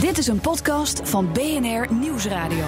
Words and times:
Dit 0.00 0.18
is 0.18 0.26
een 0.26 0.40
podcast 0.40 1.00
van 1.08 1.32
BNR 1.32 1.94
Nieuwsradio. 1.94 2.64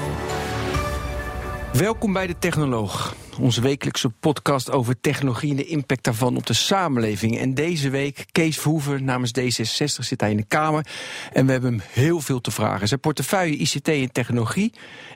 Welkom 1.72 2.12
bij 2.12 2.26
de 2.26 2.38
Technoloog, 2.38 3.14
onze 3.40 3.60
wekelijkse 3.60 4.10
podcast 4.10 4.70
over 4.70 5.00
technologie 5.00 5.50
en 5.50 5.56
de 5.56 5.64
impact 5.64 6.04
daarvan 6.04 6.36
op 6.36 6.46
de 6.46 6.52
samenleving. 6.52 7.38
En 7.38 7.54
deze 7.54 7.90
week, 7.90 8.26
Kees 8.32 8.58
Verhoeven 8.58 9.04
namens 9.04 9.32
D66 9.38 9.84
zit 9.84 10.20
hij 10.20 10.30
in 10.30 10.36
de 10.36 10.44
Kamer. 10.44 10.86
En 11.32 11.46
we 11.46 11.52
hebben 11.52 11.70
hem 11.70 11.82
heel 11.90 12.20
veel 12.20 12.40
te 12.40 12.50
vragen. 12.50 12.88
Zijn 12.88 13.00
portefeuille 13.00 13.56
ICT 13.56 13.88
en 13.88 14.12
technologie 14.12 14.72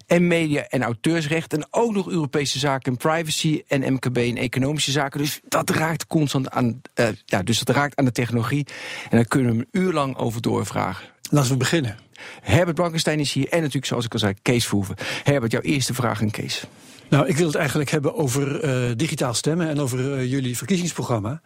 en 0.06 0.26
media 0.26 0.66
en 0.68 0.82
auteursrecht. 0.82 1.52
En 1.52 1.66
ook 1.70 1.92
nog 1.92 2.08
Europese 2.08 2.58
zaken 2.58 2.92
en 2.92 2.98
privacy 2.98 3.62
en 3.68 3.92
MKB 3.92 4.16
en 4.16 4.36
economische 4.36 4.90
zaken. 4.90 5.20
Dus 5.20 5.40
dat 5.48 5.70
raakt 5.70 6.06
constant 6.06 6.50
aan, 6.50 6.80
uh, 7.00 7.08
ja, 7.24 7.42
dus 7.42 7.58
dat 7.58 7.76
raakt 7.76 7.96
aan 7.96 8.04
de 8.04 8.12
technologie. 8.12 8.66
En 9.10 9.16
daar 9.16 9.26
kunnen 9.26 9.50
we 9.50 9.56
hem 9.56 9.66
een 9.70 9.80
uur 9.80 9.92
lang 9.92 10.16
over 10.16 10.40
doorvragen. 10.40 11.11
Laten 11.32 11.50
we 11.50 11.56
beginnen. 11.56 11.96
Herbert 12.42 12.76
Blankenstein 12.76 13.20
is 13.20 13.32
hier 13.32 13.48
en 13.48 13.58
natuurlijk, 13.58 13.86
zoals 13.86 14.04
ik 14.04 14.12
al 14.12 14.18
zei, 14.18 14.34
Kees 14.42 14.66
Verhoeven. 14.66 14.96
Herbert, 15.22 15.52
jouw 15.52 15.60
eerste 15.60 15.94
vraag 15.94 16.20
aan 16.20 16.30
Kees. 16.30 16.64
Nou, 17.08 17.26
ik 17.26 17.36
wil 17.36 17.46
het 17.46 17.54
eigenlijk 17.54 17.90
hebben 17.90 18.14
over 18.14 18.64
uh, 18.64 18.96
digitaal 18.96 19.34
stemmen 19.34 19.68
en 19.68 19.80
over 19.80 19.98
uh, 19.98 20.30
jullie 20.30 20.56
verkiezingsprogramma. 20.56 21.40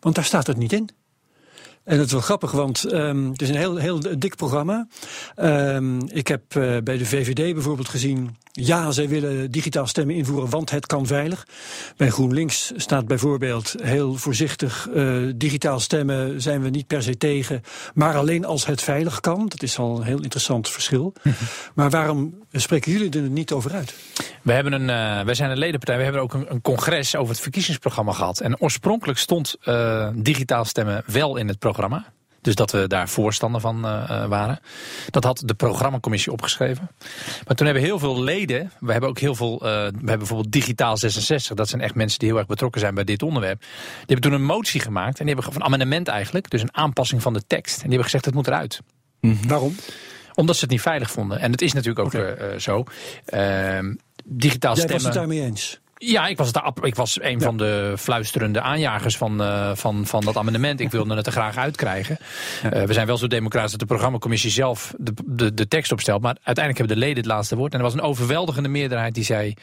Want 0.00 0.14
daar 0.14 0.24
staat 0.24 0.46
het 0.46 0.56
niet 0.56 0.72
in. 0.72 0.88
En 1.84 1.96
dat 1.96 2.06
is 2.06 2.12
wel 2.12 2.20
grappig, 2.20 2.50
want 2.50 2.92
um, 2.92 3.30
het 3.30 3.42
is 3.42 3.48
een 3.48 3.56
heel, 3.56 3.76
heel 3.76 4.00
dik 4.18 4.36
programma. 4.36 4.86
Um, 5.36 6.08
ik 6.08 6.28
heb 6.28 6.54
uh, 6.54 6.76
bij 6.84 6.98
de 6.98 7.06
VVD 7.06 7.54
bijvoorbeeld 7.54 7.88
gezien... 7.88 8.36
ja, 8.52 8.90
zij 8.90 9.08
willen 9.08 9.50
digitaal 9.50 9.86
stemmen 9.86 10.14
invoeren, 10.14 10.50
want 10.50 10.70
het 10.70 10.86
kan 10.86 11.06
veilig. 11.06 11.46
Bij 11.96 12.10
GroenLinks 12.10 12.72
staat 12.76 13.06
bijvoorbeeld 13.06 13.74
heel 13.82 14.14
voorzichtig... 14.14 14.88
Uh, 14.94 15.32
digitaal 15.36 15.80
stemmen 15.80 16.40
zijn 16.40 16.62
we 16.62 16.68
niet 16.68 16.86
per 16.86 17.02
se 17.02 17.16
tegen... 17.16 17.62
maar 17.94 18.16
alleen 18.16 18.44
als 18.44 18.66
het 18.66 18.82
veilig 18.82 19.20
kan. 19.20 19.48
Dat 19.48 19.62
is 19.62 19.78
al 19.78 19.96
een 19.96 20.06
heel 20.06 20.20
interessant 20.22 20.68
verschil. 20.68 21.12
maar 21.74 21.90
waarom 21.90 22.34
spreken 22.52 22.92
jullie 22.92 23.10
er 23.10 23.30
niet 23.30 23.52
over 23.52 23.72
uit? 23.72 23.94
We 24.42 24.52
hebben 24.52 24.72
een, 24.72 25.18
uh, 25.18 25.24
wij 25.24 25.34
zijn 25.34 25.50
een 25.50 25.58
ledenpartij, 25.58 25.96
we 25.96 26.02
hebben 26.02 26.22
ook 26.22 26.34
een, 26.34 26.50
een, 26.50 26.60
congres 26.60 27.16
over 27.16 27.32
het 27.32 27.42
verkiezingsprogramma 27.42 28.12
gehad. 28.12 28.40
En 28.40 28.60
oorspronkelijk 28.60 29.18
stond 29.18 29.56
digitaal 30.14 30.64
stemmen 30.64 31.02
wel 31.06 31.36
in 31.36 31.48
het 31.48 31.58
programma. 31.58 31.71
Dus 32.40 32.54
dat 32.54 32.70
we 32.70 32.86
daar 32.86 33.08
voorstander 33.08 33.60
van 33.60 33.76
uh, 33.76 34.26
waren. 34.26 34.60
Dat 35.10 35.24
had 35.24 35.42
de 35.44 35.54
programmacommissie 35.54 36.32
opgeschreven. 36.32 36.90
Maar 37.46 37.56
toen 37.56 37.66
hebben 37.66 37.84
heel 37.84 37.98
veel 37.98 38.22
leden, 38.22 38.72
we 38.80 38.92
hebben 38.92 39.10
ook 39.10 39.18
heel 39.18 39.34
veel, 39.34 39.58
we 39.58 39.66
hebben 39.68 40.18
bijvoorbeeld 40.18 40.52
Digitaal 40.52 40.96
66, 40.96 41.56
dat 41.56 41.68
zijn 41.68 41.82
echt 41.82 41.94
mensen 41.94 42.18
die 42.18 42.28
heel 42.28 42.38
erg 42.38 42.46
betrokken 42.46 42.80
zijn 42.80 42.94
bij 42.94 43.04
dit 43.04 43.22
onderwerp. 43.22 43.60
Die 43.60 43.68
hebben 44.06 44.30
toen 44.30 44.32
een 44.32 44.46
motie 44.46 44.80
gemaakt 44.80 45.18
en 45.20 45.26
die 45.26 45.34
hebben 45.34 45.54
een 45.54 45.64
amendement 45.64 46.08
eigenlijk, 46.08 46.50
dus 46.50 46.62
een 46.62 46.74
aanpassing 46.74 47.22
van 47.22 47.32
de 47.32 47.42
tekst. 47.46 47.74
En 47.74 47.80
die 47.80 47.88
hebben 47.88 48.04
gezegd 48.04 48.24
het 48.24 48.34
moet 48.34 48.46
eruit. 48.46 48.80
Mm 49.20 49.38
-hmm. 49.40 49.48
Waarom? 49.48 49.74
Omdat 50.34 50.56
ze 50.56 50.62
het 50.62 50.70
niet 50.70 50.80
veilig 50.80 51.10
vonden. 51.10 51.38
En 51.38 51.50
het 51.50 51.62
is 51.62 51.72
natuurlijk 51.72 52.06
ook 52.06 52.14
okay. 52.14 52.58
zo. 52.58 52.84
Uh, 53.34 53.78
digitaal 54.24 54.74
Jij 54.74 54.84
stemmen. 54.84 54.92
was 54.92 55.04
het 55.04 55.14
daarmee 55.14 55.40
eens? 55.40 55.80
Ja, 56.04 56.26
ik 56.26 56.36
was, 56.36 56.52
daar, 56.52 56.72
ik 56.82 56.94
was 56.94 57.20
een 57.20 57.38
ja. 57.38 57.44
van 57.44 57.56
de 57.56 57.94
fluisterende 57.98 58.60
aanjagers 58.60 59.16
van, 59.16 59.42
uh, 59.42 59.70
van, 59.74 60.06
van 60.06 60.24
dat 60.24 60.36
amendement. 60.36 60.80
Ik 60.80 60.90
wilde 60.90 61.16
het 61.16 61.26
er 61.26 61.32
graag 61.32 61.56
uitkrijgen. 61.56 62.18
Ja. 62.62 62.74
Uh, 62.74 62.82
we 62.82 62.92
zijn 62.92 63.06
wel 63.06 63.16
zo 63.16 63.26
democratisch 63.26 63.70
dat 63.70 63.80
de 63.80 63.86
programmacommissie 63.86 64.50
zelf 64.50 64.94
de, 64.98 65.12
de, 65.24 65.54
de 65.54 65.68
tekst 65.68 65.92
opstelt. 65.92 66.22
Maar 66.22 66.36
uiteindelijk 66.42 66.78
hebben 66.78 66.96
de 66.96 67.02
leden 67.02 67.22
het 67.22 67.32
laatste 67.32 67.56
woord. 67.56 67.72
En 67.72 67.78
er 67.78 67.84
was 67.84 67.94
een 67.94 68.00
overweldigende 68.00 68.68
meerderheid 68.68 69.14
die 69.14 69.24
zei... 69.24 69.54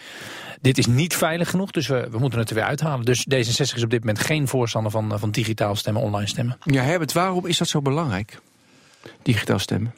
dit 0.61 0.77
is 0.77 0.85
niet 0.85 1.15
veilig 1.15 1.49
genoeg, 1.49 1.71
dus 1.71 1.87
we, 1.87 2.07
we 2.11 2.19
moeten 2.19 2.39
het 2.39 2.49
er 2.49 2.55
weer 2.55 2.63
uithalen. 2.63 3.05
Dus 3.05 3.25
D66 3.33 3.75
is 3.75 3.83
op 3.83 3.89
dit 3.89 3.99
moment 3.99 4.19
geen 4.19 4.47
voorstander 4.47 4.91
van, 4.91 5.19
van 5.19 5.31
digitaal 5.31 5.75
stemmen, 5.75 6.01
online 6.01 6.27
stemmen. 6.27 6.57
Ja, 6.63 6.81
Herbert, 6.81 7.13
waarom 7.13 7.45
is 7.45 7.57
dat 7.57 7.67
zo 7.67 7.81
belangrijk? 7.81 8.39
Digitaal 9.21 9.59
stemmen? 9.59 9.93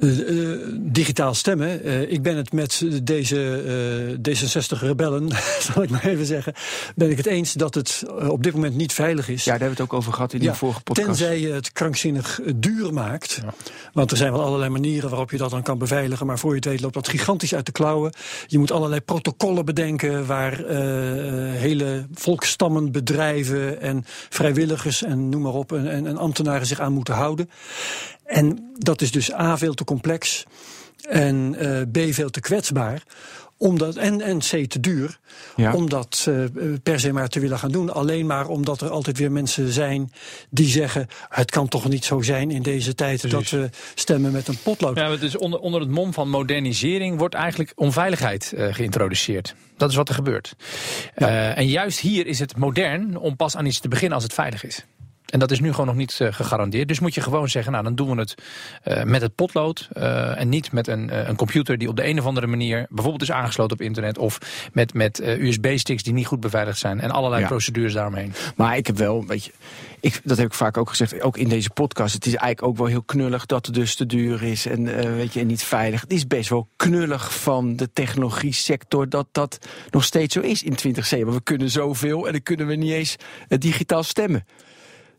Uh, 0.00 0.18
uh, 0.18 0.58
digitaal 0.74 1.34
stemmen. 1.34 1.86
Uh, 1.86 2.10
ik 2.10 2.22
ben 2.22 2.36
het 2.36 2.52
met 2.52 2.84
deze 3.02 4.16
D66-rebellen, 4.18 5.28
zal 5.72 5.82
ik 5.82 5.90
maar 5.90 6.04
even 6.04 6.26
zeggen, 6.26 6.52
ben 6.94 7.10
ik 7.10 7.16
het 7.16 7.26
eens 7.26 7.52
dat 7.52 7.74
het 7.74 8.04
op 8.28 8.42
dit 8.42 8.54
moment 8.54 8.74
niet 8.74 8.92
veilig 8.92 9.28
is. 9.28 9.44
Ja, 9.44 9.50
daar 9.50 9.60
hebben 9.60 9.76
we 9.76 9.82
het 9.82 9.92
ook 9.92 9.98
over 9.98 10.12
gehad 10.12 10.32
in 10.32 10.40
die 10.40 10.52
vorige 10.52 10.80
podcast. 10.80 11.06
Tenzij 11.06 11.40
je 11.40 11.52
het 11.52 11.72
krankzinnig 11.72 12.40
duur 12.56 12.92
maakt. 12.92 13.40
Ja. 13.42 13.54
Want 13.92 14.10
er 14.10 14.16
zijn 14.16 14.32
wel 14.32 14.42
allerlei 14.42 14.70
manieren 14.70 15.08
waarop 15.08 15.30
je 15.30 15.36
dat 15.36 15.50
dan 15.50 15.62
kan 15.62 15.78
beveiligen. 15.78 16.26
Maar 16.26 16.38
voor 16.38 16.50
je 16.50 16.56
het 16.56 16.64
weet 16.64 16.80
loopt 16.80 16.94
dat 16.94 17.08
gigantisch 17.08 17.54
uit 17.54 17.66
de 17.66 17.72
klauwen. 17.72 18.12
Je 18.46 18.58
moet 18.58 18.72
allerlei 18.72 19.00
protocollen 19.00 19.64
bedenken 19.64 20.26
waar 20.26 20.64
hele 21.52 22.06
volkstammen, 22.12 22.92
bedrijven 22.92 23.80
en 23.80 24.04
vrijwilligers 24.28 25.02
en 25.02 25.28
noem 25.28 25.42
maar 25.42 25.54
op 25.54 25.72
en, 25.72 25.90
en, 25.90 26.06
en 26.06 26.16
ambtenaren 26.16 26.66
zich 26.66 26.80
aan 26.80 26.92
moeten 26.92 27.14
houden. 27.14 27.50
En 28.28 28.72
dat 28.78 29.00
is 29.00 29.10
dus 29.10 29.32
A, 29.32 29.58
veel 29.58 29.74
te 29.74 29.84
complex 29.84 30.44
en 31.08 31.56
uh, 31.58 31.80
B, 32.08 32.14
veel 32.14 32.30
te 32.30 32.40
kwetsbaar. 32.40 33.02
Omdat, 33.56 33.96
en, 33.96 34.20
en 34.20 34.38
C, 34.38 34.68
te 34.68 34.80
duur, 34.80 35.18
ja. 35.56 35.74
om 35.74 35.88
dat 35.88 36.26
uh, 36.28 36.44
per 36.82 37.00
se 37.00 37.12
maar 37.12 37.28
te 37.28 37.40
willen 37.40 37.58
gaan 37.58 37.70
doen. 37.70 37.92
Alleen 37.92 38.26
maar 38.26 38.48
omdat 38.48 38.80
er 38.80 38.90
altijd 38.90 39.18
weer 39.18 39.32
mensen 39.32 39.72
zijn 39.72 40.12
die 40.50 40.68
zeggen... 40.68 41.06
het 41.28 41.50
kan 41.50 41.68
toch 41.68 41.88
niet 41.88 42.04
zo 42.04 42.22
zijn 42.22 42.50
in 42.50 42.62
deze 42.62 42.94
tijd 42.94 43.20
Precies. 43.20 43.50
dat 43.50 43.60
we 43.60 43.70
stemmen 43.94 44.32
met 44.32 44.48
een 44.48 44.58
potlood. 44.62 44.96
Ja, 44.96 45.16
dus 45.16 45.36
onder, 45.36 45.60
onder 45.60 45.80
het 45.80 45.90
mom 45.90 46.12
van 46.12 46.30
modernisering 46.30 47.18
wordt 47.18 47.34
eigenlijk 47.34 47.72
onveiligheid 47.74 48.52
uh, 48.54 48.74
geïntroduceerd. 48.74 49.54
Dat 49.76 49.90
is 49.90 49.96
wat 49.96 50.08
er 50.08 50.14
gebeurt. 50.14 50.56
Ja. 51.16 51.28
Uh, 51.28 51.58
en 51.58 51.66
juist 51.66 51.98
hier 51.98 52.26
is 52.26 52.38
het 52.38 52.56
modern 52.56 53.16
om 53.16 53.36
pas 53.36 53.56
aan 53.56 53.66
iets 53.66 53.80
te 53.80 53.88
beginnen 53.88 54.14
als 54.14 54.24
het 54.24 54.34
veilig 54.34 54.64
is. 54.64 54.84
En 55.32 55.38
dat 55.38 55.50
is 55.50 55.60
nu 55.60 55.70
gewoon 55.70 55.86
nog 55.86 55.96
niet 55.96 56.18
uh, 56.22 56.28
gegarandeerd. 56.32 56.88
Dus 56.88 57.00
moet 57.00 57.14
je 57.14 57.20
gewoon 57.20 57.48
zeggen, 57.48 57.72
nou 57.72 57.84
dan 57.84 57.94
doen 57.94 58.10
we 58.10 58.20
het 58.20 58.34
uh, 58.84 59.02
met 59.02 59.22
het 59.22 59.34
potlood. 59.34 59.88
Uh, 59.92 60.40
en 60.40 60.48
niet 60.48 60.72
met 60.72 60.86
een, 60.86 61.28
een, 61.28 61.36
computer 61.36 61.78
die 61.78 61.88
op 61.88 61.96
de 61.96 62.06
een 62.06 62.18
of 62.18 62.26
andere 62.26 62.46
manier 62.46 62.86
bijvoorbeeld 62.88 63.22
is 63.22 63.32
aangesloten 63.32 63.76
op 63.76 63.82
internet. 63.82 64.18
Of 64.18 64.38
met, 64.72 64.94
met 64.94 65.20
USB-sticks 65.20 66.02
die 66.02 66.12
niet 66.12 66.26
goed 66.26 66.40
beveiligd 66.40 66.78
zijn. 66.78 67.00
En 67.00 67.10
allerlei 67.10 67.42
ja. 67.42 67.48
procedures 67.48 67.92
daaromheen. 67.92 68.32
Maar 68.56 68.76
ik 68.76 68.86
heb 68.86 68.96
wel, 68.96 69.26
weet 69.26 69.44
je, 69.44 69.52
ik, 70.00 70.20
dat 70.24 70.36
heb 70.36 70.46
ik 70.46 70.54
vaak 70.54 70.76
ook 70.76 70.88
gezegd, 70.88 71.22
ook 71.22 71.36
in 71.36 71.48
deze 71.48 71.70
podcast. 71.70 72.14
Het 72.14 72.26
is 72.26 72.34
eigenlijk 72.34 72.62
ook 72.62 72.76
wel 72.76 72.86
heel 72.86 73.02
knullig 73.02 73.46
dat 73.46 73.66
het 73.66 73.74
dus 73.74 73.94
te 73.94 74.06
duur 74.06 74.42
is 74.42 74.66
en, 74.66 74.84
weet 75.16 75.32
je, 75.32 75.40
en 75.40 75.46
niet 75.46 75.62
veilig. 75.62 76.00
Het 76.00 76.12
is 76.12 76.26
best 76.26 76.48
wel 76.48 76.68
knullig 76.76 77.40
van 77.40 77.76
de 77.76 77.92
technologie 77.92 78.52
sector 78.52 79.08
dat 79.08 79.26
dat 79.32 79.58
nog 79.90 80.04
steeds 80.04 80.34
zo 80.34 80.40
is 80.40 80.62
in 80.62 80.74
2007. 80.74 81.26
Want 81.26 81.38
we 81.38 81.44
kunnen 81.44 81.70
zoveel 81.70 82.26
en 82.26 82.32
dan 82.32 82.42
kunnen 82.42 82.66
we 82.66 82.74
niet 82.74 82.92
eens 82.92 83.16
digitaal 83.48 84.02
stemmen. 84.02 84.44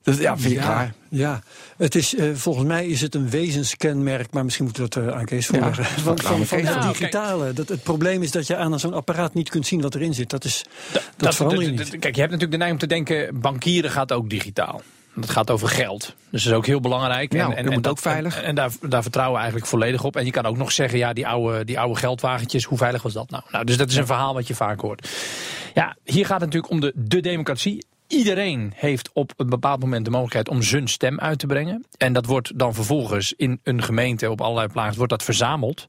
Dat 0.03 0.17
ja, 0.17 0.37
vind 0.37 0.53
ik 0.53 0.59
ja, 0.59 0.67
raar. 0.67 0.93
Ja, 1.09 1.41
het 1.77 1.95
is, 1.95 2.13
uh, 2.13 2.35
volgens 2.35 2.65
mij 2.65 2.87
is 2.87 3.01
het 3.01 3.15
een 3.15 3.29
wezenskenmerk, 3.29 4.31
maar 4.31 4.43
misschien 4.43 4.65
moeten 4.65 4.83
we 4.83 4.89
dat 4.89 5.03
uh, 5.03 5.17
aan 5.17 5.25
Kees 5.25 5.47
voorleggen. 5.47 5.83
Ja, 5.83 5.89
van, 5.89 6.19
van, 6.19 6.45
van 6.45 6.65
het 6.65 6.81
digitale. 6.81 7.53
Dat, 7.53 7.69
het 7.69 7.83
probleem 7.83 8.23
is 8.23 8.31
dat 8.31 8.47
je 8.47 8.55
aan 8.55 8.79
zo'n 8.79 8.93
apparaat 8.93 9.33
niet 9.33 9.49
kunt 9.49 9.67
zien 9.67 9.81
wat 9.81 9.95
erin 9.95 10.13
zit. 10.13 10.29
Dat, 10.29 10.43
is, 10.43 10.65
dat, 10.91 11.09
dat 11.17 11.35
verander 11.35 11.63
je 11.63 11.69
niet. 11.69 11.89
Kijk, 11.89 12.15
je 12.15 12.21
hebt 12.21 12.31
natuurlijk 12.31 12.51
de 12.51 12.57
neiging 12.57 12.81
om 12.81 12.88
te 12.88 12.95
denken, 12.95 13.39
bankieren 13.39 13.91
gaat 13.91 14.11
ook 14.11 14.29
digitaal. 14.29 14.81
Dat 15.15 15.29
gaat 15.29 15.49
over 15.49 15.67
geld. 15.67 16.15
Dus 16.29 16.43
dat 16.43 16.51
is 16.51 16.57
ook 16.57 16.65
heel 16.65 16.79
belangrijk. 16.79 17.31
Nou, 17.31 17.51
en, 17.51 17.57
en, 17.57 17.63
dat 17.63 17.73
moet 17.73 17.85
en, 17.85 17.91
ook 17.91 17.99
veilig. 17.99 18.38
En, 18.38 18.44
en, 18.44 18.56
daar, 18.56 18.71
daar 18.81 19.01
vertrouwen 19.01 19.35
we 19.35 19.41
eigenlijk 19.41 19.71
volledig 19.71 20.03
op. 20.03 20.15
En 20.15 20.25
je 20.25 20.31
kan 20.31 20.45
ook 20.45 20.57
nog 20.57 20.71
zeggen, 20.71 21.00
ja, 21.00 21.13
die 21.13 21.27
oude, 21.27 21.65
die 21.65 21.79
oude 21.79 22.00
geldwagentjes, 22.00 22.63
hoe 22.63 22.77
veilig 22.77 23.01
was 23.01 23.13
dat 23.13 23.29
nou? 23.29 23.44
nou? 23.51 23.65
Dus 23.65 23.77
dat 23.77 23.89
is 23.89 23.95
een 23.95 24.06
verhaal 24.06 24.33
wat 24.33 24.47
je 24.47 24.56
vaak 24.56 24.79
hoort. 24.79 25.09
Ja, 25.74 25.95
hier 26.03 26.25
gaat 26.25 26.41
het 26.41 26.53
natuurlijk 26.53 26.71
om 26.71 26.79
de, 26.79 26.94
de 26.95 27.19
democratie. 27.19 27.85
Iedereen 28.09 28.71
heeft 28.75 29.09
op 29.13 29.33
een 29.38 29.50
bepaald 29.50 29.79
moment 29.79 30.06
de 30.06 30.11
mogelijkheid 30.11 30.50
om 30.50 30.61
zijn 30.61 30.88
stem 30.88 31.19
uit 31.19 31.39
te 31.39 31.47
brengen. 31.47 31.85
En 31.97 32.13
dat 32.13 32.25
wordt 32.25 32.59
dan 32.59 32.73
vervolgens 32.73 33.33
in 33.33 33.59
een 33.63 33.83
gemeente 33.83 34.29
op 34.29 34.41
allerlei 34.41 34.67
plaatsen 34.67 34.97
wordt 34.97 35.11
dat 35.11 35.23
verzameld. 35.23 35.88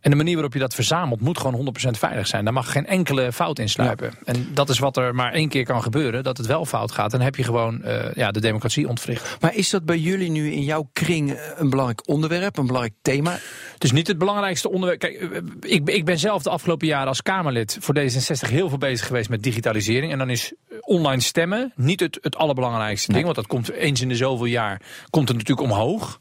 En 0.00 0.10
de 0.10 0.16
manier 0.16 0.34
waarop 0.34 0.52
je 0.52 0.58
dat 0.58 0.74
verzamelt 0.74 1.20
moet 1.20 1.38
gewoon 1.38 1.74
100% 1.86 1.90
veilig 1.90 2.26
zijn. 2.26 2.44
Daar 2.44 2.52
mag 2.52 2.72
geen 2.72 2.86
enkele 2.86 3.32
fout 3.32 3.58
in 3.58 3.68
sluipen. 3.68 4.06
Ja. 4.06 4.32
En 4.32 4.48
dat 4.54 4.68
is 4.68 4.78
wat 4.78 4.96
er 4.96 5.14
maar 5.14 5.32
één 5.32 5.48
keer 5.48 5.64
kan 5.64 5.82
gebeuren, 5.82 6.22
dat 6.22 6.36
het 6.36 6.46
wel 6.46 6.64
fout 6.64 6.92
gaat. 6.92 7.10
Dan 7.10 7.20
heb 7.20 7.36
je 7.36 7.42
gewoon 7.42 7.80
uh, 7.84 8.12
ja, 8.14 8.30
de 8.30 8.40
democratie 8.40 8.88
ontwricht. 8.88 9.36
Maar 9.40 9.54
is 9.54 9.70
dat 9.70 9.84
bij 9.84 9.98
jullie 9.98 10.30
nu 10.30 10.52
in 10.52 10.62
jouw 10.62 10.88
kring 10.92 11.38
een 11.56 11.70
belangrijk 11.70 12.08
onderwerp, 12.08 12.56
een 12.56 12.66
belangrijk 12.66 12.96
thema? 13.02 13.38
Het 13.74 13.84
is 13.84 13.92
niet 13.92 14.06
het 14.06 14.18
belangrijkste 14.18 14.70
onderwerp. 14.70 15.00
Kijk, 15.00 15.30
ik, 15.60 15.88
ik 15.88 16.04
ben 16.04 16.18
zelf 16.18 16.42
de 16.42 16.50
afgelopen 16.50 16.86
jaren 16.86 17.08
als 17.08 17.22
Kamerlid 17.22 17.76
voor 17.80 17.94
D66 17.98 18.50
heel 18.50 18.68
veel 18.68 18.78
bezig 18.78 19.06
geweest 19.06 19.28
met 19.28 19.42
digitalisering. 19.42 20.12
En 20.12 20.18
dan 20.18 20.30
is 20.30 20.52
online 20.80 21.20
stemmen 21.20 21.53
stemmen. 21.54 21.72
Niet 21.76 22.00
het, 22.00 22.18
het 22.20 22.36
allerbelangrijkste 22.36 23.12
ding, 23.12 23.24
want 23.24 23.36
dat 23.36 23.46
komt 23.46 23.70
eens 23.70 24.00
in 24.00 24.08
de 24.08 24.16
zoveel 24.16 24.46
jaar 24.46 24.82
komt 25.10 25.28
het 25.28 25.36
natuurlijk 25.36 25.70
omhoog. 25.70 26.20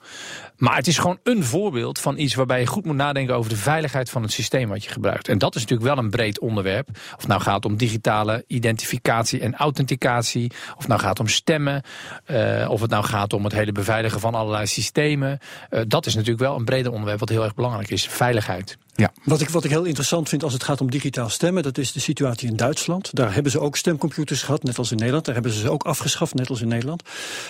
Maar 0.64 0.76
het 0.76 0.88
is 0.88 0.98
gewoon 0.98 1.20
een 1.24 1.44
voorbeeld 1.44 2.00
van 2.00 2.18
iets 2.18 2.36
waarbij 2.36 2.60
je 2.60 2.66
goed 2.66 2.86
moet 2.86 2.96
nadenken 2.96 3.36
over 3.36 3.50
de 3.50 3.58
veiligheid 3.58 4.10
van 4.10 4.22
het 4.22 4.32
systeem 4.32 4.70
wat 4.70 4.84
je 4.84 4.90
gebruikt. 4.90 5.28
En 5.28 5.38
dat 5.38 5.56
is 5.56 5.62
natuurlijk 5.62 5.90
wel 5.90 6.04
een 6.04 6.10
breed 6.10 6.40
onderwerp. 6.40 6.90
Of 6.90 7.18
het 7.18 7.28
nou 7.28 7.42
gaat 7.42 7.66
om 7.66 7.78
digitale 7.78 8.44
identificatie 8.48 9.40
en 9.40 9.56
authenticatie, 9.56 10.52
of 10.52 10.78
het 10.78 10.88
nou 10.88 11.00
gaat 11.00 11.20
om 11.20 11.28
stemmen, 11.28 11.84
uh, 12.32 12.70
of 12.70 12.82
het 12.82 12.90
nou 12.90 13.04
gaat 13.04 13.34
om 13.34 13.44
het 13.44 13.54
hele 13.54 13.72
beveiligen 13.72 14.20
van 14.20 14.36
allerlei 14.36 14.68
systemen. 14.68 15.40
Uh, 15.70 15.82
dat 15.88 16.06
is 16.06 16.14
natuurlijk 16.14 16.42
wel 16.42 16.56
een 16.56 16.66
breder 16.66 16.92
onderwerp 16.92 17.20
wat 17.20 17.30
heel 17.30 17.44
erg 17.44 17.56
belangrijk 17.56 17.90
is: 17.90 18.08
veiligheid. 18.08 18.78
Ja. 18.96 19.12
Wat, 19.24 19.42
ik, 19.42 19.50
wat 19.50 19.64
ik 19.64 19.70
heel 19.70 19.84
interessant 19.84 20.30
vind 20.30 20.44
als 20.44 20.54
het 20.54 20.64
gaat 20.64 20.82
om 20.82 20.92
digitaal 20.92 21.30
stemmen, 21.30 21.64
dat 21.64 21.78
is 21.78 21.92
de 21.92 22.00
situatie 22.00 22.50
in 22.50 22.56
Duitsland. 22.56 23.16
Daar 23.16 23.34
hebben 23.34 23.52
ze 23.52 23.60
ook 23.60 23.78
stemcomputers 23.78 24.42
gehad, 24.42 24.64
net 24.64 24.78
als 24.78 24.92
in 24.92 24.98
Nederland. 24.98 25.26
Daar 25.26 25.34
hebben 25.34 25.52
ze 25.52 25.60
ze 25.60 25.70
ook 25.70 25.84
afgeschaft, 25.84 26.34
net 26.34 26.50
als 26.50 26.62
in 26.62 26.68
Nederland. 26.68 27.04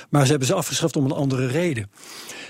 Maar 0.10 0.24
ze 0.24 0.30
hebben 0.30 0.48
ze 0.48 0.54
afgeschaft 0.54 0.96
om 0.96 1.06
een 1.06 1.12
andere 1.12 1.48
reden. 1.48 1.90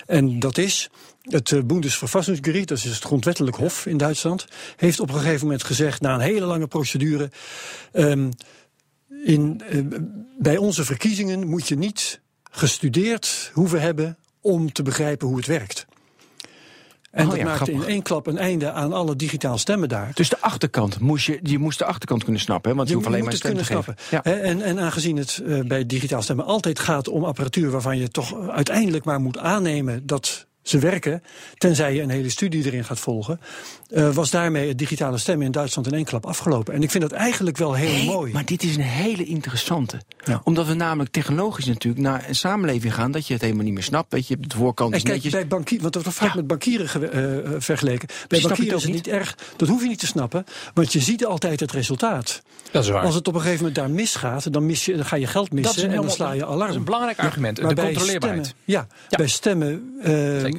En 0.06 0.40
dat 0.40 0.53
is, 0.58 0.90
het 1.22 1.52
uh, 1.52 1.64
Bundesverfassungsgericht, 1.64 2.68
dat 2.68 2.78
is 2.78 2.84
het 2.84 3.04
grondwettelijk 3.04 3.56
hof 3.56 3.86
in 3.86 3.98
Duitsland, 3.98 4.48
heeft 4.76 5.00
op 5.00 5.10
een 5.10 5.20
gegeven 5.20 5.46
moment 5.46 5.64
gezegd, 5.64 6.02
na 6.02 6.14
een 6.14 6.20
hele 6.20 6.46
lange 6.46 6.68
procedure, 6.68 7.32
um, 7.94 8.30
in, 9.24 9.62
uh, 9.72 9.86
bij 10.40 10.58
onze 10.58 10.86
verkiezingen 10.86 11.48
moet 11.48 11.68
je 11.68 11.76
niet 11.76 12.22
gestudeerd 12.52 13.52
hoeven 13.54 13.82
hebben 13.82 14.18
om 14.42 14.72
te 14.72 14.84
begrijpen 14.84 15.28
hoe 15.28 15.38
het 15.38 15.46
werkt. 15.46 15.86
En 17.14 17.24
oh, 17.24 17.30
dat 17.30 17.40
ja, 17.40 17.46
maakte 17.46 17.64
grappig. 17.64 17.84
in 17.86 17.94
één 17.94 18.02
klap 18.02 18.28
een 18.28 18.38
einde 18.38 18.72
aan 18.72 18.94
alle 18.94 19.16
digitaal 19.16 19.58
stemmen 19.58 19.90
daar. 19.90 20.12
Dus 20.14 20.30
de 20.30 20.38
achterkant, 20.40 21.00
moest 21.00 21.26
je, 21.26 21.40
je 21.42 21.60
moest 21.60 21.80
de 21.80 21.86
achterkant 21.86 22.24
kunnen 22.24 22.42
snappen, 22.42 22.70
hè? 22.72 22.76
want 22.76 22.88
je, 22.88 22.94
je 22.94 23.00
hoeft 23.00 23.14
alleen 23.14 23.26
maar 23.26 23.34
stem 23.34 23.58
te 23.58 23.64
snappen. 23.64 23.96
Ja. 24.10 24.24
En, 24.24 24.62
en 24.62 24.80
aangezien 24.80 25.18
het 25.18 25.42
uh, 25.46 25.60
bij 25.64 25.86
digitaal 25.86 26.22
stemmen 26.22 26.46
altijd 26.46 26.80
gaat 26.80 27.08
om 27.08 27.24
apparatuur 27.24 27.72
waarvan 27.72 27.98
je 27.98 28.10
toch 28.10 28.50
uiteindelijk 28.50 29.06
maar 29.06 29.20
moet 29.20 29.38
aannemen 29.38 30.06
dat 30.06 30.48
ze 30.64 30.80
werken, 30.80 31.24
tenzij 31.58 31.94
je 31.94 32.02
een 32.02 32.10
hele 32.10 32.30
studie 32.30 32.66
erin 32.66 32.86
gaat 32.86 33.00
volgen, 33.00 33.40
uh, 33.90 34.14
was 34.14 34.32
daarmee 34.32 34.68
het 34.68 34.78
digitale 34.78 35.18
stemmen 35.18 35.46
in 35.46 35.52
Duitsland 35.52 35.88
in 35.88 35.94
één 35.94 36.06
klap 36.06 36.26
afgelopen. 36.26 36.74
En 36.74 36.84
ik 36.84 36.92
vind 36.92 37.04
dat 37.04 37.12
eigenlijk 37.12 37.58
wel 37.58 37.74
heel 37.74 37.94
hey, 37.94 38.06
mooi. 38.06 38.32
Maar 38.34 38.46
dit 38.46 38.64
is 38.64 38.76
een 38.76 38.82
hele 38.82 39.24
interessante. 39.24 40.02
Ja. 40.24 40.42
Omdat 40.44 40.68
we 40.68 40.74
namelijk 40.74 41.12
technologisch 41.12 41.66
natuurlijk 41.66 42.04
naar 42.04 42.26
een 42.28 42.36
samenleving 42.36 42.94
gaan 42.94 43.12
dat 43.12 43.28
je 43.28 43.34
het 43.34 43.42
helemaal 43.42 43.64
niet 43.64 43.74
meer 43.74 43.84
snapt. 43.84 44.12
Weet 44.14 44.28
je, 44.28 44.38
de 44.38 44.56
voorkant 44.56 44.96
is 44.96 45.02
kijk, 45.02 45.14
netjes. 45.14 45.32
Bij 45.32 45.48
bankier, 45.48 45.82
want 45.82 45.94
dat 45.94 46.04
wordt 46.04 46.18
vaak 46.18 46.30
ja. 46.30 46.36
met 46.36 46.48
bankieren 46.48 46.88
uh, 47.04 47.56
vergeleken. 47.58 48.08
Bij 48.28 48.42
bankieren 48.42 48.78
is 48.78 48.84
het 48.84 48.94
niet 48.94 49.08
erg. 49.08 49.38
Dat 49.56 49.68
hoef 49.68 49.82
je 49.82 49.88
niet 49.88 50.00
te 50.00 50.08
snappen, 50.08 50.46
want 50.74 50.94
je 50.94 51.00
ziet 51.00 51.26
altijd 51.26 51.60
het 51.60 51.72
resultaat. 51.72 52.42
Dat 52.72 52.84
is 52.84 52.90
waar. 52.90 53.04
Als 53.04 53.16
het 53.16 53.28
op 53.28 53.34
een 53.34 53.42
gegeven 53.42 53.66
moment 53.66 53.76
daar 53.76 53.90
misgaat, 53.90 54.54
dan, 54.54 54.66
mis 54.66 54.86
je, 54.86 54.96
dan 54.96 55.06
ga 55.06 55.16
je 55.16 55.28
geld 55.28 55.52
missen 55.52 55.90
en 55.90 55.96
dan 55.96 56.12
sla 56.12 56.32
je 56.32 56.46
alarm. 56.46 56.60
Dat 56.60 56.70
is 56.70 56.76
een 56.76 56.84
belangrijk 56.84 57.20
argument. 57.20 57.62
Maar 57.62 57.76
de 57.76 57.82
controleerbaarheid. 57.82 58.46
Stemmen, 58.46 58.64
ja, 58.66 58.88
ja, 59.10 59.18
bij 59.18 59.28
stemmen. 59.28 60.00
Uh, 60.06 60.53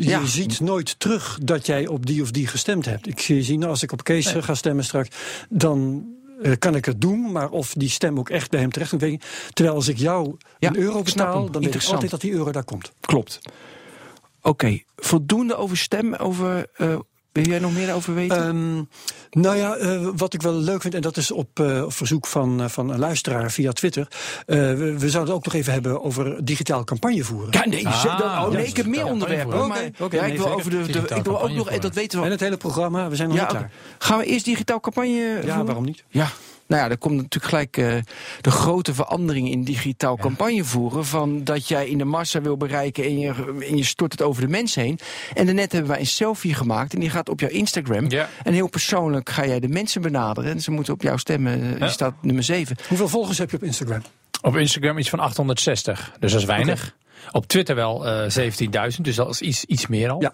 Je 0.00 0.26
ziet 0.26 0.60
nooit 0.60 0.98
terug 0.98 1.38
dat 1.42 1.66
jij 1.66 1.86
op 1.86 2.06
die 2.06 2.22
of 2.22 2.30
die 2.30 2.46
gestemd 2.46 2.84
hebt. 2.84 3.06
Ik 3.06 3.20
zie, 3.20 3.58
nou, 3.58 3.70
als 3.70 3.82
ik 3.82 3.92
op 3.92 4.04
Kees 4.04 4.32
nee. 4.32 4.42
ga 4.42 4.54
stemmen 4.54 4.84
straks, 4.84 5.08
dan 5.48 6.06
uh, 6.42 6.52
kan 6.58 6.74
ik 6.74 6.84
het 6.84 7.00
doen, 7.00 7.32
maar 7.32 7.50
of 7.50 7.72
die 7.72 7.88
stem 7.88 8.18
ook 8.18 8.30
echt 8.30 8.50
bij 8.50 8.60
hem 8.60 8.70
terecht 8.70 8.90
komt. 8.90 9.24
Terwijl 9.52 9.76
als 9.76 9.88
ik 9.88 9.98
jou 9.98 10.36
ja, 10.58 10.68
een 10.68 10.76
euro 10.76 11.02
betaal, 11.02 11.50
dan 11.50 11.62
weet 11.62 11.74
ik 11.74 11.84
altijd 11.84 12.10
dat 12.10 12.20
die 12.20 12.32
euro 12.32 12.52
daar 12.52 12.64
komt. 12.64 12.92
Klopt. 13.00 13.38
Oké, 13.42 14.48
okay. 14.48 14.84
voldoende 14.96 15.54
over 15.54 15.76
stem, 15.76 16.14
over 16.14 16.66
uh, 16.78 16.98
wil 17.34 17.46
jij 17.46 17.58
nog 17.58 17.72
meer 17.72 17.94
over 17.94 18.14
weten? 18.14 18.46
Um, 18.46 18.88
nou 19.30 19.56
ja, 19.56 19.78
uh, 19.78 20.08
wat 20.16 20.34
ik 20.34 20.42
wel 20.42 20.52
leuk 20.52 20.82
vind, 20.82 20.94
en 20.94 21.00
dat 21.00 21.16
is 21.16 21.30
op, 21.30 21.58
uh, 21.60 21.84
op 21.84 21.92
verzoek 21.92 22.26
van, 22.26 22.60
uh, 22.60 22.68
van 22.68 22.90
een 22.90 22.98
luisteraar 22.98 23.50
via 23.50 23.72
Twitter. 23.72 24.08
we, 24.46 24.76
we, 24.98 25.10
zouden 25.10 25.20
het 25.20 25.30
ook 25.30 25.44
nog 25.44 25.54
even 25.54 25.72
hebben 25.72 26.02
over 26.02 26.44
digitaal 26.44 26.84
campagne 26.84 27.24
voeren. 27.24 27.52
Ja, 27.52 27.66
nee, 27.66 27.88
ah, 27.88 28.04
dat, 28.04 28.22
oh, 28.22 28.48
nee 28.48 28.66
ik 28.66 28.76
heb 28.76 28.86
meer 28.86 29.06
onderwerpen. 29.06 29.54
Oké, 29.54 29.64
okay, 29.64 29.92
okay, 29.98 30.20
ja, 30.20 30.26
ik 30.26 30.38
wil 30.38 30.52
over 30.52 30.70
de, 30.70 30.92
de 30.92 31.14
ik 31.14 31.24
wil 31.24 31.42
ook 31.42 31.50
nog, 31.50 31.78
dat 31.78 31.94
weten 31.94 32.18
we. 32.18 32.24
En 32.24 32.30
het 32.30 32.40
hele 32.40 32.56
programma, 32.56 33.08
we 33.08 33.16
zijn 33.16 33.28
nog 33.28 33.36
ja, 33.36 33.42
niet 33.42 33.52
klaar. 33.52 33.70
Gaan 33.98 34.18
we 34.18 34.24
eerst 34.24 34.44
digitaal 34.44 34.80
campagne 34.80 35.10
voeren? 35.10 35.46
Ja, 35.46 35.64
waarom 35.64 35.84
niet? 35.84 36.04
Ja, 36.08 36.28
nou 36.74 36.86
ja, 36.86 36.92
er 36.92 36.98
komt 36.98 37.16
natuurlijk 37.16 37.44
gelijk 37.44 37.76
uh, 37.76 38.02
de 38.40 38.50
grote 38.50 38.94
verandering 38.94 39.50
in 39.50 39.64
digitaal 39.64 40.16
ja. 40.16 40.22
campagne 40.22 40.64
voeren. 40.64 41.04
Van 41.04 41.44
dat 41.44 41.68
jij 41.68 41.88
in 41.88 41.98
de 41.98 42.04
massa 42.04 42.40
wil 42.40 42.56
bereiken 42.56 43.04
en 43.04 43.18
je, 43.18 43.32
en 43.68 43.76
je 43.76 43.84
stort 43.84 44.12
het 44.12 44.22
over 44.22 44.42
de 44.42 44.48
mens 44.48 44.74
heen. 44.74 44.98
En 45.34 45.46
daarnet 45.46 45.72
hebben 45.72 45.90
wij 45.90 46.00
een 46.00 46.06
selfie 46.06 46.54
gemaakt 46.54 46.94
en 46.94 47.00
die 47.00 47.10
gaat 47.10 47.28
op 47.28 47.40
jouw 47.40 47.48
Instagram. 47.48 48.10
Ja. 48.10 48.28
En 48.44 48.52
heel 48.52 48.68
persoonlijk 48.68 49.28
ga 49.28 49.46
jij 49.46 49.60
de 49.60 49.68
mensen 49.68 50.02
benaderen. 50.02 50.50
En 50.50 50.60
ze 50.60 50.70
moeten 50.70 50.92
op 50.92 51.02
jou 51.02 51.18
stemmen. 51.18 51.76
Ja. 51.78 51.84
Je 51.84 51.90
staat 51.90 52.14
nummer 52.20 52.44
7. 52.44 52.76
Hoeveel 52.88 53.08
volgers 53.08 53.38
heb 53.38 53.50
je 53.50 53.56
op 53.56 53.62
Instagram? 53.62 54.02
Op 54.42 54.56
Instagram 54.56 54.98
iets 54.98 55.08
van 55.08 55.18
860. 55.18 56.12
Dus 56.20 56.32
dat 56.32 56.40
is 56.40 56.46
weinig. 56.46 56.80
Okay. 56.80 56.92
Op 57.32 57.46
Twitter 57.46 57.74
wel 57.74 58.06
uh, 58.06 58.90
17.000, 58.94 59.00
dus 59.00 59.16
dat 59.16 59.30
is 59.30 59.40
iets, 59.40 59.64
iets 59.64 59.86
meer 59.86 60.10
al. 60.10 60.20
Ja. 60.20 60.32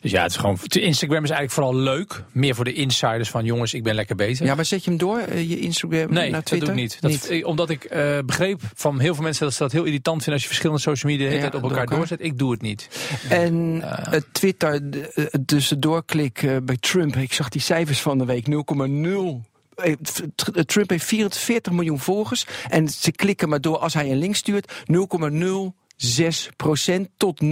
Dus 0.00 0.10
ja, 0.10 0.22
het 0.22 0.30
is 0.30 0.36
gewoon. 0.36 0.58
Instagram 0.68 1.24
is 1.24 1.30
eigenlijk 1.30 1.50
vooral 1.50 1.74
leuk. 1.74 2.24
Meer 2.32 2.54
voor 2.54 2.64
de 2.64 2.72
insiders 2.72 3.30
van 3.30 3.44
jongens, 3.44 3.74
ik 3.74 3.82
ben 3.82 3.94
lekker 3.94 4.16
bezig. 4.16 4.46
Ja, 4.46 4.54
maar 4.54 4.64
zet 4.64 4.84
je 4.84 4.90
hem 4.90 4.98
door, 4.98 5.22
uh, 5.28 5.50
je 5.50 5.58
Instagram 5.58 6.12
nee, 6.12 6.30
naar 6.30 6.42
Twitter? 6.42 6.68
dat 6.68 6.76
doe 6.76 6.84
ik 6.84 7.00
niet. 7.00 7.00
Dat, 7.00 7.30
niet. 7.30 7.44
Omdat 7.44 7.70
ik 7.70 7.92
uh, 7.92 8.18
begreep 8.26 8.60
van 8.74 8.98
heel 8.98 9.14
veel 9.14 9.22
mensen 9.22 9.44
dat 9.44 9.54
ze 9.54 9.62
dat 9.62 9.72
heel 9.72 9.84
irritant 9.84 10.16
vinden 10.16 10.32
als 10.32 10.42
je 10.42 10.48
verschillende 10.48 10.82
social 10.82 11.12
media 11.12 11.30
ja, 11.30 11.46
op 11.46 11.52
elkaar, 11.52 11.78
elkaar 11.78 11.86
doorzet. 11.86 12.22
Ik 12.22 12.38
doe 12.38 12.50
het 12.50 12.62
niet. 12.62 12.88
En 13.28 13.76
uh, 13.76 13.82
het 13.86 14.24
Twitter, 14.32 14.80
tussen 15.46 15.80
doorklik 15.80 16.60
bij 16.62 16.76
Trump, 16.80 17.16
ik 17.16 17.32
zag 17.32 17.48
die 17.48 17.60
cijfers 17.60 18.00
van 18.00 18.18
de 18.18 18.24
week 18.24 18.46
0,0 18.46 19.48
Trump 20.66 20.90
heeft 20.90 21.04
44 21.04 21.72
miljoen 21.72 21.98
volgers. 21.98 22.46
En 22.68 22.88
ze 22.88 23.12
klikken 23.12 23.48
maar 23.48 23.60
door 23.60 23.78
als 23.78 23.94
hij 23.94 24.10
een 24.10 24.18
link 24.18 24.34
stuurt. 24.34 24.72
0,0 24.92 25.79
6% 26.00 27.00
tot 27.16 27.40
0,24%. 27.44 27.48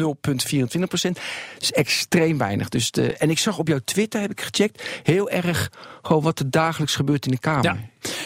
Dat 0.79 1.19
is 1.59 1.73
extreem 1.73 2.39
weinig. 2.39 2.69
Dus 2.69 2.91
de, 2.91 3.13
en 3.13 3.31
ik 3.31 3.39
zag 3.39 3.59
op 3.59 3.69
jouw 3.69 3.81
Twitter, 3.85 4.21
heb 4.21 4.31
ik 4.31 4.41
gecheckt, 4.41 5.01
heel 5.03 5.31
erg 5.31 5.71
gewoon 6.03 6.23
wat 6.23 6.39
er 6.39 6.51
dagelijks 6.51 6.95
gebeurt 6.95 7.27
in 7.27 7.33
de 7.33 7.39
Kamer. 7.39 7.65
Ja. 7.65 7.77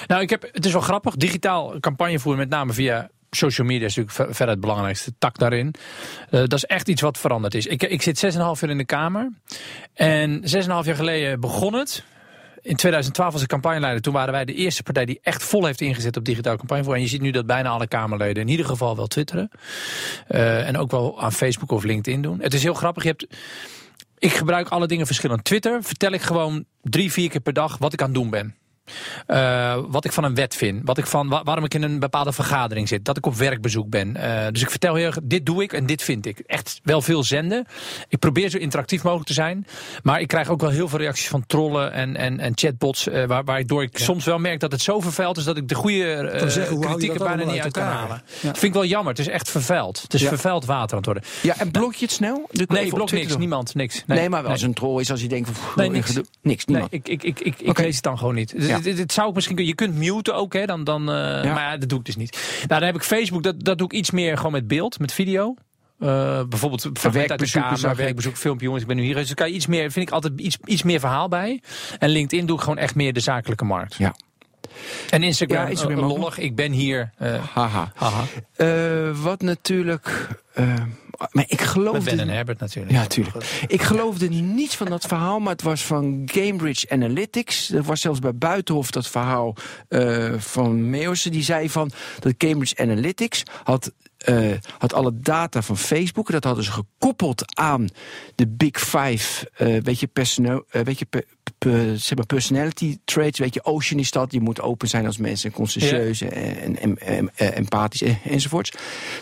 Nou, 0.06 0.22
ik 0.22 0.30
heb, 0.30 0.48
het 0.52 0.64
is 0.64 0.72
wel 0.72 0.80
grappig. 0.80 1.16
Digitaal 1.16 1.80
campagne 1.80 2.18
voeren, 2.18 2.40
met 2.40 2.50
name 2.50 2.72
via 2.72 3.10
social 3.30 3.66
media 3.66 3.86
is 3.86 3.96
natuurlijk 3.96 4.34
verder 4.34 4.54
het 4.54 4.60
belangrijkste 4.60 5.12
tak 5.18 5.38
daarin. 5.38 5.74
Uh, 6.30 6.40
dat 6.40 6.52
is 6.52 6.64
echt 6.64 6.88
iets 6.88 7.00
wat 7.00 7.18
veranderd 7.18 7.54
is. 7.54 7.66
Ik, 7.66 7.82
ik 7.82 8.02
zit 8.02 8.34
6,5 8.34 8.38
jaar 8.38 8.70
in 8.70 8.78
de 8.78 8.84
Kamer. 8.84 9.32
En 9.94 10.40
6,5 10.40 10.46
jaar 10.66 10.84
geleden 10.84 11.40
begon 11.40 11.74
het. 11.74 12.04
In 12.62 12.76
2012 12.76 13.32
was 13.32 13.42
ik 13.42 13.48
campagneleider. 13.48 14.02
Toen 14.02 14.12
waren 14.12 14.32
wij 14.32 14.44
de 14.44 14.54
eerste 14.54 14.82
partij 14.82 15.04
die 15.04 15.18
echt 15.22 15.42
vol 15.42 15.64
heeft 15.64 15.80
ingezet 15.80 16.16
op 16.16 16.24
digitaal 16.24 16.56
campagnevoering. 16.56 17.04
En 17.04 17.10
je 17.10 17.16
ziet 17.16 17.26
nu 17.26 17.30
dat 17.30 17.46
bijna 17.46 17.68
alle 17.68 17.86
Kamerleden 17.86 18.42
in 18.42 18.48
ieder 18.48 18.66
geval 18.66 18.96
wel 18.96 19.06
twitteren. 19.06 19.50
Uh, 20.28 20.68
en 20.68 20.76
ook 20.76 20.90
wel 20.90 21.22
aan 21.22 21.32
Facebook 21.32 21.70
of 21.70 21.84
LinkedIn 21.84 22.22
doen. 22.22 22.40
Het 22.40 22.54
is 22.54 22.62
heel 22.62 22.74
grappig. 22.74 23.02
Je 23.02 23.08
hebt, 23.08 23.26
ik 24.18 24.32
gebruik 24.32 24.68
alle 24.68 24.86
dingen 24.86 25.06
verschillend. 25.06 25.44
Twitter 25.44 25.82
vertel 25.82 26.12
ik 26.12 26.22
gewoon 26.22 26.64
drie, 26.82 27.12
vier 27.12 27.30
keer 27.30 27.40
per 27.40 27.52
dag 27.52 27.78
wat 27.78 27.92
ik 27.92 28.00
aan 28.00 28.06
het 28.06 28.16
doen 28.16 28.30
ben. 28.30 28.54
Uh, 29.28 29.78
wat 29.88 30.04
ik 30.04 30.12
van 30.12 30.24
een 30.24 30.34
wet 30.34 30.56
vind. 30.56 30.80
Wat 30.84 30.98
ik 30.98 31.06
van, 31.06 31.28
wa 31.28 31.42
waarom 31.42 31.64
ik 31.64 31.74
in 31.74 31.82
een 31.82 31.98
bepaalde 31.98 32.32
vergadering 32.32 32.88
zit. 32.88 33.04
Dat 33.04 33.16
ik 33.16 33.26
op 33.26 33.34
werkbezoek 33.34 33.88
ben. 33.88 34.16
Uh, 34.16 34.46
dus 34.50 34.62
ik 34.62 34.70
vertel 34.70 34.94
heel 34.94 35.06
erg, 35.06 35.18
dit 35.22 35.46
doe 35.46 35.62
ik 35.62 35.72
en 35.72 35.86
dit 35.86 36.02
vind 36.02 36.26
ik. 36.26 36.38
Echt 36.38 36.80
wel 36.82 37.02
veel 37.02 37.24
zenden. 37.24 37.66
Ik 38.08 38.18
probeer 38.18 38.50
zo 38.50 38.58
interactief 38.58 39.02
mogelijk 39.02 39.28
te 39.28 39.34
zijn. 39.34 39.66
Maar 40.02 40.20
ik 40.20 40.28
krijg 40.28 40.48
ook 40.48 40.60
wel 40.60 40.70
heel 40.70 40.88
veel 40.88 40.98
reacties 40.98 41.28
van 41.28 41.46
trollen 41.46 41.92
en, 41.92 42.16
en, 42.16 42.40
en 42.40 42.52
chatbots. 42.54 43.08
Uh, 43.08 43.24
waar, 43.24 43.44
waardoor 43.44 43.82
ik 43.82 43.98
ja. 43.98 44.04
soms 44.04 44.24
wel 44.24 44.38
merk 44.38 44.60
dat 44.60 44.72
het 44.72 44.82
zo 44.82 45.00
vervuild 45.00 45.36
is 45.36 45.44
dat 45.44 45.56
ik 45.56 45.68
de 45.68 45.74
goede 45.74 46.32
zeggen, 46.46 46.80
kritiek 46.80 47.12
er 47.12 47.18
bijna 47.18 47.44
niet 47.44 47.60
uit 47.60 47.72
kan 47.72 47.82
halen. 47.82 48.22
Ja. 48.24 48.48
Dat 48.48 48.58
vind 48.58 48.62
ik 48.62 48.72
wel 48.72 48.84
jammer. 48.84 49.10
Het 49.12 49.18
is 49.18 49.28
echt 49.28 49.50
vervuild. 49.50 50.02
Het 50.02 50.14
is 50.14 50.20
ja. 50.20 50.28
vervuild 50.28 50.64
water 50.64 50.90
aan 50.90 50.96
het 50.96 51.06
worden. 51.06 51.24
Ja, 51.42 51.58
en 51.58 51.70
blok 51.70 51.94
je 51.94 52.04
het 52.04 52.14
snel? 52.14 52.48
Nee, 52.68 52.88
blok 52.88 53.10
niks. 53.10 53.36
Niemand. 53.36 53.74
Niks. 53.74 54.02
Nee, 54.06 54.18
nee 54.18 54.28
maar 54.28 54.42
wel 54.42 54.50
nee. 54.50 54.52
als 54.52 54.62
een 54.62 54.74
troll 54.74 55.00
is 55.00 55.10
als 55.10 55.20
je 55.20 55.28
denkt 55.28 55.50
van... 55.52 55.72
Nee, 55.76 55.90
niks. 55.90 56.18
Niks, 56.42 56.64
niemand. 56.64 56.90
Nee, 56.90 57.00
ik, 57.00 57.08
ik, 57.08 57.22
ik, 57.22 57.40
ik, 57.40 57.60
ik 57.60 57.78
lees 57.78 57.94
het 57.94 58.04
dan 58.04 58.18
gewoon 58.18 58.34
niet. 58.34 58.54
Dit, 58.82 58.96
dit 58.96 59.12
zou 59.12 59.28
ik 59.28 59.34
misschien 59.34 59.66
je 59.66 59.74
kunt 59.74 59.94
muten 59.94 60.34
ook, 60.34 60.52
hè, 60.52 60.64
dan, 60.64 60.84
dan, 60.84 61.02
uh, 61.10 61.44
ja. 61.44 61.52
maar 61.52 61.62
ja, 61.62 61.76
dat 61.76 61.88
doe 61.88 61.98
ik 61.98 62.04
dus 62.04 62.16
niet. 62.16 62.56
Nou, 62.58 62.80
dan 62.80 62.82
heb 62.82 62.94
ik 62.94 63.02
Facebook, 63.02 63.42
dat, 63.42 63.64
dat 63.64 63.78
doe 63.78 63.86
ik 63.86 63.92
iets 63.92 64.10
meer 64.10 64.36
gewoon 64.36 64.52
met 64.52 64.68
beeld, 64.68 64.98
met 64.98 65.12
video. 65.12 65.54
Uh, 65.98 66.42
bijvoorbeeld 66.48 66.90
fragment 66.92 67.30
uit 67.30 67.40
de 67.40 67.50
kamer, 67.50 67.96
werkbezoek, 67.96 68.36
filmpje, 68.36 68.64
jongens, 68.64 68.82
ik 68.82 68.88
ben 68.88 68.96
nu 68.96 69.02
hier. 69.02 69.14
Dus 69.14 69.26
dan 69.26 69.34
kan 69.34 69.48
je 69.48 69.54
iets 69.54 69.66
meer, 69.66 69.90
vind 69.90 70.06
ik 70.06 70.14
altijd 70.14 70.40
iets, 70.40 70.58
iets 70.64 70.82
meer 70.82 71.00
verhaal 71.00 71.28
bij. 71.28 71.62
En 71.98 72.08
LinkedIn 72.08 72.46
doe 72.46 72.56
ik 72.56 72.62
gewoon 72.62 72.78
echt 72.78 72.94
meer 72.94 73.12
de 73.12 73.20
zakelijke 73.20 73.64
markt. 73.64 73.94
Ja. 73.94 74.14
En 75.10 75.22
Instagram, 75.22 75.62
ja, 75.62 75.68
Instagram 75.68 75.98
uh, 75.98 76.06
lollig, 76.06 76.38
ik 76.38 76.56
ben 76.56 76.72
hier. 76.72 77.10
Uh, 77.22 77.44
haha. 77.54 77.92
haha. 77.94 78.24
Wat 79.12 79.42
natuurlijk... 79.42 80.28
maar 81.30 81.44
ik 81.46 81.60
geloofde... 81.60 81.98
Met 81.98 82.16
Ben 82.16 82.28
en 82.28 82.34
Herbert 82.34 82.60
natuurlijk. 82.60 82.94
Ja, 82.94 83.00
natuurlijk. 83.00 83.64
Ik 83.66 83.82
geloofde 83.82 84.28
niets 84.28 84.76
van 84.76 84.86
dat 84.86 85.06
verhaal, 85.06 85.38
maar 85.38 85.52
het 85.52 85.62
was 85.62 85.84
van 85.84 86.28
Cambridge 86.32 86.90
Analytics. 86.90 87.70
Er 87.70 87.82
was 87.82 88.00
zelfs 88.00 88.18
bij 88.18 88.34
Buitenhof 88.34 88.90
dat 88.90 89.08
verhaal 89.08 89.54
uh, 89.88 90.34
van 90.38 90.90
Meeuwse. 90.90 91.30
Die 91.30 91.42
zei 91.42 91.70
van 91.70 91.90
dat 92.18 92.36
Cambridge 92.36 92.76
Analytics 92.76 93.42
had 93.62 93.92
uh, 94.28 94.52
had 94.78 94.92
alle 94.92 95.12
data 95.14 95.62
van 95.62 95.76
Facebook. 95.76 96.30
Dat 96.30 96.44
hadden 96.44 96.64
ze 96.64 96.72
gekoppeld 96.72 97.56
aan 97.56 97.88
de 98.34 98.48
Big 98.48 98.80
Five, 98.80 99.50
uh, 99.58 99.82
weet 99.82 100.00
je, 100.00 100.06
personeel, 100.06 100.64
uh, 100.72 100.82
weet 100.82 100.98
je, 100.98 101.06
zeg 101.94 102.14
maar 102.16 102.26
personality 102.26 102.98
traits. 103.04 103.38
Weet 103.38 103.54
je, 103.54 103.64
Ocean 103.64 104.00
is 104.00 104.10
dat. 104.10 104.32
Je 104.32 104.40
moet 104.40 104.60
open 104.60 104.88
zijn 104.88 105.06
als 105.06 105.16
mensen, 105.16 105.52
conscientieus 105.52 106.20
en, 106.20 106.76
en, 106.76 106.98
en, 106.98 107.30
en 107.36 107.54
empathisch 107.54 108.02
en, 108.02 108.18
enzovoorts. 108.24 108.70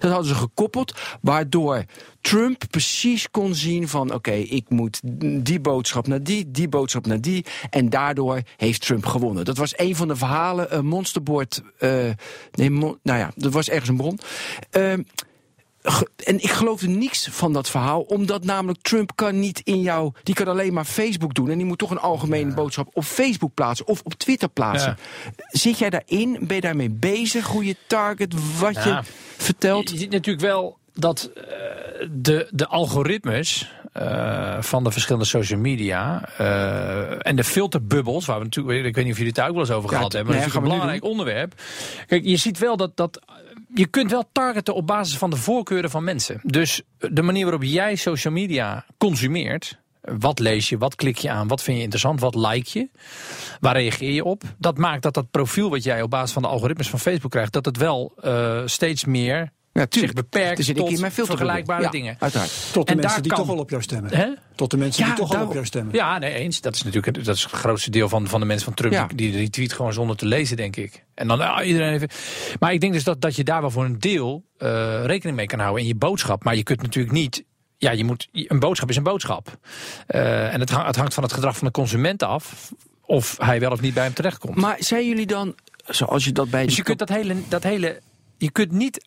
Dat 0.01 0.11
hadden 0.11 0.29
ze 0.29 0.35
gekoppeld, 0.35 0.95
waardoor 1.21 1.85
Trump 2.21 2.65
precies 2.71 3.31
kon 3.31 3.55
zien 3.55 3.89
van... 3.89 4.15
oké, 4.15 4.33
ik 4.33 4.69
moet 4.69 5.01
die 5.45 5.61
boodschap 5.61 6.07
naar 6.07 6.23
die, 6.23 6.51
die 6.51 6.69
boodschap 6.69 7.07
naar 7.07 7.21
die... 7.21 7.45
en 7.71 7.91
daardoor 7.91 8.41
heeft 8.57 8.81
Trump 8.81 9.07
gewonnen. 9.07 9.45
Dat 9.45 9.57
was 9.57 9.79
een 9.79 9.97
van 9.97 10.09
de 10.09 10.17
verhalen, 10.17 10.77
een 10.77 10.87
monsterboard... 10.87 11.63
eh, 11.79 12.11
nee, 12.53 12.71
mon- 12.71 12.99
nou 13.03 13.19
ja, 13.19 13.31
dat 13.35 13.53
was 13.53 13.69
ergens 13.69 13.89
een 13.89 13.97
bron... 13.97 14.19
Ehm, 14.71 15.03
En 16.25 16.43
ik 16.43 16.51
geloofde 16.51 16.89
niks 16.89 17.29
van 17.31 17.53
dat 17.53 17.71
verhaal, 17.71 18.01
omdat 18.01 18.45
namelijk 18.45 18.83
Trump 18.83 19.13
kan 19.15 19.39
niet 19.39 19.61
in 19.65 19.81
jou, 19.81 20.13
die 20.23 20.35
kan 20.35 20.49
alleen 20.49 20.73
maar 20.73 20.85
Facebook 20.85 21.35
doen 21.35 21.51
en 21.51 21.57
die 21.57 21.67
moet 21.67 21.79
toch 21.79 21.91
een 21.91 21.99
algemene 21.99 22.55
boodschap 22.55 22.89
op 22.93 23.05
Facebook 23.05 23.55
plaatsen 23.55 23.87
of 23.87 24.01
op 24.05 24.15
Twitter 24.15 24.49
plaatsen. 24.49 24.97
Zit 25.49 25.79
jij 25.79 25.91
daarin? 25.91 26.39
Ben 26.41 26.57
je 26.57 26.63
daarmee 26.63 26.91
bezig? 26.91 27.47
Hoe 27.47 27.65
je 27.65 27.77
target, 27.87 28.59
wat 28.59 28.75
Ja. 28.75 28.85
je 28.85 29.03
vertelt? 29.37 29.91
Je 29.91 29.99
ziet 29.99 30.11
natuurlijk 30.11 30.45
wel 30.47 30.79
dat 30.95 31.31
eh, 31.35 31.43
de, 32.11 32.49
de 32.51 32.67
algoritmes 32.67 33.73
eh, 33.93 34.57
van 34.63 34.85
de 34.85 34.91
verschillende 34.91 35.27
social 35.27 35.61
media 35.61 36.29
eh, 36.39 37.27
en 37.27 37.37
de 37.37 37.45
filterbubbels, 37.45 38.27
waar 38.27 38.39
we 38.39 38.45
natuurlijk, 38.45 38.87
ik 38.87 38.95
weet 38.95 39.05
niet 39.05 39.13
of 39.13 39.19
jullie 39.19 39.33
het 39.33 39.35
daar 39.41 39.49
ook 39.49 39.55
wel 39.55 39.65
eens 39.65 39.75
over 39.75 39.91
Ja, 39.91 39.97
gehad 39.97 40.13
hebben, 40.13 40.33
maar 40.33 40.43
nee, 40.43 40.53
dat 40.53 40.63
is 40.63 40.69
een 40.69 40.77
belangrijk 40.77 41.05
onderwerp. 41.05 41.55
Kijk, 42.07 42.25
je 42.25 42.37
ziet 42.37 42.59
wel 42.59 42.77
dat, 42.77 42.97
dat 42.97 43.21
je 43.75 43.87
kunt 43.87 44.11
wel 44.11 44.29
targeten 44.33 44.75
op 44.75 44.87
basis 44.87 45.19
van 45.19 45.31
de 45.31 45.37
voorkeuren 45.37 45.91
van 45.91 46.05
mensen. 46.05 46.41
Dus 46.43 46.83
de 46.99 47.23
manier 47.23 47.43
waarop 47.43 47.63
jij 47.63 47.97
social 47.97 48.33
media 48.33 48.87
consumeert. 48.99 49.79
Wat 50.01 50.39
lees 50.39 50.69
je, 50.69 50.79
wat 50.79 50.95
klik 50.95 51.19
je 51.19 51.31
aan, 51.31 51.49
wat 51.49 51.63
vind 51.63 51.77
je 51.77 51.83
interessant, 51.83 52.21
wat 52.21 52.35
like 52.35 52.79
je, 52.79 52.89
waar 53.61 53.77
reageer 53.77 54.13
je 54.13 54.25
op? 54.25 54.43
Dat 54.59 54.79
maakt 54.79 55.03
dat 55.03 55.15
dat 55.15 55.31
profiel 55.31 55.71
wat 55.71 55.83
jij 55.83 56.03
op 56.03 56.11
basis 56.11 56.33
van 56.33 56.43
de 56.43 56.49
algoritmes 56.49 56.91
van 56.91 56.99
Facebook 56.99 57.31
krijgt, 57.31 57.53
dat 57.53 57.65
het 57.65 57.77
wel 57.77 58.13
eh, 58.21 58.63
steeds 58.65 59.05
meer 59.05 59.53
Ja, 59.73 59.87
zich 59.89 60.13
beperkt 60.13 60.65
zit 60.65 60.69
ik 60.69 60.77
tot 60.77 60.91
in 60.91 61.11
vergelijkbare 61.11 61.83
Ja, 61.83 61.91
dingen. 61.91 62.17
Uiteraard. 62.19 62.51
Tot 62.73 62.87
de 62.87 62.93
En 62.93 62.99
mensen 62.99 63.03
daar 63.15 63.23
die 63.23 63.33
kan- 63.33 63.41
toch 63.47 63.55
al 63.55 63.61
op 63.61 63.71
jou 63.71 63.83
stemmen. 63.83 64.17
Hè? 64.17 64.27
Tot 64.55 64.71
de 64.71 64.77
mensen 64.77 65.03
Ja, 65.03 65.09
die 65.09 65.19
toch 65.19 65.25
al 65.27 65.31
daarom- 65.31 65.49
op 65.49 65.55
jou 65.55 65.67
stemmen. 65.67 65.95
Ja, 65.95 66.19
nee, 66.19 66.35
eens. 66.35 66.61
Dat 66.61 66.75
is 66.75 66.83
natuurlijk 66.83 67.25
dat 67.25 67.35
is 67.37 67.43
het 67.43 67.53
grootste 67.53 67.91
deel 67.91 68.09
van, 68.09 68.27
van 68.27 68.41
de 68.41 68.47
mensen 68.47 68.65
van 68.65 68.75
Trump. 68.75 68.93
Ja. 68.93 69.07
Die, 69.07 69.17
die 69.31 69.41
retweet 69.41 69.73
gewoon 69.73 69.93
zonder 69.93 70.17
te 70.17 70.27
lezen, 70.27 70.57
denk 70.57 70.77
ik. 70.77 71.05
En 71.15 71.29
dan 71.29 71.41
ah, 71.41 71.67
iedereen 71.67 71.93
even. 71.95 72.09
Maar 72.59 72.73
ik 72.73 72.81
denk 72.81 72.93
dus 72.93 73.05
dat, 73.05 73.21
dat 73.21 73.37
je 73.37 73.45
daar 73.45 73.61
wel 73.61 73.71
voor 73.71 73.85
een 73.85 73.99
deel 73.99 74.45
eh, 74.59 75.05
rekening 75.05 75.37
mee 75.37 75.47
kan 75.47 75.59
houden 75.59 75.83
in 75.83 75.89
je 75.89 75.95
boodschap. 75.95 76.45
Maar 76.45 76.57
je 76.57 76.63
kunt 76.63 76.83
natuurlijk 76.83 77.15
niet. 77.15 77.45
Ja, 77.79 77.91
je 77.91 78.05
moet, 78.05 78.29
een 78.33 78.59
boodschap 78.59 78.89
is 78.89 78.97
een 78.97 79.03
boodschap. 79.03 79.59
Eh, 80.07 80.55
en 80.55 80.61
het, 80.61 80.71
hang- 80.71 80.87
het 80.87 80.97
hangt 80.97 81.15
van 81.15 81.23
het 81.23 81.33
gedrag 81.33 81.57
van 81.57 81.67
de 81.67 81.73
consument 81.73 82.23
af. 82.23 82.73
Of 83.05 83.37
hij 83.39 83.61
wel 83.61 83.71
of 83.71 83.81
niet 83.81 83.95
bij 83.95 84.05
hem 84.05 84.15
terechtkomt. 84.15 84.57
Maar 84.57 84.77
zijn 84.79 85.09
jullie 85.09 85.27
dan, 85.27 85.55
zoals 85.87 86.25
je 86.25 86.33
dat 86.33 86.51
bij 86.51 86.65
Dus 86.67 86.77
je 86.77 86.83
kunt 86.83 86.99
dat 86.99 87.09
hele, 87.09 87.35
dat 87.49 87.63
hele. 87.63 88.01
Je 88.39 88.51
kunt 88.51 88.73
niet 88.73 89.05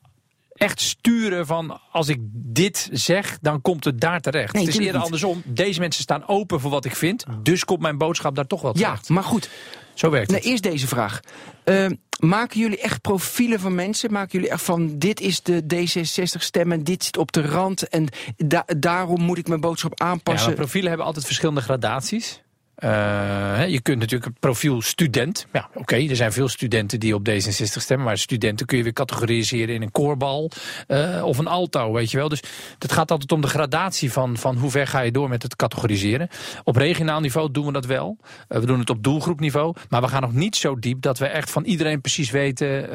echt 0.54 0.82
sturen 0.82 1.46
van 1.46 1.80
als 1.92 2.08
ik 2.08 2.18
dit 2.34 2.90
zeg, 2.92 3.38
dan 3.42 3.62
komt 3.62 3.84
het 3.84 4.02
daar 4.02 4.20
terecht. 4.22 4.54
Nee, 4.54 4.66
het 4.66 4.74
is 4.74 4.80
eerder 4.86 5.02
andersom. 5.02 5.42
Deze 5.46 5.80
mensen 5.80 6.04
staan 6.04 6.28
open 6.28 6.60
voor 6.60 6.72
wat 6.72 6.86
ik 6.86 6.96
vind. 6.96 7.26
Dus 7.44 7.66
komt 7.66 7.80
mijn 7.82 7.98
boodschap 7.98 8.36
daar 8.36 8.48
toch 8.48 8.62
wel 8.62 8.78
Ja, 8.78 8.84
terecht. 8.90 9.10
maar 9.10 9.24
goed. 9.24 9.50
Zo 9.94 10.10
werkt 10.10 10.28
Nou, 10.30 10.42
het. 10.42 10.50
eerst 10.50 10.64
deze 10.64 10.88
vraag. 10.88 11.20
Ehm, 11.64 11.94
maken 12.20 12.60
jullie 12.60 12.80
echt 12.82 13.02
profielen 13.02 13.60
van 13.60 13.76
mensen? 13.76 14.12
Maken 14.12 14.32
jullie 14.32 14.50
echt 14.50 14.62
van 14.62 14.98
dit 15.00 15.20
is 15.22 15.42
de 15.42 15.64
D66-stem 15.74 16.72
en 16.72 16.84
dit 16.84 17.04
zit 17.04 17.18
op 17.18 17.32
de 17.32 17.42
rand 17.42 17.88
en 17.90 18.08
da- 18.38 18.66
daarom 18.78 19.22
moet 19.22 19.38
ik 19.38 19.48
mijn 19.48 19.62
boodschap 19.62 20.00
Ja, 20.00 20.06
aanpassen? 20.06 20.48
maar 20.48 20.58
profielen 20.58 20.88
hebben 20.90 21.08
altijd 21.08 21.26
verschillende 21.26 21.62
gradaties. 21.62 22.42
Eh, 22.75 23.68
je 23.68 23.82
kunt 23.82 24.00
natuurlijk 24.00 24.25
het 24.32 24.39
profiel 24.39 24.82
student. 24.82 25.46
Ja, 25.53 25.70
oké, 25.74 25.96
er 25.96 26.15
zijn 26.15 26.32
veel 26.34 26.48
studenten 26.48 27.00
die 27.00 27.15
op 27.15 27.30
D66 27.30 27.63
stemmen. 27.63 28.06
Maar 28.06 28.18
studenten 28.18 28.65
kun 28.65 28.77
je 28.77 28.84
weer 28.84 28.94
categoriseren 28.94 29.75
in 29.75 29.82
een 29.82 29.92
koorbal 29.92 30.51
eh, 30.88 31.24
of 31.25 31.38
een 31.38 31.48
alto, 31.48 31.92
weet 31.94 32.12
je 32.12 32.18
wel. 32.18 32.30
Dus 32.30 32.42
het 32.80 32.92
gaat 32.92 33.12
altijd 33.12 33.32
om 33.32 33.42
de 33.42 33.48
gradatie 33.48 34.12
van, 34.12 34.38
van 34.38 34.58
hoe 34.58 34.72
ver 34.72 34.88
ga 34.88 35.00
je 35.00 35.12
door 35.12 35.30
met 35.30 35.44
het 35.44 35.56
categoriseren. 35.56 36.27
Op 36.63 36.75
regionaal 36.75 37.20
niveau 37.20 37.51
doen 37.51 37.65
we 37.65 37.72
dat 37.72 37.86
wel. 37.86 38.18
Eh, 38.48 38.60
we 38.60 38.65
doen 38.65 38.80
het 38.80 38.89
op 38.89 39.03
doelgroepniveau. 39.03 39.75
Maar 39.89 40.01
we 40.01 40.08
gaan 40.08 40.22
nog 40.22 40.34
niet 40.34 40.56
zo 40.56 40.80
diep 40.80 41.01
dat 41.01 41.18
we 41.18 41.25
echt 41.25 41.51
van 41.51 41.63
iedereen 41.63 42.01
precies 42.01 42.32
weten 42.32 42.92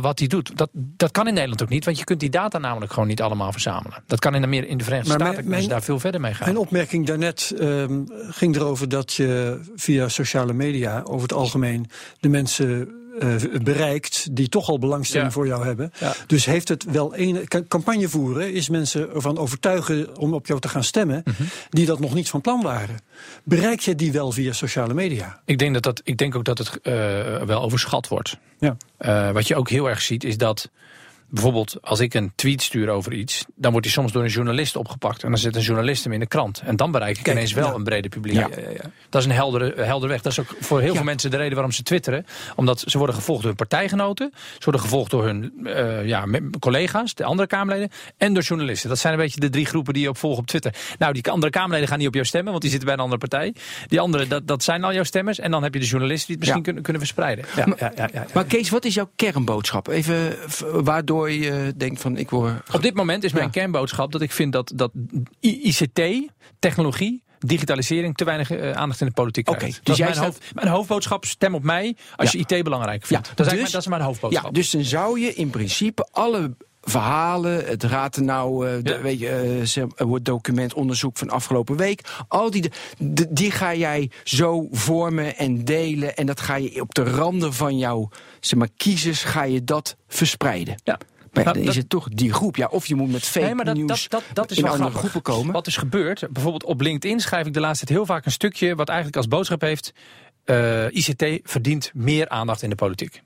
wat 0.00 0.18
hij 0.18 0.28
doet. 0.28 0.56
Dat, 0.56 0.70
dat 0.72 1.10
kan 1.10 1.26
in 1.26 1.32
Nederland 1.34 1.62
ook 1.62 1.68
niet, 1.68 1.84
want 1.84 1.98
je 1.98 2.04
kunt 2.04 2.20
die 2.20 2.30
data 2.30 2.58
namelijk 2.58 2.92
gewoon 2.92 3.08
niet 3.08 3.22
allemaal 3.22 3.52
verzamelen. 3.52 4.02
Dat 4.06 4.18
kan 4.18 4.34
in, 4.34 4.42
Amer- 4.44 4.66
in 4.68 4.76
de 4.78 4.84
Verenigde 4.84 5.18
Maar 5.18 5.26
Staten 5.32 5.48
mijn- 5.48 5.68
daar 5.68 5.82
veel 5.82 5.98
verder 5.98 6.20
mee 6.20 6.34
gaan. 6.34 6.46
Mijn 6.46 6.58
opmerking 6.58 7.06
daarnet 7.06 7.54
ehm 7.58 8.00
ging 8.30 8.56
erover 8.56 8.88
dat 8.88 9.01
je 9.10 9.60
via 9.74 10.08
sociale 10.08 10.52
media 10.52 11.00
over 11.04 11.22
het 11.22 11.32
algemeen 11.32 11.90
de 12.20 12.28
mensen 12.28 12.88
eh, 13.20 13.34
bereikt 13.62 14.36
die 14.36 14.48
toch 14.48 14.68
al 14.68 14.78
belangstelling 14.78 15.26
Ja. 15.28 15.34
voor 15.34 15.46
jou 15.46 15.64
hebben. 15.64 15.92
Ja. 16.00 16.14
Dus 16.26 16.44
heeft 16.44 16.68
het 16.68 16.84
wel 16.84 17.16
een 17.16 17.48
ca- 17.48 17.62
campagne 17.68 18.08
voeren, 18.08 18.52
is 18.52 18.68
mensen 18.68 19.14
ervan 19.14 19.38
overtuigen 19.38 20.16
om 20.18 20.34
op 20.34 20.46
jou 20.46 20.60
te 20.60 20.68
gaan 20.68 20.84
stemmen, 20.84 21.22
Mhm. 21.24 21.42
die 21.70 21.86
dat 21.86 22.00
nog 22.00 22.14
niet 22.14 22.28
van 22.30 22.40
plan 22.40 22.62
waren. 22.62 22.96
Bereik 23.44 23.80
je 23.80 23.94
die 23.94 24.12
wel 24.12 24.32
via 24.32 24.52
sociale 24.52 24.94
media? 24.94 25.40
Ik 25.44 25.58
denk, 25.58 25.74
dat 25.74 25.82
dat, 25.82 26.00
ik 26.04 26.16
denk 26.18 26.34
ook 26.34 26.44
dat 26.44 26.58
het 26.58 26.80
eh, 26.82 26.92
wel 27.42 27.62
overschat 27.62 28.08
wordt. 28.08 28.36
Ja. 28.58 28.76
Eh, 28.96 29.30
wat 29.30 29.48
je 29.48 29.56
ook 29.56 29.68
heel 29.68 29.88
erg 29.88 30.02
ziet 30.02 30.24
is 30.24 30.36
dat 30.36 30.70
bijvoorbeeld 31.32 31.76
als 31.80 32.00
ik 32.00 32.14
een 32.14 32.32
tweet 32.34 32.62
stuur 32.62 32.88
over 32.88 33.12
iets, 33.12 33.44
dan 33.54 33.70
wordt 33.70 33.86
die 33.86 33.94
soms 33.96 34.12
door 34.12 34.22
een 34.22 34.28
journalist 34.30 34.76
opgepakt. 34.76 35.22
En 35.22 35.28
dan 35.30 35.38
zet 35.38 35.56
een 35.56 35.62
journalist 35.62 36.04
hem 36.04 36.12
in 36.12 36.20
de 36.20 36.26
krant. 36.26 36.62
En 36.64 36.76
dan 36.76 36.90
bereik 36.90 37.16
ik 37.16 37.22
Kijk, 37.22 37.36
ineens 37.36 37.52
wel 37.52 37.66
ja. 37.68 37.74
een 37.74 37.84
brede 37.84 38.08
publiek. 38.08 38.34
Ja. 38.36 38.48
Dat 39.08 39.20
is 39.20 39.26
een 39.26 39.34
heldere, 39.34 39.82
helder 39.82 40.08
weg. 40.08 40.22
Dat 40.22 40.32
is 40.32 40.40
ook 40.40 40.54
voor 40.60 40.78
heel 40.80 40.88
Ja. 40.88 40.94
veel 40.94 41.04
mensen 41.04 41.30
de 41.30 41.36
reden 41.36 41.52
waarom 41.54 41.72
ze 41.72 41.82
twitteren. 41.82 42.26
Omdat 42.56 42.84
ze 42.86 42.98
worden 42.98 43.14
gevolgd 43.16 43.40
door 43.40 43.48
hun 43.48 43.66
partijgenoten. 43.66 44.30
Ze 44.34 44.64
worden 44.64 44.80
gevolgd 44.80 45.10
door 45.10 45.24
hun 45.24 45.52
eh, 45.64 46.06
ja, 46.06 46.24
collega's, 46.58 47.14
de 47.14 47.24
andere 47.24 47.48
Kamerleden. 47.48 47.90
En 48.16 48.34
door 48.34 48.42
journalisten. 48.42 48.88
Dat 48.88 48.98
zijn 48.98 49.12
een 49.12 49.18
beetje 49.18 49.40
de 49.40 49.50
drie 49.50 49.66
groepen 49.66 49.92
die 49.94 50.02
je 50.02 50.08
op 50.08 50.18
volgt 50.18 50.38
op 50.38 50.46
Twitter. 50.46 50.74
Nou, 50.98 51.12
die 51.12 51.30
andere 51.30 51.52
Kamerleden 51.52 51.88
gaan 51.88 51.98
niet 51.98 52.06
op 52.06 52.14
jou 52.14 52.26
stemmen, 52.26 52.50
want 52.50 52.62
die 52.62 52.70
zitten 52.70 52.88
bij 52.88 52.98
een 52.98 53.04
andere 53.04 53.28
partij. 53.28 53.54
Die 53.86 54.00
andere, 54.00 54.26
dat, 54.26 54.46
dat 54.46 54.62
zijn 54.62 54.84
al 54.84 54.92
jouw 54.92 55.04
stemmers. 55.04 55.38
En 55.38 55.50
dan 55.50 55.62
heb 55.62 55.74
je 55.74 55.80
de 55.80 55.86
journalisten 55.86 56.26
die 56.26 56.34
het 56.36 56.44
misschien 56.44 56.62
kunnen, 56.62 56.82
kunnen 56.82 57.02
verspreiden. 57.02 57.44
Ja, 57.56 57.66
Maar- 57.66 57.76
ja, 57.80 57.92
ja, 57.96 58.08
ja, 58.12 58.20
ja. 58.20 58.26
Maar 58.34 58.44
Kees, 58.44 58.70
wat 58.70 58.84
is 58.84 58.94
jouw 58.94 59.10
kernboodschap? 59.16 59.88
Even 59.88 60.36
v- 60.46 60.62
denkt 61.76 62.00
van 62.00 62.16
ik 62.16 62.30
word... 62.30 62.74
Op 62.74 62.82
dit 62.82 62.94
moment 62.94 63.24
is 63.24 63.32
mijn 63.32 63.44
Ja. 63.44 63.50
kernboodschap 63.50 64.12
dat 64.12 64.20
ik 64.20 64.32
vind 64.32 64.52
dat, 64.52 64.72
dat 64.74 64.90
ICT, 65.40 66.00
technologie, 66.58 67.22
digitalisering 67.38 68.16
te 68.16 68.24
weinig 68.24 68.50
eh, 68.50 68.70
aandacht 68.72 69.00
in 69.00 69.06
de 69.06 69.12
politiek 69.12 69.48
Oké, 69.48 69.58
krijgt. 69.58 69.80
dus 69.84 69.96
jij 69.96 70.06
mijn, 70.06 70.18
staat- 70.18 70.28
hoofd, 70.38 70.54
mijn 70.54 70.68
hoofdboodschap, 70.68 71.24
stem 71.24 71.54
op 71.54 71.62
mij 71.62 71.96
als 72.16 72.32
Ja. 72.32 72.42
je 72.48 72.54
IT 72.56 72.64
belangrijk 72.64 73.06
vindt. 73.06 73.26
Ja, 73.26 73.34
dat, 73.34 73.46
is 73.46 73.52
dus- 73.52 73.60
mijn, 73.60 73.72
dat 73.72 73.80
is 73.80 73.86
mijn 73.88 74.02
hoofdboodschap. 74.02 74.44
Ja, 74.44 74.50
dus 74.50 74.70
dan 74.70 74.82
zou 74.84 75.20
je 75.20 75.34
in 75.34 75.50
principe 75.50 76.08
alle 76.10 76.54
verhalen, 76.84 77.64
het 77.66 77.82
Ratenau, 77.82 78.68
eh, 78.68 78.82
de, 78.82 78.90
Ja. 78.92 79.00
weet 79.00 79.18
je, 79.18 79.28
eh, 79.28 79.82
eh, 79.82 80.06
wordt 80.06 80.24
document 80.24 80.74
onderzoek 80.74 81.18
van 81.18 81.30
afgelopen 81.30 81.76
week, 81.76 82.00
al 82.28 82.50
die, 82.50 82.70
de- 82.98 83.26
die 83.32 83.50
ga 83.50 83.74
jij 83.74 84.10
zo 84.24 84.68
vormen 84.70 85.36
en 85.36 85.64
delen 85.64 86.16
en 86.16 86.26
dat 86.26 86.40
ga 86.40 86.54
je 86.56 86.80
op 86.80 86.94
de 86.94 87.04
randen 87.04 87.52
van 87.54 87.78
jouw 87.78 88.08
zeg 88.40 88.58
maar, 88.58 88.68
kiezers 88.76 89.24
ga 89.24 89.42
je 89.42 89.64
dat 89.64 89.96
verspreiden. 90.08 90.80
Ja. 90.84 90.98
Maar 91.32 91.44
ja, 91.44 91.50
Nou, 91.50 91.54
dan 91.56 91.64
dat- 91.66 91.74
is 91.74 91.80
het 91.80 91.88
toch 91.90 92.08
die 92.08 92.32
groep. 92.32 92.56
Ja, 92.56 92.66
of 92.66 92.86
je 92.86 92.94
moet 92.94 93.12
met 93.12 93.22
fake 93.24 93.46
Nee, 93.46 93.54
maar 93.54 93.64
dat, 93.64 93.74
nieuws 93.74 93.88
dat, 93.88 94.00
dat, 94.08 94.22
dat 94.32 94.50
is 94.50 94.56
in 94.56 94.62
wel 94.62 94.72
andere 94.72 94.90
grappig. 94.90 95.10
groepen 95.10 95.32
komen. 95.32 95.52
Wat 95.52 95.66
is 95.66 95.76
gebeurd, 95.76 96.24
bijvoorbeeld 96.30 96.64
op 96.64 96.80
LinkedIn 96.80 97.20
schrijf 97.20 97.46
ik 97.46 97.52
de 97.54 97.60
laatste 97.60 97.86
tijd 97.86 97.98
heel 97.98 98.06
vaak 98.06 98.24
een 98.26 98.32
stukje... 98.32 98.74
wat 98.74 98.88
eigenlijk 98.88 99.16
als 99.16 99.28
boodschap 99.28 99.60
heeft... 99.60 99.92
eh, 100.44 100.84
ICT 100.90 101.24
verdient 101.44 101.90
meer 101.94 102.28
aandacht 102.28 102.62
in 102.62 102.70
de 102.70 102.74
politiek. 102.76 103.22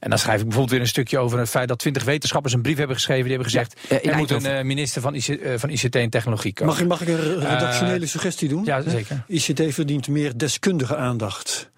En 0.00 0.10
dan 0.10 0.18
schrijf 0.18 0.36
ik 0.38 0.42
bijvoorbeeld 0.42 0.70
weer 0.72 0.80
een 0.80 0.86
stukje 0.92 1.18
over 1.18 1.38
het 1.38 1.48
feit 1.48 1.68
dat 1.68 1.78
twintig 1.78 2.04
wetenschappers 2.04 2.52
een 2.54 2.62
brief 2.62 2.76
hebben 2.76 2.96
geschreven. 2.96 3.22
Die 3.24 3.32
hebben 3.32 3.50
gezegd, 3.50 3.80
Ja, 3.88 4.00
eh, 4.00 4.10
er 4.10 4.16
moet 4.16 4.30
een 4.30 4.46
eh, 4.46 4.64
minister 4.64 5.02
van, 5.02 5.14
IC, 5.14 5.26
eh, 5.28 5.52
van 5.58 5.70
ICT 5.70 5.96
en 5.96 6.10
technologie 6.10 6.52
komen. 6.52 6.72
Mag, 6.72 6.82
ik- 6.82 6.88
mag 6.88 7.00
ik 7.00 7.08
een 7.08 7.20
re- 7.20 7.38
redactionele 7.48 8.06
suggestie 8.06 8.48
doen? 8.48 8.64
Ja, 8.64 8.80
zeker. 8.88 9.24
ICT 9.28 9.62
verdient 9.74 10.08
meer 10.08 10.36
deskundige 10.38 10.96
aandacht 10.96 11.70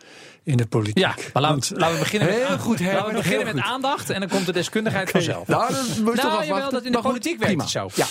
in 0.46 0.56
de 0.56 0.66
politiek. 0.66 0.98
Ja, 0.98 1.14
maar 1.32 1.42
laten, 1.42 1.58
we- 1.60 1.68
Want- 1.68 1.80
laten 1.80 1.94
we 1.96 2.02
beginnen 2.02 2.28
met, 2.28 2.36
Heel 2.38 2.46
aan- 2.46 2.58
goed, 2.58 2.80
laten 2.80 3.06
we 3.08 3.12
beginnen 3.14 3.54
met 3.54 3.64
aandacht 3.64 4.10
en 4.10 4.20
dan 4.20 4.28
komt 4.28 4.46
de 4.46 4.52
deskundigheid 4.52 5.10
vanzelf. 5.18 5.46
Nou, 5.48 5.72
dat 5.72 5.82
moet 5.86 6.14
je 6.14 6.20
toch 6.20 6.30
Nou, 6.32 6.46
jawel, 6.46 6.70
dat 6.70 6.84
in 6.84 6.92
de 6.92 7.00
politiek 7.00 7.38
werkt 7.38 7.60
het 7.60 7.70
zo. 7.70 7.88
Ja. 7.94 8.06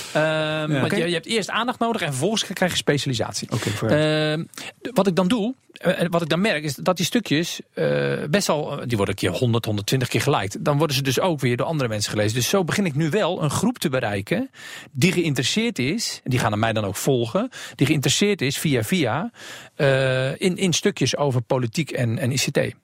Ehm, 0.64 0.96
je, 0.96 1.08
je 1.08 1.14
hebt 1.14 1.26
eerst 1.26 1.50
aandacht 1.50 1.80
nodig 1.80 2.02
en 2.02 2.08
vervolgens 2.08 2.44
krijg 2.54 2.72
je 2.72 2.78
specialisatie. 2.78 3.48
Oké, 3.52 3.70
vooruit. 3.70 4.40
Ehm, 4.40 4.92
wat 4.94 5.08
ik 5.08 5.16
dan 5.16 5.28
doe, 5.28 5.54
en 5.78 6.12
wat 6.12 6.22
ik 6.22 6.30
dan 6.30 6.42
merk, 6.42 6.64
is 6.64 6.76
dat 6.76 6.98
die 6.98 7.06
stukjes 7.06 7.60
eh, 7.74 8.14
best 8.30 8.48
wel, 8.48 8.66
die 8.86 8.98
worden 8.98 9.16
een 9.16 9.30
keer 9.30 9.40
100, 9.40 9.66
120 9.66 10.08
keer 10.08 10.22
geliked. 10.22 10.58
Dan 10.60 10.78
worden 10.78 10.96
ze 10.96 11.02
dus 11.02 11.20
ook 11.20 11.40
weer 11.40 11.58
door 11.58 11.66
andere 11.66 11.90
mensen 11.90 12.12
gelezen. 12.12 12.36
Dus 12.36 12.50
zo 12.50 12.64
begin 12.64 12.86
ik 12.86 12.96
nu 12.96 13.10
wel 13.10 13.44
een 13.44 13.50
groep 13.50 13.78
te 13.78 13.90
bereiken 13.90 14.50
die 14.92 15.12
geïnteresseerd 15.12 15.80
is, 15.80 16.20
en 16.24 16.30
die 16.30 16.40
gaan 16.40 16.60
mij 16.60 16.74
dan 16.74 16.86
ook 16.86 16.96
volgen, 16.96 17.50
die 17.76 17.88
geïnteresseerd 17.88 18.42
is 18.42 18.58
via 18.58 18.84
via 18.84 19.32
eh, 19.76 20.30
in, 20.42 20.58
in 20.58 20.74
stukjes 20.74 21.18
over 21.18 21.42
politiek 21.42 21.92
en, 21.92 22.18
en 22.26 22.32
ICT. 22.32 22.76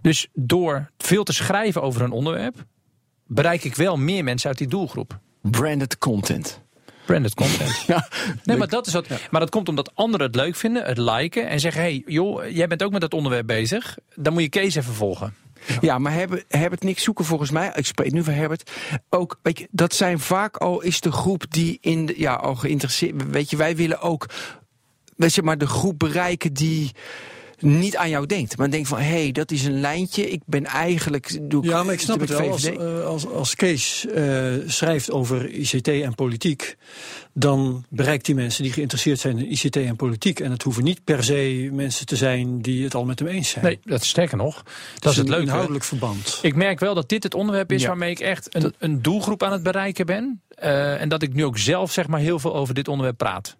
Dus 0.00 0.28
door 0.34 0.90
veel 0.98 1.24
te 1.24 1.32
schrijven 1.32 1.82
over 1.82 2.02
een 2.02 2.10
onderwerp, 2.10 2.64
bereik 3.26 3.64
ik 3.64 3.74
wel 3.74 3.96
meer 3.96 4.24
mensen 4.24 4.48
uit 4.48 4.58
die 4.58 4.68
doelgroep. 4.68 5.18
Branded 5.42 5.98
content. 5.98 6.60
Branded 7.06 7.34
content. 7.34 7.84
Ja, 7.86 8.08
Nee, 8.44 8.56
maar 8.56 8.68
dat 8.68 8.86
is 8.86 8.92
wat. 8.92 9.08
Maar 9.30 9.40
dat 9.40 9.50
komt 9.50 9.68
omdat 9.68 9.94
anderen 9.94 10.26
het 10.26 10.36
leuk 10.36 10.56
vinden, 10.56 10.84
het 10.84 10.98
liken 10.98 11.48
en 11.48 11.60
zeggen: 11.60 11.82
hey, 11.82 12.02
joh, 12.06 12.50
jij 12.50 12.66
bent 12.66 12.82
ook 12.82 12.92
met 12.92 13.00
dat 13.00 13.14
onderwerp 13.14 13.46
bezig. 13.46 13.98
Dan 14.14 14.32
moet 14.32 14.42
je 14.42 14.48
Kees 14.48 14.74
even 14.74 14.94
volgen. 14.94 15.34
Ja, 15.80 15.98
maar 15.98 16.12
Herbert, 16.12 16.44
Herbert 16.48 16.82
niks 16.82 17.02
zoeken 17.02 17.24
volgens 17.24 17.50
mij. 17.50 17.72
Ik 17.74 17.86
spreek 17.86 18.12
nu 18.12 18.24
van 18.24 18.34
Herbert. 18.34 18.70
Ook, 19.10 19.38
weet 19.42 19.58
je, 19.58 19.68
dat 19.70 19.94
zijn 19.94 20.18
vaak 20.18 20.56
al 20.56 20.80
is 20.80 21.00
de 21.00 21.12
groep 21.12 21.44
die 21.48 21.78
in 21.80 22.06
de, 22.06 22.14
ja, 22.16 22.34
al 22.34 22.54
geïnteresseerd. 22.54 23.30
Weet 23.30 23.50
je, 23.50 23.56
wij 23.56 23.76
willen 23.76 24.00
ook, 24.00 24.26
weet 25.16 25.34
je, 25.34 25.42
maar 25.42 25.58
de 25.58 25.66
groep 25.66 25.98
bereiken 25.98 26.52
die 26.52 26.92
niet 27.60 27.96
aan 27.96 28.08
jou 28.08 28.26
denkt. 28.26 28.56
Maar 28.56 28.70
denkt 28.70 28.88
van, 28.88 28.98
hé, 28.98 29.04
hey, 29.04 29.32
dat 29.32 29.50
is 29.50 29.64
een 29.64 29.80
lijntje. 29.80 30.30
Ik 30.30 30.40
ben 30.46 30.64
eigenlijk... 30.64 31.38
Doe 31.42 31.64
Ja, 31.64 31.82
maar 31.82 31.94
ik 31.94 32.00
snap 32.00 32.20
het 32.20 32.28
wel. 32.28 32.50
Als, 32.50 32.64
eh, 32.64 33.04
als, 33.04 33.26
als 33.26 33.54
Kees 33.54 34.06
eh, 34.06 34.52
schrijft 34.66 35.10
over 35.10 35.50
ICT 35.50 35.88
en 35.88 36.14
politiek, 36.14 36.76
dan 37.32 37.84
bereikt 37.88 38.26
hij 38.26 38.34
mensen 38.34 38.62
die 38.62 38.72
geïnteresseerd 38.72 39.18
zijn 39.18 39.38
in 39.38 39.50
ICT 39.52 39.76
en 39.76 39.96
politiek. 39.96 40.40
En 40.40 40.50
het 40.50 40.62
hoeven 40.62 40.84
niet 40.84 41.04
per 41.04 41.24
se 41.24 41.68
mensen 41.72 42.06
te 42.06 42.16
zijn 42.16 42.62
die 42.62 42.84
het 42.84 42.94
al 42.94 43.04
met 43.04 43.18
hem 43.18 43.28
eens 43.28 43.50
zijn. 43.50 43.64
Nee, 43.64 43.78
dat 43.84 44.02
is 44.02 44.08
sterker 44.08 44.36
nog. 44.36 44.62
Dat 44.98 45.12
is 45.12 45.18
het 45.18 45.26
een 45.26 45.32
leuke. 45.32 45.46
inhoudelijk 45.46 45.84
verband. 45.84 46.38
Ik 46.42 46.54
merk 46.54 46.80
wel 46.80 46.94
dat 46.94 47.08
dit 47.08 47.22
het 47.22 47.34
onderwerp 47.34 47.72
is 47.72 47.82
Ja. 47.82 47.88
waarmee 47.88 48.10
ik 48.10 48.20
echt 48.20 48.54
een, 48.54 48.74
een 48.78 49.02
doelgroep 49.02 49.42
aan 49.42 49.52
het 49.52 49.62
bereiken 49.62 50.06
ben. 50.06 50.42
Eh, 50.48 51.00
en 51.00 51.08
dat 51.08 51.22
ik 51.22 51.34
nu 51.34 51.44
ook 51.44 51.58
zelf 51.58 51.92
zeg 51.92 52.06
maar 52.06 52.20
heel 52.20 52.38
veel 52.38 52.54
over 52.54 52.74
dit 52.74 52.88
onderwerp 52.88 53.16
praat. 53.18 53.56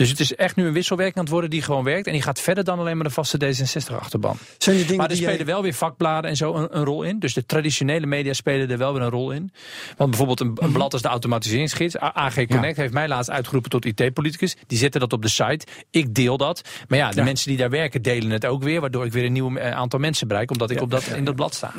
Dus 0.00 0.08
het 0.10 0.20
is 0.20 0.34
echt 0.34 0.56
nu 0.56 0.66
een 0.66 0.72
wisselwerking 0.72 1.16
aan 1.16 1.22
het 1.22 1.32
worden 1.32 1.50
die 1.50 1.62
gewoon 1.62 1.84
werkt. 1.84 2.06
En 2.06 2.12
die 2.12 2.22
gaat 2.22 2.40
verder 2.40 2.64
dan 2.64 2.78
alleen 2.78 2.96
maar 2.96 3.06
de 3.06 3.12
vaste 3.12 3.36
D66-achterban. 3.38 4.36
Zijn 4.58 4.76
er 4.76 4.82
dingen 4.82 4.96
Maar 4.96 5.10
er 5.10 5.16
spelen 5.16 5.36
jij... 5.36 5.44
wel 5.46 5.62
weer 5.62 5.74
vakbladen 5.74 6.30
en 6.30 6.36
zo 6.36 6.54
een, 6.54 6.76
een 6.78 6.84
rol 6.84 7.02
in. 7.02 7.18
Dus 7.18 7.34
de 7.34 7.46
traditionele 7.46 8.06
media 8.06 8.32
spelen 8.32 8.70
er 8.70 8.78
wel 8.78 8.92
weer 8.92 9.02
een 9.02 9.10
rol 9.10 9.30
in. 9.30 9.52
Want 9.96 10.10
bijvoorbeeld 10.10 10.40
een, 10.40 10.52
een 10.60 10.72
blad 10.72 10.92
als 10.92 11.02
de 11.02 11.08
automatiseringsgids, 11.08 11.96
AG 11.98 12.46
Connect, 12.46 12.76
heeft 12.76 12.92
mij 12.92 13.08
laatst 13.08 13.30
uitgeroepen 13.30 13.70
tot 13.70 13.84
IT-politicus. 13.84 14.56
Die 14.66 14.78
zetten 14.78 15.00
dat 15.00 15.12
op 15.12 15.22
de 15.22 15.28
site. 15.28 15.66
Ik 15.90 16.14
deel 16.14 16.36
dat. 16.36 16.62
Maar 16.88 16.98
ja, 16.98 17.10
de 17.10 17.16
Ja. 17.16 17.24
mensen 17.24 17.48
die 17.48 17.58
daar 17.58 17.70
werken 17.70 18.02
delen 18.02 18.30
het 18.30 18.46
ook 18.46 18.62
weer. 18.62 18.80
Waardoor 18.80 19.04
ik 19.04 19.12
weer 19.12 19.24
een 19.24 19.32
nieuw 19.32 19.56
eh, 19.56 19.72
aantal 19.76 19.98
mensen 19.98 20.28
bereik. 20.28 20.50
Omdat 20.50 20.70
ik 20.70 20.80
op 20.80 20.90
dat, 20.90 21.06
in 21.06 21.24
dat 21.24 21.36
blad 21.36 21.54
sta. 21.54 21.72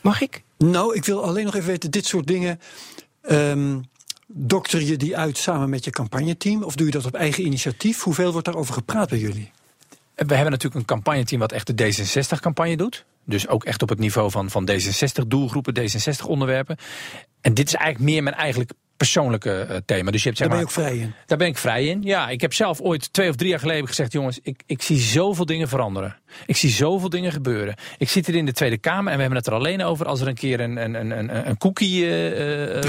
Mag 0.00 0.20
ik? 0.20 0.42
Nou, 0.58 0.94
ik 0.94 1.04
wil 1.04 1.24
alleen 1.24 1.44
nog 1.44 1.54
even 1.54 1.68
weten, 1.68 1.90
dit 1.90 2.06
soort 2.06 2.26
dingen... 2.26 2.60
ehm, 3.22 3.78
dokter 4.32 4.82
je 4.82 4.96
die 4.96 5.16
uit 5.16 5.38
samen 5.38 5.70
met 5.70 5.84
je 5.84 5.90
campagneteam? 5.90 6.62
Of 6.62 6.74
doe 6.74 6.86
je 6.86 6.92
dat 6.92 7.06
op 7.06 7.14
eigen 7.14 7.44
initiatief? 7.44 8.02
Hoeveel 8.02 8.32
wordt 8.32 8.46
daarover 8.46 8.74
gepraat 8.74 9.08
bij 9.08 9.18
jullie? 9.18 9.50
We 10.14 10.34
hebben 10.34 10.50
natuurlijk 10.50 10.80
een 10.80 10.84
campagneteam 10.84 11.40
wat 11.40 11.52
echt 11.52 11.76
de 11.76 11.84
D66-campagne 11.84 12.76
doet. 12.76 13.04
Dus 13.24 13.48
ook 13.48 13.64
echt 13.64 13.82
op 13.82 13.88
het 13.88 13.98
niveau 13.98 14.30
van, 14.30 14.50
van 14.50 14.70
D66-doelgroepen, 14.70 15.74
D66-onderwerpen. 15.78 16.76
En 17.40 17.54
dit 17.54 17.66
is 17.66 17.74
eigenlijk 17.74 18.12
meer 18.12 18.22
mijn 18.22 18.34
eigenlijk 18.34 18.72
persoonlijke 19.00 19.60
eh, 19.60 19.76
thema. 19.84 20.10
Dus 20.10 20.22
je 20.22 20.28
hebt, 20.28 20.40
zeg 20.40 20.48
Daar 20.48 20.58
ben 20.58 20.66
je 20.66 20.74
maar, 20.74 20.84
ook 20.84 20.90
vrij 20.90 21.06
in. 21.06 21.14
Daar 21.26 21.38
ben 21.38 21.46
ik 21.46 21.58
vrij 21.58 21.86
in. 21.86 22.02
Ja, 22.02 22.28
ik 22.28 22.40
heb 22.40 22.52
zelf 22.52 22.80
ooit 22.80 23.12
twee 23.12 23.28
of 23.28 23.36
drie 23.36 23.50
jaar 23.50 23.58
geleden 23.58 23.86
gezegd: 23.86 24.12
jongens, 24.12 24.38
ik, 24.42 24.62
ik 24.66 24.82
zie 24.82 24.98
zoveel 24.98 25.46
dingen 25.46 25.68
veranderen. 25.68 26.16
Ik 26.46 26.56
zie 26.56 26.70
zoveel 26.70 27.08
dingen 27.08 27.32
gebeuren. 27.32 27.74
Ik 27.98 28.08
zit 28.08 28.26
hier 28.26 28.36
in 28.36 28.46
de 28.46 28.52
Tweede 28.52 28.78
Kamer 28.78 29.10
en 29.10 29.14
we 29.14 29.20
hebben 29.20 29.38
het 29.38 29.46
er 29.46 29.52
alleen 29.52 29.82
over 29.82 30.06
als 30.06 30.20
er 30.20 30.28
een 30.28 30.34
keer 30.34 30.60
een, 30.60 30.76
een, 30.76 30.94
een, 30.94 31.10
een, 31.10 31.48
een 31.48 31.58
cookie 31.58 32.06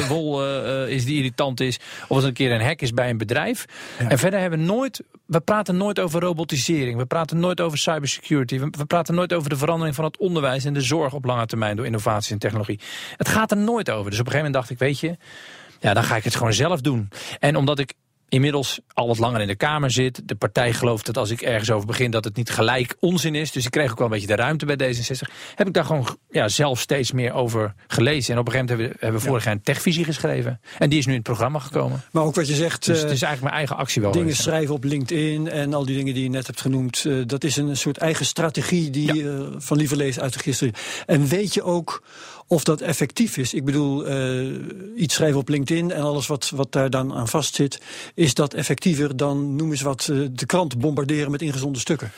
wol 0.07 0.43
eh, 0.43 0.83
eh, 0.83 0.89
is 0.89 1.05
die 1.05 1.15
irritant 1.15 1.59
is. 1.59 1.79
Of 2.03 2.09
als 2.09 2.21
er 2.21 2.27
een 2.27 2.33
keer 2.33 2.51
een 2.51 2.61
hack 2.61 2.81
is 2.81 2.93
bij 2.93 3.09
een 3.09 3.17
bedrijf. 3.17 3.65
En 3.97 4.17
verder 4.17 4.39
hebben 4.39 4.59
we 4.59 4.65
nooit. 4.65 5.03
We 5.25 5.39
praten 5.39 5.77
nooit 5.77 5.99
over 5.99 6.21
robotisering. 6.21 6.97
We 6.97 7.05
praten 7.05 7.39
nooit 7.39 7.61
over 7.61 7.77
cybersecurity. 7.77 8.59
We, 8.59 8.67
we 8.77 8.85
praten 8.85 9.15
nooit 9.15 9.33
over 9.33 9.49
de 9.49 9.57
verandering 9.57 9.95
van 9.95 10.05
het 10.05 10.17
onderwijs 10.17 10.65
en 10.65 10.73
de 10.73 10.81
zorg 10.81 11.13
op 11.13 11.25
lange 11.25 11.45
termijn 11.45 11.75
door 11.75 11.85
innovatie 11.85 12.33
en 12.33 12.39
technologie. 12.39 12.79
Het 13.17 13.27
gaat 13.27 13.51
er 13.51 13.57
nooit 13.57 13.89
over. 13.89 14.11
Dus 14.11 14.19
op 14.19 14.25
een 14.25 14.31
gegeven 14.31 14.51
moment 14.51 14.53
dacht 14.53 14.69
ik, 14.69 14.77
weet 14.77 14.99
je, 14.99 15.17
ja, 15.81 15.93
dan 15.93 16.03
ga 16.03 16.15
ik 16.15 16.23
het 16.23 16.35
gewoon 16.35 16.53
zelf 16.53 16.81
doen. 16.81 17.09
En 17.39 17.55
omdat 17.55 17.79
ik 17.79 17.93
inmiddels 18.29 18.79
al 18.93 19.07
wat 19.07 19.17
langer 19.17 19.41
in 19.41 19.47
de 19.47 19.55
Kamer 19.55 19.91
zit. 19.91 20.21
De 20.25 20.35
partij 20.35 20.73
gelooft 20.73 21.05
dat 21.05 21.17
als 21.17 21.29
ik 21.29 21.41
ergens 21.41 21.71
over 21.71 21.87
begin 21.87 22.11
dat 22.11 22.23
het 22.23 22.35
niet 22.35 22.49
gelijk 22.49 22.95
onzin 22.99 23.35
is. 23.35 23.51
Dus 23.51 23.65
ik 23.65 23.71
kreeg 23.71 23.91
ook 23.91 23.97
wel 23.97 24.07
een 24.07 24.13
beetje 24.13 24.27
de 24.27 24.35
ruimte 24.35 24.65
bij 24.65 24.75
D66. 24.95 25.31
Heb 25.55 25.67
ik 25.67 25.73
daar 25.73 25.85
gewoon 25.85 26.17
ja, 26.29 26.47
zelf 26.47 26.79
steeds 26.79 27.11
meer 27.11 27.33
over 27.33 27.73
gelezen. 27.87 28.33
En 28.33 28.39
op 28.39 28.45
een 28.47 28.51
gegeven 28.51 28.69
moment 28.69 28.69
hebben 28.69 28.87
we, 28.87 28.97
hebben 29.05 29.21
we 29.21 29.27
vorig 29.27 29.43
jaar 29.43 29.53
een 29.53 29.61
techvisie 29.61 30.03
geschreven. 30.05 30.61
En 30.77 30.89
die 30.89 30.99
is 30.99 31.05
nu 31.05 31.11
in 31.11 31.17
het 31.17 31.27
programma 31.27 31.59
gekomen. 31.59 32.01
Maar 32.11 32.23
ook 32.23 32.35
wat 32.35 32.47
je 32.47 32.55
zegt, 32.55 32.85
Dus 32.85 32.97
eh, 32.97 33.03
het 33.03 33.11
is 33.11 33.21
eigenlijk 33.21 33.41
mijn 33.41 33.55
eigen 33.55 33.75
actie 33.75 34.01
wel. 34.01 34.11
dingen 34.11 34.27
geweest. 34.27 34.47
schrijven 34.47 34.73
op 34.75 34.83
LinkedIn 34.83 35.49
en 35.49 35.73
al 35.73 35.85
die 35.85 35.95
dingen 35.97 36.13
die 36.13 36.23
je 36.23 36.29
net 36.29 36.47
hebt 36.47 36.61
genoemd. 36.61 37.05
eh, 37.05 37.13
dat 37.25 37.43
is 37.43 37.55
een 37.57 37.77
soort 37.77 37.97
eigen 37.97 38.25
strategie 38.25 38.89
die 38.89 39.29
eh, 39.31 39.39
van 39.57 39.77
Lieverlees 39.77 40.19
uit 40.19 40.33
de 40.33 40.39
gisteren. 40.39 40.73
En 41.05 41.27
weet 41.27 41.53
je 41.53 41.63
ook 41.63 42.03
of 42.51 42.63
dat 42.63 42.81
effectief 42.81 43.37
is? 43.37 43.53
Ik 43.53 43.65
bedoel, 43.65 44.05
eh, 44.05 44.45
iets 44.95 45.15
schrijven 45.15 45.39
op 45.39 45.49
LinkedIn 45.49 45.91
en 45.91 46.01
alles 46.01 46.27
wat, 46.27 46.51
wat 46.55 46.71
daar 46.71 46.89
dan 46.89 47.13
aan 47.13 47.27
vastzit. 47.27 47.81
Is 48.13 48.33
dat 48.33 48.53
effectiever 48.53 49.17
dan, 49.17 49.55
noem 49.55 49.71
eens 49.71 49.81
wat, 49.81 50.07
eh, 50.11 50.17
de 50.31 50.45
krant 50.45 50.79
bombarderen 50.79 51.31
met 51.31 51.41
ingezonden 51.41 51.81
stukken? 51.81 52.11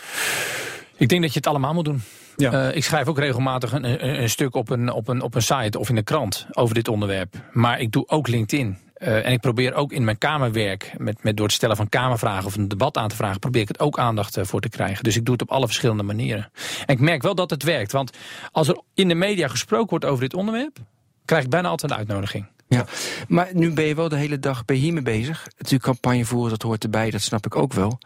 Ik 0.97 1.09
denk 1.09 1.21
dat 1.21 1.31
je 1.31 1.37
het 1.37 1.47
allemaal 1.47 1.73
moet 1.73 1.85
doen. 1.85 2.01
Ja. 2.35 2.51
Eh, 2.51 2.75
ik 2.75 2.83
schrijf 2.83 3.07
ook 3.07 3.19
regelmatig 3.19 3.71
een, 3.71 3.83
een, 3.83 4.21
een 4.21 4.29
stuk 4.29 4.55
op 4.55 4.69
een, 4.69 4.91
op, 4.91 5.07
een, 5.07 5.21
op 5.21 5.35
een 5.35 5.41
site 5.41 5.79
of 5.79 5.89
in 5.89 5.95
de 5.95 6.03
krant 6.03 6.45
over 6.51 6.75
dit 6.75 6.87
onderwerp. 6.87 7.35
Maar 7.51 7.79
ik 7.79 7.91
doe 7.91 8.07
ook 8.07 8.27
LinkedIn. 8.27 8.77
Eh, 9.03 9.25
en 9.25 9.31
ik 9.31 9.39
probeer 9.39 9.73
ook 9.73 9.91
in 9.91 10.03
mijn 10.03 10.17
kamerwerk, 10.17 10.93
met, 10.97 11.23
met 11.23 11.37
door 11.37 11.45
het 11.45 11.55
stellen 11.55 11.75
van 11.75 11.89
kamervragen 11.89 12.45
of 12.45 12.55
een 12.55 12.67
debat 12.67 12.97
aan 12.97 13.09
te 13.09 13.15
vragen, 13.15 13.39
probeer 13.39 13.61
ik 13.61 13.67
het 13.67 13.79
ook 13.79 13.99
aandacht 13.99 14.37
eh, 14.37 14.45
voor 14.45 14.61
te 14.61 14.69
krijgen. 14.69 15.03
Dus 15.03 15.15
ik 15.15 15.25
doe 15.25 15.33
het 15.33 15.41
op 15.41 15.51
alle 15.51 15.65
verschillende 15.65 16.03
manieren. 16.03 16.51
En 16.85 16.93
ik 16.93 16.99
merk 16.99 17.21
wel 17.21 17.35
dat 17.35 17.49
het 17.49 17.63
werkt. 17.63 17.91
Want 17.91 18.17
als 18.51 18.67
er 18.67 18.81
in 18.93 19.07
de 19.07 19.15
media 19.15 19.47
gesproken 19.47 19.89
wordt 19.89 20.05
over 20.05 20.19
dit 20.19 20.33
onderwerp, 20.33 20.77
krijg 21.25 21.43
ik 21.43 21.49
bijna 21.49 21.67
altijd 21.67 21.91
een 21.91 21.97
uitnodiging. 21.97 22.47
Ja, 22.67 22.85
maar 23.27 23.49
nu 23.53 23.71
ben 23.71 23.85
je 23.85 23.95
wel 23.95 24.09
de 24.09 24.15
hele 24.15 24.39
dag 24.39 24.65
bij 24.65 24.75
hiermee 24.75 25.03
bezig. 25.03 25.47
Natuurlijk 25.57 25.83
campagne 25.83 26.25
voeren, 26.25 26.49
dat 26.49 26.61
hoort 26.61 26.83
erbij, 26.83 27.09
dat 27.09 27.21
snap 27.21 27.45
ik 27.45 27.55
ook 27.55 27.73
wel. 27.73 27.99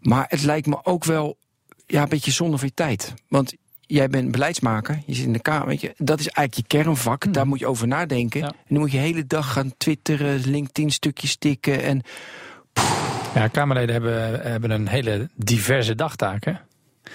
Maar 0.00 0.24
het 0.28 0.42
lijkt 0.42 0.66
me 0.66 0.84
ook 0.84 1.04
wel 1.04 1.38
ja, 1.86 2.02
een 2.02 2.08
beetje 2.08 2.30
zonde 2.30 2.58
van 2.58 2.66
je 2.66 2.74
tijd. 2.74 3.14
Want 3.28 3.54
jij 3.86 4.08
bent 4.08 4.30
beleidsmaker, 4.30 5.02
je 5.06 5.14
zit 5.14 5.24
in 5.24 5.32
de 5.32 5.38
Kamer, 5.38 5.66
weet 5.66 5.80
je, 5.80 5.94
dat 5.96 6.20
is 6.20 6.28
eigenlijk 6.28 6.70
je 6.70 6.78
kernvak, 6.78 7.32
daar 7.32 7.46
moet 7.46 7.58
je 7.58 7.66
over 7.66 7.86
nadenken. 7.86 8.40
Ja. 8.40 8.46
En 8.46 8.54
dan 8.68 8.78
moet 8.78 8.90
je 8.90 8.96
de 8.96 9.02
hele 9.02 9.26
dag 9.26 9.52
gaan 9.52 9.72
twitteren, 9.76 10.40
LinkedIn 10.50 10.90
stukjes 10.90 11.36
tikken 11.36 11.82
en 11.82 12.02
Ja, 13.34 13.48
Kamerleden 13.48 13.92
hebben, 13.94 14.40
hebben 14.50 14.70
een 14.70 14.88
hele 14.88 15.28
diverse 15.34 15.94
dagtaak. 15.94 16.44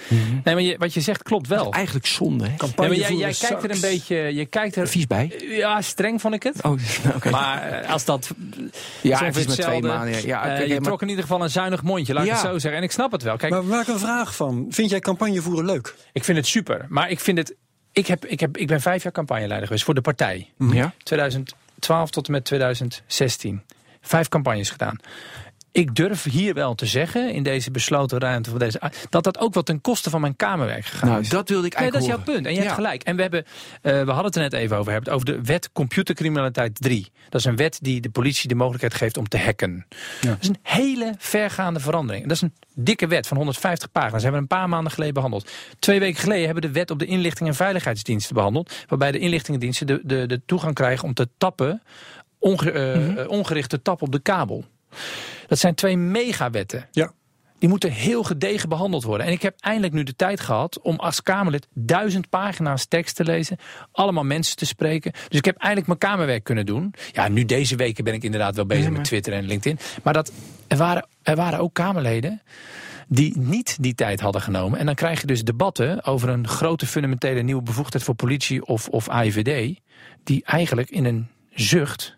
Hè? 0.08 0.14
Nee, 0.16 0.54
maar 0.54 0.60
je, 0.60 0.76
wat 0.78 0.94
je 0.94 1.00
zegt 1.00 1.22
klopt 1.22 1.46
wel. 1.48 1.72
eigenlijk 1.72 2.06
zonde, 2.06 2.48
hè? 2.48 2.56
Campagne 2.56 2.88
maar 2.88 2.98
jij, 2.98 3.16
jij 3.16 3.34
kijkt 3.48 3.62
er 3.64 3.70
een 3.70 3.80
beetje. 3.80 4.16
Je 4.16 4.46
kijkt 4.46 4.76
er. 4.76 4.88
Vies 4.88 5.06
bij. 5.06 5.32
Ja, 5.48 5.80
streng 5.80 6.20
vond 6.20 6.34
ik 6.34 6.42
het. 6.42 6.62
Oh, 6.62 6.72
oké. 7.16 7.30
Maar 7.30 7.62
eh, 7.62 7.90
als 7.92 8.04
dat. 8.04 8.30
ja, 9.00 9.24
het 9.24 9.36
is 9.36 9.46
maar 9.46 9.56
twee 9.56 9.82
maanden. 9.82 10.12
Ja, 10.14 10.20
ja, 10.46 10.56
eh, 10.58 10.66
je 10.66 10.74
maar- 10.74 10.82
trok 10.82 11.02
in 11.02 11.08
ieder 11.08 11.22
geval 11.24 11.42
een 11.42 11.50
zuinig 11.50 11.82
mondje, 11.82 12.12
laat 12.14 12.22
ik 12.24 12.28
Ja. 12.30 12.36
het 12.36 12.44
zo 12.46 12.58
zeggen. 12.58 12.80
En 12.80 12.82
ik 12.82 12.92
snap 12.92 13.12
het 13.12 13.22
wel. 13.22 13.36
Kijk, 13.36 13.52
Maar 13.52 13.64
maak 13.64 13.86
een 13.86 13.98
vraag 13.98 14.36
van. 14.36 14.66
Vind 14.70 14.90
jij 14.90 15.00
campagne 15.00 15.40
voeren 15.42 15.64
leuk? 15.64 15.94
ik 16.12 16.24
vind 16.24 16.38
het 16.38 16.46
super. 16.46 16.86
Maar 16.88 17.10
ik 17.10 17.20
vind 17.20 17.38
het. 17.38 17.54
Ik, 17.92 18.06
heb, 18.06 18.26
ik, 18.26 18.40
heb, 18.40 18.56
ik 18.56 18.66
ben 18.66 18.80
vijf 18.80 19.02
jaar 19.02 19.12
campagneleider 19.12 19.66
geweest 19.66 19.84
voor 19.84 19.94
de 19.94 20.00
partij. 20.00 20.48
ja? 20.58 20.92
2012 21.02 22.10
tot 22.10 22.26
en 22.26 22.32
met 22.32 22.44
2016. 22.44 23.62
Vijf 24.00 24.28
campagnes 24.28 24.70
gedaan. 24.70 24.96
Ik 25.72 25.94
durf 25.94 26.22
hier 26.24 26.54
wel 26.54 26.74
te 26.74 26.86
zeggen, 26.86 27.32
in 27.32 27.42
deze 27.42 27.70
besloten 27.70 28.18
ruimte 28.18 28.50
van 28.50 28.58
deze, 28.58 28.80
dat 29.08 29.24
dat 29.24 29.38
ook 29.38 29.54
wel 29.54 29.62
ten 29.62 29.80
koste 29.80 30.10
van 30.10 30.20
mijn 30.20 30.36
kamerwerk 30.36 30.84
gegaan 30.84 31.08
Nou, 31.08 31.20
is. 31.20 31.28
dat 31.28 31.48
wilde 31.48 31.66
ik 31.66 31.78
Nee, 31.78 31.82
dat 31.90 31.92
eigenlijk 31.94 32.20
is 32.20 32.24
jouw 32.26 32.34
punt. 32.34 32.46
En 32.46 32.52
je 32.52 32.58
hebt 32.58 32.70
Ja. 32.70 32.76
gelijk. 32.76 33.02
En 33.02 33.16
we, 33.16 33.22
hebben, 33.22 33.44
eh, 33.82 33.92
we 33.92 33.98
hadden 34.10 34.24
het 34.24 34.34
er 34.36 34.40
net 34.42 34.52
even 34.52 34.76
over. 34.76 34.92
Hebben 34.92 35.12
over 35.12 35.26
de 35.26 35.40
wet 35.42 35.70
computercriminaliteit 35.72 36.80
3. 36.80 37.10
Dat 37.28 37.40
is 37.40 37.46
een 37.46 37.56
wet 37.56 37.78
die 37.82 38.00
de 38.00 38.10
politie 38.10 38.48
de 38.48 38.54
mogelijkheid 38.54 38.94
geeft 38.94 39.16
om 39.16 39.28
te 39.28 39.38
hacken. 39.38 39.86
Dat 40.20 40.36
is 40.40 40.48
een 40.48 40.58
hele 40.62 41.14
vergaande 41.18 41.80
verandering. 41.80 42.22
Dat 42.26 42.36
is 42.36 42.42
een 42.42 42.54
dikke 42.74 43.06
wet 43.06 43.26
van 43.26 43.36
150 43.36 43.92
pagina's. 43.92 44.22
hebben 44.22 44.40
we 44.42 44.46
een 44.50 44.58
paar 44.58 44.68
maanden 44.68 44.92
geleden 44.92 45.14
behandeld. 45.14 45.50
Twee 45.78 45.98
weken 46.00 46.20
geleden 46.20 46.44
hebben 46.44 46.62
we 46.62 46.68
de 46.68 46.74
wet 46.78 46.90
op 46.90 46.98
de 46.98 47.06
inlichting 47.06 47.48
en 47.48 47.54
veiligheidsdiensten 47.54 48.34
behandeld. 48.34 48.74
Waarbij 48.88 49.12
de 49.12 49.18
inlichtingendiensten 49.18 49.86
de, 49.86 50.00
de, 50.04 50.26
de 50.26 50.40
toegang 50.46 50.74
krijgen 50.74 51.04
om 51.04 51.14
te 51.14 51.28
tappen. 51.38 51.82
Onge, 52.38 52.70
eh, 52.72 52.96
Mhm. 52.98 53.18
eh, 53.18 53.28
ongericht 53.28 53.68
te 53.70 53.82
tappen 53.82 54.06
op 54.06 54.12
de 54.12 54.20
kabel. 54.20 54.64
Dat 55.46 55.58
zijn 55.58 55.74
twee 55.74 55.96
megawetten. 55.96 56.88
Ja. 56.90 57.12
Die 57.58 57.70
moeten 57.70 57.90
heel 57.90 58.22
gedegen 58.22 58.68
behandeld 58.68 59.02
worden. 59.02 59.26
En 59.26 59.32
ik 59.32 59.42
heb 59.42 59.54
eindelijk 59.60 59.92
nu 59.92 60.02
de 60.02 60.16
tijd 60.16 60.40
gehad 60.40 60.80
om 60.80 60.96
als 60.96 61.22
Kamerlid 61.22 61.66
duizend 61.74 62.28
pagina's 62.28 62.86
tekst 62.86 63.16
te 63.16 63.24
lezen. 63.24 63.56
Allemaal 63.92 64.24
mensen 64.24 64.56
te 64.56 64.66
spreken. 64.66 65.12
Dus 65.12 65.38
ik 65.38 65.44
heb 65.44 65.56
eindelijk 65.56 65.86
mijn 65.86 65.98
Kamerwerk 65.98 66.44
kunnen 66.44 66.66
doen. 66.66 66.94
Ja, 67.12 67.28
nu 67.28 67.44
deze 67.44 67.76
weken 67.76 68.04
ben 68.04 68.14
ik 68.14 68.24
inderdaad 68.24 68.56
wel 68.56 68.66
bezig 68.66 68.84
maar- 68.84 68.92
met 68.92 69.04
Twitter 69.04 69.32
en 69.32 69.44
LinkedIn. 69.44 69.78
Maar 70.02 70.12
dat, 70.12 70.32
er, 70.66 70.76
waren, 70.76 71.06
er 71.22 71.36
waren 71.36 71.58
ook 71.58 71.74
Kamerleden 71.74 72.42
die 73.08 73.38
niet 73.38 73.76
die 73.80 73.94
tijd 73.94 74.20
hadden 74.20 74.42
genomen. 74.42 74.78
En 74.78 74.86
dan 74.86 74.94
krijg 74.94 75.20
je 75.20 75.26
dus 75.26 75.44
debatten 75.44 76.04
over 76.04 76.28
een 76.28 76.48
grote 76.48 76.86
fundamentele 76.86 77.42
nieuwe 77.42 77.62
bevoegdheid 77.62 78.04
voor 78.04 78.14
politie 78.14 78.66
of, 78.66 78.88
of 78.88 79.08
AIVD. 79.08 79.80
Die 80.24 80.44
eigenlijk 80.44 80.90
in 80.90 81.04
een 81.04 81.28
zucht 81.50 82.16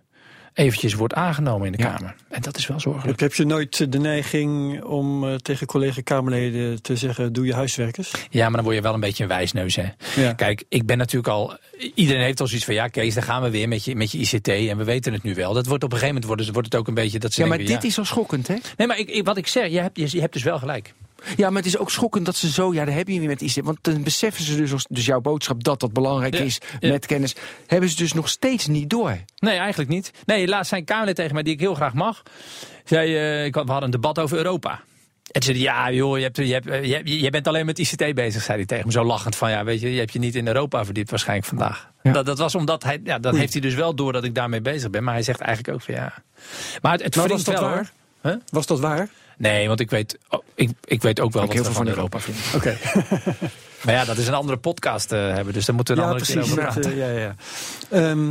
eventjes 0.54 0.94
wordt 0.94 1.14
aangenomen 1.14 1.66
in 1.66 1.72
de 1.72 1.78
Ja. 1.78 1.94
Kamer. 1.94 2.14
En 2.28 2.42
dat 2.42 2.56
is 2.56 2.66
wel 2.66 2.80
zorgelijk. 2.80 3.08
Heb, 3.08 3.20
heb 3.20 3.34
je 3.38 3.44
nooit 3.46 3.92
de 3.92 3.98
neiging 3.98 4.82
om 4.82 5.28
eh, 5.28 5.34
tegen 5.34 5.66
collega-Kamerleden 5.66 6.82
te 6.82 6.96
zeggen: 6.96 7.32
doe 7.32 7.46
je 7.46 7.54
huiswerkers? 7.54 8.12
Ja, 8.30 8.44
maar 8.44 8.54
dan 8.54 8.62
word 8.64 8.76
je 8.76 8.82
wel 8.82 8.94
een 8.94 9.00
beetje 9.00 9.22
een 9.22 9.28
wijsneus, 9.28 9.76
hè. 9.76 9.86
Ja. 10.16 10.32
Kijk, 10.32 10.64
ik 10.68 10.86
ben 10.86 10.98
natuurlijk 10.98 11.28
al. 11.32 11.56
Iedereen 11.94 12.22
heeft 12.22 12.40
al 12.40 12.46
zoiets 12.46 12.64
van 12.66 12.74
ja, 12.74 12.88
Kees, 12.88 13.14
daar 13.14 13.22
gaan 13.22 13.42
we 13.42 13.50
weer 13.50 13.68
met 13.68 13.84
je, 13.84 13.96
met 13.96 14.12
je 14.12 14.18
ICT. 14.18 14.48
En 14.48 14.76
we 14.76 14.84
weten 14.84 15.12
het 15.12 15.22
nu 15.22 15.34
wel. 15.34 15.52
Dat 15.52 15.66
wordt 15.66 15.84
op 15.84 15.92
een 15.92 15.98
gegeven 15.98 16.06
moment 16.06 16.24
wordt, 16.24 16.42
het- 16.42 16.52
wordt 16.52 16.72
het 16.72 16.80
ook 16.80 16.88
een 16.88 16.94
beetje. 16.94 17.18
Dat 17.18 17.32
ze 17.32 17.42
Ja, 17.42 17.48
maar 17.48 17.58
denken, 17.58 17.74
dit 17.74 17.84
is 17.84 17.98
al 17.98 18.04
schokkend, 18.04 18.48
hè? 18.48 18.54
Nee, 18.76 18.86
maar 18.86 18.98
ik, 18.98 19.08
ik- 19.08 19.24
wat 19.24 19.36
ik 19.36 19.46
zeg, 19.46 19.70
je 19.70 19.80
hebt, 19.80 19.98
je, 19.98 20.06
je 20.10 20.20
hebt 20.20 20.32
dus 20.32 20.42
wel 20.42 20.58
gelijk. 20.58 20.94
Ja, 21.36 21.48
maar 21.48 21.56
het 21.62 21.66
is 21.66 21.78
ook 21.78 21.90
schokkend 21.90 22.26
dat 22.26 22.36
ze 22.36 22.50
zo, 22.50 22.72
ja, 22.74 22.84
daar 22.84 22.94
heb 22.94 23.08
je 23.08 23.18
weer 23.18 23.28
met 23.28 23.40
iets. 23.40 23.56
Want 23.62 23.78
dan 23.80 24.02
beseffen 24.02 24.44
ze 24.44 24.56
dus, 24.56 24.86
dus 24.88 25.06
jouw 25.06 25.20
boodschap 25.20 25.64
dat 25.64 25.80
dat 25.80 25.92
belangrijk 25.92 26.34
Ja, 26.34 26.40
is 26.44 26.58
ja. 26.80 26.88
met 26.90 27.06
kennis, 27.06 27.34
hebben 27.66 27.88
ze 27.88 27.96
dus 27.96 28.12
nog 28.12 28.28
steeds 28.28 28.66
niet 28.66 28.90
door. 28.90 29.18
Nee, 29.36 29.56
eigenlijk 29.58 29.90
niet. 29.90 30.10
Nee, 30.26 30.46
laatst 30.48 30.68
zijn 30.68 30.84
Kamerlid 30.84 31.16
tegen 31.16 31.34
mij, 31.34 31.42
die 31.42 31.52
ik 31.52 31.60
heel 31.60 31.74
graag 31.74 31.94
mag. 31.94 32.22
Zei, 32.84 33.44
ik, 33.44 33.54
had- 33.54 33.64
we 33.64 33.70
hadden 33.70 33.88
een 33.94 34.00
debat 34.00 34.18
over 34.18 34.36
Europa. 34.36 34.80
En 35.24 35.40
toen 35.40 35.54
zei 35.54 35.58
ja 35.58 35.90
joh, 35.92 36.16
je, 36.16 36.22
hebt, 36.22 36.36
je, 36.36 36.52
hebt, 36.52 36.64
je, 36.86 36.94
hebt- 36.94 37.08
je 37.10 37.30
bent 37.30 37.46
alleen 37.48 37.66
met 37.66 37.78
ICT 37.78 38.14
bezig, 38.14 38.42
zei 38.42 38.56
hij 38.56 38.66
tegen 38.66 38.86
me. 38.86 38.92
Zo 38.92 39.04
lachend 39.04 39.36
van, 39.36 39.50
ja 39.50 39.64
weet 39.64 39.80
je, 39.80 39.92
je 39.92 39.98
hebt 39.98 40.12
je 40.12 40.18
niet 40.18 40.34
in 40.34 40.46
Europa 40.46 40.84
verdiept 40.84 41.10
waarschijnlijk 41.10 41.48
vandaag. 41.48 41.90
Ja. 42.02 42.12
Dat, 42.12 42.26
dat 42.26 42.38
was 42.38 42.54
omdat 42.54 42.82
hij, 42.82 43.00
ja, 43.04 43.18
dan 43.18 43.36
heeft 43.36 43.52
hij 43.52 43.62
dus 43.62 43.74
wel 43.74 43.94
door 43.94 44.12
dat 44.12 44.24
ik 44.24 44.34
daarmee 44.34 44.60
bezig 44.60 44.90
ben. 44.90 45.04
Maar 45.04 45.14
hij 45.14 45.22
zegt 45.22 45.40
eigenlijk 45.40 45.74
ook 45.76 45.82
van, 45.82 45.94
ja. 45.94 46.12
Maar 46.82 46.92
het, 46.92 47.02
het 47.02 47.14
was 47.14 47.44
dat 47.44 47.60
wel, 47.60 47.68
waar? 47.70 47.92
Huh? 48.22 48.34
Was 48.50 48.66
dat 48.66 48.80
waar? 48.80 49.08
Nee, 49.38 49.68
want 49.68 49.80
ik 49.80 49.90
weet, 49.90 50.18
oh, 50.28 50.40
ik, 50.54 50.70
ik 50.84 51.02
weet 51.02 51.20
ook 51.20 51.32
wel 51.32 51.42
Ik 51.42 51.48
wat 51.48 51.56
heel 51.56 51.66
we 51.66 51.72
veel 51.72 51.84
van 51.84 51.92
Europa 51.94 52.18
vinden. 52.20 52.42
Oké. 52.54 52.76
Maar 53.84 53.94
ja, 53.94 54.04
dat 54.04 54.16
is 54.16 54.26
een 54.26 54.34
andere 54.34 54.58
podcast 54.58 55.12
eh, 55.12 55.18
hebben, 55.34 55.52
dus 55.54 55.64
daar 55.64 55.74
moeten 55.74 55.94
we 55.94 56.00
een 56.00 56.06
Ja, 56.08 56.12
andere 56.14 56.32
precies. 56.32 56.54
keer 56.54 56.64
over 56.64 56.72
praten. 56.82 56.96
ja, 56.96 57.08
ja. 57.20 57.34
Ehm, 57.90 58.30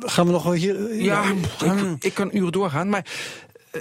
gaan 0.00 0.26
we 0.26 0.32
nog 0.32 0.42
wel 0.42 0.52
hier. 0.52 0.94
Ja, 0.94 1.24
ik, 1.64 2.04
ik 2.04 2.14
kan 2.14 2.30
uren 2.32 2.52
doorgaan, 2.52 2.88
maar 2.88 3.04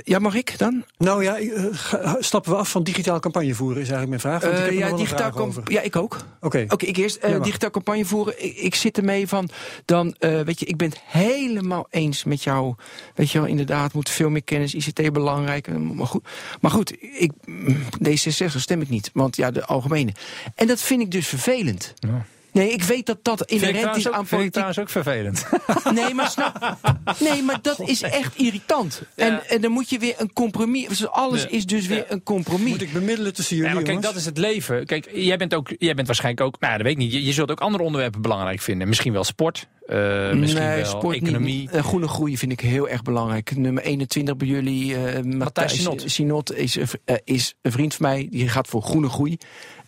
ja, 0.03 0.19
mag 0.19 0.35
ik 0.35 0.57
dan? 0.57 0.83
nou 0.97 1.23
ja, 1.23 1.37
eh, 1.39 2.13
stappen 2.19 2.51
we 2.51 2.57
af 2.57 2.69
van 2.71 2.83
digitaal 2.83 3.19
campagne 3.19 3.53
voeren, 3.53 3.81
is 3.81 3.89
eigenlijk 3.89 4.09
mijn 4.09 4.19
vraag. 4.19 4.41
Want 4.41 4.53
ik 4.53 4.59
Eh, 4.59 4.65
heb 4.65 4.73
ja, 4.73 4.79
nog 4.79 4.89
wel 4.89 4.99
een 4.99 5.03
digitaal 5.05 5.31
vraag 5.31 5.41
camp- 5.41 5.57
over. 5.57 5.71
ja, 5.71 5.81
ik 5.81 5.95
ook. 5.95 6.17
Oké. 6.41 6.65
Oké, 6.69 6.85
ik 6.85 6.97
eerst 6.97 7.15
eh, 7.15 7.31
Ja, 7.31 7.39
digitaal 7.39 7.69
campagne 7.71 8.05
voeren. 8.05 8.43
Ik, 8.45 8.57
ik 8.57 8.75
zit 8.75 8.97
ermee 8.97 9.27
van, 9.27 9.49
dan, 9.85 10.15
eh, 10.19 10.41
weet 10.41 10.59
je, 10.59 10.65
ik 10.65 10.77
ben 10.77 10.89
het 10.89 10.99
helemaal 11.05 11.87
eens 11.89 12.23
met 12.23 12.43
jou. 12.43 12.75
Weet 13.15 13.31
je 13.31 13.39
wel, 13.39 13.47
inderdaad, 13.47 13.93
moet 13.93 14.09
veel 14.09 14.29
meer 14.29 14.43
kennis, 14.43 14.73
ICT 14.73 15.11
belangrijk. 15.13 15.67
eh, 15.67 15.75
Maar 15.75 16.07
goed, 16.07 16.23
maar 16.61 16.71
goed 16.71 16.93
ik, 17.01 17.31
mm, 17.45 17.77
D66 18.03 18.55
stem 18.59 18.81
ik 18.81 18.89
niet, 18.89 19.09
want 19.13 19.35
ja, 19.35 19.51
de 19.51 19.65
algemene. 19.65 20.11
En 20.55 20.67
dat 20.67 20.81
vind 20.81 21.01
ik 21.01 21.11
dus 21.11 21.27
vervelend. 21.27 21.93
Ja. 21.99 22.25
Nee, 22.57 22.71
ik 22.71 22.83
weet 22.83 23.05
dat 23.05 23.17
dat 23.21 23.41
inherent 23.45 23.95
is 23.95 24.07
ook, 24.07 24.13
aan 24.13 24.25
vind 24.27 24.41
ik 24.43 24.51
politiek. 24.51 24.51
trouwens 24.51 24.79
ook 24.79 24.89
vervelend. 24.89 25.45
Nee, 26.03 26.13
maar 26.13 26.29
snap. 26.29 26.77
Nee, 27.19 27.41
maar 27.43 27.59
dat 27.61 27.79
is 27.79 28.01
echt 28.01 28.35
irritant. 28.35 29.01
En, 29.15 29.31
Ja. 29.31 29.43
en 29.47 29.61
dan 29.61 29.71
moet 29.71 29.89
je 29.89 29.99
weer 29.99 30.15
een 30.17 30.33
compromis. 30.33 30.87
Dus 30.87 31.07
alles 31.07 31.41
Ja. 31.41 31.49
is 31.49 31.65
dus 31.65 31.87
weer 31.87 31.97
Ja. 31.97 32.03
een 32.07 32.23
compromis. 32.23 32.69
Moet 32.69 32.81
ik 32.81 32.93
bemiddelen 32.93 33.33
tussen 33.33 33.55
jullie 33.55 33.69
Ja, 33.71 33.75
maar 33.75 33.85
kijk, 33.85 33.95
jongens? 33.95 34.13
dat 34.13 34.21
is 34.21 34.27
het 34.27 34.37
leven. 34.37 34.85
Kijk, 34.85 35.09
jij 35.13 35.37
bent, 35.37 35.53
ook, 35.53 35.69
jij 35.77 35.93
bent 35.93 36.07
waarschijnlijk 36.07 36.45
ook, 36.47 36.59
nou, 36.59 36.71
ja, 36.71 36.77
dat 36.77 36.87
weet 36.87 36.95
ik 36.95 37.01
niet. 37.03 37.13
Je, 37.13 37.23
je 37.25 37.33
zult 37.33 37.51
ook 37.51 37.59
andere 37.61 37.83
onderwerpen 37.83 38.21
belangrijk 38.21 38.61
vinden. 38.61 38.87
Misschien 38.87 39.13
wel 39.13 39.23
sport, 39.23 39.67
eh, 39.87 40.31
misschien 40.33 40.61
nee, 40.63 40.75
wel 40.81 40.85
sport 40.85 41.15
economie. 41.15 41.57
niet. 41.59 41.71
Eh, 41.71 41.83
groene 41.83 42.07
groei 42.07 42.37
vind 42.37 42.51
ik 42.51 42.59
heel 42.59 42.89
erg 42.89 43.01
belangrijk. 43.01 43.55
Nummer 43.57 43.83
21 43.83 44.37
bij 44.37 44.47
jullie, 44.47 44.95
eh 44.95 45.23
Matthijs 45.23 45.75
Sinot. 45.75 46.03
Sinot, 46.05 46.53
is, 46.55 46.77
is 47.23 47.53
een 47.61 47.71
vriend 47.71 47.95
van 47.95 48.05
mij. 48.05 48.27
Die 48.31 48.49
gaat 48.49 48.67
voor 48.67 48.81
groene 48.81 49.09
groei. 49.09 49.37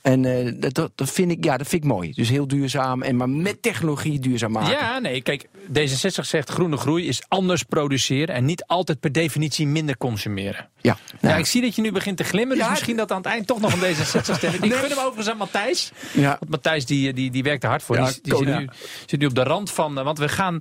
En 0.01 0.25
eh, 0.25 0.53
dat- 0.71 0.91
vind 0.95 1.31
ik, 1.31 1.43
ja, 1.43 1.57
dat 1.57 1.67
vind 1.67 1.83
ik 1.83 1.89
mooi. 1.89 2.12
Dus 2.12 2.29
heel 2.29 2.47
duurzaam. 2.47 3.01
En 3.01 3.15
maar 3.15 3.29
met 3.29 3.62
technologie 3.62 4.19
duurzaam 4.19 4.51
maken. 4.51 4.71
Ja, 4.71 4.99
nee, 4.99 5.21
kijk, 5.21 5.47
D66 5.73 6.25
zegt 6.25 6.49
groene 6.49 6.77
groei 6.77 7.07
is 7.07 7.21
anders 7.27 7.63
produceren 7.63 8.35
en 8.35 8.45
niet 8.45 8.63
altijd 8.65 8.99
per 8.99 9.12
definitie 9.12 9.67
minder 9.67 9.97
consumeren. 9.97 10.69
ja. 10.81 10.97
Ja, 11.21 11.27
Nou, 11.27 11.39
ik 11.39 11.45
zie 11.45 11.62
dat 11.62 11.75
je 11.75 11.81
nu 11.81 11.91
begint 11.91 12.17
te 12.17 12.23
glimmen, 12.23 12.55
dus 12.55 12.65
Ja. 12.65 12.71
misschien 12.71 12.95
dat 12.95 13.12
aan 13.12 13.17
het 13.17 13.25
eind 13.25 13.47
toch 13.47 13.59
nog 13.59 13.73
een 13.73 13.79
D66 13.79 14.21
stemmen. 14.35 14.63
Ik 14.63 14.73
gun 14.73 14.89
hem 14.89 14.97
overigens 14.99 15.29
aan 15.29 15.38
Matthijs. 15.38 15.91
ja. 16.13 16.35
Want 16.39 16.51
Matthijs 16.51 16.85
die, 16.85 17.13
die, 17.13 17.31
die 17.31 17.43
werkt 17.43 17.63
er 17.63 17.69
hard 17.69 17.83
voor. 17.83 17.95
Ja, 17.95 18.05
die 18.05 18.21
die 18.21 18.35
zit, 18.38 18.57
nu, 18.59 18.67
zit 19.05 19.19
nu 19.19 19.25
op 19.25 19.35
de 19.35 19.43
rand 19.43 19.71
van. 19.71 19.97
eh, 19.97 20.03
Want 20.03 20.17
we 20.17 20.29
gaan, 20.29 20.59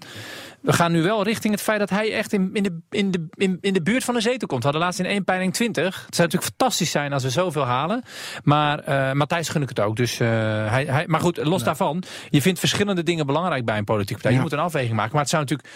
we 0.61 0.73
gaan 0.73 0.93
nu 0.93 1.03
wel 1.03 1.23
richting 1.23 1.55
het 1.55 1.63
feit 1.63 1.79
dat 1.79 1.91
hij 1.91 2.13
echt 2.13 2.33
in, 2.33 2.51
in, 2.53 2.63
de, 2.63 2.79
in, 2.91 3.11
de, 3.11 3.27
in, 3.35 3.59
in 3.61 3.73
de 3.73 3.83
buurt 3.83 4.05
van 4.05 4.15
de 4.15 4.21
zetel 4.21 4.49
komt. 4.49 4.63
We 4.63 4.69
hadden 4.69 4.87
laatst 4.87 5.01
in 5.01 5.07
één 5.07 5.25
peiling 5.25 5.55
20. 5.55 5.85
Het 5.85 6.15
zou 6.15 6.29
natuurlijk 6.29 6.57
fantastisch 6.59 6.91
zijn 6.91 7.13
als 7.13 7.23
we 7.23 7.31
zoveel 7.31 7.65
halen. 7.65 8.03
Maar 8.43 8.79
eh 8.79 9.13
Matthijs 9.13 9.49
gun 9.49 9.63
ik 9.63 9.69
het 9.69 9.81
ook. 9.81 9.97
Dus, 9.97 10.21
eh, 10.21 10.29
hij, 10.71 10.85
hij, 10.85 11.05
maar 11.07 11.21
goed, 11.21 11.37
los 11.37 11.63
daarvan. 11.63 12.03
Je 12.31 12.43
vindt 12.43 12.59
verschillende 12.59 13.03
dingen 13.03 13.27
belangrijk 13.27 13.65
bij 13.65 13.79
een 13.79 13.85
politieke 13.85 14.21
partij. 14.21 14.33
Je 14.33 14.41
moet 14.43 14.53
een 14.53 14.59
afweging 14.59 14.97
maken. 14.97 15.13
Maar 15.13 15.21
het 15.21 15.31
zou 15.31 15.43
natuurlijk. 15.43 15.69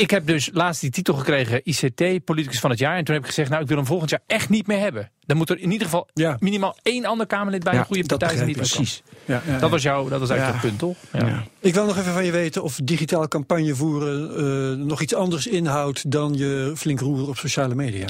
Ik 0.00 0.10
heb 0.10 0.26
dus 0.26 0.50
laatst 0.52 0.80
die 0.80 0.90
titel 0.90 1.14
gekregen, 1.14 1.60
ICT, 1.64 2.24
politicus 2.24 2.60
van 2.60 2.70
het 2.70 2.78
jaar. 2.78 2.96
En 2.96 3.04
toen 3.04 3.14
heb 3.14 3.22
ik 3.22 3.28
gezegd, 3.28 3.50
nou, 3.50 3.62
ik 3.62 3.68
wil 3.68 3.76
hem 3.76 3.86
volgend 3.86 4.10
jaar 4.10 4.20
echt 4.26 4.48
niet 4.48 4.66
meer 4.66 4.78
hebben. 4.78 5.10
Dan 5.26 5.36
moet 5.36 5.50
er 5.50 5.58
in 5.58 5.70
ieder 5.70 5.86
geval 5.86 6.08
Ja. 6.14 6.36
minimaal 6.40 6.76
één 6.82 7.04
ander 7.04 7.26
Kamerlid 7.26 7.64
bij 7.64 7.72
Ja, 7.72 7.78
een 7.78 7.84
goede 7.84 8.04
partij 8.06 8.36
zijn. 8.36 8.52
Precies. 8.52 9.02
Ja, 9.24 9.42
ja, 9.46 9.52
ja. 9.52 9.58
Dat 9.58 9.70
was, 9.70 9.82
jouw, 9.82 10.08
dat 10.08 10.20
was 10.20 10.30
eigenlijk 10.30 10.62
Ja. 10.62 10.68
het 10.68 10.78
punt, 10.78 10.96
toch? 11.12 11.22
Ja. 11.28 11.44
Ik 11.60 11.74
wil 11.74 11.84
nog 11.84 11.98
even 11.98 12.12
van 12.12 12.24
je 12.24 12.30
weten 12.32 12.62
of 12.62 12.78
digitaal 12.84 13.28
campagne 13.28 13.74
voeren 13.74 14.36
eh, 14.78 14.86
nog 14.86 15.00
iets 15.02 15.14
anders 15.14 15.46
inhoudt 15.46 16.10
dan 16.10 16.34
je 16.34 16.72
flink 16.76 17.00
roeren 17.00 17.28
op 17.28 17.36
sociale 17.36 17.74
media. 17.74 18.06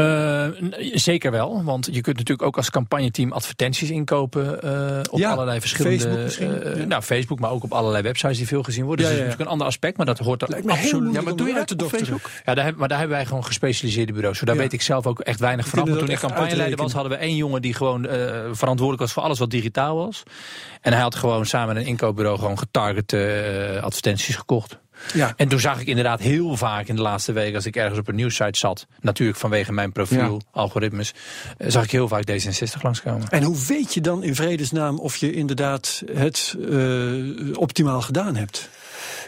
Eh, 0.00 0.90
zeker 0.94 1.30
wel, 1.30 1.64
want 1.64 1.86
je 1.86 2.00
kunt 2.00 2.16
natuurlijk 2.16 2.48
ook 2.48 2.56
als 2.56 2.70
campagneteam 2.70 3.32
advertenties 3.32 3.90
inkopen 3.90 4.62
eh, 4.62 5.00
op 5.10 5.18
Ja, 5.18 5.30
allerlei 5.30 5.60
verschillende. 5.60 5.98
Facebook 5.98 6.22
misschien, 6.22 6.78
ja. 6.78 6.84
Nou, 6.84 7.02
Facebook, 7.02 7.38
maar 7.38 7.50
ook 7.50 7.62
op 7.62 7.72
allerlei 7.72 8.02
websites 8.02 8.36
die 8.36 8.46
veel 8.46 8.62
gezien 8.62 8.84
worden. 8.84 9.04
Ja, 9.04 9.10
dus 9.10 9.20
dat 9.20 9.28
is 9.28 9.32
natuurlijk 9.32 9.50
een 9.50 9.52
ander 9.52 9.66
aspect, 9.66 9.96
maar 9.96 10.06
dat 10.06 10.18
hoort 10.18 10.42
er 10.42 10.62
absoluut. 10.66 11.14
Ja, 11.14 11.20
maar 11.20 11.36
doe 11.36 11.48
je 11.48 11.54
dat 11.54 11.68
dokteren. 11.68 12.06
Facebook? 12.06 12.30
Ja, 12.44 12.54
daar 12.54 12.64
heb, 12.64 12.76
maar 12.76 12.88
daar 12.88 12.98
hebben 12.98 13.16
wij 13.16 13.26
gewoon 13.26 13.44
gespecialiseerde 13.44 14.12
bureaus. 14.12 14.38
Zo, 14.38 14.44
daar 14.44 14.56
weet 14.56 14.72
ik 14.72 14.82
zelf 14.82 15.06
ook 15.06 15.20
echt 15.20 15.40
weinig 15.40 15.74
Maar 15.74 15.84
toen 15.84 16.08
ik 16.08 16.18
campagneleider 16.18 16.78
was, 16.78 16.92
hadden 16.92 17.12
we 17.12 17.18
één 17.18 17.36
jongen 17.36 17.62
die 17.62 17.74
gewoon 17.74 18.08
verantwoordelijk 18.52 19.00
was 19.00 19.12
voor 19.12 19.22
alles 19.22 19.38
wat 19.38 19.50
digitaal 19.50 19.96
was. 19.96 20.22
En 20.80 20.92
hij 20.92 21.02
had 21.02 21.14
gewoon 21.14 21.46
samen 21.46 21.74
met 21.74 21.82
een 21.82 21.88
inkoopbureau 21.88 22.38
gewoon 22.38 22.58
getarget 22.58 23.12
eh, 23.12 23.82
advertenties 23.82 24.36
gekocht. 24.36 24.78
Ja. 25.14 25.32
En 25.36 25.48
toen 25.48 25.60
zag 25.60 25.80
ik 25.80 25.86
inderdaad 25.86 26.20
heel 26.20 26.56
vaak 26.56 26.86
in 26.86 26.96
de 26.96 27.02
laatste 27.02 27.32
weken, 27.32 27.54
als 27.54 27.66
ik 27.66 27.76
ergens 27.76 27.98
op 27.98 28.08
een 28.08 28.14
nieuwssite 28.14 28.58
zat, 28.58 28.86
natuurlijk 29.00 29.38
vanwege 29.38 29.72
mijn 29.72 29.92
profiel, 29.92 30.40
algoritmes, 30.50 31.12
eh, 31.58 31.70
zag 31.70 31.84
ik 31.84 31.90
heel 31.90 32.08
vaak 32.08 32.24
D66 32.30 32.82
langskomen. 32.82 33.28
En 33.28 33.42
hoe 33.42 33.56
weet 33.68 33.94
je 33.94 34.00
dan 34.00 34.22
in 34.22 34.34
vredesnaam 34.34 34.98
of 34.98 35.16
je 35.16 35.32
inderdaad 35.32 36.02
het 36.12 36.56
eh, 36.70 37.58
optimaal 37.58 38.00
gedaan 38.02 38.36
hebt? 38.36 38.68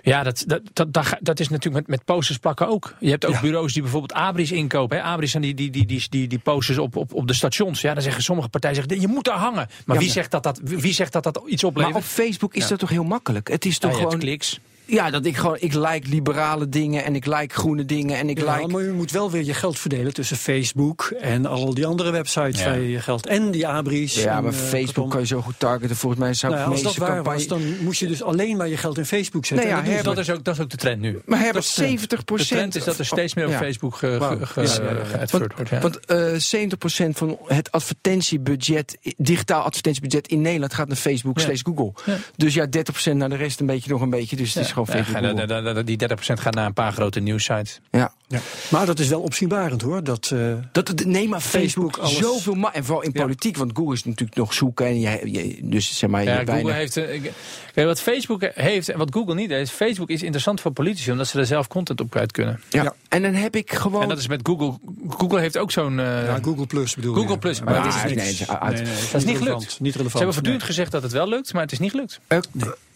Ja, 0.03 0.23
dat, 0.23 0.45
dat, 0.47 0.93
dat, 0.93 1.17
dat, 1.21 1.41
is 1.41 1.49
natuurlijk 1.49 1.75
met, 1.87 1.97
met 1.99 2.05
posters 2.05 2.39
plakken 2.39 2.69
ook. 2.69 2.95
Je 3.01 3.11
hebt 3.11 3.25
ook 3.27 3.33
Ja. 3.35 3.41
bureaus 3.41 3.73
die 3.73 3.83
bijvoorbeeld 3.83 4.13
Abris 4.13 4.53
inkopen. 4.53 4.97
Hè. 4.97 5.03
Abris 5.03 5.31
zijn 5.31 5.43
die, 5.43 5.55
die, 5.55 5.71
die, 5.71 5.87
die, 5.87 6.07
die, 6.11 6.29
die 6.29 6.39
posters 6.39 6.79
op, 6.79 6.97
op, 6.97 7.15
op 7.15 7.27
de 7.27 7.35
stations. 7.35 7.81
Ja, 7.81 7.95
dan 7.95 8.03
zeggen 8.03 8.23
sommige 8.23 8.49
partijen, 8.49 8.77
zeggen, 8.77 9.01
je 9.01 9.09
moet 9.09 9.25
daar 9.25 9.37
hangen. 9.39 9.55
Maar 9.55 9.67
Ja, 9.67 9.85
wie, 9.87 9.97
maar- 9.97 10.09
zegt 10.09 10.31
dat 10.31 10.43
dat, 10.43 10.61
wie 10.65 10.93
zegt 10.93 11.13
dat 11.13 11.23
dat 11.25 11.43
iets 11.47 11.63
Maar 11.63 11.71
oplevert? 11.71 11.97
op 11.97 12.03
Facebook 12.03 12.55
is 12.55 12.63
Ja. 12.63 12.69
dat 12.69 12.79
toch 12.79 12.89
heel 12.89 13.05
makkelijk? 13.05 13.49
Het 13.49 13.65
is 13.65 13.73
Ja, 13.73 13.89
toch 13.89 13.97
gewoon. 13.99 14.19
kliks. 14.19 14.61
Ja, 14.93 15.11
dat 15.11 15.25
ik 15.27 15.37
gewoon. 15.37 15.57
Ik 15.61 15.75
like 15.75 16.09
liberale 16.09 16.69
dingen 16.69 17.05
en 17.05 17.15
ik 17.15 17.27
like 17.27 17.55
groene 17.55 17.85
dingen 17.85 18.19
en 18.19 18.29
ik 18.29 18.39
Ja, 18.41 18.57
like. 18.57 18.73
maar 18.73 18.83
je 18.83 18.91
moet 18.93 19.11
wel 19.11 19.31
weer 19.31 19.45
je 19.45 19.55
geld 19.55 19.79
verdelen 19.79 20.15
tussen 20.15 20.37
Facebook 20.37 21.13
en 21.21 21.47
al 21.47 21.75
die 21.75 21.87
andere 21.87 22.11
websites 22.11 22.59
Ja. 22.61 22.65
waar 22.65 22.81
je 22.81 22.91
je 22.91 23.01
geld 23.01 23.27
en 23.27 23.51
die 23.51 23.67
abris. 23.67 24.15
Ja, 24.15 24.37
en, 24.37 24.43
maar 24.43 24.53
eh, 24.53 24.59
Facebook 24.59 25.11
kan 25.11 25.21
je 25.21 25.27
zo 25.27 25.41
goed 25.41 25.55
targeten. 25.59 25.97
Volgens 25.97 26.21
mij 26.23 26.35
zou 26.35 26.53
Nou 26.53 26.65
ik 26.65 26.71
ja, 26.71 26.75
als 26.75 26.83
dat 26.97 26.97
waar 27.07 27.15
campagne. 27.15 27.39
was, 27.39 27.47
dan 27.47 27.63
moest 27.81 28.01
je 28.01 28.07
dus 28.07 28.23
alleen 28.23 28.57
maar 28.57 28.69
je 28.69 28.77
geld 28.77 28.99
in 28.99 29.07
Facebook 29.07 29.45
zetten. 29.47 29.67
Nee, 29.69 29.77
ja, 29.77 29.85
En 29.85 29.95
dat 29.97 30.05
Dat 30.05 30.19
is, 30.19 30.31
ook, 30.31 30.45
dat 30.45 30.55
is 30.55 30.61
ook 30.61 30.71
de 30.71 30.77
trend 30.77 31.01
nu. 31.01 31.21
Maar 31.25 31.39
Herbert, 31.39 31.55
dat 31.55 31.63
is 31.65 31.69
de 31.69 31.75
trend. 31.75 31.91
70 31.91 32.19
De 32.19 32.25
procent. 32.25 32.49
trend 32.59 32.75
is 32.75 32.85
dat 32.85 32.99
er 32.99 33.07
steeds 33.07 33.35
meer 33.35 33.45
op 33.47 33.51
Ja. 33.51 33.59
Facebook 33.59 33.97
ge, 33.97 34.19
Wauw. 34.19 34.39
ge, 34.39 34.47
ge, 34.47 34.61
Ja, 34.61 34.67
ge- 34.67 34.83
ja, 34.83 34.89
ja. 34.91 35.05
geadverteerd 35.05 35.55
wordt. 35.57 35.71
Ja. 35.71 35.81
Want 35.81 36.07
eh 36.07 36.35
70% 36.39 37.17
van 37.19 37.39
het 37.47 37.71
advertentiebudget, 37.73 38.99
digitaal 39.17 39.63
advertentiebudget 39.63 40.29
in 40.29 40.41
Nederland 40.41 40.75
gaat 40.75 40.89
naar 40.89 40.97
Facebook 40.97 41.39
Ja. 41.39 41.45
slash 41.45 41.61
Google. 41.63 41.93
Ja. 42.05 42.17
Dus 42.37 42.55
ja, 42.55 42.67
30% 42.67 43.17
naar 43.19 43.29
de 43.29 43.37
rest 43.37 43.61
een 43.61 43.67
beetje 43.67 43.91
nog 43.91 44.01
een 44.01 44.11
beetje. 44.11 44.37
Dus 44.37 44.55
het 44.55 44.65
is 44.65 44.69
gewoon 44.73 44.82
Facebook 44.87 45.87
die 45.87 45.99
30% 46.09 46.13
gaat 46.43 46.55
naar 46.55 46.67
een 46.67 46.73
paar 46.73 46.93
grote 46.93 47.21
nieuwsites. 47.21 47.81
Ja. 47.91 48.13
Ja. 48.29 48.39
Maar 48.69 48.87
dat 48.87 48.99
is 48.99 49.09
wel 49.09 49.21
opzienbarend 49.21 49.83
hoor. 49.83 50.05
Dat, 50.05 50.31
eh, 50.35 50.53
Dat, 50.73 50.89
het- 50.89 51.05
nee, 51.07 51.29
maar 51.29 51.41
Facebook, 51.41 51.97
alles- 51.97 52.17
zoveel 52.17 52.55
ma 52.55 52.73
En 52.75 52.85
vooral 52.85 53.03
in 53.05 53.11
Ja. 53.15 53.23
politiek, 53.23 53.57
want 53.57 53.71
Google 53.75 53.95
is 53.95 54.05
natuurlijk 54.05 54.39
nog 54.39 54.55
zoeken. 54.55 54.87
En 54.87 55.01
jij, 55.01 55.21
jij- 55.25 55.59
dus 55.63 55.99
zeg 55.99 56.11
maar, 56.11 56.23
je 56.23 56.29
Ja, 56.29 56.37
Google 56.37 56.53
weinig- 56.53 56.75
heeft. 56.75 56.97
eh, 56.97 57.21
Kijk, 57.75 57.87
wat 57.87 58.01
Facebook 58.01 58.43
heeft 58.55 58.89
en 58.89 58.99
wat 58.99 59.15
Google 59.15 59.35
niet 59.35 59.51
heeft. 59.51 59.71
Facebook 59.71 60.09
is 60.11 60.23
interessant 60.23 60.61
voor 60.61 60.71
politici 60.73 61.11
omdat 61.11 61.29
ze 61.29 61.39
er 61.39 61.47
zelf 61.47 61.69
content 61.69 62.01
op 62.01 62.11
kwijt 62.11 62.33
kunnen. 62.33 62.61
Ja. 62.71 62.83
Ja. 62.83 62.95
En 63.09 63.23
dan 63.23 63.35
heb 63.35 63.57
ik 63.57 63.73
gewoon. 63.73 64.03
En 64.03 64.09
dat 64.09 64.19
is 64.19 64.29
met 64.29 64.41
Google. 64.43 64.79
Google 65.09 65.41
heeft 65.41 65.59
ook 65.59 65.71
zo'n. 65.71 65.99
eh, 66.01 66.25
ja, 66.25 66.39
Google 66.43 66.67
Plus 66.67 66.95
bedoel 66.95 67.15
Google 67.15 67.33
je. 67.33 67.39
Plus, 67.39 67.61
Maar 67.61 67.75
maar 67.75 67.83
dat 67.83 67.93
dat 67.93 67.95
is 67.95 68.15
niks. 68.15 68.39
Nee, 68.39 68.47
nee, 68.49 68.83
Dat 68.85 69.21
is 69.21 69.25
niet 69.25 69.37
relevant. 69.37 69.63
gelukt. 69.63 69.81
Niet 69.81 69.93
relevant. 69.95 70.11
ze 70.11 70.17
hebben 70.17 70.35
voortdurend 70.35 70.63
gezegd 70.63 70.91
dat 70.93 71.03
het 71.03 71.13
wel 71.13 71.29
lukt, 71.29 71.53
maar 71.53 71.63
het 71.63 71.73
is 71.73 71.79
niet 71.79 71.91
gelukt. 71.91 72.21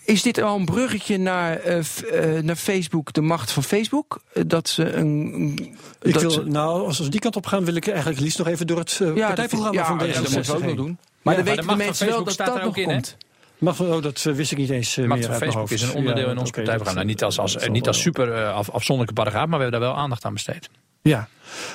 Is 0.07 0.23
dit 0.23 0.43
al 0.43 0.57
een 0.59 0.65
bruggetje 0.65 1.19
naar, 1.19 1.57
eh, 1.57 1.79
eh, 1.79 2.43
naar 2.45 2.57
Facebook, 2.57 3.13
de 3.13 3.21
macht 3.21 3.51
van 3.53 3.63
Facebook? 3.63 4.21
Eh, 4.33 4.43
dat 4.47 4.69
ze 4.69 4.93
een. 4.93 5.59
Ik 6.03 6.13
dat 6.13 6.23
wil, 6.23 6.31
ze- 6.31 6.43
nou, 6.45 6.87
als 6.87 6.99
we 6.99 7.09
die 7.09 7.21
kant 7.21 7.37
op 7.37 7.47
gaan, 7.47 7.65
wil 7.65 7.75
ik 7.75 7.87
eigenlijk 7.89 8.21
liefst 8.21 8.39
nog 8.39 8.47
even 8.47 8.67
door 8.67 8.79
het 8.79 8.93
ja, 8.93 9.05
dat, 9.07 9.15
partijprogramma 9.17 9.81
ja, 9.81 9.87
van 9.87 10.07
ja, 10.07 10.13
dat 10.13 10.15
D66 10.15 10.35
moeten 10.35 10.53
we 10.53 10.59
ook 10.59 10.65
nog 10.67 10.75
doen. 10.77 10.99
Maar 11.23 11.35
Ja, 11.37 11.43
dan 11.43 11.55
weten 11.55 11.69
de 11.69 11.77
mensen 11.77 12.07
wel 12.07 12.25
dat 12.25 12.33
staat 12.33 12.47
dat 12.47 12.57
nog 12.57 12.67
ook 12.67 12.77
in, 12.77 12.87
hè? 12.89 12.93
komt. 12.93 13.17
Mag, 13.59 13.81
oh, 13.81 14.03
dat 14.03 14.23
wist 14.23 14.53
ik 14.53 14.59
niet 14.59 14.71
eens 14.71 14.97
uh, 14.97 15.05
meer 15.05 15.13
uit 15.13 15.21
mijn 15.29 15.39
Facebook 15.41 15.59
hoofd. 15.61 15.73
is 15.73 15.83
een 15.83 15.95
onderdeel 15.95 16.25
Ja, 16.25 16.31
in 16.31 16.39
ons 16.39 16.51
partijprogramma. 16.51 16.85
dat- 16.85 16.95
Nou, 16.95 17.07
niet 17.07 17.23
als, 17.25 17.39
als, 17.39 17.53
dat 17.53 17.69
niet 17.69 17.87
als 17.87 18.01
super 18.01 18.47
af, 18.47 18.71
afzonderlijke 18.71 19.21
paragraaf, 19.23 19.47
maar 19.49 19.59
we 19.59 19.63
hebben 19.63 19.81
daar 19.81 19.91
wel 19.91 19.99
aandacht 19.99 20.25
aan 20.25 20.33
besteed. 20.33 20.69
Ja, 21.09 21.29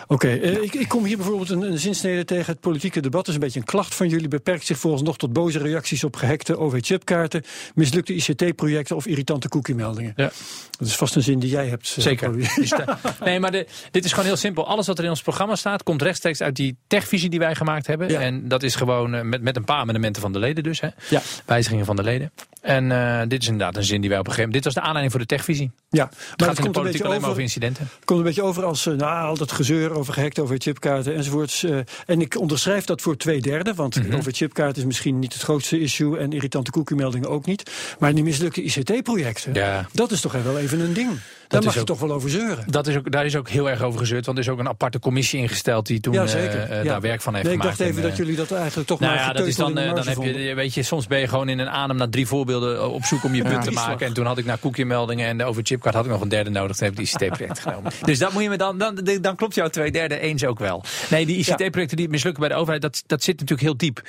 oké. 0.08 0.28
Eh, 0.28 0.62
ik, 0.64 0.74
ik 0.74 0.88
kom 0.88 1.06
hier 1.06 1.18
bijvoorbeeld 1.18 1.50
een, 1.50 1.62
een 1.62 1.80
zinsnede 1.80 2.26
tegen. 2.26 2.52
Het 2.52 2.62
politieke 2.62 3.00
debat 3.00 3.28
is 3.28 3.34
een 3.34 3.40
beetje 3.40 3.60
een 3.60 3.66
klacht 3.66 3.96
van 3.96 4.08
jullie. 4.10 4.28
Beperkt 4.28 4.66
zich 4.66 4.78
volgens 4.78 5.04
nog 5.04 5.18
tot 5.18 5.34
boze 5.34 5.60
reacties 5.60 6.04
op 6.04 6.16
gehackte 6.16 6.58
OV-chipkaarten, 6.58 7.44
mislukte 7.76 8.14
ICT-projecten 8.14 8.96
of 8.96 9.06
irritante 9.06 9.50
cookie-meldingen. 9.50 10.14
Ja. 10.16 10.32
Dat 10.80 10.88
is 10.88 10.96
vast 10.96 11.16
een 11.16 11.24
zin 11.24 11.40
die 11.40 11.50
jij 11.50 11.68
hebt. 11.68 11.94
eh, 11.98 12.04
Zeker. 12.04 12.36
Nee, 13.24 13.40
maar 13.40 13.52
de, 13.52 13.68
dit 13.92 14.06
is 14.06 14.12
gewoon 14.12 14.26
heel 14.26 14.36
simpel. 14.36 14.68
Alles 14.68 14.88
wat 14.88 14.98
er 14.98 15.04
in 15.04 15.10
ons 15.10 15.22
programma 15.22 15.56
staat, 15.56 15.84
komt 15.84 16.02
rechtstreeks 16.02 16.42
uit 16.42 16.56
die 16.56 16.78
techvisie 16.88 17.30
die 17.30 17.40
wij 17.40 17.56
gemaakt 17.56 17.88
hebben. 17.88 18.10
Ja. 18.10 18.20
En 18.20 18.48
dat 18.48 18.64
is 18.64 18.76
gewoon 18.76 19.14
eh, 19.14 19.22
met, 19.22 19.42
met 19.42 19.56
een 19.56 19.64
paar 19.66 19.80
amendementen 19.80 20.22
van 20.22 20.32
de 20.34 20.40
leden 20.40 20.64
dus. 20.64 20.80
Hè. 20.82 20.88
Ja. 21.10 21.22
Wijzigingen 21.46 21.86
van 21.86 21.96
de 21.96 22.04
leden. 22.04 22.32
En 22.62 22.92
eh, 22.92 23.22
dit 23.28 23.42
is 23.42 23.48
inderdaad 23.48 23.76
een 23.76 23.84
zin 23.84 24.02
die 24.02 24.10
wij 24.10 24.20
op 24.20 24.26
een 24.28 24.32
gegeven 24.34 24.50
moment... 24.52 24.64
Dit 24.64 24.74
was 24.74 24.74
de 24.74 24.80
aanleiding 24.90 25.12
voor 25.12 25.20
de 25.22 25.36
techvisie. 25.36 25.72
Ja, 25.90 26.04
Het 26.04 26.12
maar 26.12 26.20
gaat 26.20 26.40
het 26.40 26.48
in 26.48 26.48
de 26.48 26.54
komt 26.56 26.66
een, 26.66 26.72
politiek 26.74 26.92
beetje 26.92 27.08
alleen 27.08 27.22
maar 27.22 27.30
over, 27.30 27.30
over 27.30 27.42
incidenten. 27.42 27.88
komt 28.06 28.20
een 28.20 28.26
beetje 28.26 28.42
over 28.44 28.64
als 28.66 28.86
eh, 28.86 28.94
nou, 28.94 29.26
al 29.28 29.38
dat 29.38 29.52
gezeur 29.52 29.92
over 29.94 30.14
gehackte 30.14 30.42
OV-chipkaarten 30.42 31.16
enzovoorts. 31.16 31.64
eh, 31.64 31.78
en 32.06 32.22
ik 32.22 32.40
onderschrijf 32.40 32.86
dat 32.86 33.02
voor 33.02 33.18
twee 33.18 33.42
derde, 33.42 33.74
want 33.74 33.96
Mhm. 34.04 34.16
OV-chipkaart 34.16 34.78
is 34.78 34.86
misschien 34.86 35.20
niet 35.20 35.34
het 35.34 35.42
grootste 35.42 35.80
issue 35.80 36.18
en 36.18 36.32
irritante 36.32 36.72
cookie-meldingen 36.72 37.30
ook 37.30 37.46
niet. 37.46 37.72
Maar 38.00 38.14
die 38.14 38.24
mislukte 38.24 38.62
ICT-projecten, 38.64 39.54
Ja. 39.54 39.88
dat 39.94 40.12
is 40.12 40.22
toch 40.22 40.32
wel 40.44 40.58
even 40.60 40.80
een 40.80 40.94
ding. 40.94 41.10
Daar 41.52 41.60
is 41.60 41.66
mag 41.66 41.74
je 41.74 41.80
ook- 41.80 41.86
toch 41.86 42.00
wel 42.00 42.12
over 42.12 42.30
zeuren. 42.30 42.64
Dat 42.68 42.88
is 42.88 42.96
ook, 42.98 43.12
daar 43.12 43.26
is 43.26 43.36
ook 43.36 43.50
heel 43.50 43.70
erg 43.70 43.82
over 43.82 44.00
gezeurd. 44.00 44.26
Want 44.26 44.38
er 44.38 44.44
is 44.44 44.50
ook 44.50 44.60
een 44.60 44.68
aparte 44.68 45.00
commissie 45.00 45.40
ingesteld 45.40 45.86
die 45.86 46.00
toen 46.00 46.14
Ja, 46.14 46.22
eh, 46.22 46.28
zeker. 46.28 46.60
eh, 46.70 46.84
Ja. 46.84 46.90
daar 46.90 47.02
werk 47.02 47.22
van 47.22 47.34
heeft 47.34 47.46
Nee, 47.46 47.56
ik 47.56 47.60
gemaakt. 47.62 47.78
dacht 47.78 47.90
even 47.90 48.02
En, 48.04 48.10
dat 48.10 48.20
eh, 48.20 48.26
jullie 48.26 48.36
dat 48.36 48.52
eigenlijk 48.52 48.88
toch 48.88 49.00
Nou 49.00 49.16
maar 49.16 49.22
ja, 49.24 49.34
dat 49.34 49.48
is 49.48 49.56
dan, 49.56 49.70
in 49.70 49.76
de 49.76 49.94
dan 49.94 50.08
heb 50.08 50.18
je, 50.36 50.54
weet 50.56 50.74
je, 50.74 50.84
soms 50.84 51.08
ben 51.08 51.20
je 51.20 51.28
gewoon 51.28 51.50
in 51.50 51.60
een 51.60 51.70
adem 51.70 51.96
naar 51.98 52.10
drie 52.10 52.28
voorbeelden 52.28 52.90
op 52.92 53.04
zoek 53.04 53.24
om 53.24 53.36
je 53.36 53.44
punt 53.44 53.64
te 53.64 53.72
maken. 53.72 54.06
En 54.06 54.14
toen 54.14 54.26
had 54.26 54.38
ik 54.38 54.46
naar 54.46 54.60
cookie-meldingen 54.60 55.28
en 55.28 55.38
de 55.38 55.44
over 55.44 55.62
chipkaart 55.66 55.96
had 55.96 56.06
ik 56.06 56.12
nog 56.12 56.22
een 56.22 56.30
derde 56.30 56.50
nodig. 56.50 56.76
Toen 56.78 56.88
heb 56.88 57.00
ik 57.00 57.06
die 57.06 57.28
ICT-project 57.28 57.60
genomen. 57.70 57.92
Dus 58.06 58.20
dat 58.20 58.34
moet 58.34 58.44
je 58.44 58.50
me 58.50 58.58
dan, 58.58 58.78
dan, 58.78 59.00
dan 59.22 59.36
klopt 59.36 59.56
jouw 59.56 59.68
twee 59.68 59.92
derde 59.92 60.20
eens 60.20 60.46
ook 60.46 60.60
wel. 60.60 60.84
Nee, 61.10 61.26
die 61.26 61.38
ICT-projecten 61.38 61.98
die 61.98 62.10
mislukken 62.10 62.42
bij 62.42 62.50
de 62.50 62.56
overheid, 62.56 62.82
dat, 62.82 63.04
dat 63.08 63.24
zit 63.24 63.34
natuurlijk 63.40 63.62
heel 63.68 63.78
diep. 63.78 64.02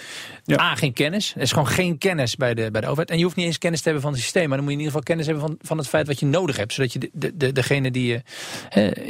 Ja. 0.44 0.60
A, 0.60 0.74
geen 0.74 0.92
kennis. 0.92 1.32
Er 1.36 1.40
is 1.42 1.52
gewoon 1.52 1.68
geen 1.68 1.98
kennis 1.98 2.36
bij 2.36 2.54
de, 2.54 2.70
bij 2.70 2.80
de 2.80 2.86
overheid. 2.86 3.10
En 3.10 3.18
je 3.18 3.24
hoeft 3.24 3.36
niet 3.36 3.46
eens 3.46 3.58
kennis 3.58 3.78
te 3.80 3.84
hebben 3.84 4.02
van 4.02 4.12
het 4.12 4.20
systeem. 4.22 4.48
Maar 4.48 4.56
dan 4.56 4.66
moet 4.66 4.72
je 4.74 4.80
in 4.80 4.84
ieder 4.84 5.00
geval 5.00 5.16
kennis 5.16 5.26
hebben 5.26 5.44
van, 5.46 5.66
van 5.68 5.78
het 5.78 5.88
feit 5.88 6.06
wat 6.06 6.20
je 6.20 6.26
nodig 6.26 6.56
hebt. 6.56 6.72
Zodat 6.72 6.92
je 6.92 6.98
de, 6.98 7.10
de, 7.12 7.31
de- 7.34 7.52
degene 7.52 7.90
die 7.90 8.06
je 8.06 8.22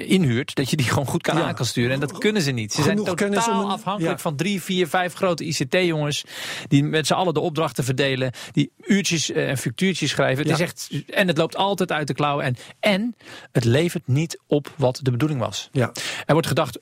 inhuurt, 0.07 0.55
dat 0.55 0.71
je 0.71 0.77
die 0.77 0.87
gewoon 0.89 1.07
goed 1.07 1.23
kan 1.23 1.37
Ja. 1.37 1.43
aan 1.45 1.55
kan 1.55 1.67
sturen. 1.67 1.93
En 1.93 2.01
dat 2.01 2.19
kunnen 2.19 2.43
ze 2.43 2.51
niet. 2.51 2.73
Ze 2.73 2.83
zijn 2.83 2.97
totaal 3.05 3.63
om 3.65 3.71
afhankelijk 3.71 4.17
ja. 4.17 4.23
van 4.23 4.37
drie, 4.37 4.63
vier, 4.63 4.89
vijf 4.89 5.15
grote 5.15 5.45
ICT-jongens. 5.45 6.25
Die 6.69 6.85
met 6.85 7.07
z'n 7.07 7.13
allen 7.13 7.35
de 7.35 7.41
opdrachten 7.41 7.85
verdelen. 7.85 8.33
Die 8.53 8.71
uurtjes 8.85 9.31
eh, 9.33 9.49
en 9.49 9.59
factuurtjes 9.59 10.11
schrijven. 10.11 10.39
Het 10.49 10.59
Ja. 10.59 10.65
is 10.65 10.71
echt, 10.71 10.91
en 11.11 11.29
het 11.29 11.37
loopt 11.39 11.57
altijd 11.57 11.93
uit 11.93 12.07
de 12.07 12.15
klauwen. 12.15 12.45
En, 12.45 12.57
en 12.81 13.17
het 13.53 13.65
levert 13.65 14.07
niet 14.07 14.41
op 14.47 14.73
wat 14.77 14.99
de 15.03 15.11
bedoeling 15.11 15.41
was. 15.41 15.69
Ja. 15.73 15.93
Er 16.27 16.33
wordt 16.33 16.49
gedacht. 16.49 16.79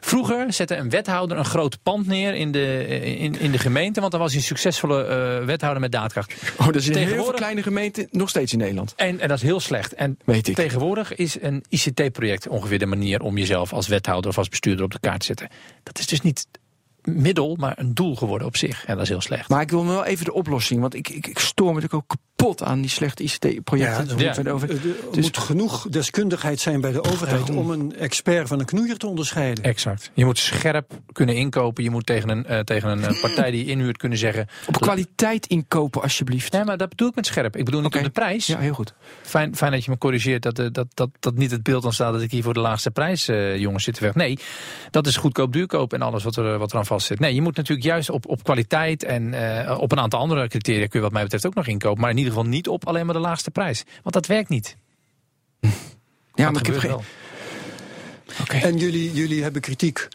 Vroeger 0.00 0.52
zette 0.52 0.76
een 0.76 0.90
wethouder 0.90 1.38
een 1.38 1.44
groot 1.44 1.82
pand 1.82 2.06
neer 2.06 2.34
in 2.34 2.52
de, 2.52 2.84
eh, 2.88 3.22
in, 3.22 3.38
in 3.38 3.52
de 3.52 3.58
gemeente. 3.58 4.00
Want 4.00 4.12
dan 4.12 4.20
was 4.20 4.30
hij 4.30 4.40
een 4.40 4.46
succesvolle 4.46 5.04
eh, 5.04 5.44
wethouder 5.44 5.80
met 5.80 5.92
daadkracht. 5.92 6.34
Oh, 6.56 6.66
dat 6.66 6.74
is 6.74 6.88
in 6.88 6.96
heel 6.96 7.24
veel 7.24 7.32
kleine 7.32 7.62
gemeenten 7.62 8.08
nog 8.10 8.28
steeds 8.28 8.52
in 8.52 8.58
Nederland. 8.58 8.92
En, 8.96 9.20
en 9.20 9.28
dat 9.28 9.36
is 9.36 9.42
heel 9.42 9.60
slecht. 9.60 9.94
En 9.94 10.18
Weet 10.24 10.48
ik. 10.48 10.54
tegenwoordig 10.54 11.14
is 11.14 11.36
een 11.40 11.64
ICT-project 11.68 12.48
ongeveer 12.48 12.78
de 12.78 12.86
manier 12.86 13.22
om 13.22 13.38
jezelf 13.38 13.72
als 13.72 13.88
wethouder 13.88 14.30
of 14.30 14.38
als 14.38 14.48
bestuurder 14.48 14.84
op 14.84 14.90
de 14.90 15.00
kaart 15.00 15.20
te 15.20 15.26
zetten. 15.26 15.48
Dat 15.82 15.98
is 15.98 16.06
dus 16.06 16.20
niet 16.20 16.46
middel, 17.02 17.56
maar 17.60 17.78
een 17.78 17.94
doel 17.94 18.16
geworden 18.16 18.46
op 18.46 18.56
zich. 18.56 18.84
En 18.84 18.94
dat 18.94 19.02
is 19.02 19.08
heel 19.08 19.20
slecht. 19.20 19.48
Maar 19.48 19.60
ik 19.60 19.70
wil 19.70 19.86
wel 19.86 20.04
even 20.04 20.24
de 20.24 20.32
oplossing, 20.32 20.80
want 20.80 20.94
ik, 20.94 21.08
ik, 21.08 21.26
ik 21.26 21.38
stoor 21.38 21.66
me 21.74 21.74
natuurlijk 21.80 22.02
ook 22.10 22.18
kapot 22.36 22.62
aan 22.62 22.80
die 22.80 22.90
slechte 22.90 23.22
ICT-projecten. 23.22 24.18
Ja, 24.18 24.24
Ja. 24.34 24.42
Ja. 24.42 24.50
Over. 24.50 24.70
Er 24.70 24.78
Dus- 25.12 25.24
moet 25.24 25.38
genoeg 25.38 25.86
deskundigheid 25.88 26.60
zijn 26.60 26.80
bij 26.80 26.92
de 26.92 27.04
overheid 27.04 27.50
om 27.50 27.70
een 27.70 27.96
expert 27.96 28.48
van 28.48 28.58
een 28.58 28.64
knoeier 28.64 28.96
te 28.96 29.06
onderscheiden. 29.06 29.64
Exact. 29.64 30.10
Je 30.14 30.24
moet 30.24 30.38
scherp 30.38 30.92
kunnen 31.12 31.34
inkopen. 31.36 31.84
Je 31.84 31.90
moet 31.90 32.06
tegen 32.06 32.28
een, 32.28 32.46
eh, 32.46 32.58
tegen 32.60 32.88
een 32.90 33.04
eh, 33.04 33.20
partij 33.20 33.50
die 33.50 33.64
je 33.64 33.70
inhuurt 33.70 33.96
kunnen 33.96 34.18
zeggen. 34.18 34.46
Op 34.68 34.80
kwaliteit 34.80 35.46
inkopen, 35.46 36.02
alsjeblieft. 36.02 36.52
Nee, 36.52 36.64
maar 36.64 36.76
dat 36.76 36.88
bedoel 36.88 37.08
ik 37.08 37.14
met 37.14 37.26
scherp. 37.26 37.56
Ik 37.56 37.64
bedoel 37.64 37.80
niet 37.80 37.96
op 37.96 38.02
de 38.02 38.10
prijs. 38.10 38.46
Ja, 38.46 38.58
heel 38.58 38.74
goed. 38.74 38.94
Fijn, 39.22 39.56
fijn 39.56 39.72
dat 39.72 39.84
je 39.84 39.90
me 39.90 39.98
corrigeert 39.98 40.42
dat, 40.42 40.58
eh, 40.58 40.66
dat, 40.72 40.86
dat, 40.94 41.10
dat 41.20 41.34
niet 41.34 41.50
het 41.50 41.62
beeld 41.62 41.84
ontstaat 41.84 42.12
dat 42.12 42.22
ik 42.22 42.30
hier 42.30 42.42
voor 42.42 42.54
de 42.54 42.60
laagste 42.60 42.90
prijs 42.90 43.28
eh, 43.28 43.56
jongens 43.56 43.84
zit 43.84 43.94
te 43.94 44.00
weg. 44.00 44.14
Nee, 44.14 44.38
dat 44.90 45.06
is 45.06 45.16
goedkoop, 45.16 45.52
duurkoop 45.52 45.92
en 45.92 46.02
alles 46.02 46.24
wat 46.24 46.36
er, 46.36 46.58
wat 46.58 46.72
er 46.72 46.78
aan 46.78 46.86
Nee, 47.18 47.34
je 47.34 47.42
moet 47.42 47.56
natuurlijk 47.56 47.86
juist 47.86 48.10
op, 48.10 48.26
op 48.28 48.42
kwaliteit 48.44 49.02
en 49.04 49.34
eh, 49.66 49.78
op 49.80 49.92
een 49.92 49.98
aantal 50.00 50.20
andere 50.20 50.48
criteria 50.48 50.86
kun 50.86 50.98
je 50.98 51.04
wat 51.04 51.12
mij 51.12 51.22
betreft 51.22 51.46
ook 51.46 51.54
nog 51.54 51.66
inkopen. 51.66 52.00
Maar 52.00 52.10
in 52.10 52.16
ieder 52.16 52.32
geval 52.32 52.48
niet 52.48 52.68
op 52.68 52.86
alleen 52.86 53.04
maar 53.06 53.14
de 53.14 53.20
laagste 53.20 53.50
prijs. 53.50 53.84
Want 54.02 54.14
dat 54.14 54.26
werkt 54.26 54.48
niet. 54.48 54.76
Ja, 55.60 55.68
Dat 56.34 56.52
maar 56.52 56.60
ik 56.60 56.66
heb 56.66 56.78
geen. 56.78 56.90
wel. 56.90 57.02
En 58.62 58.76
jullie, 58.76 59.12
jullie 59.12 59.42
hebben 59.42 59.60
kritiek 59.62 60.08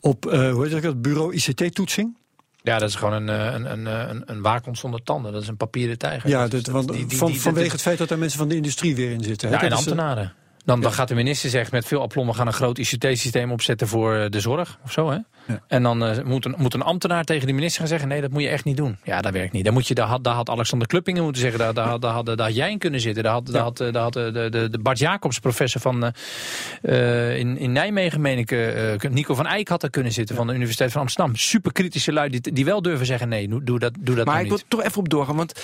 op 0.00 0.26
eh, 0.26 0.52
hoe 0.52 0.62
heet 0.62 0.72
dat, 0.72 0.82
het 0.82 1.02
bureau 1.02 1.34
ICT-toetsing. 1.34 2.16
Ja, 2.62 2.78
dat 2.78 2.88
is 2.88 2.94
gewoon 2.94 3.12
een, 3.12 3.28
eh, 3.28 3.52
een, 3.54 3.72
een, 3.72 4.10
een, 4.10 4.22
een 4.26 4.42
waakhond 4.42 4.78
zonder 4.78 5.02
tanden. 5.02 5.32
Dat 5.32 5.42
is 5.42 5.48
een 5.48 5.56
papieren 5.56 5.98
tijger. 5.98 6.30
Ja, 6.30 6.48
Dat 6.48 6.66
want 6.66 6.92
die- 6.92 7.06
die- 7.06 7.18
van, 7.18 7.30
die- 7.30 7.40
vanwege 7.40 7.70
het 7.72 7.82
feit 7.82 7.98
dat 7.98 8.08
daar 8.08 8.18
mensen 8.18 8.38
van 8.38 8.48
de 8.48 8.54
industrie 8.56 8.94
weer 8.96 9.10
in 9.10 9.22
zitten. 9.22 9.48
hè. 9.48 9.54
Ja, 9.54 9.62
en 9.62 9.72
ambtenaren. 9.72 10.32
Dan, 10.64 10.80
dan 10.80 10.92
gaat 10.92 11.08
de 11.08 11.14
minister 11.14 11.50
zeggen 11.50 11.74
met 11.74 11.86
veel 11.86 12.02
aplomb, 12.02 12.28
we 12.30 12.36
gaan 12.36 12.46
een 12.46 12.52
groot 12.52 12.78
ICT-systeem 12.78 13.50
opzetten 13.52 13.88
voor 13.88 14.14
eh, 14.16 14.30
de 14.30 14.40
zorg 14.40 14.78
of 14.84 14.92
zo. 14.92 15.10
Hè? 15.10 15.16
Ja. 15.46 15.60
En 15.68 15.82
dan 15.82 16.04
eh, 16.04 16.24
moet, 16.24 16.44
een, 16.44 16.54
moet 16.58 16.74
een 16.74 16.82
ambtenaar 16.82 17.24
tegen 17.24 17.46
die 17.46 17.54
minister 17.54 17.80
gaan 17.80 17.88
zeggen, 17.88 18.08
nee, 18.08 18.20
dat 18.20 18.30
moet 18.30 18.42
je 18.42 18.48
echt 18.48 18.64
niet 18.64 18.76
doen. 18.76 18.96
Ja, 19.04 19.20
dat 19.20 19.32
werkt 19.32 19.52
niet. 19.52 19.64
Dan 19.64 19.72
moet 19.72 19.86
je, 19.88 19.94
daar, 19.94 20.06
had, 20.06 20.24
daar 20.24 20.34
had 20.34 20.50
Alexander 20.50 20.88
Kluppingen 20.88 21.22
moeten 21.22 21.40
zeggen, 21.42 21.58
daar, 21.60 21.74
daar, 21.74 21.86
had- 21.86 22.02
daar, 22.02 22.12
had, 22.12 22.26
daar 22.26 22.38
had 22.38 22.54
jij 22.54 22.70
in 22.70 22.78
kunnen 22.78 23.00
zitten. 23.00 23.22
Daar 23.22 23.32
had, 23.32 23.46
daar 23.46 23.62
had, 23.62 23.80
eh, 23.80 23.92
daar 23.92 24.02
had 24.02 24.12
de, 24.12 24.48
de, 24.50 24.68
de 24.70 24.78
Bart 24.78 24.98
Jacobs, 24.98 25.38
professor 25.38 25.80
van, 25.80 26.12
in, 26.82 27.58
in 27.58 27.72
Nijmegen, 27.72 28.20
meen 28.20 28.38
ik, 28.38 29.10
Nico 29.10 29.34
van 29.34 29.46
Eyck 29.46 29.68
had 29.68 29.82
er 29.82 29.90
kunnen 29.90 30.12
zitten 30.12 30.36
van 30.36 30.46
de 30.46 30.54
Universiteit 30.54 30.92
van 30.92 31.00
Amsterdam. 31.00 31.36
Superkritische 31.36 32.12
lui 32.12 32.28
die, 32.30 32.52
die 32.52 32.64
wel 32.64 32.82
durven 32.82 33.06
zeggen, 33.06 33.28
nee, 33.28 33.48
doe 33.48 33.78
dat, 33.78 33.92
doe 34.00 34.14
dat 34.16 34.24
Maar 34.26 34.34
nou 34.34 34.40
ik 34.40 34.48
wil 34.48 34.56
niet. 34.56 34.66
toch 34.70 34.82
even 34.82 34.98
op 34.98 35.08
doorgaan, 35.08 35.36
want 35.36 35.62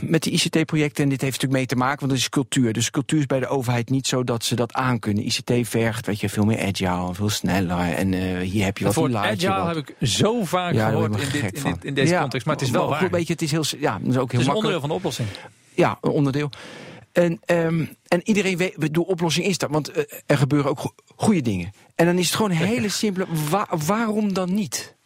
met 0.00 0.22
die 0.22 0.32
ICT-projecten, 0.32 1.04
en 1.04 1.08
dit 1.10 1.20
heeft 1.20 1.32
natuurlijk 1.32 1.52
mee 1.60 1.66
te 1.66 1.76
maken, 1.76 1.98
want 2.00 2.12
het 2.12 2.20
is 2.20 2.28
cultuur. 2.28 2.72
Dus 2.72 2.90
cultuur 2.90 3.18
is 3.18 3.26
bij 3.26 3.40
de 3.40 3.46
overheid 3.46 3.90
niet 3.90 4.06
zo 4.06 4.24
dat 4.24 4.44
ze 4.44 4.54
dat 4.54 4.72
aankunnen. 4.72 5.24
ICT 5.26 5.52
vergt, 5.68 6.06
weet 6.06 6.20
je, 6.20 6.28
veel 6.28 6.44
meer 6.44 6.66
agile, 6.66 7.14
veel 7.14 7.28
sneller. 7.28 7.78
En 7.94 8.14
eh, 8.14 8.38
hier 8.50 8.64
heb 8.64 8.78
je 8.78 8.84
wat, 8.84 8.94
Het 8.94 9.04
hier 9.04 9.12
laat 9.12 9.40
je 9.40 9.48
agile 9.50 9.64
wat. 9.66 9.74
heb 9.74 9.88
ik 10.00 10.08
zo 10.08 10.44
vaak 10.44 10.74
Ja, 10.74 10.88
gehoord 10.88 11.20
in, 11.20 11.28
dit, 11.32 11.52
in, 11.52 11.62
dit- 11.72 11.84
in 11.84 11.94
deze 11.94 12.12
Ja, 12.12 12.20
context, 12.20 12.46
maar 12.46 12.54
het 12.56 12.64
is 12.64 12.70
wel 12.70 12.88
waar. 12.88 13.10
Weet 13.10 13.26
je, 13.26 13.32
het 13.32 13.42
is 13.42 13.50
heel, 13.50 13.64
ja, 13.78 13.98
dat 13.98 14.08
is 14.10 14.16
ook 14.16 14.30
heel 14.30 14.40
Het 14.40 14.40
is 14.40 14.46
een 14.46 14.52
makkelijk. 14.52 14.56
onderdeel 14.56 14.80
van 14.80 14.88
de 14.88 14.94
oplossing. 14.94 15.28
Ja, 15.74 15.98
een 16.00 16.10
onderdeel. 16.10 16.50
En, 17.12 17.40
ehm, 17.44 17.84
en 18.08 18.20
iedereen 18.24 18.56
weet, 18.56 18.94
de 18.94 19.06
oplossing 19.06 19.46
is 19.46 19.58
dat, 19.58 19.70
want 19.70 19.90
eh, 19.90 20.02
er 20.26 20.38
gebeuren 20.38 20.70
ook 20.70 20.78
go- 20.80 20.94
goede 21.16 21.40
dingen. 21.42 21.72
En 21.94 22.06
dan 22.06 22.18
is 22.18 22.26
het 22.26 22.34
gewoon 22.36 22.50
een 22.50 22.56
hele 22.56 22.88
simpele, 22.88 23.26
wa- 23.50 23.68
waarom 23.86 24.32
dan 24.32 24.54
niet? 24.54 24.96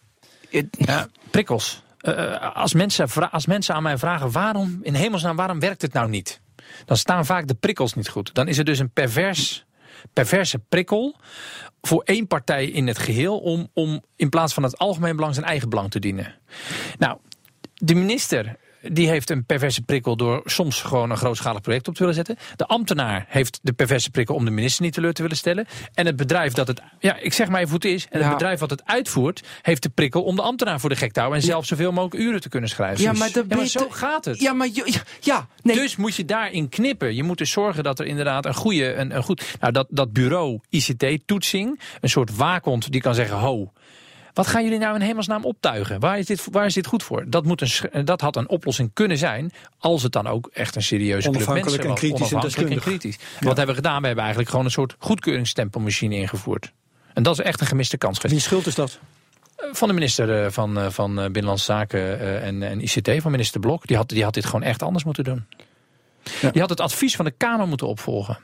Het- 0.51 0.67
Ja, 0.79 1.09
prikkels. 1.31 1.83
Eh, 2.03 2.57
als, 2.57 2.75
mensen 2.75 3.31
als 3.31 3.47
mensen 3.47 3.75
aan 3.75 3.83
mij 3.83 3.99
vragen 3.99 4.31
waarom, 4.31 4.79
in 4.83 4.95
hemelsnaam, 4.95 5.37
waarom 5.37 5.61
werkt 5.61 5.83
het 5.83 5.93
nou 5.93 6.09
niet? 6.09 6.41
Dan 6.85 6.97
staan 6.97 7.27
vaak 7.27 7.47
de 7.47 7.55
prikkels 7.55 7.95
niet 7.95 8.09
goed. 8.09 8.35
Dan 8.35 8.49
is 8.49 8.59
er 8.59 8.65
dus 8.65 8.79
een 8.79 8.91
pervers, 8.91 9.65
perverse 10.13 10.59
prikkel 10.59 11.17
voor 11.81 12.03
één 12.03 12.27
partij 12.27 12.67
in 12.67 12.87
het 12.87 12.99
geheel 12.99 13.39
om, 13.39 13.69
om 13.73 14.03
in 14.17 14.29
plaats 14.29 14.55
van 14.55 14.63
het 14.63 14.79
algemeen 14.79 15.17
belang 15.17 15.35
zijn 15.35 15.47
eigen 15.47 15.69
belang 15.69 15.91
te 15.91 15.99
dienen. 15.99 16.35
Nou, 16.99 17.19
de 17.75 17.95
minister 17.95 18.57
die 18.83 19.09
heeft 19.09 19.31
een 19.31 19.45
perverse 19.45 19.83
prikkel 19.83 20.17
door 20.17 20.41
soms 20.45 20.83
gewoon 20.83 21.11
een 21.11 21.17
grootschalig 21.17 21.61
project 21.61 21.89
op 21.89 21.95
te 21.95 22.01
willen 22.01 22.15
zetten. 22.15 22.37
De 22.57 22.67
ambtenaar 22.67 23.25
heeft 23.29 23.59
de 23.63 23.73
perverse 23.73 24.11
prikkel 24.11 24.35
om 24.35 24.45
de 24.45 24.51
minister 24.51 24.85
niet 24.85 24.95
teleur 24.95 25.13
te 25.13 25.23
willen 25.23 25.37
stellen. 25.37 25.67
En 25.95 26.07
het 26.07 26.17
bedrijf 26.17 26.53
dat 26.53 26.67
het, 26.67 26.83
ja, 26.99 27.17
ik 27.17 27.33
zeg 27.33 27.49
maar 27.49 27.61
even 27.61 27.71
hoe 27.71 27.81
het 27.83 28.01
is. 28.01 28.07
En 28.11 28.21
het 28.23 28.31
bedrijf 28.33 28.61
wat 28.61 28.71
het 28.71 28.83
uitvoert, 28.85 29.43
heeft 29.63 29.83
de 29.83 29.89
prikkel 29.89 30.23
om 30.23 30.37
de 30.37 30.43
ambtenaar 30.43 30.81
voor 30.81 30.91
de 30.91 30.97
gek 30.97 31.13
te 31.13 31.21
houden. 31.21 31.41
En 31.41 31.47
zelf 31.47 31.67
zoveel 31.67 31.93
mogelijk 31.93 32.25
uren 32.25 32.41
te 32.41 32.49
kunnen 32.49 32.69
schrijven. 32.69 33.03
Ja, 33.03 33.11
Dus- 33.11 33.19
maar 33.49 33.67
zo 33.67 33.89
gaat 33.89 34.25
het. 34.25 34.41
Ja, 34.41 34.53
maar 34.53 34.69
ja, 34.73 34.85
ja, 35.21 35.47
nee. 35.63 35.77
Dus 35.77 35.97
moet 35.97 36.15
je 36.15 36.25
daarin 36.25 36.69
knippen. 36.69 37.15
Je 37.15 37.23
moet 37.23 37.39
dus 37.39 37.51
zorgen 37.51 37.85
dat 37.85 37.99
er 37.99 38.07
inderdaad 38.07 38.47
een 38.47 38.55
goede, 38.55 38.95
een, 38.95 39.17
een 39.17 39.23
goed, 39.23 39.57
nou 39.61 39.73
dat, 39.73 39.87
dat 39.91 40.13
bureau 40.13 40.61
ICT-toetsing, 40.69 41.81
een 42.01 42.09
soort 42.09 42.37
waakhond 42.37 42.93
die 42.93 43.01
kan 43.01 43.15
zeggen: 43.15 43.37
ho. 43.37 43.73
Wat 44.35 44.47
gaan 44.47 44.65
jullie 44.65 44.79
nou 44.79 44.95
in 44.95 45.01
hemelsnaam 45.01 45.45
optuigen? 45.45 46.01
Waar 46.01 46.19
is 46.19 46.27
dit, 46.27 46.47
waar 46.51 46.67
is 46.67 46.75
dit 46.75 46.87
goed 46.87 47.03
voor? 47.03 47.25
Dat, 47.31 47.45
moet 47.45 47.61
een, 47.61 47.69
sch- 47.69 47.85
dat 48.05 48.21
had 48.21 48.37
een 48.37 48.49
oplossing 48.49 48.91
kunnen 48.93 49.19
zijn. 49.19 49.53
Als 49.79 50.03
het 50.03 50.13
dan 50.13 50.27
ook 50.27 50.51
echt 50.53 50.77
een 50.77 50.83
serieuze 50.83 51.31
club 51.31 51.47
mensen 51.47 51.81
en 51.81 51.89
was. 51.89 51.99
kritisch 51.99 52.19
en 52.31 52.37
Onafhankelijk 52.37 52.57
en 52.57 52.77
deskundig. 52.77 53.01
kritisch. 53.01 53.19
Wat 53.41 53.57
hebben 53.57 53.75
we 53.77 53.83
gedaan? 53.83 54.01
We 54.01 54.07
hebben 54.07 54.21
eigenlijk 54.25 54.51
gewoon 54.51 54.65
een 54.65 54.71
soort 54.73 54.95
goedkeuringsstempelmachine 54.99 56.17
ingevoerd. 56.17 56.73
En 57.15 57.23
dat 57.23 57.39
is 57.39 57.45
echt 57.45 57.61
een 57.61 57.67
gemiste 57.67 57.97
kans 57.99 58.17
geweest. 58.19 58.35
Wie 58.35 58.43
schuld 58.43 58.67
is 58.67 58.75
dat? 58.75 58.99
Van 59.73 59.89
de 59.89 59.95
minister 59.95 60.45
eh, 60.45 60.51
van, 60.51 60.79
eh, 60.79 60.91
van 60.91 61.19
eh, 61.19 61.25
Binnenlandse 61.25 61.65
Zaken 61.65 62.21
eh, 62.21 62.47
en, 62.47 62.63
en 62.63 62.81
ICT, 62.81 63.11
van 63.23 63.31
minister 63.31 63.61
Blok. 63.61 63.87
Die 63.87 63.97
had, 63.97 64.09
die 64.09 64.23
had 64.25 64.35
dit 64.35 64.45
gewoon 64.45 64.63
echt 64.63 64.83
anders 64.83 65.05
moeten 65.05 65.25
doen. 65.25 65.45
Ja. 66.41 66.51
Die 66.51 66.61
had 66.61 66.71
het 66.71 66.81
advies 66.81 67.17
van 67.17 67.25
de 67.25 67.31
Kamer 67.31 67.69
moeten 67.69 67.87
opvolgen. 67.87 68.39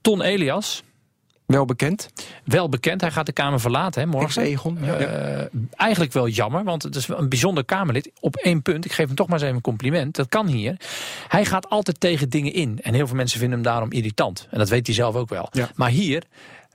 Ton 0.00 0.22
Elias, 0.22 0.82
Wel 1.48 1.64
bekend. 1.64 2.10
Wel 2.44 2.68
bekend, 2.68 3.00
hij 3.00 3.10
gaat 3.10 3.26
de 3.26 3.32
Kamer 3.32 3.60
verlaten 3.60 4.00
hè, 4.00 4.06
morgen. 4.06 4.42
Ex-Egon. 4.42 4.78
Ja. 4.82 4.96
Eh, 4.96 5.46
eigenlijk 5.76 6.12
wel 6.12 6.28
jammer, 6.28 6.64
want 6.64 6.82
het 6.82 6.96
is 6.96 7.08
een 7.08 7.28
bijzonder 7.28 7.64
Kamerlid. 7.64 8.10
Op 8.20 8.36
één 8.36 8.62
punt, 8.62 8.84
ik 8.84 8.92
geef 8.92 9.06
hem 9.06 9.14
toch 9.14 9.26
maar 9.26 9.34
eens 9.34 9.44
even 9.44 9.56
een 9.56 9.62
compliment. 9.62 10.16
Dat 10.16 10.28
kan 10.28 10.46
hier. 10.46 10.76
Hij 11.28 11.44
gaat 11.44 11.68
altijd 11.68 12.00
tegen 12.00 12.28
dingen 12.28 12.52
in. 12.52 12.78
En 12.82 12.94
heel 12.94 13.06
veel 13.06 13.16
mensen 13.16 13.38
vinden 13.38 13.58
hem 13.58 13.66
daarom 13.68 13.92
irritant. 13.92 14.46
En 14.50 14.58
dat 14.58 14.68
weet 14.68 14.86
hij 14.86 14.94
zelf 14.94 15.14
ook 15.14 15.28
wel. 15.28 15.48
Ja. 15.52 15.70
Maar 15.74 15.90
hier, 15.90 16.22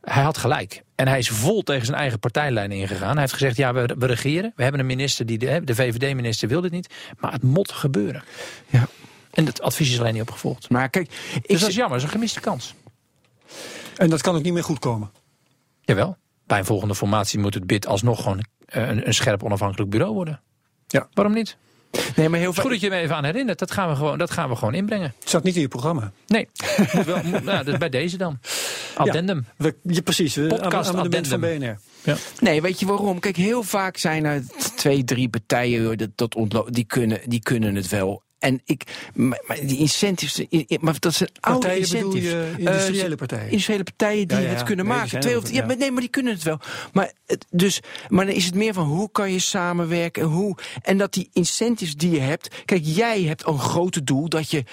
hij 0.01 0.23
had 0.23 0.37
gelijk. 0.37 0.83
En 0.95 1.07
hij 1.07 1.19
is 1.19 1.29
vol 1.29 1.61
tegen 1.61 1.85
zijn 1.85 1.97
eigen 1.97 2.19
partijlijn 2.19 2.71
ingegaan. 2.71 3.11
Hij 3.11 3.21
heeft 3.21 3.33
gezegd, 3.33 3.57
ja, 3.57 3.73
we, 3.73 3.95
we 3.97 4.05
regeren. 4.05 4.53
We 4.55 4.63
hebben 4.63 4.81
een 4.81 4.87
minister, 4.87 5.25
die 5.25 5.37
de, 5.37 5.61
de 5.63 5.75
VVD-minister 5.75 6.47
wil 6.47 6.61
dit 6.61 6.71
niet. 6.71 6.93
Maar 7.17 7.31
het 7.31 7.43
moet 7.43 7.71
gebeuren. 7.71 8.23
Ja. 8.69 8.87
En 9.31 9.45
het 9.45 9.61
advies 9.61 9.91
is 9.91 9.99
alleen 9.99 10.13
niet 10.13 10.21
opgevolgd. 10.21 10.69
Maar 10.69 10.89
kijk, 10.89 11.09
ik 11.35 11.47
Dus 11.47 11.59
dat 11.59 11.69
is 11.69 11.75
jammer, 11.75 11.93
dat 11.93 11.97
is 11.97 12.03
een 12.03 12.19
gemiste 12.19 12.39
kans. 12.39 12.73
En 13.97 14.09
dat 14.09 14.21
kan 14.21 14.35
ook 14.35 14.43
niet 14.43 14.53
meer 14.53 14.63
goed 14.63 14.79
komen. 14.79 15.11
Jawel. 15.81 16.17
Bij 16.47 16.59
een 16.59 16.65
volgende 16.65 16.95
formatie 16.95 17.39
moet 17.39 17.53
het 17.53 17.67
BID 17.67 17.87
alsnog 17.87 18.21
gewoon 18.21 18.45
eh, 18.65 18.87
een, 18.87 19.07
een 19.07 19.13
scherp 19.13 19.43
onafhankelijk 19.43 19.89
bureau 19.91 20.13
worden. 20.13 20.41
Ja. 20.87 21.07
Waarom 21.13 21.33
niet? 21.33 21.57
nee, 22.15 22.29
maar 22.29 22.39
heel 22.39 22.47
Het 22.49 22.57
is 22.57 22.61
veel. 22.61 22.63
goed 22.63 22.71
dat 22.71 22.79
je 22.81 22.89
me 22.89 22.95
even 22.95 23.15
aan 23.15 23.23
herinnert. 23.23 23.59
Dat 23.59 23.71
gaan 23.71 23.89
we 23.89 23.95
gewoon, 23.95 24.17
dat 24.17 24.31
gaan 24.31 24.49
we 24.49 24.55
gewoon 24.55 24.73
inbrengen. 24.73 25.13
Het 25.19 25.29
staat 25.29 25.43
niet 25.43 25.55
in 25.55 25.61
je 25.61 25.67
programma. 25.67 26.11
Nee, 26.27 26.47
moet 26.93 27.05
wel, 27.05 27.23
moet, 27.23 27.43
nou, 27.43 27.63
dus 27.65 27.77
bij 27.77 27.89
deze 27.89 28.17
dan. 28.17 28.39
Addendum. 28.95 29.45
We, 29.57 29.75
ja, 29.83 30.01
precies. 30.01 30.35
We, 30.35 30.47
Podcast 30.47 30.89
amendement 30.89 31.27
van 31.27 31.43
addendum. 31.43 31.77
BNR. 32.03 32.17
Nee, 32.39 32.61
weet 32.61 32.79
je 32.79 32.85
waarom? 32.85 33.19
Kijk, 33.19 33.35
heel 33.35 33.63
vaak 33.63 33.97
zijn 33.97 34.25
er 34.25 34.43
twee, 34.75 35.03
drie 35.03 35.29
partijen 35.29 35.97
dat, 35.97 36.09
dat 36.15 36.35
ontlo- 36.35 36.69
die, 36.69 36.85
kunnen, 36.85 37.19
die 37.25 37.39
kunnen 37.39 37.75
het 37.75 37.87
wel. 37.89 38.23
En 38.43 38.61
ik, 38.65 38.83
maar, 39.13 39.43
maar 39.47 39.57
die 39.65 39.77
incentives, 39.77 40.45
maar 40.79 40.95
dat 40.99 41.13
zijn 41.13 41.29
oude 41.39 41.59
Partijen 41.67 41.89
bedoel 41.89 42.13
incentives. 42.15 42.31
je 42.31 42.53
industriële 42.57 43.09
Eh, 43.09 43.15
partijen? 43.15 43.49
Industriële 43.49 43.83
partijen 43.83 44.27
die 44.27 44.37
Ja, 44.37 44.43
ja, 44.43 44.49
het 44.49 44.63
kunnen 44.63 44.85
nee, 44.85 44.95
maken. 44.97 45.19
Twee 45.19 45.37
of, 45.37 45.51
ja, 45.51 45.65
maar, 45.65 45.77
nee, 45.77 45.91
maar 45.91 46.01
die 46.01 46.09
kunnen 46.09 46.33
het 46.33 46.43
wel. 46.43 46.59
Maar, 46.93 47.11
dus, 47.49 47.79
maar 48.09 48.25
dan 48.25 48.35
is 48.35 48.45
het 48.45 48.55
meer 48.55 48.73
van 48.73 48.85
hoe 48.87 49.11
kan 49.11 49.31
je 49.31 49.39
samenwerken 49.39 50.21
en 50.23 50.27
hoe. 50.29 50.57
En 50.81 50.97
dat 50.97 51.13
die 51.13 51.29
incentives 51.33 51.95
die 51.95 52.11
je 52.11 52.19
hebt. 52.19 52.55
Kijk, 52.65 52.81
jij 52.85 53.21
hebt 53.23 53.47
een 53.47 53.59
grote 53.59 54.03
doel 54.03 54.29
dat 54.29 54.51
je. 54.51 54.63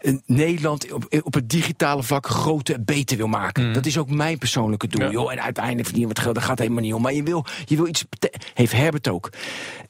eh, 0.00 0.12
Nederland 0.26 0.92
op, 0.92 1.20
op 1.22 1.34
het 1.34 1.48
digitale 1.48 2.02
vlak 2.02 2.26
groter 2.26 2.74
en 2.74 2.84
beter 2.84 3.16
wil 3.16 3.26
maken. 3.26 3.72
Dat 3.72 3.86
is 3.86 3.98
ook 3.98 4.10
mijn 4.10 4.38
persoonlijke 4.38 4.86
doel. 4.86 5.02
Ja. 5.04 5.10
Joh. 5.10 5.32
En 5.32 5.42
uiteindelijk 5.42 5.84
verdienen 5.84 6.08
we 6.10 6.14
het 6.14 6.24
geld, 6.24 6.34
dat 6.34 6.44
gaat 6.44 6.58
helemaal 6.58 6.82
niet 6.82 6.94
om. 6.94 7.02
Maar 7.02 7.12
je 7.14 7.22
wil, 7.22 7.44
je 7.64 7.76
wil 7.76 7.86
iets. 7.86 8.04
Heeft 8.54 8.72
Herbert 8.72 9.08
ook. 9.08 9.30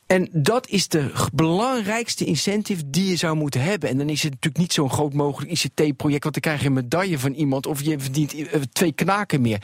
En 0.06 0.28
dat 0.32 0.68
is 0.68 0.88
de 0.88 1.10
belangrijkste 1.32 2.24
incentive 2.24 2.82
die 2.90 3.08
je 3.10 3.16
zou 3.16 3.36
moeten 3.36 3.62
hebben. 3.62 3.88
En 3.88 3.98
dan 3.98 4.08
is 4.08 4.22
het 4.22 4.30
natuurlijk 4.32 4.62
niet 4.62 4.72
zo'n 4.72 4.90
groot 4.90 5.12
mogelijk 5.12 5.50
ICT-project, 5.52 6.22
want 6.22 6.34
dan 6.34 6.42
krijg 6.42 6.60
je 6.60 6.66
een 6.66 6.72
medaille 6.72 7.18
van 7.18 7.32
iemand 7.32 7.66
of 7.66 7.82
je 7.82 7.98
verdient 7.98 8.34
eh, 8.34 8.60
twee 8.72 8.92
knaken 8.92 9.40
meer. 9.40 9.62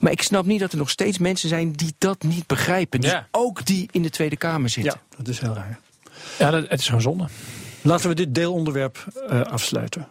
Maar 0.00 0.12
ik 0.12 0.22
snap 0.22 0.44
niet 0.46 0.60
dat 0.60 0.72
er 0.72 0.78
nog 0.78 0.90
steeds 0.90 1.18
mensen 1.18 1.48
zijn 1.48 1.72
die 1.72 1.94
dat 1.98 2.22
niet 2.22 2.46
begrijpen. 2.46 3.00
Dus 3.00 3.10
Ja. 3.10 3.28
ook 3.30 3.66
die 3.66 3.88
in 3.92 4.02
de 4.02 4.10
Tweede 4.10 4.36
Kamer 4.36 4.68
zitten. 4.68 5.00
Ja, 5.10 5.16
dat 5.16 5.28
is 5.28 5.38
heel 5.40 5.54
raar. 5.54 5.78
Ja, 6.38 6.50
dat, 6.50 6.68
het 6.68 6.80
is 6.80 6.86
gewoon 6.86 7.00
zonde. 7.00 7.26
Laten 7.82 8.08
we 8.08 8.14
dit 8.14 8.34
deelonderwerp 8.34 9.06
eh, 9.28 9.40
afsluiten. 9.42 10.08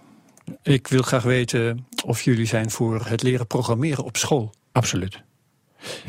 Ik 0.63 0.87
wil 0.87 1.01
graag 1.01 1.23
weten 1.23 1.85
of 2.05 2.21
jullie 2.21 2.45
zijn 2.45 2.71
voor 2.71 3.05
het 3.05 3.23
leren 3.23 3.47
programmeren 3.47 4.03
op 4.03 4.17
school. 4.17 4.53
Absoluut. 4.71 5.21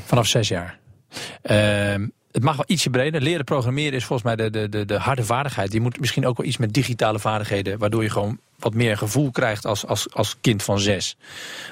Vanaf 0.05 0.27
zes 0.27 0.49
jaar. 0.49 0.79
Ehm, 1.43 2.07
het 2.37 2.45
mag 2.45 2.57
wel 2.57 2.65
ietsje 2.69 2.91
breder. 2.91 3.21
Leren 3.21 3.45
programmeren 3.45 3.93
is 3.93 4.05
volgens 4.05 4.29
mij 4.29 4.37
de, 4.37 4.51
de, 4.51 4.69
de, 4.69 4.85
de 4.85 4.99
harde 4.99 5.25
vaardigheid. 5.25 5.73
Je 5.73 5.81
moet 5.81 6.01
misschien 6.01 6.27
ook 6.27 6.37
wel 6.37 6.47
iets 6.47 6.57
met 6.57 6.73
digitale 6.73 7.19
vaardigheden. 7.19 7.79
Waardoor 7.79 8.03
je 8.03 8.11
gewoon 8.11 8.39
wat 8.59 8.75
meer 8.75 8.97
gevoel 8.97 9.31
krijgt 9.31 9.65
als, 9.65 9.87
als, 9.87 10.13
als 10.13 10.37
kind 10.41 10.63
van 10.63 10.81
zes. 10.81 11.17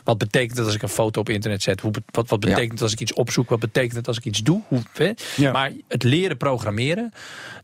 Wat 0.05 0.19
betekent 0.19 0.57
het 0.57 0.67
als 0.67 0.75
ik 0.75 0.83
een 0.83 0.89
foto 0.89 1.21
op 1.21 1.29
internet 1.29 1.63
zet? 1.63 1.81
Hoe, 1.81 1.93
wat, 2.11 2.29
wat 2.29 2.41
betekent 2.41 2.73
het 2.73 2.83
als 2.83 2.93
ik 2.93 3.01
iets 3.01 3.13
opzoek? 3.13 3.49
Wat 3.49 3.61
betekent 3.61 3.95
het 3.95 4.09
als 4.09 4.17
ik 4.17 4.25
iets 4.25 4.43
doe? 4.43 4.63
Hoe? 4.69 4.83
Ja. 5.37 5.53
Maar 5.53 5.73
het 5.89 6.03
leren 6.03 6.37
programmeren, 6.37 7.13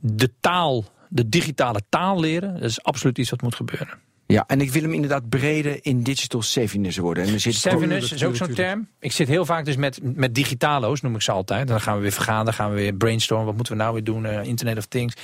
de 0.00 0.30
taal, 0.40 0.84
de 1.08 1.28
digitale 1.28 1.80
taal 1.88 2.20
leren, 2.20 2.54
dat 2.54 2.62
is 2.62 2.82
absoluut 2.82 3.18
iets 3.18 3.30
wat 3.30 3.42
moet 3.42 3.54
gebeuren. 3.54 3.98
Ja, 4.30 4.44
en 4.46 4.60
ik 4.60 4.70
wil 4.70 4.82
hem 4.82 4.92
inderdaad 4.92 5.28
breder 5.28 5.78
in 5.82 6.02
digital 6.02 6.42
savviness 6.42 6.98
worden. 6.98 7.24
En 7.24 7.32
er 7.32 7.40
zit 7.40 7.54
Savviness 7.54 8.12
is 8.12 8.24
ook 8.24 8.36
zo'n 8.36 8.54
term. 8.54 8.88
Ik 8.98 9.12
zit 9.12 9.28
heel 9.28 9.44
vaak 9.44 9.64
dus 9.64 9.76
met, 9.76 10.00
met 10.02 10.34
digitalo's, 10.34 11.00
noem 11.00 11.14
ik 11.14 11.22
ze 11.22 11.32
altijd. 11.32 11.60
En 11.60 11.66
dan 11.66 11.80
gaan 11.80 11.96
we 11.96 12.02
weer 12.02 12.12
vergaderen, 12.12 12.44
dan 12.44 12.54
gaan 12.54 12.70
we 12.70 12.76
weer 12.76 12.94
brainstormen. 12.94 13.46
Wat 13.46 13.54
moeten 13.54 13.72
we 13.72 13.82
nou 13.82 13.92
weer 13.92 14.04
doen? 14.04 14.26
Eh, 14.26 14.44
Internet 14.44 14.78
of 14.78 14.86
Things. 14.86 15.14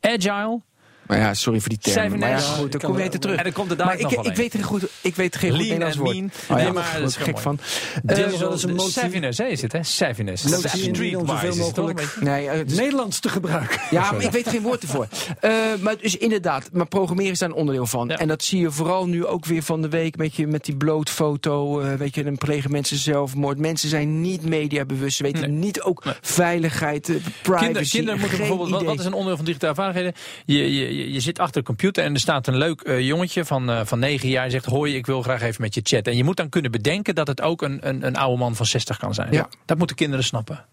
Agile. 0.00 0.60
Maar 1.08 1.18
ja, 1.18 1.34
sorry 1.34 1.60
voor 1.60 1.68
die 1.68 1.78
term. 1.78 2.18
Maar 2.18 2.28
ja, 2.28 2.38
goed, 2.38 2.64
ik 2.64 2.70
dan 2.70 2.80
kom 2.80 2.90
je 2.92 2.96
wel- 2.98 3.10
weer 3.10 3.20
terug. 3.20 3.36
En 3.36 3.42
dan 3.44 3.52
komt 3.52 3.70
er 3.70 3.76
Maar 3.76 3.86
daar 3.86 3.94
ik, 3.96 4.02
nog 4.02 4.14
wel 4.14 4.24
ik, 4.24 4.30
een. 4.30 4.36
weet 4.36 4.54
er 4.54 4.64
goed, 4.64 4.82
ik 5.00 5.16
weet 5.16 5.36
geen 5.36 5.50
goed 5.50 5.58
Nederlands 5.60 5.96
and 5.96 6.04
woord. 6.04 6.16
mean. 6.16 6.30
Oh 6.50 6.58
ja, 6.58 6.64
Nee, 6.64 6.72
maar 6.72 6.82
daar 6.92 7.00
dat 7.00 7.08
is 7.10 7.16
ik 7.16 7.22
gek 7.22 7.38
van. 7.38 7.58
Eh, 8.06 8.16
dat 8.38 8.54
is 8.54 8.62
een 8.62 8.74
motie- 8.74 8.92
Savviness, 8.92 9.38
hè, 9.38 9.44
is 9.44 9.62
het 9.62 9.72
hè? 9.72 9.78
Motie 9.78 11.18
om 11.18 11.26
Streetwise 11.26 11.46
is 11.46 11.56
het 11.66 11.74
toch? 11.74 11.86
mogelijk- 11.86 12.16
Nee, 12.20 12.48
eh, 12.48 12.66
dus- 12.66 12.76
Nederlands 12.78 13.20
te 13.20 13.28
gebruiken. 13.28 13.80
Ja, 13.90 14.12
maar 14.12 14.22
ik 14.22 14.30
weet 14.30 14.48
geen 14.48 14.62
woord 14.62 14.84
voor. 14.86 15.06
Eh, 15.40 15.50
maar 15.80 15.94
dus 16.00 16.16
inderdaad, 16.16 16.68
maar 16.72 16.86
programmeren 16.86 17.32
is 17.32 17.38
daar 17.38 17.48
een 17.48 17.54
onderdeel 17.54 17.86
van. 17.86 18.08
Ja. 18.08 18.18
En 18.18 18.28
dat 18.28 18.42
zie 18.44 18.60
je 18.60 18.70
vooral 18.70 19.06
nu 19.06 19.26
ook 19.26 19.44
weer 19.44 19.62
van 19.62 19.82
de 19.82 19.88
week 19.88 20.16
met, 20.16 20.34
je, 20.36 20.46
met 20.46 20.64
die 20.64 20.76
blootfoto. 20.76 21.80
eh 21.80 21.94
weet 21.94 22.14
je, 22.14 22.24
dan 22.24 22.38
plegen 22.38 22.70
mensen 22.70 22.96
zelfmoord. 22.96 23.58
Mensen 23.58 23.88
zijn 23.88 24.20
niet 24.20 24.42
mediabewust. 24.44 25.16
Ze 25.16 25.22
weten 25.22 25.40
Nee. 25.40 25.50
niet 25.50 25.80
ook 25.82 26.04
Nee. 26.04 26.14
veiligheid, 26.20 27.08
eh, 27.08 27.14
privacy. 27.42 27.64
Kinderen, 27.64 27.88
kinderen 27.88 28.20
moeten 28.20 28.38
geen 28.38 28.48
bijvoorbeeld, 28.48 28.84
wat, 28.84 28.98
is 28.98 29.04
een 29.04 29.12
onderdeel 29.12 29.36
van 29.36 29.44
digitale 29.44 29.74
vaardigheden? 29.74 30.14
Je, 30.44 30.74
je, 31.12 31.20
zit 31.20 31.38
achter 31.38 31.56
een 31.56 31.66
computer 31.66 32.04
en 32.04 32.14
er 32.14 32.20
staat 32.20 32.46
een 32.46 32.56
leuk 32.56 32.80
eh, 32.80 33.00
jongetje 33.00 33.44
van, 33.44 33.70
eh, 33.70 33.80
van 33.84 33.98
9 33.98 34.28
jaar. 34.28 34.50
Zegt: 34.50 34.64
Hoi, 34.64 34.96
ik 34.96 35.06
wil 35.06 35.22
graag 35.22 35.42
even 35.42 35.62
met 35.62 35.74
je 35.74 35.80
chatten. 35.84 36.12
En 36.12 36.18
je 36.18 36.24
moet 36.24 36.36
dan 36.36 36.48
kunnen 36.48 36.70
bedenken 36.70 37.14
dat 37.14 37.26
het 37.26 37.40
ook 37.40 37.62
een, 37.62 37.88
een, 37.88 38.06
een 38.06 38.16
oude 38.16 38.38
man 38.38 38.56
van 38.56 38.66
60 38.66 38.98
kan 38.98 39.14
zijn. 39.14 39.32
Ja. 39.32 39.48
Dat 39.64 39.78
moeten 39.78 39.96
kinderen 39.96 40.24
snappen. 40.24 40.64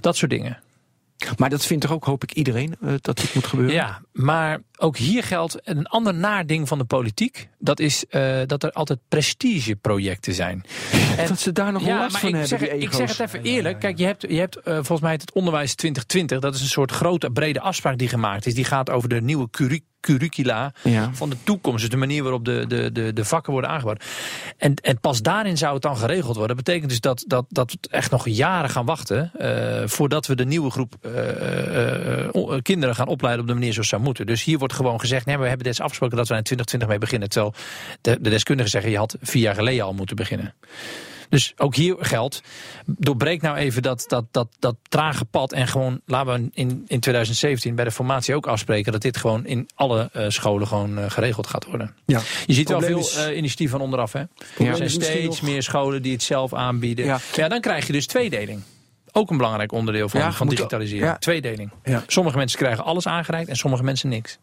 Dat 0.00 0.16
soort 0.16 0.30
dingen. 0.30 0.58
Maar 1.36 1.50
dat 1.50 1.66
vindt 1.66 1.82
toch 1.82 1.92
ook, 1.92 2.04
hoop 2.04 2.22
ik, 2.22 2.32
iedereen 2.32 2.76
eh, 2.82 2.92
dat 3.00 3.16
dit 3.16 3.34
moet 3.34 3.46
gebeuren? 3.46 3.74
Ja, 3.74 4.00
maar 4.12 4.60
ook 4.78 4.96
hier 4.96 5.22
geldt 5.22 5.56
een 5.62 5.86
ander 5.86 6.14
naarding 6.14 6.68
van 6.68 6.78
de 6.78 6.84
politiek. 6.84 7.48
Dat 7.58 7.80
is 7.80 8.06
eh, 8.06 8.40
dat 8.46 8.62
er 8.62 8.70
altijd 8.72 8.98
prestigeprojecten 9.08 10.34
zijn. 10.34 10.64
En- 11.18 11.28
Dat 11.28 11.40
ze 11.40 11.52
daar 11.52 11.72
nog 11.72 11.84
ja, 11.86 11.98
last 11.98 12.12
maar 12.12 12.20
van 12.20 12.28
ik 12.28 12.34
hebben, 12.34 12.58
zeg, 12.68 12.68
ik 12.68 12.92
zeg 12.92 13.08
het 13.18 13.20
even 13.28 13.42
eerlijk. 13.42 13.80
Kijk, 13.80 13.98
je 13.98 14.04
hebt, 14.04 14.22
je 14.22 14.38
hebt 14.38 14.56
eh, 14.56 14.74
volgens 14.74 15.00
mij 15.00 15.12
het 15.12 15.32
onderwijs 15.32 15.74
2020. 15.74 16.40
Dat 16.40 16.54
is 16.54 16.60
een 16.60 16.66
soort 16.66 16.90
grote, 16.90 17.30
brede 17.30 17.60
afspraak 17.60 17.98
die 17.98 18.08
gemaakt 18.08 18.46
is. 18.46 18.54
Die 18.54 18.64
gaat 18.64 18.90
over 18.90 19.08
de 19.08 19.20
nieuwe 19.22 19.50
curri- 19.50 19.84
curricula 20.06 20.72
Ja. 20.82 21.10
van 21.12 21.30
de 21.30 21.36
toekomst. 21.42 21.80
Dus 21.80 21.90
de 21.90 21.96
manier 21.96 22.22
waarop 22.22 22.44
de, 22.44 22.64
de, 22.68 22.92
de, 22.92 23.12
de 23.12 23.24
vakken 23.24 23.52
worden 23.52 23.70
aangeboden. 23.70 24.02
En, 24.56 24.74
en 24.74 25.00
pas 25.00 25.22
daarin 25.22 25.56
zou 25.56 25.72
het 25.72 25.82
dan 25.82 25.96
geregeld 25.96 26.36
worden. 26.36 26.56
Dat 26.56 26.64
betekent 26.64 26.90
dus 26.90 27.00
dat, 27.00 27.24
dat, 27.26 27.44
dat 27.48 27.72
we 27.72 27.78
echt 27.90 28.10
nog 28.10 28.28
jaren 28.28 28.70
gaan 28.70 28.84
wachten... 28.84 29.30
eh, 29.38 29.82
voordat 29.88 30.26
we 30.26 30.34
de 30.34 30.44
nieuwe 30.44 30.70
groep 30.70 30.94
eh, 31.00 32.24
eh, 32.24 32.28
kinderen 32.62 32.94
gaan 32.94 33.08
opleiden 33.08 33.42
op 33.42 33.48
de 33.48 33.54
manier 33.54 33.72
zoals 33.72 33.88
zou 33.88 34.02
moeten. 34.02 34.26
Dus 34.26 34.44
hier 34.44 34.58
wordt 34.58 34.74
gewoon 34.74 35.00
gezegd... 35.00 35.26
Nee, 35.26 35.38
we 35.38 35.46
hebben 35.48 35.66
deze 35.66 35.82
afgesproken 35.82 36.16
dat 36.16 36.28
we 36.28 36.34
in 36.34 36.42
2020 36.42 36.88
mee 36.88 36.98
beginnen. 36.98 37.28
Terwijl 37.28 37.54
de, 38.00 38.18
de 38.20 38.30
deskundigen 38.30 38.70
zeggen... 38.70 38.90
je 38.90 38.96
had 38.96 39.16
vier 39.20 39.42
jaar 39.42 39.54
geleden 39.54 39.84
al 39.84 39.92
moeten 39.94 40.16
beginnen. 40.16 40.54
Dus 41.28 41.52
ook 41.56 41.74
hier 41.74 41.96
geldt, 41.98 42.42
doorbreek 42.86 43.42
nou 43.42 43.56
even 43.56 43.82
dat, 43.82 44.04
dat, 44.08 44.24
dat, 44.30 44.48
dat 44.58 44.76
trage 44.88 45.24
pad. 45.24 45.52
En 45.52 45.66
gewoon 45.68 46.00
laten 46.06 46.32
we 46.32 46.48
in, 46.54 46.84
in 46.86 47.00
2017 47.00 47.74
bij 47.74 47.84
de 47.84 47.90
formatie 47.90 48.34
ook 48.34 48.46
afspreken 48.46 48.92
dat 48.92 49.00
dit 49.02 49.16
gewoon 49.16 49.46
in 49.46 49.68
alle 49.74 50.08
eh, 50.12 50.24
scholen 50.28 50.66
gewoon 50.66 50.98
eh, 50.98 51.10
geregeld 51.10 51.46
gaat 51.46 51.64
worden. 51.64 51.94
Ja. 52.06 52.20
Je 52.46 52.52
ziet 52.54 52.68
wel 52.68 52.80
veel 52.80 52.98
is- 52.98 53.16
eh, 53.16 53.36
initiatief 53.36 53.70
van 53.70 53.80
onderaf. 53.80 54.12
Hè? 54.12 54.18
Ja. 54.18 54.26
Er 54.58 54.76
zijn 54.76 54.90
steeds 54.90 55.40
nog- 55.40 55.50
meer 55.50 55.62
scholen 55.62 56.02
die 56.02 56.12
het 56.12 56.22
zelf 56.22 56.54
aanbieden. 56.54 57.04
Ja. 57.04 57.18
Ja. 57.34 57.48
dan 57.48 57.60
krijg 57.60 57.86
je 57.86 57.92
dus 57.92 58.06
tweedeling. 58.06 58.60
Ook 59.12 59.30
een 59.30 59.36
belangrijk 59.36 59.72
onderdeel 59.72 60.08
van, 60.08 60.20
Ja, 60.20 60.32
van 60.32 60.48
ja. 60.86 61.16
Tweedeling. 61.18 61.70
Ja. 61.84 62.04
Sommige 62.06 62.36
mensen 62.36 62.58
krijgen 62.58 62.84
alles 62.84 63.06
aangereikt 63.06 63.48
en 63.48 63.56
sommige 63.56 63.82
mensen 63.82 64.08
niks. 64.08 64.38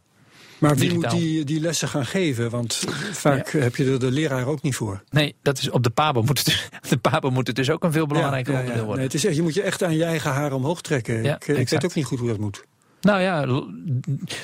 Maar 0.63 0.75
wie 0.75 0.89
Digitaal. 0.89 1.11
moet 1.11 1.21
die, 1.21 1.43
die 1.43 1.59
lessen 1.59 1.87
gaan 1.87 2.05
geven? 2.05 2.49
Want 2.49 2.83
vaak 3.11 3.49
heb 3.51 3.75
je 3.75 3.91
er 3.91 3.99
de 3.99 4.11
leraar 4.11 4.47
ook 4.47 4.61
niet 4.61 4.75
voor. 4.75 5.03
Nee, 5.09 5.35
dat 5.41 5.57
is 5.57 5.69
op 5.69 5.83
de 5.83 5.89
Pabo 5.89 6.21
moet 6.21 6.37
het, 6.37 6.45
dus- 6.45 6.69
de 6.89 6.97
Pabo 6.97 7.29
moet 7.29 7.47
het 7.47 7.55
dus 7.55 7.69
ook 7.69 7.83
een 7.83 7.91
veel 7.91 8.07
belangrijker 8.07 8.53
onderdeel 8.53 8.75
worden. 8.77 8.95
Nee, 8.95 9.05
het 9.05 9.13
is 9.13 9.25
echt, 9.25 9.35
je 9.35 9.41
moet 9.41 9.53
je 9.53 9.61
echt 9.61 9.83
aan 9.83 9.95
je 9.95 10.03
eigen 10.03 10.31
haar 10.31 10.53
omhoog 10.53 10.81
trekken. 10.81 11.25
Ik, 11.25 11.47
ik 11.47 11.69
weet 11.69 11.85
ook 11.85 11.93
niet 11.93 12.05
goed 12.05 12.19
hoe 12.19 12.27
dat 12.27 12.37
moet. 12.37 12.63
Nou 13.03 13.21
ja, 13.21 13.41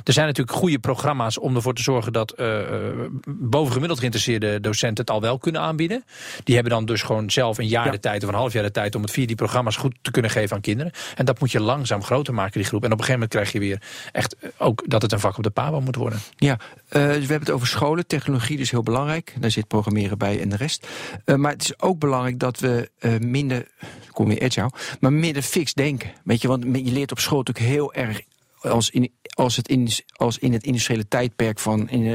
er 0.03 0.13
zijn 0.13 0.27
natuurlijk 0.27 0.57
goede 0.57 0.79
programma's 0.79 1.39
om 1.39 1.55
ervoor 1.55 1.73
te 1.73 1.81
zorgen 1.81 2.13
dat 2.13 2.31
eh, 2.31 2.61
eh, 2.61 2.95
bovengemiddeld 3.27 3.99
geïnteresseerde 3.99 4.59
docenten 4.59 5.05
het 5.05 5.13
al 5.13 5.21
wel 5.21 5.37
kunnen 5.37 5.61
aanbieden. 5.61 6.03
Die 6.43 6.55
hebben 6.55 6.73
dan 6.73 6.85
dus 6.85 7.01
gewoon 7.01 7.31
zelf 7.31 7.57
een 7.57 7.67
jaar 7.67 7.85
Ja. 7.85 7.91
de 7.91 7.99
tijd 7.99 8.23
of 8.23 8.29
een 8.29 8.35
half 8.35 8.53
jaar 8.53 8.63
de 8.63 8.71
tijd 8.71 8.95
om 8.95 9.01
het 9.01 9.11
via 9.11 9.25
die 9.25 9.35
programma's 9.35 9.75
goed 9.75 9.95
te 10.01 10.11
kunnen 10.11 10.31
geven 10.31 10.55
aan 10.55 10.61
kinderen. 10.61 10.91
En 11.15 11.25
dat 11.25 11.39
moet 11.39 11.51
je 11.51 11.59
langzaam 11.59 12.03
groter 12.03 12.33
maken, 12.33 12.53
die 12.59 12.63
groep. 12.63 12.83
En 12.83 12.91
op 12.91 12.99
een 12.99 13.05
gegeven 13.05 13.27
moment 13.29 13.31
krijg 13.31 13.51
je 13.51 13.59
weer 13.59 13.81
echt 14.11 14.35
eh, 14.35 14.49
ook 14.57 14.83
dat 14.87 15.01
het 15.01 15.11
een 15.11 15.19
vak 15.19 15.37
op 15.37 15.43
de 15.43 15.49
PABO 15.49 15.81
moet 15.81 15.95
worden. 15.95 16.19
Ja, 16.35 16.59
dus 16.89 16.99
we 16.99 17.01
hebben 17.09 17.39
het 17.39 17.51
over 17.51 17.67
scholen. 17.67 18.07
Technologie 18.07 18.57
is 18.57 18.71
heel 18.71 18.83
belangrijk. 18.83 19.33
Daar 19.39 19.51
zit 19.51 19.67
programmeren 19.67 20.17
bij 20.17 20.41
en 20.41 20.49
de 20.49 20.55
rest. 20.55 20.87
Maar 21.25 21.51
het 21.51 21.61
is 21.61 21.81
ook 21.81 21.99
belangrijk 21.99 22.39
dat 22.39 22.59
we 22.59 22.89
minder, 23.19 23.67
kom 24.11 24.27
weer 24.27 24.43
agile, 24.43 24.71
maar 24.99 25.13
minder 25.13 25.41
fix 25.41 25.73
denken. 25.73 26.11
Weet 26.23 26.41
je, 26.41 26.47
want 26.47 26.63
je 26.63 26.91
leert 26.91 27.11
op 27.11 27.19
school 27.19 27.37
natuurlijk 27.37 27.65
heel 27.65 27.93
erg 27.93 28.21
als 28.61 28.89
in, 28.89 29.11
als, 29.33 29.55
het 29.55 29.67
in, 29.67 29.89
als 30.15 30.37
in 30.37 30.53
het 30.53 30.63
industriële 30.63 31.07
tijdperk 31.07 31.59
van 31.59 31.89
in, 31.89 32.05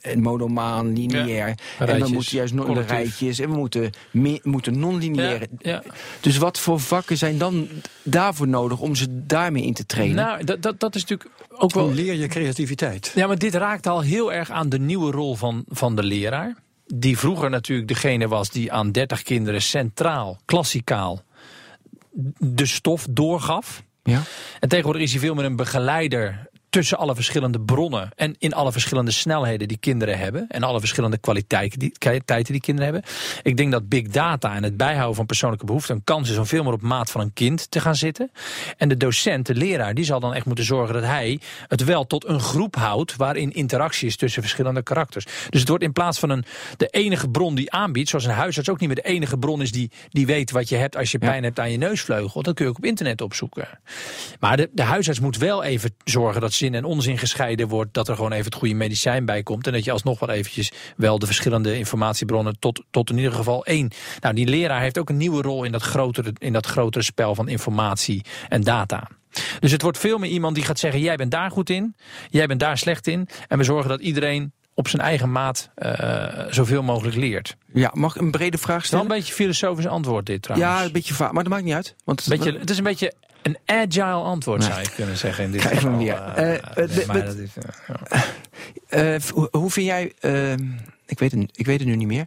een 0.00 0.20
monomaan, 0.20 0.92
lineair. 0.92 1.58
en 1.78 2.00
we 2.00 2.08
moeten 2.08 2.36
juist 2.36 2.54
no- 2.54 2.60
de 2.60 2.66
collectief. 2.66 2.96
rijtjes 2.96 3.38
en 3.38 3.50
we 3.50 3.56
moeten, 3.56 3.90
me- 4.10 4.40
moeten 4.42 4.78
non-lineair. 4.78 5.46
Ja, 5.58 5.70
ja. 5.70 5.82
Dus 6.20 6.36
wat 6.36 6.58
voor 6.58 6.80
vakken 6.80 7.16
zijn 7.16 7.38
dan 7.38 7.68
daarvoor 8.02 8.48
nodig 8.48 8.80
om 8.80 8.94
ze 8.94 9.24
daarmee 9.26 9.62
in 9.64 9.74
te 9.74 9.86
trainen? 9.86 10.16
Nou, 10.16 10.44
dat, 10.44 10.62
dat, 10.62 10.80
dat 10.80 10.94
is 10.94 11.04
natuurlijk 11.04 11.30
ook 11.48 11.74
wel. 11.74 11.92
Leer 11.92 12.14
je 12.14 12.26
creativiteit? 12.26 13.12
Ja, 13.14 13.26
maar 13.26 13.38
dit 13.38 13.54
raakt 13.54 13.86
al 13.86 14.00
heel 14.00 14.32
erg 14.32 14.50
aan 14.50 14.68
de 14.68 14.78
nieuwe 14.78 15.10
rol 15.10 15.34
van, 15.34 15.64
van 15.68 15.96
de 15.96 16.02
leraar. 16.02 16.56
Die 16.94 17.18
vroeger 17.18 17.50
natuurlijk 17.50 17.88
degene 17.88 18.28
was 18.28 18.50
die 18.50 18.72
aan 18.72 18.92
30 18.92 19.22
kinderen 19.22 19.62
centraal, 19.62 20.38
klassikaal, 20.44 21.22
de 22.38 22.66
stof 22.66 23.06
doorgaf. 23.10 23.82
Ja? 24.08 24.22
En 24.60 24.68
tegenwoordig 24.68 25.02
is 25.02 25.10
hij 25.10 25.20
veel 25.20 25.34
meer 25.34 25.44
een 25.44 25.56
begeleider 25.56 26.47
tussen 26.70 26.98
alle 26.98 27.14
verschillende 27.14 27.60
bronnen 27.60 28.10
en 28.16 28.34
in 28.38 28.54
alle 28.54 28.72
verschillende 28.72 29.10
snelheden 29.10 29.68
die 29.68 29.76
kinderen 29.76 30.18
hebben 30.18 30.46
en 30.48 30.62
alle 30.62 30.78
verschillende 30.78 31.18
kwaliteiten 31.18 31.78
die, 31.78 31.92
kwaliteiten 31.98 32.52
die 32.52 32.62
kinderen 32.62 32.92
hebben. 32.92 33.10
Ik 33.42 33.56
denk 33.56 33.72
dat 33.72 33.88
big 33.88 34.08
data 34.08 34.54
en 34.54 34.62
het 34.62 34.76
bijhouden 34.76 35.16
van 35.16 35.26
persoonlijke 35.26 35.66
behoeften 35.66 35.94
een 35.94 36.04
kans 36.04 36.30
is 36.30 36.36
om 36.36 36.46
veel 36.46 36.62
meer 36.62 36.72
op 36.72 36.82
maat 36.82 37.10
van 37.10 37.20
een 37.20 37.32
kind 37.32 37.70
te 37.70 37.80
gaan 37.80 37.96
zitten. 37.96 38.30
En 38.76 38.88
de 38.88 38.96
docent, 38.96 39.46
de 39.46 39.54
leraar, 39.54 39.94
die 39.94 40.04
zal 40.04 40.20
dan 40.20 40.34
echt 40.34 40.46
moeten 40.46 40.64
zorgen 40.64 40.94
dat 40.94 41.04
hij 41.04 41.40
het 41.68 41.84
wel 41.84 42.06
tot 42.06 42.26
een 42.26 42.40
groep 42.40 42.76
houdt 42.76 43.16
waarin 43.16 43.52
interactie 43.52 44.06
is 44.06 44.16
tussen 44.16 44.42
verschillende 44.42 44.82
karakters. 44.82 45.24
Dus 45.24 45.60
het 45.60 45.68
wordt 45.68 45.84
in 45.84 45.92
plaats 45.92 46.18
van 46.18 46.30
een, 46.30 46.44
de 46.76 46.86
enige 46.86 47.28
bron 47.30 47.54
die 47.54 47.72
aanbiedt, 47.72 48.08
zoals 48.08 48.24
een 48.24 48.30
huisarts 48.30 48.68
ook 48.68 48.80
niet 48.80 48.88
meer 48.88 49.02
de 49.02 49.08
enige 49.08 49.38
bron 49.38 49.62
is 49.62 49.72
die, 49.72 49.90
die 50.08 50.26
weet 50.26 50.50
wat 50.50 50.68
je 50.68 50.76
hebt 50.76 50.96
als 50.96 51.10
je 51.10 51.18
Ja. 51.20 51.28
pijn 51.28 51.42
hebt 51.42 51.58
aan 51.60 51.70
je 51.70 51.78
neusvleugel. 51.78 52.42
Dat 52.42 52.54
kun 52.54 52.64
je 52.64 52.70
ook 52.70 52.76
op 52.76 52.84
internet 52.84 53.20
opzoeken. 53.20 53.68
Maar 54.40 54.56
de, 54.56 54.70
de 54.72 54.82
huisarts 54.82 55.20
moet 55.20 55.36
wel 55.36 55.62
even 55.62 55.94
zorgen 56.04 56.40
dat 56.40 56.52
zin 56.58 56.74
en 56.74 56.84
onzin 56.84 57.18
gescheiden 57.18 57.68
wordt. 57.68 57.94
Dat 57.94 58.08
er 58.08 58.14
gewoon 58.14 58.32
even 58.32 58.44
het 58.44 58.54
goede 58.54 58.74
medicijn 58.74 59.24
bij 59.24 59.42
komt. 59.42 59.66
En 59.66 59.72
dat 59.72 59.84
je 59.84 59.92
alsnog 59.92 60.18
wel 60.18 60.30
eventjes 60.30 60.72
wel 60.96 61.18
de 61.18 61.26
verschillende 61.26 61.78
informatiebronnen 61.78 62.58
tot, 62.58 62.82
tot 62.90 63.10
in 63.10 63.16
ieder 63.16 63.32
geval 63.32 63.64
één. 63.64 63.90
Nou, 64.20 64.34
die 64.34 64.46
leraar 64.46 64.80
heeft 64.80 64.98
ook 64.98 65.08
een 65.08 65.16
nieuwe 65.16 65.42
rol 65.42 65.64
in 65.64 65.72
dat 65.72 65.82
grotere, 65.82 66.32
in 66.38 66.52
dat 66.52 66.66
grotere 66.66 67.04
spel 67.04 67.34
van 67.34 67.48
informatie 67.48 68.24
en 68.48 68.60
data. 68.62 69.08
Dus 69.60 69.72
het 69.72 69.82
wordt 69.82 69.98
veel 69.98 70.18
meer 70.18 70.30
iemand 70.30 70.54
die 70.54 70.64
gaat 70.64 70.78
zeggen: 70.78 71.00
jij 71.00 71.16
bent 71.16 71.30
daar 71.30 71.50
goed 71.50 71.70
in, 71.70 71.96
jij 72.30 72.46
bent 72.46 72.60
daar 72.60 72.78
slecht 72.78 73.06
in. 73.06 73.28
En 73.48 73.58
we 73.58 73.64
zorgen 73.64 73.88
dat 73.88 74.00
iedereen 74.00 74.52
op 74.78 74.88
zijn 74.88 75.02
eigen 75.02 75.32
maat 75.32 75.70
eh, 75.74 76.44
zoveel 76.50 76.82
mogelijk 76.82 77.16
leert. 77.16 77.56
ja, 77.72 77.90
mag 77.94 78.16
ik 78.16 78.22
een 78.22 78.30
brede 78.30 78.58
vraag 78.58 78.76
wel 78.76 78.84
stellen? 78.86 79.04
een 79.04 79.10
beetje 79.10 79.32
filosofisch 79.32 79.86
antwoord 79.86 80.26
dit 80.26 80.42
trouwens. 80.42 80.70
Ja, 80.70 80.84
een 80.84 80.92
beetje 80.92 81.14
vaak, 81.14 81.32
maar 81.32 81.42
dat 81.42 81.52
maakt 81.52 81.64
niet 81.64 81.74
uit. 81.74 81.94
Want 82.04 82.24
het, 82.24 82.28
Beetje, 82.28 82.58
het 82.58 82.70
is 82.70 82.78
een 82.78 82.84
beetje 82.84 83.12
een 83.42 83.56
agile 83.66 84.04
antwoord, 84.22 84.64
zou 84.64 84.80
je 84.80 84.90
kunnen 84.94 85.16
zeggen. 85.16 85.44
In 85.44 85.50
dit 85.52 85.62
we 85.62 85.68
geval. 85.68 86.00
Eh, 86.00 86.08
Eh, 86.08 86.54
eh, 86.54 86.58
ja. 87.86 89.14
Eh, 89.14 89.20
hoe, 89.50 89.70
vind 89.70 89.86
jij. 89.86 90.12
eh, 90.20 90.52
ik, 91.06 91.18
weet 91.18 91.32
het, 91.32 91.50
ik 91.52 91.66
weet 91.66 91.78
het 91.78 91.88
nu 91.88 91.96
niet 91.96 92.06
meer. 92.08 92.26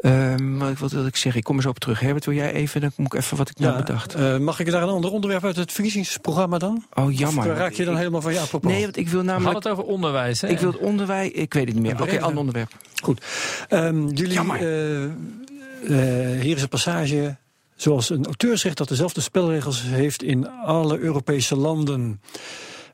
Ehm, 0.00 0.56
maar 0.56 0.72
wat 0.78 0.92
wil 0.92 1.06
ik 1.06 1.16
zeggen? 1.16 1.40
Ik 1.40 1.46
kom 1.46 1.56
er 1.56 1.62
zo 1.62 1.68
op 1.68 1.78
terug. 1.78 2.00
Herbert, 2.00 2.24
wil 2.24 2.34
jij 2.34 2.52
even? 2.52 2.80
Dan 2.80 2.90
moet 2.96 3.14
ik 3.14 3.20
even 3.20 3.36
wat 3.36 3.50
ik 3.50 3.58
nou 3.58 3.76
bedacht. 3.76 4.14
eh, 4.14 4.36
mag 4.38 4.60
ik 4.60 4.70
daar 4.70 4.82
een 4.82 4.88
ander 4.88 5.10
onderwerp 5.10 5.44
uit 5.44 5.56
het 5.56 5.72
verkiezingsprogramma 5.72 6.58
dan? 6.58 6.84
Oh, 6.94 7.16
jammer. 7.18 7.50
Of 7.50 7.56
raak 7.58 7.72
je 7.72 7.84
dan 7.84 7.96
helemaal 7.96 8.20
van 8.20 8.32
je 8.32 8.38
apropos? 8.40 8.70
Nee, 8.72 8.82
want 8.82 8.96
ik 8.96 9.08
wil 9.08 9.20
We 9.20 9.24
namelijk. 9.26 9.52
hadden 9.52 9.70
het 9.72 9.80
over 9.80 9.92
onderwijs. 9.92 10.40
Hè? 10.40 10.48
Ik 10.48 10.58
wil 10.58 10.72
het 10.72 10.80
onderwijs. 10.80 11.30
Ik 11.30 11.54
weet 11.54 11.64
het 11.64 11.74
niet 11.74 11.82
meer. 11.82 11.92
Een 11.94 12.00
Oké, 12.02 12.20
ander 12.20 12.38
onderwerp. 12.38 12.70
Goed. 13.02 13.24
Ehm, 13.68 14.06
jullie, 14.08 14.32
Jammer. 14.32 14.56
eh, 14.60 15.04
eh, 15.04 16.40
hier 16.40 16.56
is 16.56 16.62
een 16.62 16.68
passage 16.68 17.36
zoals 17.80 18.10
een 18.10 18.24
auteursrecht 18.24 18.76
dat 18.76 18.88
dezelfde 18.88 19.20
spelregels 19.20 19.82
heeft 19.82 20.22
in 20.22 20.50
alle 20.50 20.98
Europese 20.98 21.56
landen. 21.56 22.20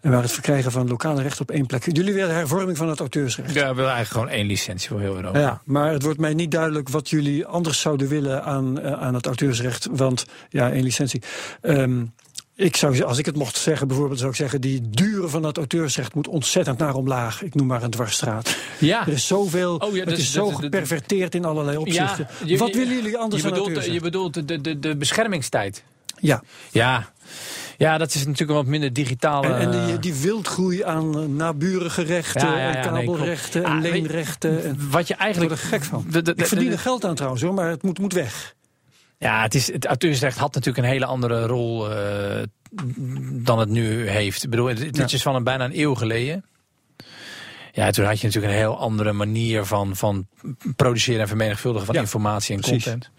En 0.00 0.10
waar 0.10 0.22
het 0.22 0.32
verkrijgen 0.32 0.72
van 0.72 0.88
lokale 0.88 1.22
recht 1.22 1.40
op 1.40 1.50
één 1.50 1.66
plek. 1.66 1.96
Jullie 1.96 2.14
willen 2.14 2.34
hervorming 2.34 2.76
van 2.76 2.88
het 2.88 3.00
auteursrecht. 3.00 3.54
Ja, 3.54 3.68
we 3.68 3.74
willen 3.74 3.92
eigenlijk 3.92 4.08
gewoon 4.08 4.28
één 4.28 4.46
licentie 4.46 4.88
voor 4.88 5.00
heel 5.00 5.16
Europa. 5.16 5.38
Ja, 5.38 5.60
maar 5.64 5.92
het 5.92 6.02
wordt 6.02 6.18
mij 6.18 6.34
niet 6.34 6.50
duidelijk 6.50 6.88
wat 6.88 7.10
jullie 7.10 7.46
anders 7.46 7.80
zouden 7.80 8.08
willen 8.08 8.44
aan, 8.44 8.80
eh, 8.80 8.92
aan 8.92 9.14
het 9.14 9.26
auteursrecht. 9.26 9.88
Want 9.90 10.26
ja, 10.48 10.70
één 10.70 10.82
licentie. 10.82 11.22
Ehm, 11.60 12.04
ik 12.56 12.76
zou, 12.76 13.02
als 13.02 13.18
ik 13.18 13.26
het 13.26 13.36
mocht 13.36 13.56
zeggen, 13.56 13.88
bijvoorbeeld, 13.88 14.18
zou 14.18 14.30
ik 14.30 14.36
zeggen: 14.36 14.60
die 14.60 14.90
duren 14.90 15.30
van 15.30 15.42
het 15.42 15.56
auteursrecht 15.56 16.14
moet 16.14 16.28
ontzettend 16.28 16.78
naar 16.78 16.94
omlaag. 16.94 17.42
Ik 17.42 17.54
noem 17.54 17.66
maar 17.66 17.82
een 17.82 17.90
dwarsstraat. 17.90 18.56
Ja. 18.78 19.06
Er 19.06 19.12
is 19.12 19.26
zoveel. 19.26 19.76
Oh 19.76 19.92
ja, 19.94 19.98
het 20.00 20.08
dus 20.08 20.18
is 20.18 20.32
zo 20.32 20.48
geperverteerd 20.50 21.34
in 21.34 21.44
allerlei 21.44 21.76
opzichten. 21.76 22.26
je- 22.44 22.58
wat 22.58 22.74
willen 22.74 22.94
jullie 22.94 23.16
anders 23.16 23.42
je 23.42 23.48
het 23.48 23.62
bedoelt, 23.64 23.84
je 23.84 24.00
bedoelt 24.00 24.48
de, 24.48 24.60
de, 24.60 24.78
de 24.78 24.96
beschermingstijd. 24.96 25.82
Ja, 26.20 26.42
Ja. 26.70 27.10
ja, 27.78 27.98
dat 27.98 28.08
is 28.14 28.20
natuurlijk 28.24 28.50
een 28.50 28.56
wat 28.56 28.66
minder 28.66 28.92
digitale... 28.92 29.46
en, 29.46 29.72
en 29.72 29.86
die, 29.86 29.98
die 29.98 30.14
wildgroei 30.14 30.82
aan 30.84 31.36
naburige 31.36 32.02
rechten, 32.02 32.48
Ja, 32.48 32.58
ja, 32.58 32.68
ja, 32.68 32.74
en 32.74 32.82
kabelrechten 32.82 33.64
en 33.64 33.70
Ah, 33.70 33.80
leenrechten. 33.80 34.64
En, 34.64 34.90
Wat 34.90 35.08
je 35.08 35.14
ik 35.14 35.20
eigenlijk... 35.20 35.50
word 35.52 35.62
er 35.62 35.68
gek 35.68 35.84
van. 35.84 36.04
De- 36.10 36.22
de- 36.22 36.34
de- 36.34 36.42
ik 36.42 36.46
verdien 36.48 36.72
er 36.72 36.78
geld 36.78 37.04
aan 37.04 37.14
trouwens 37.14 37.42
hoor, 37.42 37.54
maar 37.54 37.68
het 37.70 37.82
moet, 37.82 37.98
moet 37.98 38.12
weg. 38.12 38.54
Ja, 39.18 39.42
het, 39.42 39.54
is, 39.54 39.72
het 39.72 39.86
auteursrecht 39.86 40.38
had 40.38 40.54
natuurlijk 40.54 40.84
een 40.84 40.92
hele 40.92 41.06
andere 41.06 41.46
rol 41.46 41.90
eh, 41.92 42.42
dan 43.44 43.58
het 43.58 43.68
nu 43.68 44.08
heeft. 44.08 44.44
Ik 44.44 44.50
bedoel, 44.50 44.74
dit 44.74 44.96
Ja. 44.96 45.04
is 45.04 45.22
van 45.22 45.34
een, 45.34 45.44
bijna 45.44 45.64
een 45.64 45.78
eeuw 45.80 45.94
geleden. 45.94 46.44
Ja, 47.72 47.90
toen 47.90 48.04
had 48.04 48.20
je 48.20 48.26
natuurlijk 48.26 48.52
een 48.52 48.58
heel 48.58 48.78
andere 48.78 49.12
manier 49.12 49.64
van, 49.64 49.96
van 49.96 50.26
produceren 50.76 51.20
en 51.20 51.28
vermenigvuldigen 51.28 51.86
van 51.86 51.94
Ja, 51.94 52.00
informatie 52.00 52.54
en 52.54 52.60
precies. 52.60 52.82
content. 52.84 53.10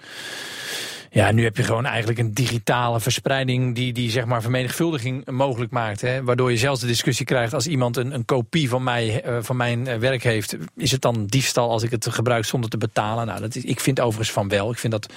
Ja, 1.09 1.31
nu 1.31 1.43
heb 1.43 1.57
je 1.57 1.63
gewoon 1.63 1.85
eigenlijk 1.85 2.19
een 2.19 2.33
digitale 2.33 2.99
verspreiding 2.99 3.75
die, 3.75 3.93
die 3.93 4.09
zeg 4.09 4.25
maar 4.25 4.41
vermenigvuldiging 4.41 5.29
mogelijk 5.29 5.71
maakt. 5.71 6.01
Hè? 6.01 6.23
Waardoor 6.23 6.51
je 6.51 6.57
zelfs 6.57 6.81
de 6.81 6.87
discussie 6.87 7.25
krijgt 7.25 7.53
als 7.53 7.67
iemand 7.67 7.97
een, 7.97 8.13
een 8.13 8.25
kopie 8.25 8.69
van, 8.69 8.83
mij, 8.83 9.21
eh, 9.23 9.37
van 9.41 9.55
mijn 9.57 9.87
eh, 9.87 9.97
werk 9.97 10.23
heeft. 10.23 10.55
Is 10.75 10.91
het 10.91 11.01
dan 11.01 11.25
diefstal 11.25 11.69
als 11.71 11.83
ik 11.83 11.91
het 11.91 12.07
gebruik 12.09 12.45
zonder 12.45 12.69
te 12.69 12.77
betalen? 12.77 13.25
Nou, 13.25 13.39
dat 13.39 13.55
is, 13.55 13.63
ik 13.63 13.79
vind 13.79 13.99
overigens 13.99 14.31
van 14.31 14.47
wel. 14.47 14.71
Ik 14.71 14.77
vind 14.77 14.93
dat 14.93 15.13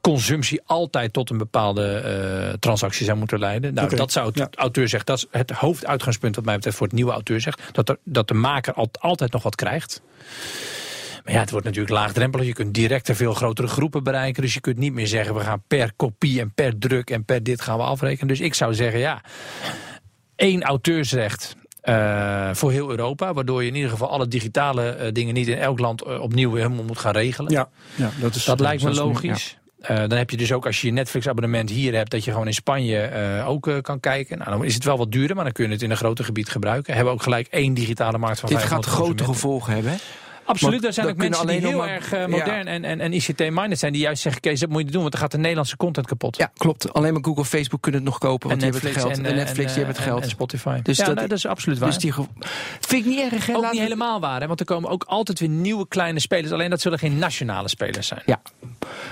consumptie 0.00 0.60
altijd 0.66 1.12
tot 1.12 1.30
een 1.30 1.38
bepaalde 1.38 1.94
eh, 1.94 2.52
transactie 2.58 3.04
zou 3.04 3.18
moeten 3.18 3.38
leiden. 3.38 3.74
Nou, 3.74 3.96
dat 3.96 4.12
zou 4.12 4.26
het 4.26 4.38
ja. 4.38 4.48
auteur 4.54 4.88
zegt. 4.88 5.06
Dat 5.06 5.18
is 5.18 5.26
het 5.30 5.50
hoofduitgangspunt 5.50 6.36
wat 6.36 6.44
mij 6.44 6.54
betreft 6.54 6.76
voor 6.76 6.86
het 6.86 6.96
nieuwe 6.96 7.12
auteur 7.12 7.40
zegt. 7.40 7.62
Dat, 7.72 7.88
er, 7.88 7.98
dat 8.04 8.28
de 8.28 8.34
maker 8.34 8.72
al, 8.72 8.88
altijd 9.00 9.32
nog 9.32 9.42
wat 9.42 9.54
krijgt. 9.54 10.02
Maar 11.24 11.34
ja, 11.34 11.40
het 11.40 11.50
wordt 11.50 11.66
natuurlijk 11.66 11.94
laagdrempelig. 11.94 12.46
Je 12.46 12.52
kunt 12.52 12.74
direct 12.74 13.08
een 13.08 13.16
veel 13.16 13.34
grotere 13.34 13.68
groepen 13.68 14.02
bereiken. 14.02 14.42
Dus 14.42 14.54
je 14.54 14.60
kunt 14.60 14.78
niet 14.78 14.92
meer 14.92 15.06
zeggen, 15.06 15.34
we 15.34 15.40
gaan 15.40 15.62
per 15.66 15.92
kopie 15.96 16.40
en 16.40 16.52
per 16.54 16.78
druk 16.78 17.10
en 17.10 17.24
per 17.24 17.42
dit 17.42 17.60
gaan 17.60 17.76
we 17.76 17.82
afrekenen. 17.82 18.28
Dus 18.28 18.40
ik 18.40 18.54
zou 18.54 18.74
zeggen, 18.74 19.00
ja, 19.00 19.20
één 20.36 20.62
auteursrecht. 20.62 21.56
eh, 21.80 22.50
voor 22.52 22.70
heel 22.72 22.90
Europa, 22.90 23.32
waardoor 23.32 23.62
je 23.62 23.68
in 23.68 23.74
ieder 23.74 23.90
geval 23.90 24.10
alle 24.10 24.28
digitale 24.28 24.90
eh, 24.90 25.12
dingen 25.12 25.34
niet 25.34 25.48
in 25.48 25.58
elk 25.58 25.78
land 25.78 26.02
opnieuw 26.02 26.54
helemaal 26.54 26.84
moet 26.84 26.98
gaan 26.98 27.12
regelen. 27.12 27.52
Ja, 27.52 27.68
ja 27.94 28.10
dat 28.20 28.34
is 28.34 28.44
Dat 28.44 28.60
lijkt 28.60 28.82
me 28.82 28.94
logisch. 28.94 29.59
Eh, 29.80 29.96
dan 29.96 30.18
heb 30.18 30.30
je 30.30 30.36
dus 30.36 30.52
ook 30.52 30.66
als 30.66 30.80
je 30.80 30.86
je 30.86 30.92
Netflix-abonnement 30.92 31.70
hier 31.70 31.94
hebt, 31.94 32.10
dat 32.10 32.24
je 32.24 32.30
gewoon 32.30 32.46
in 32.46 32.54
Spanje 32.54 33.00
eh, 33.00 33.48
ook 33.48 33.66
eh, 33.66 33.80
kan 33.80 34.00
kijken. 34.00 34.38
Nou, 34.38 34.50
dan 34.50 34.64
is 34.64 34.74
het 34.74 34.84
wel 34.84 34.98
wat 34.98 35.12
duurder, 35.12 35.36
maar 35.36 35.44
dan 35.44 35.52
kun 35.52 35.64
je 35.64 35.70
het 35.70 35.82
in 35.82 35.90
een 35.90 35.96
groter 35.96 36.24
gebied 36.24 36.48
gebruiken. 36.48 36.94
Hebben 36.94 37.12
we 37.12 37.18
ook 37.18 37.24
gelijk 37.24 37.46
één 37.50 37.74
digitale 37.74 38.18
markt 38.18 38.40
van 38.40 38.48
Dit 38.48 38.58
gaat 38.58 38.68
500 38.68 38.94
grote 38.94 39.24
gevolgen 39.24 39.72
hebben. 39.72 39.92
Hè? 39.92 39.98
Absoluut, 40.50 40.72
Want 40.74 40.84
er 40.84 40.92
zijn 40.92 41.06
ook 41.06 41.16
mensen 41.16 41.46
die 41.46 41.58
heel 41.58 41.86
erg 41.86 42.12
eh, 42.12 42.26
modern 42.26 42.66
en, 42.66 42.84
en, 42.84 43.00
en 43.00 43.12
ICT-minded 43.12 43.78
zijn. 43.78 43.92
Die 43.92 44.00
juist 44.02 44.22
zeggen, 44.22 44.40
Kees, 44.40 44.60
dat 44.60 44.68
moet 44.68 44.82
je 44.84 44.90
doen, 44.90 45.00
want 45.00 45.12
dan 45.12 45.20
gaat 45.20 45.30
de 45.30 45.38
Nederlandse 45.38 45.76
content 45.76 46.06
kapot. 46.06 46.36
Ja, 46.36 46.50
klopt. 46.56 46.92
Alleen 46.92 47.12
maar 47.12 47.24
Google, 47.24 47.44
Facebook 47.44 47.80
kunnen 47.82 48.00
het 48.00 48.10
nog 48.10 48.18
kopen, 48.18 48.48
want 48.48 48.60
die 48.60 48.70
hebben 48.70 48.90
het 48.90 48.98
geld. 49.00 49.18
En, 49.18 49.24
eh, 49.26 49.34
Netflix, 49.34 49.56
die 49.56 49.66
eh, 49.66 49.74
hebben 49.74 49.94
het 49.94 50.04
geld. 50.04 50.16
En, 50.16 50.22
en 50.24 50.30
Spotify. 50.30 50.82
Dus 50.82 50.96
ja, 50.98 51.04
dat- 51.04 51.16
dat 51.18 51.32
is 51.32 51.46
absoluut 51.46 51.78
waar. 51.78 51.88
dus 51.88 51.98
die 51.98 52.12
vind 52.80 53.04
ik 53.04 53.04
niet 53.04 53.32
erg. 53.32 53.46
hè? 53.46 53.56
ook 53.56 53.72
niet 53.72 53.80
helemaal 53.80 54.20
waar, 54.20 54.40
hè? 54.40 54.46
want 54.46 54.60
er 54.60 54.66
komen 54.66 54.90
ook 54.90 55.04
altijd 55.04 55.38
weer 55.40 55.48
nieuwe 55.48 55.88
kleine 55.88 56.20
spelers. 56.20 56.52
Alleen 56.52 56.70
dat 56.70 56.80
zullen 56.80 56.98
geen 56.98 57.18
nationale 57.18 57.68
spelers 57.68 58.06
zijn. 58.06 58.22
Ja, 58.26 58.40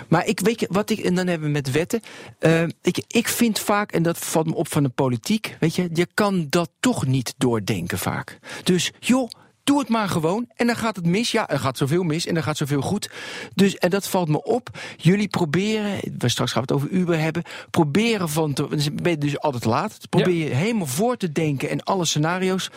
maar 0.08 0.26
ik 0.26 0.40
weet 0.40 0.60
je 0.60 0.66
wat 0.70 0.90
ik 0.90 0.98
en 0.98 1.14
dan 1.14 1.26
hebben 1.26 1.46
we 1.46 1.52
met 1.52 1.70
wetten. 1.70 2.00
Eh, 2.38 2.62
ik, 2.82 3.02
ik 3.08 3.28
vind 3.28 3.58
vaak 3.58 3.92
en 3.92 4.02
dat 4.02 4.18
valt 4.18 4.46
me 4.46 4.54
op 4.54 4.68
van 4.68 4.82
de 4.82 4.88
politiek, 4.88 5.56
weet 5.60 5.74
je, 5.74 5.88
je 5.92 6.06
kan 6.14 6.46
dat 6.50 6.70
toch 6.80 7.06
niet 7.06 7.34
doordenken 7.38 7.98
vaak. 7.98 8.38
Dus 8.64 8.90
joh. 9.00 9.28
Doe 9.68 9.78
het 9.78 9.88
maar 9.88 10.08
gewoon. 10.08 10.46
En 10.56 10.66
dan 10.66 10.76
gaat 10.76 10.96
het 10.96 11.06
mis. 11.06 11.30
Ja, 11.30 11.48
er 11.48 11.58
gaat 11.58 11.76
zoveel 11.76 12.02
mis 12.02 12.26
en 12.26 12.36
er 12.36 12.42
gaat 12.42 12.56
zoveel 12.56 12.80
goed. 12.80 13.10
Dus, 13.54 13.76
en 13.76 13.90
dat 13.90 14.08
valt 14.08 14.28
me 14.28 14.42
op. 14.42 14.68
Jullie 14.96 15.28
proberen, 15.28 16.00
we 16.18 16.28
straks 16.28 16.52
gaan 16.52 16.62
we 16.66 16.72
het 16.72 16.82
over 16.82 16.96
Uber 16.96 17.20
hebben. 17.20 17.42
Proberen 17.70 18.28
van 18.28 18.52
te. 18.52 18.90
Ben 18.92 19.12
je 19.12 19.18
dus 19.18 19.38
altijd 19.38 19.64
laat. 19.64 19.98
Probeer 20.10 20.34
je 20.34 20.54
helemaal 20.54 20.86
voor 20.86 21.16
te 21.16 21.32
denken 21.32 21.68
en 21.68 21.82
alle 21.82 22.04
scenario's. 22.04 22.70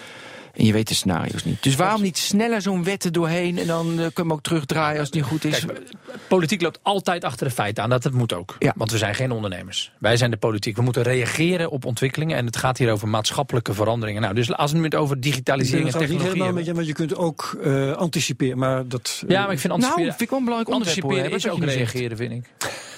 En 0.53 0.65
je 0.65 0.73
weet 0.73 0.87
de 0.87 0.93
scenario's 0.93 1.43
niet. 1.43 1.63
Dus 1.63 1.75
waarom 1.75 2.01
niet 2.01 2.17
sneller 2.17 2.61
zo'n 2.61 2.83
wet 2.83 3.03
er 3.03 3.11
doorheen 3.11 3.57
en 3.57 3.67
dan 3.67 3.87
eh, 3.89 3.95
kunnen 3.95 4.27
we 4.27 4.33
ook 4.33 4.41
terugdraaien 4.41 4.99
als 4.99 5.07
het 5.07 5.15
niet 5.15 5.25
goed 5.25 5.45
is? 5.45 5.65
Kijk, 5.65 5.79
politiek 6.27 6.61
loopt 6.61 6.79
altijd 6.81 7.23
achter 7.23 7.47
de 7.47 7.53
feiten 7.53 7.83
aan. 7.83 7.89
Dat 7.89 8.03
het 8.03 8.13
moet 8.13 8.33
ook. 8.33 8.55
Ja. 8.59 8.73
Want 8.75 8.91
we 8.91 8.97
zijn 8.97 9.15
geen 9.15 9.31
ondernemers. 9.31 9.91
Wij 9.99 10.17
zijn 10.17 10.31
de 10.31 10.37
politiek. 10.37 10.75
We 10.75 10.81
moeten 10.81 11.03
reageren 11.03 11.69
op 11.69 11.85
ontwikkelingen. 11.85 12.37
En 12.37 12.45
het 12.45 12.57
gaat 12.57 12.77
hier 12.77 12.91
over 12.91 13.07
maatschappelijke 13.07 13.73
veranderingen. 13.73 14.21
Nou, 14.21 14.33
dus 14.33 14.53
als 14.53 14.71
we 14.71 14.79
het 14.79 14.95
over 14.95 15.19
digitalisering 15.19 15.85
het 15.85 15.95
en 15.95 15.99
trouwens 16.01 16.23
niet 16.23 16.33
technologie 16.33 16.53
helemaal 16.53 16.53
met 16.53 16.65
je, 16.65 16.73
want 16.73 16.87
je 16.87 16.93
kunt 16.93 17.15
ook 17.15 17.57
eh, 17.63 17.97
anticiperen. 17.97 18.57
Maar 18.57 18.87
dat, 18.87 19.21
eh, 19.23 19.29
Ja, 19.29 19.43
maar 19.43 19.51
ik 19.51 19.59
vind 19.59 19.73
Nou, 19.73 19.83
anticiperen, 19.83 20.09
vind 20.09 20.21
ik 20.21 20.29
wel 20.29 20.39
een 20.39 20.45
belangrijk 20.45 20.75
onderwerp. 20.75 21.01
hoor, 21.03 21.11
anticiperen 21.11 21.41
hè, 21.41 21.49
is 21.49 21.49
ook 21.49 21.77
reageren, 21.77 22.17
vind 22.17 22.31
ik. 22.31 22.45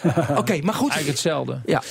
Oké, 0.42 0.62
maar 0.62 0.74
goed. 0.74 0.92
Eigenlijk 0.92 1.08
hetzelfde. 1.08 1.60
Ja, 1.66 1.82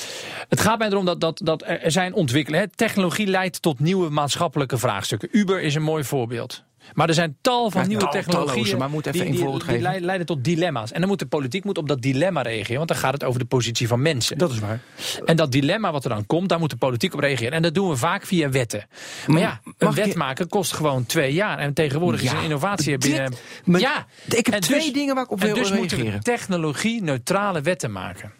Het 0.52 0.60
gaat 0.60 0.78
mij 0.78 0.88
erom 0.88 1.04
dat, 1.04 1.20
dat, 1.20 1.40
dat 1.44 1.62
er 1.66 1.90
zijn 1.90 2.14
ontwikkelingen. 2.14 2.70
Technologie 2.74 3.26
leidt 3.26 3.62
tot 3.62 3.80
nieuwe 3.80 4.10
maatschappelijke 4.10 4.78
vraagstukken. 4.78 5.28
Uber 5.32 5.60
is 5.62 5.74
een 5.74 5.82
mooi 5.82 6.04
voorbeeld. 6.04 6.62
Maar 6.92 7.08
er 7.08 7.14
zijn 7.14 7.36
tal 7.40 7.70
van 7.70 7.80
Ja, 7.80 7.86
nieuwe 7.86 8.02
tal- 8.02 8.12
technologieën 8.12 8.78
maar 8.78 8.90
moet 8.90 9.06
even 9.06 9.20
die, 9.20 9.30
die, 9.30 9.38
voorbeeld 9.40 9.66
die 9.66 9.78
geven. 9.80 10.04
leiden 10.04 10.26
tot 10.26 10.44
dilemma's. 10.44 10.92
En 10.92 11.00
dan 11.00 11.08
moet 11.08 11.18
de 11.18 11.26
politiek 11.26 11.64
moet 11.64 11.78
op 11.78 11.88
dat 11.88 12.02
dilemma 12.02 12.42
reageren. 12.42 12.76
Want 12.76 12.88
dan 12.88 12.96
gaat 12.98 13.12
het 13.12 13.24
over 13.24 13.38
de 13.40 13.46
positie 13.46 13.88
van 13.88 14.02
mensen. 14.02 14.38
Dat 14.38 14.50
is 14.52 14.58
waar. 14.58 14.80
En 15.24 15.36
dat 15.36 15.52
dilemma 15.52 15.92
wat 15.92 16.04
er 16.04 16.10
dan 16.10 16.26
komt, 16.26 16.48
daar 16.48 16.58
moet 16.58 16.70
de 16.70 16.76
politiek 16.76 17.14
op 17.14 17.20
reageren. 17.20 17.52
En 17.52 17.62
dat 17.62 17.74
doen 17.74 17.88
we 17.88 17.96
vaak 17.96 18.26
via 18.26 18.50
wetten. 18.50 18.86
Maar 19.26 19.38
ja, 19.40 19.60
een 19.78 19.88
ik- 19.88 19.94
wet 19.94 20.14
maken 20.14 20.48
kost 20.48 20.72
gewoon 20.72 21.06
twee 21.06 21.32
jaar. 21.32 21.58
En 21.58 21.72
tegenwoordig 21.74 22.22
is 22.22 22.30
Ja, 22.30 22.36
een 22.38 22.44
innovatie 22.44 22.98
dit- 22.98 23.10
binnen... 23.10 23.34
maar 23.64 23.80
ja, 23.80 24.06
ik 24.28 24.46
heb 24.46 24.60
twee 24.60 24.80
dus- 24.80 24.92
dingen 24.92 25.14
waar 25.14 25.24
ik 25.24 25.30
op 25.30 25.40
wil 25.40 25.54
dus 25.54 25.70
moeten 25.72 25.96
we 25.96 26.02
reageren. 26.02 26.22
technologie-neutrale 26.24 27.60
wetten 27.60 27.92
maken. 27.92 28.32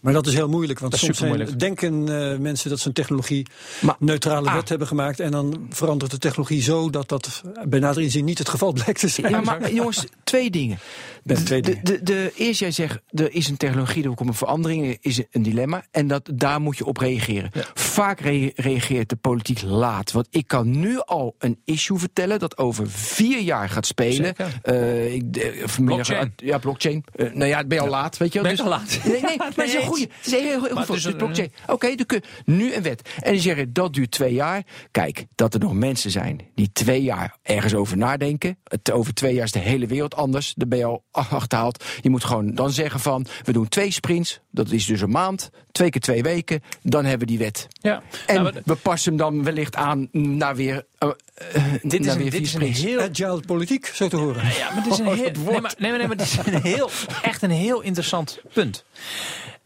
Maar 0.00 0.12
dat 0.12 0.26
is 0.26 0.34
heel 0.34 0.48
moeilijk, 0.48 0.78
want 0.78 0.96
soms 0.96 1.18
zijn, 1.18 1.58
denken 1.58 2.08
eh, 2.32 2.38
mensen 2.38 2.70
dat 2.70 2.78
ze 2.80 2.86
een 2.88 2.92
technologie 2.94 3.46
Maar- 3.80 3.96
neutrale 3.98 4.48
Ah. 4.48 4.54
wet 4.54 4.68
hebben 4.68 4.86
gemaakt 4.86 5.20
en 5.20 5.30
dan 5.30 5.66
verandert 5.70 6.10
de 6.10 6.18
technologie 6.18 6.62
zo 6.62 6.90
dat 6.90 7.08
dat 7.08 7.42
bij 7.68 7.78
nader 7.78 8.02
inzien 8.02 8.24
niet 8.24 8.38
het 8.38 8.48
geval 8.48 8.72
blijkt 8.72 9.00
te 9.00 9.08
zijn. 9.08 9.30
Ja, 9.30 9.40
maar 9.40 9.72
jongens, 9.80 10.04
twee 10.24 10.50
dingen. 10.50 10.78
Ben 11.24 11.44
twee 11.44 11.62
de. 11.62 11.78
De, 11.82 12.02
de, 12.02 12.32
eerst 12.36 12.60
jij 12.60 12.70
zegt, 12.70 12.98
er 13.10 13.34
is 13.34 13.48
een 13.48 13.56
technologie, 13.56 14.04
er 14.04 14.14
komt 14.14 14.28
een 14.28 14.34
verandering, 14.34 14.86
er 14.86 14.96
is 15.00 15.22
een 15.30 15.42
dilemma. 15.42 15.84
En 15.90 16.06
dat, 16.06 16.30
daar 16.34 16.60
moet 16.60 16.76
je 16.78 16.84
op 16.84 16.96
reageren. 16.96 17.50
Vaak 17.90 18.20
re- 18.20 18.52
reageert 18.54 19.08
de 19.08 19.16
politiek 19.16 19.62
laat. 19.62 20.12
Want 20.12 20.26
ik 20.30 20.46
kan 20.46 20.80
nu 20.80 20.98
al 21.00 21.34
een 21.38 21.60
issue 21.64 21.98
vertellen 21.98 22.38
dat 22.38 22.58
over 22.58 22.90
vier 22.90 23.40
jaar 23.40 23.68
gaat 23.68 23.86
spelen. 23.86 24.34
Eh, 24.62 25.14
ik, 25.14 25.32
de- 25.32 25.64
Blockchain. 25.84 26.32
Ja, 26.36 26.58
blockchain. 26.58 27.04
Eh, 27.14 27.32
nou 27.32 27.44
ja, 27.48 27.64
ben 27.64 27.78
je 27.78 27.82
al 27.84 27.90
laat, 27.90 28.16
weet 28.16 28.32
je 28.32 28.40
wel. 28.40 28.48
Ben 28.48 28.56
Dus- 28.56 28.64
al 28.64 28.70
laat? 28.70 28.98
Nee, 29.04 29.20
nee, 29.22 29.36
maar 29.38 29.52
het 29.54 29.64
is 29.66 29.74
een 29.74 29.82
goede. 29.82 30.08
Het 30.16 30.26
is 30.26 30.32
heel, 30.32 30.60
goed. 30.60 30.86
Dus 30.86 31.04
een- 31.04 31.16
blockchain. 31.16 31.52
Oké, 31.66 31.94
dan 31.94 32.06
kun 32.06 32.22
je 32.44 32.52
nu 32.52 32.74
een 32.74 32.82
wet. 32.82 33.08
En 33.20 33.32
die 33.32 33.40
zeggen, 33.40 33.72
dat 33.72 33.92
duurt 33.94 34.10
twee 34.10 34.32
jaar. 34.34 34.62
Kijk, 34.90 35.26
dat 35.34 35.54
er 35.54 35.60
nog 35.60 35.72
mensen 35.74 36.10
zijn 36.10 36.40
die 36.54 36.70
twee 36.72 37.02
jaar 37.02 37.36
ergens 37.42 37.74
over 37.74 37.96
nadenken. 37.96 38.58
Het, 38.64 38.90
over 38.90 39.14
twee 39.14 39.34
jaar 39.34 39.44
is 39.44 39.52
de 39.52 39.58
hele 39.58 39.86
wereld 39.86 40.14
anders. 40.14 40.52
Daar 40.56 40.68
ben 40.68 40.78
je 40.78 40.84
al 40.84 41.04
achterhaald. 41.10 41.84
Je 42.00 42.10
moet 42.10 42.24
gewoon 42.24 42.54
dan 42.54 42.70
zeggen 42.70 43.00
van, 43.00 43.26
we 43.44 43.52
doen 43.52 43.68
twee 43.68 43.90
sprints. 43.90 44.40
Dat 44.50 44.70
is 44.70 44.86
dus 44.86 45.00
een 45.00 45.10
maand. 45.10 45.50
Twee 45.72 45.90
keer 45.90 46.00
twee 46.00 46.22
weken. 46.22 46.60
Dan 46.82 47.02
hebben 47.04 47.26
we 47.28 47.34
die 47.34 47.38
wet. 47.44 47.66
Ja. 47.80 48.02
En 48.26 48.42
Nou, 48.42 48.54
we 48.64 48.74
passen 48.74 49.10
hem 49.10 49.18
dan 49.20 49.44
wellicht 49.44 49.76
aan 49.76 50.08
naar 50.12 50.56
weer, 50.56 50.86
eh, 50.98 51.08
eh, 51.34 51.64
dit 51.82 52.00
is 52.00 52.12
een, 52.12 52.18
weer 52.18 52.30
dit 52.30 52.48
vier 52.48 52.62
is 52.62 52.82
een 52.82 52.88
heel 52.88 53.00
Agile 53.00 53.40
politiek, 53.40 53.86
zo 53.86 54.08
te 54.08 54.16
horen. 54.16 54.42
Ja, 54.44 54.70
maar 54.74 54.82
het 54.82 54.92
is 54.92 54.98
een 54.98 55.06
Oh, 55.06 55.14
heel, 55.14 55.30
nee, 55.30 55.60
maar, 55.60 55.74
nee, 55.78 55.90
maar, 55.90 55.98
nee, 55.98 56.08
maar 56.08 56.16
het 56.16 56.20
is 56.20 56.36
een 56.46 56.62
heel, 56.62 56.90
echt 57.22 57.42
een 57.42 57.50
heel 57.50 57.80
interessant 57.80 58.40
punt. 58.52 58.84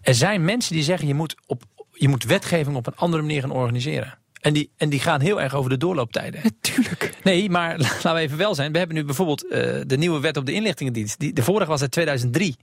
Er 0.00 0.14
zijn 0.14 0.44
mensen 0.44 0.74
die 0.74 0.82
zeggen 0.82 1.08
je 1.08 1.14
moet, 1.14 1.34
op, 1.46 1.62
je 1.92 2.08
moet 2.08 2.24
wetgeving 2.24 2.76
op 2.76 2.86
een 2.86 2.96
andere 2.96 3.22
manier 3.22 3.40
gaan 3.40 3.50
organiseren. 3.50 4.18
En 4.40 4.52
die, 4.52 4.70
en 4.76 4.88
die 4.88 5.00
gaan 5.00 5.20
heel 5.20 5.40
erg 5.40 5.54
over 5.54 5.70
de 5.70 5.76
doorlooptijden. 5.76 6.40
Natuurlijk. 6.42 7.14
Nee, 7.22 7.50
maar 7.50 7.78
laten 7.84 8.14
we 8.14 8.20
even 8.20 8.38
wel 8.38 8.54
zijn. 8.54 8.72
We 8.72 8.78
hebben 8.78 8.96
nu 8.96 9.04
bijvoorbeeld 9.04 9.48
eh, 9.48 9.80
de 9.86 9.96
nieuwe 9.96 10.20
wet 10.20 10.36
op 10.36 10.46
de 10.46 10.52
inlichtingendienst. 10.52 11.18
Die, 11.18 11.32
de 11.32 11.42
vorige 11.42 11.70
was 11.70 11.80
uit 11.80 11.90
2003. 11.90 12.56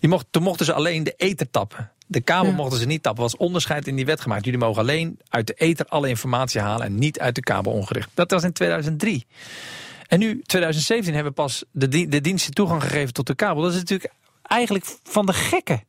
Die 0.00 0.08
mocht, 0.08 0.26
toen 0.30 0.42
mochten 0.42 0.66
ze 0.66 0.72
alleen 0.72 1.04
de 1.04 1.14
ether 1.16 1.50
tappen. 1.50 1.90
De 2.06 2.20
kabel 2.20 2.50
Ja. 2.50 2.56
mochten 2.56 2.78
ze 2.78 2.86
niet 2.86 3.02
tappen. 3.02 3.24
Er 3.24 3.30
was 3.30 3.38
onderscheid 3.40 3.86
in 3.86 3.96
die 3.96 4.06
wet 4.06 4.20
gemaakt. 4.20 4.44
Jullie 4.44 4.60
mogen 4.60 4.82
alleen 4.82 5.18
uit 5.28 5.46
de 5.46 5.54
ether 5.54 5.86
alle 5.88 6.08
informatie 6.08 6.60
halen 6.60 6.86
en 6.86 6.94
niet 6.98 7.20
uit 7.20 7.34
de 7.34 7.40
kabel 7.40 7.72
ongericht. 7.72 8.08
Dat 8.14 8.30
was 8.30 8.44
in 8.44 8.52
2003. 8.52 9.26
En 10.06 10.18
nu, 10.18 10.42
2017, 10.46 11.14
hebben 11.14 11.32
we 11.32 11.42
pas 11.42 11.64
de, 11.72 11.88
di- 11.88 12.08
de 12.08 12.20
diensten 12.20 12.52
toegang 12.54 12.82
gegeven 12.82 13.12
tot 13.12 13.26
de 13.26 13.34
kabel. 13.34 13.62
Dat 13.62 13.72
is 13.72 13.78
natuurlijk 13.78 14.12
eigenlijk 14.42 14.96
van 15.04 15.26
de 15.26 15.32
gekken. 15.32 15.82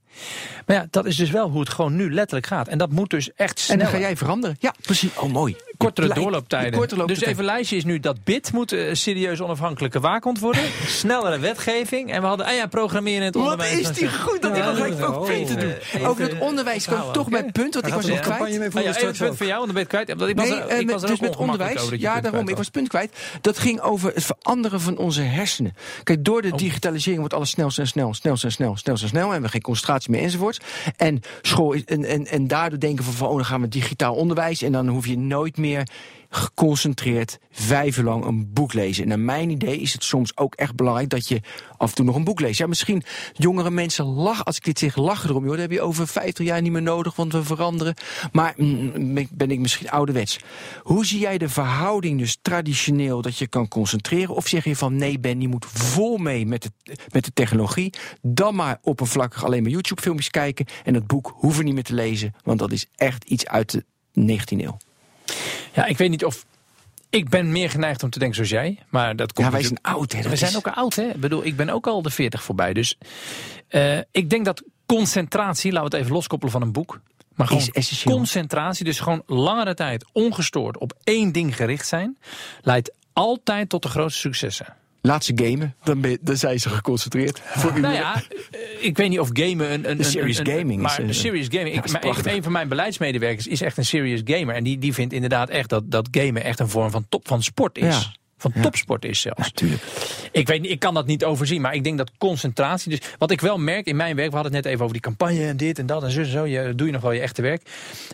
Maar 0.65 0.75
ja, 0.75 0.87
dat 0.89 1.05
is 1.05 1.15
dus 1.15 1.29
wel 1.29 1.49
hoe 1.49 1.59
het 1.59 1.69
gewoon 1.69 1.95
nu 1.95 2.13
letterlijk 2.13 2.47
gaat. 2.47 2.67
En 2.67 2.77
dat 2.77 2.91
moet 2.91 3.09
dus 3.09 3.33
echt 3.33 3.57
En 3.57 3.63
snel. 3.63 3.77
dan 3.77 3.87
ga 3.87 3.97
jij 3.99 4.17
veranderen. 4.17 4.55
Ja, 4.59 4.73
precies. 4.81 5.09
Oh, 5.15 5.31
mooi 5.31 5.55
kortere 5.77 6.13
doorlooptijden. 6.13 7.07
Dus 7.07 7.21
even 7.21 7.43
lijstje 7.43 7.75
is 7.75 7.85
nu 7.85 7.99
dat 7.99 8.23
BID 8.23 8.51
moet 8.53 8.73
uh, 8.73 8.93
serieus 8.93 9.41
onafhankelijke 9.41 9.99
waakhond 9.99 10.39
worden. 10.39 10.61
Snellere 10.85 11.39
wetgeving. 11.39 12.11
En 12.11 12.21
we 12.21 12.27
hadden, 12.27 12.45
ah 12.45 12.55
ja, 12.55 12.67
programmeren 12.67 13.19
in 13.19 13.25
het 13.25 13.35
Wat 13.35 13.43
onderwijs. 13.43 13.81
Wat 13.81 13.91
is 13.91 13.97
die 13.97 14.11
goed 14.11 14.41
dat 14.41 14.57
ik 14.57 14.63
gelijk 14.63 15.03
ook 15.03 15.25
punten 15.25 15.59
doe. 15.59 15.77
Ook 16.03 16.19
het 16.19 16.39
onderwijs 16.39 16.85
kwam 16.85 17.11
toch 17.11 17.29
bij 17.29 17.39
mijn 17.39 17.51
punt, 17.51 17.73
want 17.73 17.87
ik 17.87 17.93
was 17.93 18.05
nog 18.05 18.19
kwijt. 18.19 18.45
Even 18.45 18.85
ah 18.87 19.17
punt 19.17 19.37
voor 19.37 19.45
jou, 19.45 19.57
want 19.57 19.73
dan 19.73 19.73
ben 19.73 19.81
je 19.81 19.85
kwijt. 19.85 20.09
Ik 20.81 20.89
was, 20.89 21.01
dus 21.01 21.19
met 21.19 21.35
onderwijs, 21.35 21.89
ja 21.97 22.21
daarom, 22.21 22.49
ik 22.49 22.57
was 22.57 22.69
punt 22.69 22.87
kwijt. 22.87 23.17
Dat 23.41 23.59
ging 23.59 23.81
over 23.81 24.13
het 24.13 24.23
veranderen 24.23 24.81
van 24.81 24.97
onze 24.97 25.21
hersenen. 25.21 25.75
Kijk, 26.03 26.25
door 26.25 26.41
de 26.41 26.51
oh. 26.51 26.57
digitalisering 26.57 27.19
wordt 27.19 27.33
alles 27.33 27.49
snel, 27.49 27.69
snel, 27.69 27.85
snel, 27.85 28.13
snel, 28.13 28.35
snel, 28.35 28.51
snel, 28.51 28.75
snel, 28.75 28.97
snel. 28.97 29.33
En 29.33 29.41
we 29.41 29.49
geen 29.49 29.61
concentratie 29.61 30.11
meer 30.11 30.21
enzovoorts. 30.21 30.59
En 30.95 31.21
school 31.41 31.75
en, 31.85 32.25
en 32.27 32.47
daardoor 32.47 32.79
denken 32.79 33.05
we 33.05 33.11
van, 33.11 33.27
oh, 33.27 33.35
dan 33.35 33.45
gaan 33.45 33.61
we 33.61 33.67
digitaal 33.67 34.15
onderwijs. 34.15 34.61
En 34.61 34.71
dan 34.71 34.87
hoef 34.87 35.07
je 35.07 35.17
nooit 35.17 35.57
meer 35.57 35.66
geconcentreerd 36.29 37.37
vijf 37.51 37.97
lang 37.97 38.25
een 38.25 38.53
boek 38.53 38.73
lezen. 38.73 39.03
En 39.03 39.09
naar 39.09 39.19
mijn 39.19 39.49
idee 39.49 39.79
is 39.79 39.93
het 39.93 40.03
soms 40.03 40.37
ook 40.37 40.55
echt 40.55 40.75
belangrijk 40.75 41.09
dat 41.09 41.27
je 41.27 41.41
af 41.77 41.89
en 41.89 41.95
toe 41.95 42.05
nog 42.05 42.15
een 42.15 42.23
boek 42.23 42.39
leest. 42.39 42.57
Ja, 42.57 42.67
misschien 42.67 43.03
jongere 43.33 43.71
mensen 43.71 44.05
lachen, 44.05 44.45
als 44.45 44.57
ik 44.57 44.63
dit 44.63 44.79
zeg, 44.79 44.95
lachen 44.95 45.29
erom. 45.29 45.43
Joh, 45.43 45.51
dat 45.51 45.61
heb 45.61 45.71
je 45.71 45.81
over 45.81 46.07
50 46.07 46.45
jaar 46.45 46.61
niet 46.61 46.71
meer 46.71 46.81
nodig, 46.81 47.15
want 47.15 47.31
we 47.31 47.43
veranderen. 47.43 47.93
Maar 48.31 48.53
mm, 48.57 49.27
ben 49.31 49.51
ik 49.51 49.59
misschien 49.59 49.89
ouderwets. 49.89 50.39
Hoe 50.81 51.05
zie 51.05 51.19
jij 51.19 51.37
de 51.37 51.49
verhouding 51.49 52.19
dus 52.19 52.37
traditioneel 52.41 53.21
dat 53.21 53.37
je 53.37 53.47
kan 53.47 53.67
concentreren? 53.67 54.35
Of 54.35 54.47
zeg 54.47 54.63
je 54.63 54.75
van 54.75 54.95
nee, 54.95 55.19
Ben, 55.19 55.41
je 55.41 55.47
moet 55.47 55.65
vol 55.65 56.17
mee 56.17 56.45
met 56.45 56.61
de, 56.61 56.95
met 57.11 57.25
de 57.25 57.33
technologie. 57.33 57.93
Dan 58.21 58.55
maar 58.55 58.79
oppervlakkig 58.81 59.45
alleen 59.45 59.61
maar 59.61 59.71
YouTube 59.71 60.01
filmpjes 60.01 60.29
kijken. 60.29 60.65
En 60.83 60.93
het 60.93 61.07
boek 61.07 61.33
hoeven 61.35 61.65
niet 61.65 61.73
meer 61.73 61.83
te 61.83 61.93
lezen, 61.93 62.33
want 62.43 62.59
dat 62.59 62.71
is 62.71 62.85
echt 62.95 63.23
iets 63.23 63.47
uit 63.47 63.71
de 63.71 63.83
19e 64.19 64.57
eeuw. 64.57 64.77
Ja, 65.77 65.85
ik 65.85 65.97
weet 65.97 66.09
niet 66.09 66.25
of... 66.25 66.45
Ik 67.09 67.29
ben 67.29 67.51
meer 67.51 67.69
geneigd 67.69 68.03
om 68.03 68.09
te 68.09 68.19
denken 68.19 68.35
zoals 68.35 68.51
jij. 68.51 68.79
Maar 68.89 69.15
dat 69.15 69.33
komt 69.33 69.47
Ja, 69.47 69.53
wij 69.53 69.63
zijn 69.63 69.81
oud, 69.81 70.11
hè. 70.11 70.29
We 70.29 70.35
zijn 70.35 70.55
ook 70.55 70.67
oud, 70.67 70.95
hè? 70.95 71.03
Ik 71.03 71.19
bedoel, 71.19 71.45
ik 71.45 71.55
ben 71.55 71.69
ook 71.69 71.87
al 71.87 72.01
de 72.01 72.09
40 72.09 72.43
voorbij. 72.43 72.73
Dus 72.73 72.97
eh, 73.67 73.97
ik 74.11 74.29
denk 74.29 74.45
dat 74.45 74.63
concentratie, 74.85 75.71
laten 75.71 75.89
we 75.89 75.95
het 75.95 76.03
even 76.03 76.15
loskoppelen 76.15 76.53
van 76.53 76.61
een 76.61 76.71
boek. 76.71 76.99
Maar 77.35 77.47
gewoon 77.47 77.67
Is 77.71 78.03
concentratie, 78.03 78.85
dus 78.85 78.99
gewoon 78.99 79.23
langere 79.25 79.73
tijd 79.73 80.05
ongestoord 80.11 80.77
op 80.77 80.93
één 81.03 81.31
ding 81.31 81.55
gericht 81.55 81.87
zijn, 81.87 82.17
leidt 82.61 82.91
altijd 83.13 83.69
tot 83.69 83.83
de 83.83 83.89
grootste 83.89 84.19
successen. 84.19 84.75
Laat 85.07 85.25
ze 85.25 85.31
gamen, 85.35 85.75
dan, 85.83 86.01
ben 86.01 86.11
je- 86.11 86.19
dan 86.21 86.37
zijn 86.37 86.59
ze 86.59 86.69
geconcentreerd. 86.69 87.41
Voor 87.45 87.77
u. 87.77 87.79
Nou 87.79 87.93
ja, 87.93 88.21
ik 88.79 88.97
weet 88.97 89.09
niet 89.09 89.19
of 89.19 89.29
gamen 89.33 89.73
een. 89.73 89.89
een 89.89 90.05
serious 90.05 90.37
een- 90.37 90.47
een- 90.47 90.57
gaming 90.59 90.85
is, 90.85 90.97
Maar 90.97 91.07
eh, 91.07 91.11
serious 91.13 91.47
gaming. 91.49 91.69
ja, 91.73 91.77
Ik, 91.79 91.85
is 91.85 91.91
maar 91.91 92.25
een 92.33 92.43
van 92.43 92.51
mijn 92.51 92.67
beleidsmedewerkers 92.67 93.47
is 93.47 93.61
echt 93.61 93.77
een 93.77 93.85
serious 93.85 94.21
gamer. 94.23 94.55
En 94.55 94.63
die, 94.63 94.77
die 94.77 94.93
vindt 94.93 95.13
inderdaad 95.13 95.49
echt 95.49 95.69
dat, 95.69 95.91
dat 95.91 96.07
gamen 96.11 96.43
echt 96.43 96.59
een 96.59 96.69
vorm 96.69 96.91
van, 96.91 97.05
top, 97.09 97.27
van 97.27 97.43
sport 97.43 97.77
is. 97.77 97.83
Ja. 97.83 98.01
Van 98.37 98.53
topsport 98.61 99.05
is 99.05 99.21
zelfs. 99.21 99.39
Natuurlijk. 99.39 99.81
Ik 100.31 100.47
weet 100.47 100.61
niet, 100.61 100.71
ik 100.71 100.79
kan 100.79 100.93
dat 100.93 101.05
niet 101.05 101.23
overzien, 101.23 101.61
maar 101.61 101.73
ik 101.73 101.83
denk 101.83 101.97
dat 101.97 102.11
concentratie. 102.17 102.89
Dus 102.89 102.99
wat 103.17 103.31
ik 103.31 103.41
wel 103.41 103.57
merk 103.57 103.85
in 103.85 103.95
mijn 103.95 104.15
werk, 104.15 104.29
we 104.29 104.35
hadden 104.35 104.53
het 104.53 104.63
net 104.63 104.71
even 104.71 104.83
over 104.85 105.01
die 105.01 105.03
campagne 105.11 105.45
en 105.47 105.57
dit 105.57 105.79
en 105.79 105.85
dat 105.85 106.03
en 106.03 106.11
zo 106.11 106.19
en 106.19 106.25
zo. 106.25 106.45
Je, 106.45 106.75
doe 106.75 106.87
je 106.87 106.93
nog 106.93 107.01
wel 107.01 107.11
je 107.11 107.19
echte 107.21 107.41
werk. 107.41 107.61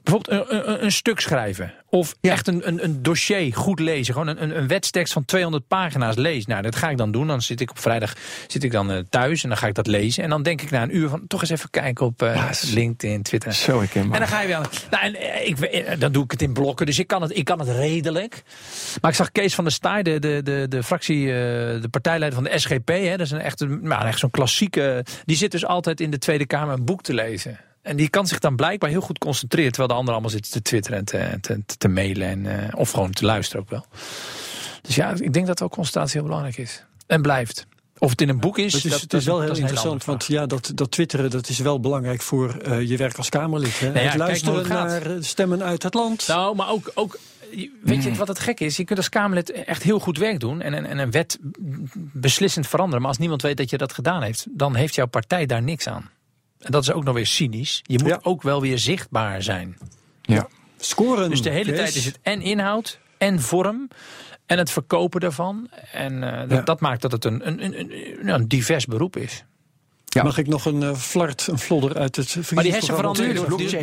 Bijvoorbeeld 0.03 0.49
een, 0.51 0.69
een, 0.69 0.83
een 0.83 0.91
stuk 0.91 1.19
schrijven. 1.19 1.73
Of 1.89 2.15
Ja. 2.21 2.31
echt 2.31 2.47
een, 2.47 2.67
een, 2.67 2.83
een 2.83 3.01
dossier 3.03 3.55
goed 3.55 3.79
lezen. 3.79 4.13
Gewoon 4.13 4.27
een, 4.27 4.43
een, 4.43 4.57
een 4.57 4.67
wetstekst 4.67 5.13
van 5.13 5.25
200 5.25 5.67
pagina's 5.67 6.15
lezen. 6.15 6.49
Nou, 6.49 6.61
dat 6.61 6.75
ga 6.75 6.89
ik 6.89 6.97
dan 6.97 7.11
doen. 7.11 7.27
Dan 7.27 7.41
zit 7.41 7.61
ik 7.61 7.69
op 7.69 7.79
vrijdag 7.79 8.13
zit 8.47 8.63
ik 8.63 8.71
dan, 8.71 8.91
eh, 8.91 8.97
thuis 9.09 9.43
en 9.43 9.49
dan 9.49 9.57
ga 9.57 9.67
ik 9.67 9.73
dat 9.75 9.87
lezen. 9.87 10.23
En 10.23 10.29
dan 10.29 10.43
denk 10.43 10.61
ik 10.61 10.71
na 10.71 10.81
een 10.81 10.95
uur 10.97 11.09
van 11.09 11.27
toch 11.27 11.41
eens 11.41 11.49
even 11.49 11.69
kijken 11.69 12.05
op 12.05 12.21
eh, 12.21 12.49
LinkedIn, 12.73 13.21
Twitter. 13.21 13.53
Zo 13.53 13.79
herkenbaar. 13.79 14.13
En 14.13 14.19
dan 14.19 14.37
ga 14.37 14.41
je 14.41 14.55
aan. 14.55 14.65
Nou, 14.91 15.03
en, 15.03 15.15
eh, 15.15 15.47
ik, 15.47 15.99
dan 15.99 16.11
doe 16.11 16.23
ik 16.23 16.31
het 16.31 16.41
in 16.41 16.53
blokken, 16.53 16.85
dus 16.85 16.99
ik 16.99 17.07
kan 17.07 17.21
het, 17.21 17.37
ik 17.37 17.45
kan 17.45 17.59
het 17.59 17.69
redelijk. 17.69 18.43
Maar 19.01 19.11
ik 19.11 19.17
zag 19.17 19.31
Kees 19.31 19.55
van 19.55 19.63
der 19.63 19.73
Staaij, 19.73 20.03
de, 20.19 20.19
de, 20.19 20.41
de, 20.43 20.65
de 20.69 20.83
fractie, 20.83 21.27
eh, 21.27 21.33
de 21.81 21.87
partijleider 21.91 22.41
van 22.41 22.51
de 22.51 22.59
SGP, 22.59 22.87
hè, 22.87 23.17
dat 23.17 23.25
is 23.25 23.31
een 23.31 23.39
echt, 23.39 23.59
nou, 23.59 24.05
echt 24.05 24.19
zo'n 24.19 24.29
klassieke. 24.29 25.05
Die 25.25 25.37
zit 25.37 25.51
dus 25.51 25.65
altijd 25.65 26.01
in 26.01 26.11
de 26.11 26.17
Tweede 26.17 26.45
Kamer 26.45 26.73
een 26.73 26.85
boek 26.85 27.01
te 27.01 27.13
lezen. 27.13 27.59
En 27.81 27.95
die 27.95 28.09
kan 28.09 28.27
zich 28.27 28.39
dan 28.39 28.55
blijkbaar 28.55 28.89
heel 28.89 29.01
goed 29.01 29.17
concentreren, 29.17 29.71
terwijl 29.71 29.87
de 29.87 29.95
anderen 29.95 30.13
allemaal 30.13 30.39
zitten 30.39 30.51
te 30.51 30.61
twitteren 30.61 30.97
en 30.97 31.05
te, 31.05 31.37
te, 31.41 31.77
te 31.77 31.87
mailen. 31.87 32.27
En, 32.27 32.45
eh, 32.45 32.79
of 32.79 32.91
gewoon 32.91 33.11
te 33.11 33.25
luisteren 33.25 33.61
ook 33.61 33.69
wel. 33.69 33.85
Dus 34.81 34.95
ja, 34.95 35.13
ik 35.19 35.33
denk 35.33 35.47
dat 35.47 35.59
wel 35.59 35.69
concentratie 35.69 36.19
heel 36.19 36.27
belangrijk 36.27 36.57
is. 36.57 36.83
En 37.07 37.21
blijft. 37.21 37.65
Of 37.97 38.09
het 38.09 38.21
in 38.21 38.29
een 38.29 38.39
boek 38.39 38.57
is. 38.57 38.73
Het 38.73 38.83
is, 38.83 38.91
dat, 38.91 39.01
het 39.01 39.13
is 39.13 39.25
wel 39.25 39.41
heel 39.41 39.55
interessant, 39.55 40.05
want 40.05 40.25
ja, 40.25 40.45
dat, 40.45 40.71
dat 40.75 40.91
twitteren 40.91 41.29
dat 41.29 41.49
is 41.49 41.59
wel 41.59 41.79
belangrijk 41.79 42.21
voor 42.21 42.57
eh, 42.57 42.89
je 42.89 42.97
werk 42.97 43.17
als 43.17 43.29
Kamerlid. 43.29 43.79
Hè? 43.79 43.91
Nou 43.91 43.99
ja, 43.99 44.09
het 44.09 44.17
luisteren 44.17 44.67
naar 44.67 45.01
eh, 45.01 45.15
stemmen 45.19 45.63
uit 45.63 45.83
het 45.83 45.93
land. 45.93 46.27
Nou, 46.27 46.55
maar 46.55 46.69
ook, 46.69 46.91
ook 46.93 47.19
weet 47.83 48.03
je 48.03 48.13
wat 48.13 48.27
het 48.27 48.39
gek 48.39 48.59
is? 48.59 48.77
Je 48.77 48.83
kunt 48.83 48.99
als 48.99 49.09
Kamerlid 49.09 49.51
echt 49.51 49.83
heel 49.83 49.99
goed 49.99 50.17
werk 50.17 50.39
doen 50.39 50.61
en, 50.61 50.73
en, 50.73 50.85
en 50.85 50.97
een 50.97 51.11
wet 51.11 51.39
beslissend 52.13 52.67
veranderen. 52.67 52.99
Maar 53.01 53.09
als 53.09 53.19
niemand 53.19 53.41
weet 53.41 53.57
dat 53.57 53.69
je 53.69 53.77
dat 53.77 53.93
gedaan 53.93 54.21
heeft, 54.23 54.45
dan 54.49 54.75
heeft 54.75 54.95
jouw 54.95 55.07
partij 55.07 55.45
daar 55.45 55.61
niks 55.63 55.87
aan. 55.87 56.09
En 56.59 56.71
dat 56.71 56.83
is 56.83 56.91
ook 56.91 57.03
nog 57.03 57.13
weer 57.15 57.25
cynisch. 57.25 57.79
Je 57.83 57.99
moet 57.99 58.07
Ja. 58.09 58.19
ook 58.21 58.41
wel 58.41 58.61
weer 58.61 58.79
zichtbaar 58.79 59.41
zijn. 59.43 59.77
Ja. 60.21 60.47
Scoren. 60.77 61.29
Dus 61.29 61.41
de 61.41 61.49
hele 61.49 61.73
tijd 61.73 61.95
is 61.95 62.05
het 62.05 62.19
en 62.21 62.41
inhoud 62.41 62.99
en 63.17 63.41
vorm 63.41 63.87
en 64.45 64.57
het 64.57 64.71
verkopen 64.71 65.19
daarvan. 65.19 65.69
En 65.91 66.23
eh, 66.23 66.39
dat, 66.39 66.49
Ja. 66.51 66.61
dat 66.61 66.79
maakt 66.79 67.01
dat 67.01 67.11
het 67.11 67.25
een, 67.25 67.47
een, 67.47 67.63
een, 67.65 67.79
een, 67.79 68.27
een 68.27 68.47
divers 68.47 68.85
beroep 68.85 69.15
is. 69.15 69.43
Ja. 70.13 70.23
Mag 70.23 70.37
ik 70.37 70.47
nog 70.47 70.65
een 70.65 70.83
eh, 70.83 70.95
flart, 70.95 71.47
een 71.47 71.59
flodder 71.59 71.97
uit 71.97 72.15
het 72.15 72.35
Maar 72.53 72.63
die 72.63 72.71
hersenverandering, 72.71 73.39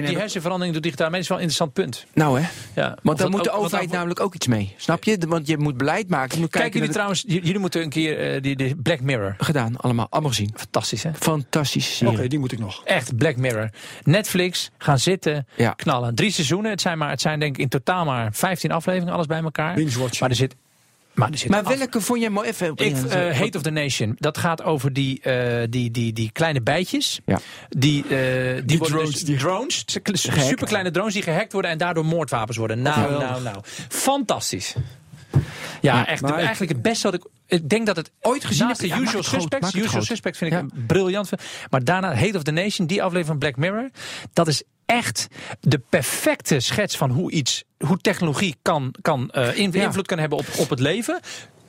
die, 0.06 0.16
hersenverandering 0.18 0.72
door 0.72 0.82
digitale 0.82 1.10
mensen 1.10 1.20
is 1.20 1.28
wel 1.28 1.36
een 1.36 1.42
interessant 1.42 1.72
punt. 1.72 2.06
Nou 2.14 2.40
hè, 2.40 2.48
Ja. 2.80 2.96
Want 3.02 3.18
daar 3.18 3.30
moet 3.30 3.44
de 3.44 3.50
overheid 3.50 3.90
namelijk 3.90 4.20
ook 4.20 4.34
iets 4.34 4.46
mee. 4.46 4.74
Snap 4.76 5.04
je? 5.04 5.18
De- 5.18 5.26
Want 5.26 5.46
je 5.46 5.58
moet 5.58 5.76
beleid 5.76 6.08
maken. 6.08 6.34
Je 6.34 6.40
moet 6.40 6.50
Kijken 6.50 6.78
jullie 6.78 6.92
trouwens, 6.94 7.24
jullie 7.26 7.58
moeten 7.58 7.82
een 7.82 7.88
keer 7.88 8.18
eh, 8.34 8.42
die, 8.42 8.56
die 8.56 8.76
Black 8.76 9.00
Mirror. 9.00 9.34
gedaan, 9.38 9.76
allemaal, 9.76 10.06
allemaal 10.10 10.30
gezien. 10.30 10.50
Fantastisch 10.54 11.02
hè? 11.02 11.10
Fantastische 11.14 12.08
Oké, 12.08 12.26
die 12.28 12.38
moet 12.38 12.52
ik 12.52 12.58
nog. 12.58 12.84
Echt 12.84 13.16
Black 13.16 13.36
Mirror. 13.36 13.70
Netflix, 14.02 14.70
gaan 14.78 14.98
zitten, 14.98 15.46
Ja. 15.56 15.70
knallen. 15.70 16.14
Drie 16.14 16.30
seizoenen. 16.30 16.70
Het 16.70 16.80
zijn, 16.80 16.98
maar, 16.98 17.10
het 17.10 17.20
zijn 17.20 17.40
denk 17.40 17.54
ik 17.56 17.62
in 17.62 17.68
totaal 17.68 18.04
maar 18.04 18.28
15 18.32 18.70
afleveringen, 18.72 19.14
alles 19.14 19.26
bij 19.26 19.42
elkaar. 19.42 19.74
Binge-watching. 19.74 20.20
Maar 20.20 20.30
er 20.30 20.36
zit. 20.36 20.56
Maar, 21.20 21.30
er 21.30 21.38
zit 21.38 21.48
Maar 21.50 21.62
af- 21.62 21.76
welke 21.78 22.00
vond 22.00 22.20
jij 22.20 22.30
mooi? 22.30 22.48
Even 22.48 22.70
op 22.70 22.80
Ik, 22.80 22.96
eh, 22.96 23.38
Hate 23.38 23.56
of 23.56 23.62
the 23.62 23.70
Nation. 23.70 24.16
Dat 24.18 24.38
gaat 24.38 24.62
over 24.62 24.92
die, 24.92 25.20
eh, 25.20 25.66
die, 25.70 25.90
die, 25.90 26.12
die 26.12 26.30
kleine 26.32 26.60
bijtjes. 26.62 27.20
Ja. 27.26 27.38
Die, 27.68 28.02
eh, 28.02 28.08
die, 28.64 28.78
worden 28.78 28.96
drones 28.96 29.10
dus, 29.10 29.24
die- 29.24 29.36
drones. 29.36 29.84
Superkleine 30.12 30.90
drones 30.90 31.12
die 31.14 31.22
gehackt 31.22 31.52
worden 31.52 31.70
en 31.70 31.78
daardoor 31.78 32.04
moordwapens 32.04 32.56
worden. 32.56 32.82
Nou, 32.82 33.10
nou, 33.18 33.42
nou. 33.42 33.56
Fantastisch. 33.88 34.74
Ja, 35.80 36.06
echt. 36.06 36.22
maar 36.22 36.34
eigenlijk 36.34 36.72
het 36.72 36.82
beste 36.82 37.10
wat 37.10 37.14
ik. 37.14 37.24
Ik 37.46 37.68
denk 37.68 37.86
dat 37.86 37.96
het 37.96 38.10
Ooit 38.20 38.44
gezien 38.44 38.66
naast 38.66 38.80
de 38.80 38.88
heb. 38.88 38.96
Ja, 38.96 39.02
Usual 39.02 39.22
groot, 39.22 39.40
Suspects. 39.40 39.74
Usual. 39.74 40.02
Suspects 40.02 40.38
vind 40.38 40.52
ik 40.52 40.58
Ja. 40.58 40.64
een 40.64 40.86
briljant. 40.86 41.28
film. 41.28 41.40
Maar 41.70 41.84
daarna 41.84 42.14
Hate 42.14 42.36
of 42.36 42.42
the 42.42 42.50
Nation, 42.50 42.86
die 42.86 42.98
aflevering 43.02 43.26
van 43.26 43.38
Black 43.38 43.56
Mirror. 43.56 43.90
Dat 44.32 44.48
is 44.48 44.62
echt 44.90 45.26
de 45.60 45.78
perfecte 45.78 46.60
schets 46.60 46.96
van 46.96 47.10
hoe 47.10 47.30
iets, 47.30 47.64
hoe 47.78 47.98
technologie 47.98 48.56
kan, 48.62 48.94
kan 49.02 49.30
Ja. 49.32 49.52
invloed 49.52 50.06
kan 50.06 50.18
hebben 50.18 50.38
op, 50.38 50.46
op 50.56 50.70
het 50.70 50.80
leven. 50.80 51.20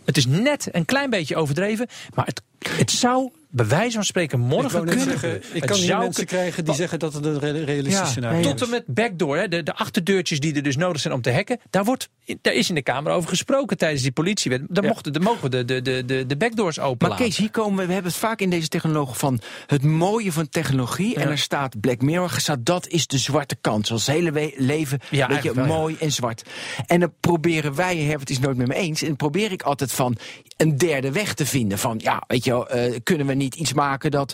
Het 0.06 0.18
is 0.18 0.26
net 0.26 0.68
een 0.72 0.86
klein 0.86 1.10
beetje 1.10 1.36
overdreven, 1.36 1.88
maar 2.14 2.26
het, 2.26 2.42
het 2.78 2.92
zou 2.92 3.32
bij 3.52 3.68
wijze 3.68 3.96
van 3.96 4.04
spreken 4.04 4.40
morgen 4.40 4.86
kunnen. 4.86 5.06
zeggen, 5.06 5.36
ik 5.36 5.44
Het 5.54 5.66
kan 5.66 5.78
hier 5.78 5.86
zou 5.86 6.02
mensen 6.02 6.26
krijgen 6.26 6.66
die 6.66 6.74
zeggen 6.74 7.00
dat 7.00 7.14
het 7.14 7.26
een 7.26 7.40
re- 7.40 7.64
realistisch 7.64 8.00
Ja, 8.00 8.06
scenario 8.06 8.40
is. 8.40 8.46
tot 8.46 8.62
en 8.62 8.70
met 8.70 8.84
backdoor, 8.88 9.38
hè, 9.38 9.48
de, 9.48 9.64
de 9.64 9.76
achterdeurtjes 9.76 10.40
die 10.40 10.54
er 10.56 10.64
dus 10.64 10.78
nodig 10.78 11.02
zijn 11.02 11.14
om 11.14 11.22
te 11.22 11.32
hacken. 11.32 11.60
Daar, 11.70 11.84
wordt, 11.84 12.10
daar 12.42 12.54
is 12.54 12.70
in 12.70 12.76
de 12.76 12.82
Kamer 12.82 13.12
over 13.12 13.30
gesproken 13.30 13.78
tijdens 13.78 14.02
die 14.02 14.12
politiewet. 14.12 14.62
Daar, 14.70 14.84
Ja. 14.84 14.90
mochten, 14.90 15.14
daar 15.14 15.22
mogen 15.24 15.42
we 15.42 15.50
de, 15.50 15.66
de, 15.66 15.82
de, 15.82 16.06
de, 16.06 16.26
de 16.26 16.38
backdoors 16.38 16.80
open 16.80 17.08
Maar 17.10 17.18
Kees, 17.18 17.38
hier 17.38 17.52
komen 17.52 17.80
we, 17.80 17.86
we 17.86 17.94
hebben 17.94 18.12
het 18.12 18.20
vaak 18.22 18.40
in 18.42 18.50
deze 18.50 18.68
technologie 18.68 19.16
van 19.16 19.40
het 19.68 19.84
mooie 19.84 20.32
van 20.32 20.50
technologie. 20.50 21.16
En 21.16 21.30
er 21.30 21.38
staat 21.38 21.80
Black 21.80 22.02
Mirror, 22.02 22.30
staat 22.38 22.66
dat 22.66 22.88
is 22.88 23.08
de 23.08 23.18
zwarte 23.18 23.56
kant. 23.62 23.88
Zoals 23.88 24.06
het 24.08 24.16
hele 24.16 24.54
leven, 24.58 25.00
Ja, 25.02 25.08
weet 25.10 25.20
je, 25.20 25.26
eigenlijk 25.26 25.56
wel, 25.56 25.66
ja. 25.66 25.72
mooi 25.82 25.96
en 26.00 26.12
zwart. 26.12 26.44
En 26.86 27.00
dan 27.00 27.14
proberen 27.20 27.76
wij, 27.76 27.98
Herbert 27.98 28.20
het 28.20 28.30
is 28.30 28.40
nooit 28.40 28.58
met 28.58 28.68
me 28.68 28.74
eens, 28.76 29.02
en 29.02 29.08
dan 29.08 29.16
probeer 29.16 29.52
ik 29.52 29.62
altijd 29.62 29.92
van 29.92 30.18
een 30.58 30.78
derde 30.78 31.12
weg 31.12 31.34
te 31.34 31.46
vinden. 31.46 31.78
Van 31.78 32.00
ja, 32.04 32.24
weet 32.28 32.44
je 32.44 32.52
wel, 32.52 32.70
eh, 32.70 33.00
kunnen 33.04 33.28
we 33.28 33.34
niet 33.34 33.56
iets 33.56 33.74
maken 33.74 34.12
dat 34.12 34.34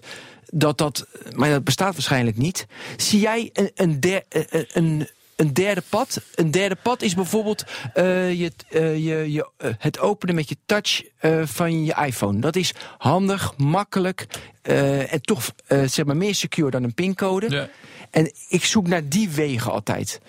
dat, 0.49 0.78
dat, 0.78 1.07
maar 1.36 1.49
dat 1.49 1.63
bestaat 1.63 1.93
waarschijnlijk 1.93 2.38
niet. 2.38 2.65
Zie 2.97 3.20
jij 3.20 3.49
een, 3.53 3.72
een, 3.76 3.99
der, 3.99 4.24
eh, 4.30 4.41
een, 4.74 5.07
een 5.36 5.53
derde 5.53 5.84
pad? 5.89 6.22
Een 6.36 6.51
derde 6.51 6.76
pad 6.76 7.01
is 7.01 7.13
bijvoorbeeld 7.15 7.63
eh, 7.93 8.34
je, 8.34 8.51
eh, 8.70 8.93
je, 8.93 9.32
je, 9.32 9.49
eh, 9.57 9.70
het 9.78 9.99
openen 9.99 10.36
met 10.36 10.49
je 10.49 10.57
touch 10.65 11.03
eh, 11.18 11.41
van 11.45 11.86
je 11.86 11.95
iPhone. 12.05 12.39
Dat 12.39 12.55
is 12.55 12.74
handig, 12.97 13.57
makkelijk 13.57 14.28
eh, 14.61 15.13
en 15.13 15.22
toch 15.22 15.51
eh, 15.68 15.84
zeg 15.88 16.05
maar 16.05 16.18
meer 16.18 16.36
secure 16.36 16.72
dan 16.72 16.84
een 16.84 16.93
pincode. 16.93 17.49
Ja. 17.49 17.70
En 18.09 18.32
ik 18.49 18.65
zoek 18.65 18.88
naar 18.88 19.09
die 19.09 19.30
wegen 19.30 19.72
altijd. 19.72 20.20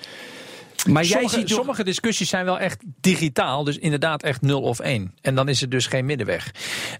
Maar 0.86 1.02
jij 1.02 1.12
sommige, 1.12 1.34
ziet 1.38 1.46
toch- 1.46 1.56
sommige 1.56 1.84
discussies 1.84 2.28
zijn 2.28 2.44
wel 2.44 2.58
echt 2.58 2.82
digitaal, 3.00 3.64
dus 3.64 3.78
inderdaad 3.78 4.22
echt 4.22 4.40
0 4.42 4.60
of 4.62 4.78
1. 4.78 5.14
En 5.20 5.34
dan 5.34 5.48
is 5.48 5.60
het 5.60 5.70
dus 5.70 5.86
geen 5.86 6.04
middenweg. 6.04 6.50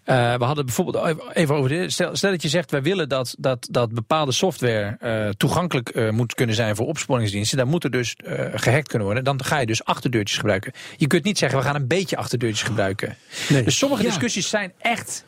Eh, 0.05 0.35
we 0.35 0.45
hadden 0.45 0.65
bijvoorbeeld 0.67 1.17
even 1.33 1.55
over 1.55 1.69
dit. 1.69 1.93
Stel, 1.93 2.17
stel 2.17 2.31
dat 2.31 2.43
je 2.43 2.49
zegt, 2.49 2.71
wij 2.71 2.83
willen 2.83 3.09
dat, 3.09 3.35
dat, 3.39 3.69
dat 3.71 3.93
bepaalde 3.93 4.33
software 4.33 4.97
eh, 5.01 5.29
toegankelijk 5.29 5.89
eh, 5.89 6.11
moet 6.11 6.35
kunnen 6.35 6.55
zijn 6.55 6.77
voor 6.77 6.87
opsporingsdiensten. 6.87 7.59
Dan 7.59 7.69
moet 7.69 7.85
er 7.85 7.91
dus 7.91 8.15
eh, 8.17 8.45
gehackt 8.55 8.89
kunnen 8.89 9.07
worden. 9.07 9.25
Dan 9.25 9.45
ga 9.45 9.59
je 9.59 9.67
dus 9.67 9.85
achterdeurtjes 9.85 10.37
gebruiken. 10.39 10.73
Je 10.97 11.07
kunt 11.07 11.25
niet 11.25 11.39
zeggen, 11.39 11.59
we 11.59 11.65
gaan 11.65 11.75
een 11.75 11.87
beetje 11.87 12.17
achterdeurtjes 12.17 12.63
gebruiken. 12.67 13.17
Nee. 13.49 13.63
Dus 13.63 13.79
sommige 13.79 14.03
Ja. 14.03 14.09
discussies 14.09 14.49
zijn 14.49 14.73
echt 14.79 15.25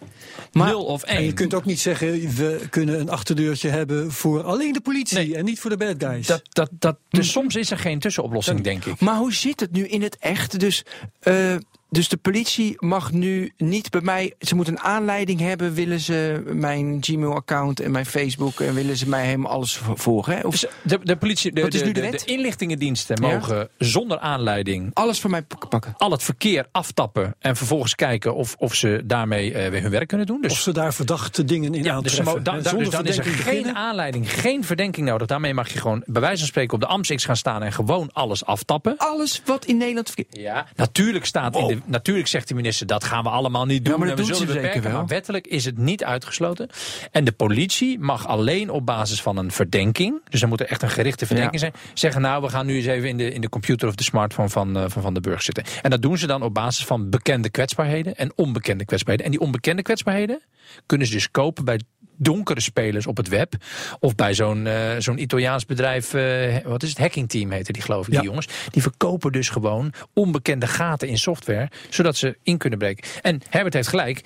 Maar- 0.52 0.68
0 0.68 0.84
of 0.84 1.02
1. 1.02 1.16
En 1.16 1.24
je 1.24 1.32
kunt 1.32 1.54
ook 1.54 1.64
niet 1.64 1.80
zeggen, 1.80 2.12
we 2.36 2.60
kunnen 2.70 3.00
een 3.00 3.10
achterdeurtje 3.10 3.68
hebben 3.68 4.12
voor 4.12 4.42
alleen 4.42 4.72
de 4.72 4.80
politie 4.80 5.16
Nee. 5.18 5.36
en 5.36 5.44
niet 5.44 5.60
voor 5.60 5.70
de 5.70 5.76
bad 5.76 5.94
guys. 5.98 6.26
dat, 6.26 6.42
dat, 6.48 6.70
dat, 6.78 6.96
dus 7.08 7.30
soms 7.30 7.56
is 7.56 7.70
er 7.70 7.78
geen 7.78 7.98
tussenoplossing, 7.98 8.60
denk 8.60 8.84
ik. 8.84 9.00
Maar 9.00 9.16
hoe 9.16 9.32
zit 9.32 9.60
het 9.60 9.72
nu 9.72 9.86
in 9.88 10.02
het 10.02 10.16
echt? 10.18 10.60
Dus, 10.60 10.84
eh, 11.20 11.54
dus 11.90 12.08
de 12.08 12.16
politie 12.16 12.74
mag 12.78 13.12
nu 13.12 13.52
niet 13.56 13.90
bij 13.90 14.00
mij. 14.00 14.34
Ze 14.40 14.54
moeten 14.54 14.74
een 14.74 14.80
aanleiding 14.80 15.40
hebben. 15.40 15.72
Willen 15.74 16.00
ze 16.00 16.42
mijn 16.46 16.96
Gmail-account 17.00 17.80
en 17.80 17.90
mijn 17.90 18.06
Facebook. 18.06 18.60
En 18.60 18.74
willen 18.74 18.96
ze 18.96 19.08
mij 19.08 19.24
helemaal 19.24 19.50
alles 19.52 19.76
vo- 19.76 19.96
volgen? 19.96 20.36
Hè? 20.36 20.40
Of 20.46 20.50
Dus 20.58 20.66
de, 20.82 20.98
de 21.02 21.16
politie, 21.16 21.52
de, 21.52 21.60
Wat 21.60 21.74
is 21.74 21.80
de, 21.80 21.86
nu 21.86 21.92
de 21.92 22.00
de- 22.00 22.10
wet? 22.10 22.20
de 22.26 22.32
inlichtingendiensten 22.32 23.22
Ja. 23.26 23.32
mogen 23.32 23.68
zonder 23.78 24.18
aanleiding 24.18 24.90
alles 24.94 25.20
van 25.20 25.30
mij 25.30 25.42
pak- 25.42 25.68
pakken? 25.68 25.94
al 25.96 26.10
het 26.10 26.22
verkeer 26.22 26.66
aftappen 26.72 27.34
en 27.38 27.56
vervolgens 27.56 27.94
kijken 27.94 28.34
of, 28.34 28.54
of 28.58 28.74
ze 28.74 29.02
daarmee 29.04 29.52
eh, 29.54 29.70
weer 29.70 29.82
hun 29.82 29.90
werk 29.90 30.08
kunnen 30.08 30.26
doen. 30.26 30.40
Dus, 30.40 30.52
of 30.52 30.58
ze 30.58 30.72
daar 30.72 30.94
verdachte 30.94 31.44
dingen 31.44 31.74
in 31.74 31.82
ja, 31.84 32.00
dus, 32.00 32.18
aantreffen. 32.20 32.24
zonder 32.44 32.78
dus 32.84 32.90
dan 32.90 33.06
is 33.06 33.18
er 33.18 33.24
geen 33.24 33.36
beginnen. 33.36 33.74
aanleiding, 33.74 34.32
geen 34.32 34.64
verdenking 34.64 35.06
nodig. 35.06 35.26
Daarmee 35.26 35.54
mag 35.54 35.72
je 35.72 35.78
gewoon 35.78 36.02
bij 36.06 36.20
wijze 36.20 36.38
van 36.38 36.46
spreken 36.46 36.74
op 36.74 36.80
de 36.80 36.86
Amstix 36.86 37.24
gaan 37.24 37.36
staan 37.36 37.62
en 37.62 37.72
gewoon 37.72 38.10
alles 38.12 38.44
aftappen. 38.44 38.94
Alles 38.96 39.42
wat 39.44 39.64
in 39.64 39.76
Nederland 39.76 40.06
verkeert. 40.10 40.36
Ja, 40.36 40.66
natuurlijk, 40.76 41.24
staat 41.24 41.56
in 41.56 41.66
de, 41.66 41.78
natuurlijk 41.84 42.28
zegt 42.28 42.48
de 42.48 42.54
minister 42.54 42.86
dat 42.86 43.04
gaan 43.04 43.22
we 43.22 43.28
allemaal 43.28 43.66
niet 43.66 43.84
doen. 43.84 43.92
Ja, 43.92 43.98
maar 43.98 44.08
dat 44.08 44.18
en 44.18 44.24
we 44.24 44.28
doen 44.28 44.38
zullen 44.38 44.52
ze 44.52 44.60
zeker 44.60 44.68
beperken. 44.68 44.90
wel. 44.90 45.00
Maar 45.00 45.08
wettelijk 45.08 45.46
is 45.46 45.64
het 45.64 45.78
niet 45.78 46.04
uitgesloten. 46.04 46.68
En 47.10 47.24
de 47.24 47.32
politie 47.32 47.98
mag 47.98 48.26
alleen 48.26 48.70
op 48.70 48.86
basis 48.86 49.22
van 49.22 49.36
een 49.36 49.50
verdenking, 49.50 50.20
dus 50.28 50.42
er 50.42 50.48
moet 50.48 50.60
er 50.60 50.66
echt 50.66 50.82
een 50.82 50.90
gerichte 50.90 51.26
verdenking 51.26 51.60
zijn, 51.60 51.72
zeggen 51.94 52.22
nou 52.22 52.42
we 52.42 52.48
gaan 52.48 52.66
nu 52.66 52.76
eens 52.76 52.86
even 52.86 53.08
in 53.08 53.16
de, 53.16 53.32
in 53.32 53.40
de 53.40 53.48
computer 53.48 53.88
of 53.88 53.94
de 53.94 54.04
smartphone 54.04 54.48
van, 54.48 54.76
eh, 54.76 54.84
van 54.86 55.02
Van 55.02 55.14
de 55.14 55.20
Burg 55.20 55.42
zitten. 55.42 55.64
En 55.82 55.90
dat 55.90 56.02
doen 56.02 56.18
ze 56.18 56.26
dan 56.26 56.42
op 56.42 56.54
basis 56.54 56.84
van 56.84 57.10
bekende 57.10 57.50
kwetsbaarheden 57.50 58.16
en 58.16 58.32
onbekende 58.36 58.84
kwetsbaarheden. 58.84 59.26
En 59.26 59.32
die 59.32 59.40
onbekende 59.40 59.82
kwetsbaarheden 59.82 60.42
kunnen 60.86 61.06
ze 61.06 61.12
dus 61.12 61.30
kopen 61.30 61.64
bij 61.64 61.80
donkere 62.22 62.60
spelers 62.60 63.06
op 63.06 63.16
het 63.16 63.28
web. 63.28 63.54
Of 64.00 64.14
bij 64.14 64.34
zo'n 64.34 64.66
eh, 64.66 64.90
zo'n 64.98 65.18
Italiaans 65.18 65.66
bedrijf, 65.66 66.14
eh, 66.14 66.56
wat 66.64 66.82
is 66.82 66.88
het, 66.88 66.98
Hacking 66.98 67.28
Team 67.28 67.50
heette 67.50 67.72
die 67.72 67.82
geloof 67.82 68.06
ik, 68.06 68.12
Ja. 68.12 68.18
die 68.18 68.28
jongens. 68.28 68.48
Die 68.70 68.82
verkopen 68.82 69.32
dus 69.32 69.48
gewoon 69.48 69.92
onbekende 70.14 70.66
gaten 70.66 71.08
in 71.08 71.18
software, 71.18 71.68
zodat 71.90 72.16
ze 72.16 72.36
in 72.42 72.58
kunnen 72.58 72.78
breken. 72.78 73.04
En 73.22 73.40
Herbert 73.48 73.74
heeft 73.74 73.88
gelijk. 73.88 74.22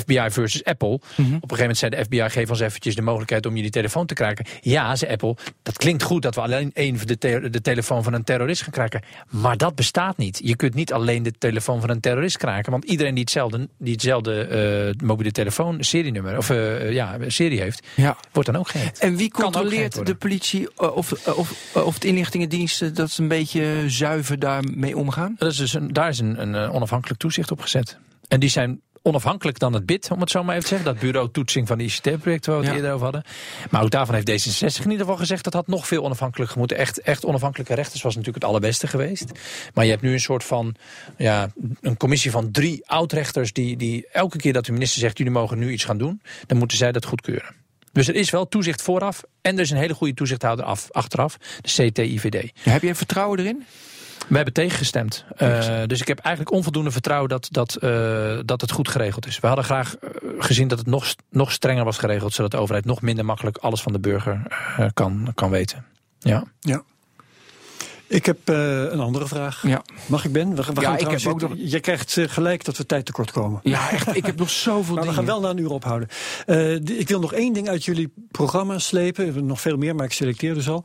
FBI 0.00 0.26
versus 0.30 0.64
Apple. 0.64 0.88
Op 0.88 1.02
een 1.18 1.24
gegeven 1.26 1.58
moment 1.58 1.78
zei 1.78 1.90
de 1.96 2.04
FBI: 2.04 2.30
geef 2.30 2.50
ons 2.50 2.60
eventjes 2.60 2.94
de 2.94 3.02
mogelijkheid 3.02 3.46
om 3.46 3.56
je 3.56 3.62
die 3.62 3.70
telefoon 3.70 4.06
te 4.06 4.14
kraken. 4.14 4.44
Ja, 4.60 4.96
zei 4.96 5.12
Apple, 5.12 5.36
dat 5.62 5.76
klinkt 5.76 6.02
goed 6.02 6.22
dat 6.22 6.34
we 6.34 6.40
alleen 6.40 6.70
één 6.74 6.98
de, 7.06 7.18
te- 7.18 7.48
de 7.50 7.60
telefoon 7.60 8.02
van 8.02 8.12
een 8.12 8.24
terrorist 8.24 8.62
gaan 8.62 8.72
kraken. 8.72 9.00
Maar 9.30 9.56
dat 9.56 9.74
bestaat 9.74 10.16
niet. 10.16 10.40
Je 10.42 10.56
kunt 10.56 10.74
niet 10.74 10.92
alleen 10.92 11.22
de 11.22 11.32
telefoon 11.38 11.80
van 11.80 11.90
een 11.90 12.00
terrorist 12.00 12.36
kraken. 12.36 12.70
Want 12.72 12.84
iedereen 12.84 13.14
die 13.14 13.22
hetzelfde, 13.22 13.68
die 13.78 13.92
hetzelfde 13.92 14.40
eh, 14.98 15.06
mobiele 15.06 15.32
telefoon, 15.32 15.84
serienummer, 15.84 16.36
of 16.36 16.50
eh, 16.50 16.92
ja, 16.92 17.16
serie 17.26 17.60
heeft, 17.60 17.86
Ja. 17.96 18.16
wordt 18.32 18.48
dan 18.52 18.58
ook 18.60 18.68
gehackt. 18.68 18.98
En 18.98 19.16
wie 19.16 19.30
controleert 19.30 20.06
de 20.06 20.14
politie 20.14 20.68
eh, 20.76 20.96
of, 20.96 21.12
eh, 21.12 21.38
of, 21.38 21.52
eh, 21.74 21.86
of 21.86 21.98
de 21.98 22.06
inlichtingendiensten 22.08 22.94
dat 22.94 23.10
ze 23.10 23.22
een 23.22 23.28
beetje 23.28 23.84
zuiver 23.86 24.38
daarmee 24.38 24.96
omgaan? 24.96 25.34
Dat 25.38 25.50
is 25.50 25.56
dus 25.56 25.74
een, 25.74 25.92
daar 25.92 26.08
is 26.08 26.18
een, 26.18 26.40
een 26.42 26.54
eh, 26.54 26.74
onafhankelijk 26.74 27.20
toezicht 27.20 27.50
op 27.50 27.60
gezet. 27.60 27.98
En 28.28 28.40
die 28.40 28.48
zijn 28.48 28.80
onafhankelijk 29.06 29.58
dan 29.58 29.72
het 29.72 29.86
BID, 29.86 30.10
om 30.10 30.20
het 30.20 30.30
zo 30.30 30.44
maar 30.44 30.56
even 30.56 30.68
te 30.68 30.74
zeggen. 30.76 30.94
Dat 30.94 31.02
bureau 31.02 31.30
toetsing 31.30 31.66
van 31.66 31.78
de 31.78 31.84
ICT-projecten 31.84 32.52
waar 32.52 32.60
we 32.60 32.66
het 32.66 32.74
Ja. 32.74 32.80
eerder 32.80 32.92
over 32.92 33.04
hadden. 33.04 33.22
Maar 33.70 33.82
ook 33.82 33.90
daarvan 33.90 34.14
heeft 34.14 34.30
D66 34.30 34.84
in 34.84 34.90
ieder 34.90 34.98
geval 34.98 35.16
gezegd... 35.16 35.44
dat 35.44 35.52
had 35.52 35.66
nog 35.66 35.86
veel 35.86 36.04
onafhankelijker 36.04 36.58
moeten. 36.58 36.76
Echt, 36.76 37.00
echt 37.00 37.24
onafhankelijke 37.24 37.74
rechters 37.74 38.02
was 38.02 38.14
natuurlijk 38.14 38.44
het 38.44 38.52
allerbeste 38.52 38.86
geweest. 38.86 39.32
Maar 39.74 39.84
je 39.84 39.90
hebt 39.90 40.02
nu 40.02 40.12
een 40.12 40.20
soort 40.20 40.44
van... 40.44 40.74
Ja, 41.16 41.48
een 41.80 41.96
commissie 41.96 42.30
van 42.30 42.50
drie 42.50 42.86
oud-rechters... 42.86 43.52
Die, 43.52 43.76
die 43.76 44.06
elke 44.12 44.38
keer 44.38 44.52
dat 44.52 44.64
de 44.64 44.72
minister 44.72 45.00
zegt... 45.00 45.18
jullie 45.18 45.32
mogen 45.32 45.58
nu 45.58 45.70
iets 45.72 45.84
gaan 45.84 45.98
doen... 45.98 46.22
dan 46.46 46.58
moeten 46.58 46.76
zij 46.76 46.92
dat 46.92 47.04
goedkeuren. 47.04 47.54
Dus 47.92 48.08
er 48.08 48.14
is 48.14 48.30
wel 48.30 48.48
toezicht 48.48 48.82
vooraf... 48.82 49.22
en 49.40 49.54
er 49.54 49.60
is 49.60 49.70
een 49.70 49.76
hele 49.76 49.94
goede 49.94 50.14
toezichthouder 50.14 50.64
af, 50.64 50.88
achteraf. 50.90 51.36
De 51.60 51.90
CTIVD. 51.90 52.50
Heb 52.62 52.82
jij 52.82 52.94
vertrouwen 52.94 53.38
erin? 53.38 53.64
We 54.26 54.36
hebben 54.36 54.54
tegengestemd. 54.54 55.24
Eh, 55.36 55.82
dus 55.86 56.00
ik 56.00 56.08
heb 56.08 56.18
eigenlijk 56.18 56.56
onvoldoende 56.56 56.90
vertrouwen 56.90 57.28
dat, 57.28 57.48
dat, 57.50 57.74
eh, 57.74 58.38
dat 58.44 58.60
het 58.60 58.70
goed 58.70 58.88
geregeld 58.88 59.26
is. 59.26 59.40
We 59.40 59.46
hadden 59.46 59.64
graag 59.64 59.96
eh, 59.96 60.10
gezien 60.38 60.68
dat 60.68 60.78
het 60.78 60.86
nog, 60.86 61.14
nog 61.30 61.52
strenger 61.52 61.84
was 61.84 61.98
geregeld, 61.98 62.32
zodat 62.32 62.50
de 62.50 62.56
overheid 62.56 62.84
nog 62.84 63.02
minder 63.02 63.24
makkelijk 63.24 63.56
alles 63.56 63.82
van 63.82 63.92
de 63.92 64.00
burger 64.00 64.42
kan, 64.94 65.30
kan 65.34 65.50
weten. 65.50 65.84
Ja. 66.18 66.44
Ja. 66.60 66.82
Ik 68.08 68.26
heb 68.26 68.38
eh, 68.44 68.82
een 68.82 69.00
andere 69.00 69.26
vraag. 69.26 69.62
Ja. 69.66 69.82
Mag 70.06 70.24
ik, 70.24 70.32
Ben? 70.32 70.48
We, 70.48 70.54
we 70.54 70.62
Ja, 70.62 70.80
gaan 70.80 70.92
ik 70.92 70.98
trouwens- 70.98 71.24
heb 71.24 71.32
ook 71.32 71.40
nog- 71.40 71.52
Je 71.58 71.80
krijgt 71.80 72.16
eh, 72.16 72.28
gelijk 72.28 72.64
dat 72.64 72.76
we 72.76 72.86
tijd 72.86 73.04
tekort 73.06 73.30
komen. 73.30 73.60
Ja, 73.62 73.90
echt. 73.90 74.16
Ik 74.16 74.26
heb 74.26 74.36
nog 74.38 74.50
zoveel 74.50 74.80
Maar 74.94 75.04
we 75.04 75.08
dingen. 75.10 75.14
gaan 75.14 75.24
wel 75.24 75.40
naar 75.40 75.50
een 75.50 75.58
uur 75.58 75.70
ophouden. 75.70 76.08
Eh, 76.46 76.74
ik 76.74 77.08
wil 77.08 77.20
nog 77.20 77.32
één 77.32 77.52
ding 77.52 77.68
uit 77.68 77.84
jullie 77.84 78.12
programma 78.30 78.78
slepen. 78.78 79.46
Nog 79.46 79.60
veel 79.60 79.76
meer, 79.76 79.94
maar 79.94 80.04
ik 80.04 80.12
selecteer 80.12 80.54
dus 80.54 80.68
al. 80.68 80.84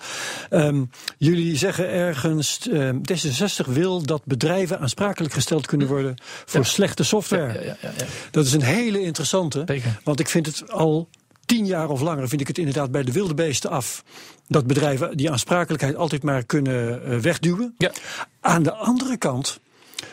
Ehm, 0.50 0.84
jullie 1.18 1.58
zeggen 1.58 1.90
ergens, 1.90 2.68
ehm, 2.72 2.98
D66 3.02 3.68
wil 3.68 4.02
dat 4.04 4.22
bedrijven 4.26 4.80
aansprakelijk 4.80 5.34
gesteld 5.34 5.68
kunnen 5.68 5.88
worden 5.88 6.16
voor 6.46 6.66
slechte 6.66 7.04
software. 7.04 7.54
Ja, 7.54 7.60
ja, 7.60 7.76
ja, 7.82 7.92
ja. 7.98 8.06
Dat 8.32 8.46
is 8.46 8.54
een 8.54 8.62
hele 8.64 9.02
interessante. 9.02 9.64
Want 10.04 10.20
ik 10.20 10.28
vind 10.30 10.46
het 10.46 10.72
al 10.72 11.10
tien 11.52 11.66
jaar 11.66 11.90
of 11.90 12.02
langer 12.02 12.28
vind 12.28 12.42
ik 12.42 12.48
het 12.48 12.58
inderdaad 12.58 12.92
bij 12.92 13.04
de 13.04 13.12
wilde 13.12 13.34
beesten 13.34 13.70
af. 13.70 14.04
Dat 14.48 14.68
bedrijven 14.68 15.18
die 15.18 15.32
aansprakelijkheid 15.32 15.96
altijd 15.96 16.24
maar 16.24 16.44
kunnen 16.44 17.02
uh, 17.06 17.18
wegduwen. 17.18 17.76
Ja. 17.78 17.92
Aan 18.40 18.64
de 18.64 18.74
andere 18.74 19.18
kant 19.18 19.60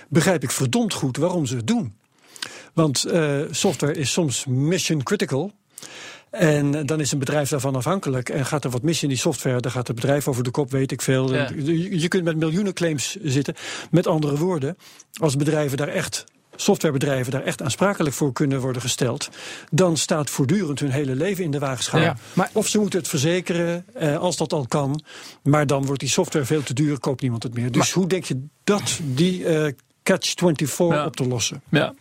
begrijp 0.08 0.42
ik 0.42 0.50
verdomd 0.50 0.92
goed 0.92 1.16
waarom 1.16 1.46
ze 1.46 1.56
het 1.56 1.66
doen. 1.66 1.96
Want 2.72 3.06
uh, 3.06 3.40
software 3.50 3.94
is 3.94 4.12
soms 4.12 4.46
mission 4.46 5.02
critical. 5.02 5.52
En 6.30 6.86
dan 6.86 7.00
is 7.00 7.12
een 7.12 7.18
bedrijf 7.18 7.48
daarvan 7.48 7.76
afhankelijk. 7.76 8.28
En 8.28 8.46
gaat 8.46 8.64
er 8.64 8.70
wat 8.70 8.82
mis 8.82 9.02
in 9.02 9.08
die 9.08 9.18
software, 9.18 9.60
dan 9.60 9.70
gaat 9.70 9.86
het 9.86 9.96
bedrijf 9.96 10.28
over 10.28 10.42
de 10.42 10.50
kop, 10.50 10.70
weet 10.70 10.92
ik 10.92 11.02
veel. 11.02 11.34
Ja. 11.34 11.50
Je 11.90 12.08
kunt 12.08 12.24
met 12.24 12.36
miljoenen 12.36 12.72
claims 12.72 13.16
zitten. 13.22 13.54
Met 13.90 14.06
andere 14.06 14.36
woorden, 14.36 14.76
als 15.20 15.36
bedrijven 15.36 15.76
daar 15.76 15.88
echt 15.88 16.24
softwarebedrijven 16.60 17.32
daar 17.32 17.42
echt 17.42 17.62
aansprakelijk 17.62 18.14
voor 18.14 18.32
kunnen 18.32 18.60
worden 18.60 18.82
gesteld, 18.82 19.28
dan 19.70 19.96
staat 19.96 20.30
voortdurend 20.30 20.80
hun 20.80 20.90
hele 20.90 21.14
leven 21.14 21.44
in 21.44 21.50
de 21.50 21.58
wagenschaal. 21.58 22.00
Ja, 22.00 22.16
maar 22.32 22.50
of 22.52 22.66
ze 22.68 22.78
moeten 22.78 22.98
het 22.98 23.08
verzekeren, 23.08 23.84
eh, 23.94 24.16
als 24.18 24.36
dat 24.36 24.52
al 24.52 24.66
kan, 24.68 25.02
maar 25.42 25.66
dan 25.66 25.86
wordt 25.86 26.00
die 26.00 26.08
software 26.08 26.44
veel 26.44 26.62
te 26.62 26.74
duur, 26.74 26.98
koopt 27.00 27.20
niemand 27.22 27.42
het 27.42 27.54
meer. 27.54 27.70
Dus 27.72 27.76
Maar- 27.76 27.90
hoe 27.94 28.06
denk 28.06 28.24
je 28.24 28.44
dat 28.64 28.98
die 29.02 29.44
eh, 29.46 29.72
catch-24 30.02 30.94
Ja. 30.94 31.04
op 31.06 31.16
te 31.16 31.26
lossen? 31.28 31.62
Ja. 31.68 31.94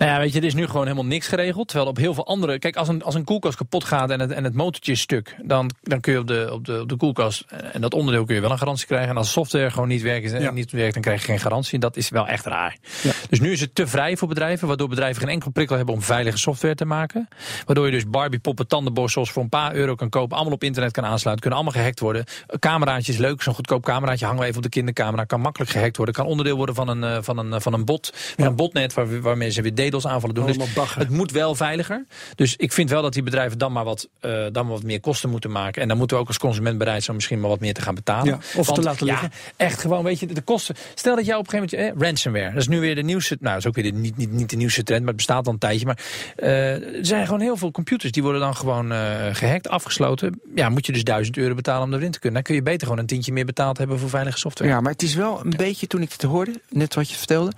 Nou 0.00 0.12
ja, 0.12 0.18
weet 0.18 0.32
je, 0.32 0.38
er 0.38 0.46
is 0.46 0.54
nu 0.54 0.66
gewoon 0.66 0.82
helemaal 0.82 1.04
niks 1.04 1.28
geregeld. 1.28 1.68
Terwijl 1.68 1.88
op 1.90 1.96
heel 1.96 2.14
veel 2.14 2.26
andere. 2.26 2.58
Kijk, 2.58 2.76
als 2.76 2.88
een, 2.88 3.02
als 3.02 3.14
een 3.14 3.24
koelkast 3.24 3.56
kapot 3.56 3.84
gaat 3.84 4.10
en 4.10 4.20
het, 4.20 4.30
en 4.30 4.44
het 4.44 4.54
motortje 4.54 4.92
is 4.92 5.00
stuk. 5.00 5.36
Dan, 5.42 5.70
dan 5.82 6.00
kun 6.00 6.12
je 6.12 6.18
op 6.18 6.26
de, 6.26 6.48
op, 6.52 6.64
de, 6.64 6.80
op 6.80 6.88
de 6.88 6.96
koelkast. 6.96 7.44
En 7.72 7.80
dat 7.80 7.94
onderdeel 7.94 8.24
kun 8.24 8.34
je 8.34 8.40
wel 8.40 8.50
een 8.50 8.58
garantie 8.58 8.86
krijgen. 8.86 9.08
En 9.08 9.16
als 9.16 9.32
software 9.32 9.70
gewoon 9.70 9.88
niet 9.88 10.02
werkt, 10.02 10.30
Ja. 10.30 10.50
niet 10.50 10.70
werkt 10.72 10.92
dan 10.92 11.02
krijg 11.02 11.20
je 11.20 11.26
geen 11.26 11.38
garantie. 11.40 11.74
En 11.74 11.80
dat 11.80 11.96
is 11.96 12.08
wel 12.08 12.26
echt 12.26 12.46
raar. 12.46 12.76
Ja. 13.02 13.10
Dus 13.28 13.40
nu 13.40 13.52
is 13.52 13.60
het 13.60 13.74
te 13.74 13.86
vrij 13.86 14.16
voor 14.16 14.28
bedrijven. 14.28 14.68
Waardoor 14.68 14.88
bedrijven 14.88 15.22
geen 15.22 15.30
enkel 15.30 15.50
prikkel 15.50 15.76
hebben 15.76 15.94
om 15.94 16.02
veilige 16.02 16.38
software 16.38 16.74
te 16.74 16.84
maken. 16.84 17.28
Waardoor 17.66 17.84
je 17.86 17.92
dus 17.92 18.08
Barbie 18.08 18.40
poppen, 18.40 18.66
tandenborstels 18.66 19.30
voor 19.30 19.42
een 19.42 19.48
paar 19.48 19.74
euro 19.74 19.94
kan 19.94 20.08
kopen. 20.08 20.36
Allemaal 20.36 20.54
op 20.54 20.64
internet 20.64 20.92
kan 20.92 21.04
aansluiten. 21.04 21.40
Kunnen 21.40 21.58
allemaal 21.58 21.80
gehackt 21.80 22.00
worden. 22.00 22.24
Cameraatjes, 22.58 23.16
leuk. 23.16 23.42
Zo'n 23.42 23.54
goedkoop 23.54 23.84
cameraatje 23.84 24.24
hangen 24.24 24.40
we 24.40 24.46
even 24.46 24.56
op 24.58 24.62
de 24.64 24.68
kindercamera. 24.68 25.24
Kan 25.24 25.40
makkelijk 25.40 25.70
gehackt 25.70 25.96
worden. 25.96 26.14
Kan 26.14 26.26
onderdeel 26.26 26.56
worden 26.56 26.74
van 26.74 26.88
een, 26.88 27.04
eh, 27.04 27.18
van 27.20 27.38
een, 27.38 27.52
eh, 27.52 27.60
van 27.60 27.72
een 27.72 27.84
bot. 27.84 28.10
Van 28.14 28.44
Ja. 28.44 28.50
een 28.50 28.56
botnet 28.56 28.94
waar, 28.94 29.20
waarmee 29.20 29.50
ze 29.50 29.62
weer 29.62 29.74
DDoS 29.74 29.88
aanvallen 29.94 30.34
doen. 30.34 30.46
Dus 30.46 30.72
bagger. 30.74 31.00
het 31.00 31.10
moet 31.10 31.30
wel 31.30 31.54
veiliger. 31.54 32.04
Dus 32.34 32.56
ik 32.56 32.72
vind 32.72 32.90
wel 32.90 33.02
dat 33.02 33.12
die 33.12 33.22
bedrijven 33.22 33.58
dan 33.58 33.72
maar 33.72 33.84
wat, 33.84 34.08
eh, 34.20 34.30
dan 34.52 34.64
maar 34.66 34.74
wat 34.74 34.82
meer 34.82 35.00
kosten 35.00 35.30
moeten 35.30 35.50
maken. 35.50 35.82
En 35.82 35.88
dan 35.88 35.96
moeten 35.96 36.16
we 36.16 36.22
ook 36.22 36.28
als 36.28 36.38
consument 36.38 36.78
bereid 36.78 37.02
zijn 37.02 37.16
misschien 37.16 37.40
maar 37.40 37.48
wat 37.50 37.60
meer 37.60 37.74
te 37.74 37.82
gaan 37.82 37.94
betalen. 37.94 38.26
Ja, 38.26 38.60
of 38.60 38.72
te 38.72 38.82
laten 38.82 39.06
ja, 39.06 39.12
liggen. 39.12 39.32
echt 39.56 39.80
gewoon, 39.80 40.04
weet 40.04 40.20
je, 40.20 40.26
de 40.26 40.40
kosten. 40.40 40.74
Stel 40.94 41.16
dat 41.16 41.26
jij 41.26 41.34
op 41.36 41.44
een 41.44 41.50
gegeven 41.58 41.78
moment, 41.78 41.98
eh, 42.00 42.06
ransomware, 42.08 42.52
dat 42.52 42.60
is 42.60 42.68
nu 42.68 42.80
weer 42.80 42.94
de 42.94 43.02
nieuwste, 43.02 43.36
nou, 43.40 43.54
dat 43.54 43.62
is 43.62 43.68
ook 43.68 43.74
weer 43.74 43.92
de, 43.92 43.98
niet, 43.98 44.16
niet, 44.16 44.30
niet 44.32 44.50
de 44.50 44.56
nieuwste 44.56 44.82
trend, 44.82 45.00
maar 45.00 45.08
het 45.08 45.16
bestaat 45.16 45.46
al 45.46 45.52
een 45.52 45.58
tijdje. 45.58 45.86
Maar 45.86 45.98
eh, 46.36 46.72
er 46.98 47.06
zijn 47.06 47.24
gewoon 47.24 47.40
heel 47.40 47.56
veel 47.56 47.70
computers 47.70 48.12
die 48.12 48.22
worden 48.22 48.40
dan 48.40 48.56
gewoon 48.56 48.92
eh, 48.92 48.98
gehackt, 49.32 49.68
afgesloten. 49.68 50.40
Ja, 50.54 50.68
moet 50.68 50.86
je 50.86 50.92
dus 50.92 51.04
1000 51.04 51.36
euro 51.36 51.54
betalen 51.54 51.86
om 51.86 51.94
erin 51.94 52.10
te 52.10 52.18
kunnen. 52.18 52.34
Dan 52.34 52.42
kun 52.42 52.54
je 52.54 52.62
beter 52.62 52.82
gewoon 52.86 52.98
een 52.98 53.06
tientje 53.06 53.32
meer 53.32 53.44
betaald 53.44 53.78
hebben 53.78 53.98
voor 53.98 54.08
veilige 54.08 54.38
software. 54.38 54.70
Ja, 54.70 54.80
maar 54.80 54.92
het 54.92 55.02
is 55.02 55.14
wel 55.14 55.40
een 55.44 55.54
beetje, 55.56 55.86
toen 55.86 56.02
ik 56.02 56.12
het 56.12 56.22
hoorde, 56.22 56.60
net 56.68 56.94
wat 56.94 57.10
je 57.10 57.16
vertelde. 57.16 57.52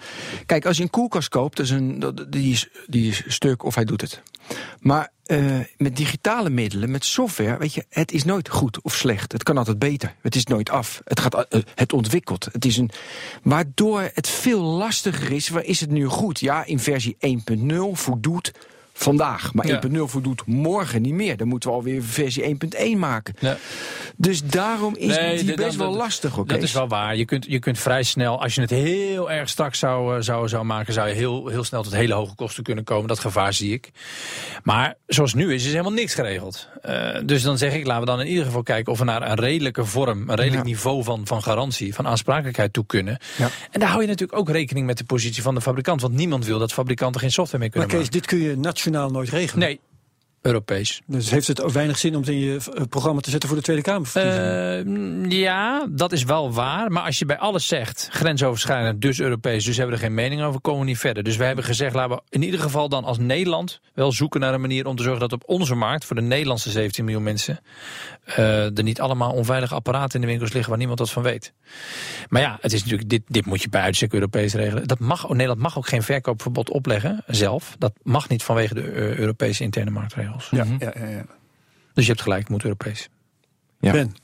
Kijk, 0.47 0.67
als 0.67 0.77
je 0.77 0.83
een 0.83 0.91
koelkast 0.91 1.29
koopt, 1.29 1.57
dat 1.57 1.67
is 1.67 1.73
een, 1.73 1.99
dat- 1.99 2.22
die, 2.29 2.53
is, 2.53 2.69
die 2.87 3.09
is 3.09 3.23
stuk 3.27 3.63
of 3.63 3.75
hij 3.75 3.85
doet 3.85 4.01
het. 4.01 4.23
Maar 4.81 5.13
eh, 5.25 5.59
met 5.77 5.97
digitale 5.97 6.51
middelen, 6.51 6.91
met 6.91 7.05
software, 7.05 7.59
weet 7.59 7.75
je, 7.75 7.85
het 7.89 8.13
is 8.13 8.25
nooit 8.25 8.49
goed 8.49 8.81
of 8.81 8.95
slecht. 8.95 9.33
Het 9.33 9.43
kan 9.43 9.59
altijd 9.59 9.79
beter. 9.79 10.15
Het 10.21 10.35
is 10.35 10.45
nooit 10.45 10.71
af. 10.71 11.01
Het, 11.05 11.21
gaat, 11.21 11.35
eh, 11.49 11.61
het 11.75 11.93
ontwikkelt. 11.93 12.49
Het 12.53 12.65
is 12.65 12.77
een, 12.77 12.91
waardoor 13.43 14.11
het 14.15 14.29
veel 14.29 14.63
lastiger 14.63 15.33
is. 15.33 15.49
Waar 15.49 15.65
is 15.65 15.81
het 15.81 15.91
nu 15.91 16.07
goed? 16.07 16.41
Ja, 16.41 16.65
in 16.65 16.79
versie 16.79 17.17
1.0 17.19 17.93
voldoet 17.93 18.53
vandaag. 18.93 19.55
Maar 19.55 19.67
Ja. 19.67 19.81
1.0 19.89 20.09
voldoet 20.09 20.47
morgen 20.47 21.03
niet 21.03 21.13
meer. 21.15 21.37
Dan 21.37 21.49
moeten 21.49 21.71
we 21.71 21.75
alweer 21.77 22.03
versie 22.03 22.43
1.1 22.95 22.99
maken. 22.99 23.35
Ja. 23.39 23.57
Dus 24.17 24.43
daarom 24.45 24.97
is 24.97 25.17
Nee, 25.17 25.45
die 25.45 25.55
best 25.55 25.77
wel 25.77 25.95
lastig. 25.97 26.39
oké? 26.39 26.53
Dat 26.55 26.63
is 26.63 26.73
wel 26.73 26.89
waar. 26.89 27.17
Je 27.17 27.25
kunt, 27.25 27.47
je 27.49 27.59
kunt 27.59 27.79
vrij 27.79 28.03
snel, 28.03 28.43
als 28.43 28.55
je 28.55 28.61
het 28.61 28.71
heel 28.71 29.31
erg 29.31 29.49
strak 29.49 29.75
zou, 29.75 30.17
eh, 30.17 30.23
zou, 30.23 30.49
zou 30.49 30.65
maken, 30.65 30.93
zou 30.93 31.09
je 31.09 31.15
heel, 31.15 31.47
heel 31.49 31.65
snel 31.65 31.83
tot 31.83 31.93
hele 31.95 32.15
hoge 32.15 32.35
kosten 32.35 32.63
kunnen 32.63 32.85
komen. 32.85 33.09
Dat 33.09 33.19
gevaar 33.19 33.53
zie 33.53 33.73
ik. 33.73 33.91
Maar 34.63 34.95
zoals 35.07 35.33
het 35.33 35.41
nu 35.41 35.55
is, 35.55 35.65
is 35.65 35.71
helemaal 35.71 35.93
niks 35.93 36.15
geregeld. 36.15 36.69
Eh, 36.83 37.09
dus 37.25 37.43
dan 37.43 37.59
zeg 37.59 37.75
ik, 37.75 37.87
laten 37.87 38.01
we 38.05 38.07
dan 38.11 38.21
in 38.21 38.27
ieder 38.27 38.45
geval 38.45 38.63
kijken 38.63 38.93
of 38.93 38.99
we 38.99 39.05
naar 39.05 39.31
een 39.31 39.39
redelijke 39.39 39.85
vorm, 39.85 40.21
een 40.21 40.35
redelijk 40.37 40.63
Ja. 40.63 40.69
niveau 40.69 41.05
van, 41.05 41.27
van 41.27 41.43
garantie, 41.43 41.95
van 41.95 42.07
aansprakelijkheid 42.07 42.73
toe 42.73 42.87
kunnen. 42.87 43.19
Ja. 43.39 43.49
En 43.71 43.81
daar 43.81 43.89
hou 43.89 44.01
je 44.03 44.09
natuurlijk 44.09 44.39
ook 44.39 44.51
rekening 44.51 44.87
met 44.87 44.99
de 44.99 45.05
positie 45.05 45.43
van 45.43 45.55
de 45.55 45.61
fabrikant. 45.61 46.01
Want 46.01 46.15
niemand 46.15 46.45
wil 46.47 46.59
dat 46.59 46.73
fabrikanten 46.73 47.21
geen 47.21 47.33
software 47.33 47.59
meer 47.65 47.71
Maar 47.75 47.87
kunnen 47.87 48.07
Kees, 48.07 48.15
dit 48.21 48.27
kun 48.27 48.39
je 48.39 48.57
nationaal 48.85 49.11
nooit 49.11 49.29
regelen. 49.29 49.59
maken. 49.59 49.79
Nee, 49.81 49.92
Europees. 50.43 51.03
Dus 51.07 51.31
heeft 51.31 51.47
het 51.47 51.63
ook 51.63 51.71
weinig 51.71 51.99
zin 51.99 52.15
om 52.15 52.21
het 52.21 52.31
in 52.31 52.39
je 52.39 52.57
eh, 52.75 52.83
programma 52.89 53.21
te 53.21 53.31
zetten 53.31 53.49
voor 53.49 53.59
de 53.59 53.65
Tweede 53.65 53.83
Kamerverkiezingen? 53.83 55.31
Eh, 55.31 55.39
ja, 55.39 55.87
dat 55.91 56.13
is 56.13 56.25
wel 56.25 56.53
waar. 56.53 56.93
Maar 56.93 57.03
als 57.03 57.19
je 57.19 57.27
bij 57.27 57.39
alles 57.39 57.67
zegt, 57.67 58.09
grensoverschrijdend, 58.13 59.01
dus 59.01 59.21
Europees, 59.21 59.65
dus 59.65 59.77
hebben 59.77 59.97
we 59.97 60.01
er 60.01 60.07
geen 60.09 60.17
mening 60.17 60.43
over, 60.43 60.61
komen 60.61 60.81
we 60.81 60.87
niet 60.87 60.99
verder. 60.99 61.23
Dus 61.23 61.37
we 61.37 61.45
hebben 61.45 61.65
gezegd, 61.65 61.95
laten 61.95 62.17
we 62.17 62.23
in 62.29 62.43
ieder 62.43 62.61
geval 62.61 62.89
dan 62.89 63.05
als 63.05 63.19
Nederland 63.19 63.81
wel 63.95 64.13
zoeken 64.13 64.41
naar 64.41 64.55
een 64.55 64.61
manier 64.61 64.87
om 64.87 64.97
te 64.97 65.03
zorgen 65.03 65.21
dat 65.21 65.33
op 65.33 65.43
onze 65.47 65.75
markt, 65.75 66.05
voor 66.05 66.17
de 66.17 66.23
Nederlandse 66.23 66.71
17 66.71 67.05
miljoen 67.05 67.23
mensen, 67.23 67.61
eh, 68.25 68.77
er 68.77 68.83
niet 68.83 69.01
allemaal 69.01 69.33
onveilige 69.33 69.75
apparaten 69.75 70.15
in 70.15 70.21
de 70.21 70.27
winkels 70.27 70.53
liggen 70.53 70.71
waar 70.71 70.79
niemand 70.79 70.99
wat 70.99 71.11
van 71.11 71.23
weet. 71.23 71.53
Maar 72.29 72.43
ja, 72.43 72.59
het 72.61 72.73
is 72.73 72.81
natuurlijk, 72.81 73.09
dit, 73.09 73.23
dit 73.27 73.47
moet 73.47 73.63
je 73.63 73.69
bij 73.69 73.83
uitstek 73.83 74.13
Europees 74.13 74.55
regelen. 74.55 74.89
Dat 74.89 74.99
mag, 74.99 75.29
Nederland 75.29 75.61
mag 75.61 75.79
ook 75.79 75.89
geen 75.89 76.03
verkoopverbod 76.03 76.71
opleggen 76.71 77.23
zelf. 77.27 77.77
Dat 77.79 77.93
mag 78.03 78.29
niet 78.29 78.43
vanwege 78.43 78.75
de 78.75 79.19
Europese 79.19 79.63
interne 79.63 79.91
marktregels. 79.91 80.32
Ja, 80.51 80.65
ja, 80.79 80.93
ja, 80.99 81.07
ja. 81.07 81.25
Dus 81.95 82.05
je 82.05 82.11
hebt 82.11 82.23
gelijk, 82.23 82.41
het 82.41 82.51
moet 82.51 82.65
Europees. 82.65 83.09
Ja. 83.81 83.93
Ben, 83.93 84.15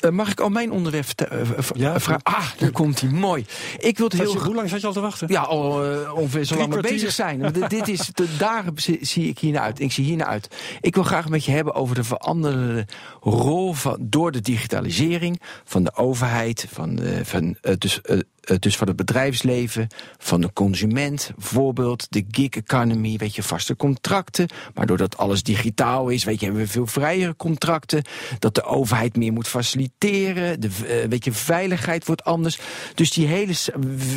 Eh, 0.00 0.10
mag 0.10 0.30
ik 0.30 0.40
al 0.40 0.48
mijn 0.48 0.70
onderwerp 0.70 1.08
eh, 1.20 1.40
Ja, 1.74 2.00
vragen? 2.00 2.22
Ah, 2.22 2.50
daar 2.58 2.70
komt 2.70 3.00
hij 3.00 3.10
mooi. 3.10 3.44
Ik 3.78 3.98
wil 3.98 4.10
heel 4.14 4.22
je- 4.24 4.30
graag. 4.30 4.44
hoe 4.44 4.54
lang 4.54 4.68
zat 4.68 4.80
je 4.80 4.86
al 4.86 4.92
te 4.92 5.00
wachten? 5.00 5.28
Ja, 5.28 5.40
al 5.40 5.84
eh, 5.92 6.14
ongeveer 6.14 6.44
zo 6.44 6.56
lang 6.56 6.80
bezig 6.80 7.12
zijn. 7.12 7.40
Want 7.40 7.70
dit- 7.70 7.88
is, 7.88 8.10
de, 8.14 8.36
daar 8.38 8.64
zie, 8.74 8.98
zie 9.00 9.28
ik 9.28 9.38
hier 9.38 9.52
naar 9.52 9.62
uit. 9.62 9.80
Ik 9.80 9.92
zie 9.92 10.04
hier 10.04 10.16
naar 10.16 10.26
uit. 10.26 10.48
Ik 10.80 10.94
wil 10.94 11.04
graag 11.04 11.28
met 11.28 11.44
je 11.44 11.50
hebben 11.52 11.74
over 11.74 11.94
de 11.94 12.04
veranderende 12.04 12.86
rol 13.20 13.72
van, 13.72 13.96
door 14.00 14.32
de 14.32 14.40
digitalisering 14.40 15.40
van 15.64 15.84
de 15.84 15.94
overheid, 15.94 16.66
van, 16.72 16.94
de, 16.96 17.24
van, 17.24 17.56
eh, 17.60 17.74
dus, 17.78 18.00
eh, 18.46 18.54
eh, 18.54 18.60
dus 18.60 18.76
van 18.76 18.86
het 18.86 18.96
bedrijfsleven, 18.96 19.86
van 20.18 20.40
de 20.40 20.52
consument. 20.52 21.30
Bijvoorbeeld 21.36 22.06
de 22.10 22.24
gig 22.30 22.48
economy, 22.48 23.16
weet 23.16 23.34
je, 23.34 23.42
vaste 23.42 23.76
contracten. 23.76 24.48
Maar 24.74 24.86
doordat 24.86 25.16
alles 25.16 25.42
digitaal 25.42 26.08
is, 26.08 26.24
weet 26.24 26.40
je, 26.40 26.44
hebben 26.44 26.64
we 26.64 26.68
veel 26.70 26.86
vrijere 26.86 27.36
contracten. 27.36 28.04
Dat 28.38 28.54
de 28.54 28.62
overheid 28.62 29.16
meer 29.16 29.32
moet 29.32 29.48
faciliteren. 29.48 30.60
De 30.60 30.68
eh, 30.86 31.08
weet 31.08 31.24
je, 31.24 31.32
veiligheid 31.32 32.06
wordt 32.06 32.24
anders. 32.24 32.58
Dus 32.94 33.10
die 33.12 33.26
hele 33.26 33.52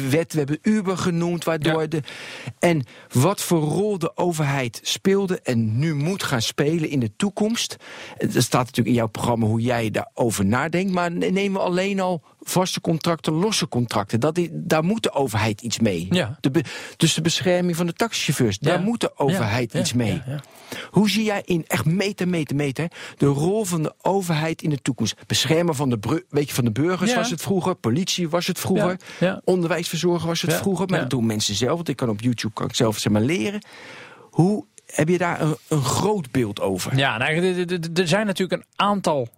wet, 0.10 0.34
we 0.34 0.38
hebben 0.38 0.60
Uber 0.62 0.98
genoemd, 0.98 1.44
waardoor 1.44 1.82
Ja. 1.82 1.88
de. 1.88 2.02
En 2.60 2.84
wat 3.12 3.42
voor 3.42 3.62
rol 3.62 3.98
de 4.00 4.18
overheid 4.18 4.80
speelde 4.84 5.40
en 5.42 5.80
nu 5.80 5.96
moet 5.96 6.24
gaan 6.24 6.42
spelen 6.42 6.90
in 6.90 7.00
de 7.00 7.12
toekomst. 7.16 7.76
Er 8.18 8.44
staat 8.44 8.66
natuurlijk 8.66 8.88
in 8.88 8.94
jouw 8.94 9.08
programma 9.08 9.46
hoe 9.46 9.62
jij 9.62 9.92
daarover 9.92 10.46
nadenkt. 10.46 10.92
Maar 10.92 11.12
nemen 11.12 11.62
we 11.62 11.68
alleen 11.68 12.00
al 12.00 12.24
vaste 12.42 12.82
contracten, 12.82 13.34
losse 13.34 13.68
contracten. 13.68 14.20
Dat 14.20 14.40
daar 14.52 14.84
moet 14.84 15.04
de 15.04 15.12
overheid 15.12 15.62
iets 15.62 15.80
mee. 15.80 16.08
Ja. 16.10 16.38
De 16.40 16.52
be- 16.52 16.64
dus 16.98 17.14
de 17.14 17.22
bescherming 17.22 17.76
van 17.76 17.86
de 17.86 17.94
taxichauffeurs, 17.94 18.58
Ja. 18.60 18.70
daar 18.70 18.82
moet 18.82 19.02
de 19.02 19.18
overheid 19.18 19.74
Ja, 19.74 19.80
iets 19.80 19.94
mee. 19.94 20.22
Hoe 20.90 21.10
zie 21.10 21.24
jij 21.24 21.42
in 21.46 21.66
echt 21.68 21.86
meter, 21.86 22.28
meter, 22.28 22.56
meter 22.56 22.92
de 23.18 23.26
rol 23.26 23.66
van 23.66 23.84
de 23.84 23.94
overheid 24.02 24.62
in 24.62 24.70
de 24.70 24.82
toekomst? 24.82 25.16
Beschermen 25.28 25.76
van 25.76 25.90
de, 25.90 26.24
weet 26.30 26.48
je, 26.48 26.54
van 26.56 26.66
de 26.66 26.72
burgers 26.72 27.16
was 27.16 27.30
het 27.30 27.42
vroeger, 27.42 27.76
politie 27.76 28.30
was 28.30 28.48
het 28.48 28.60
vroeger, 28.60 29.00
onderwijsverzorger 29.44 30.28
was 30.28 30.42
het 30.42 30.54
vroeger, 30.54 30.88
maar 30.88 31.00
dat 31.00 31.10
doen 31.10 31.26
mensen 31.26 31.56
zelf. 31.56 31.76
Want 31.76 31.90
ik 31.90 31.96
kan 31.96 32.10
op 32.10 32.22
YouTube 32.22 32.54
kan 32.54 32.68
ik 32.68 32.76
zelf 32.76 32.98
zeg 32.98 33.12
maar 33.14 33.22
leren. 33.22 33.62
Hoe 34.20 34.66
heb 34.86 35.10
je 35.10 35.18
daar 35.18 35.42
een, 35.42 35.56
een 35.68 35.84
groot 35.84 36.32
beeld 36.32 36.62
over? 36.62 36.98
Ja, 36.98 37.18
nou, 37.18 37.34
er 37.94 38.08
zijn 38.08 38.26
natuurlijk 38.26 38.62
een 38.62 38.68
aantal. 38.76 39.30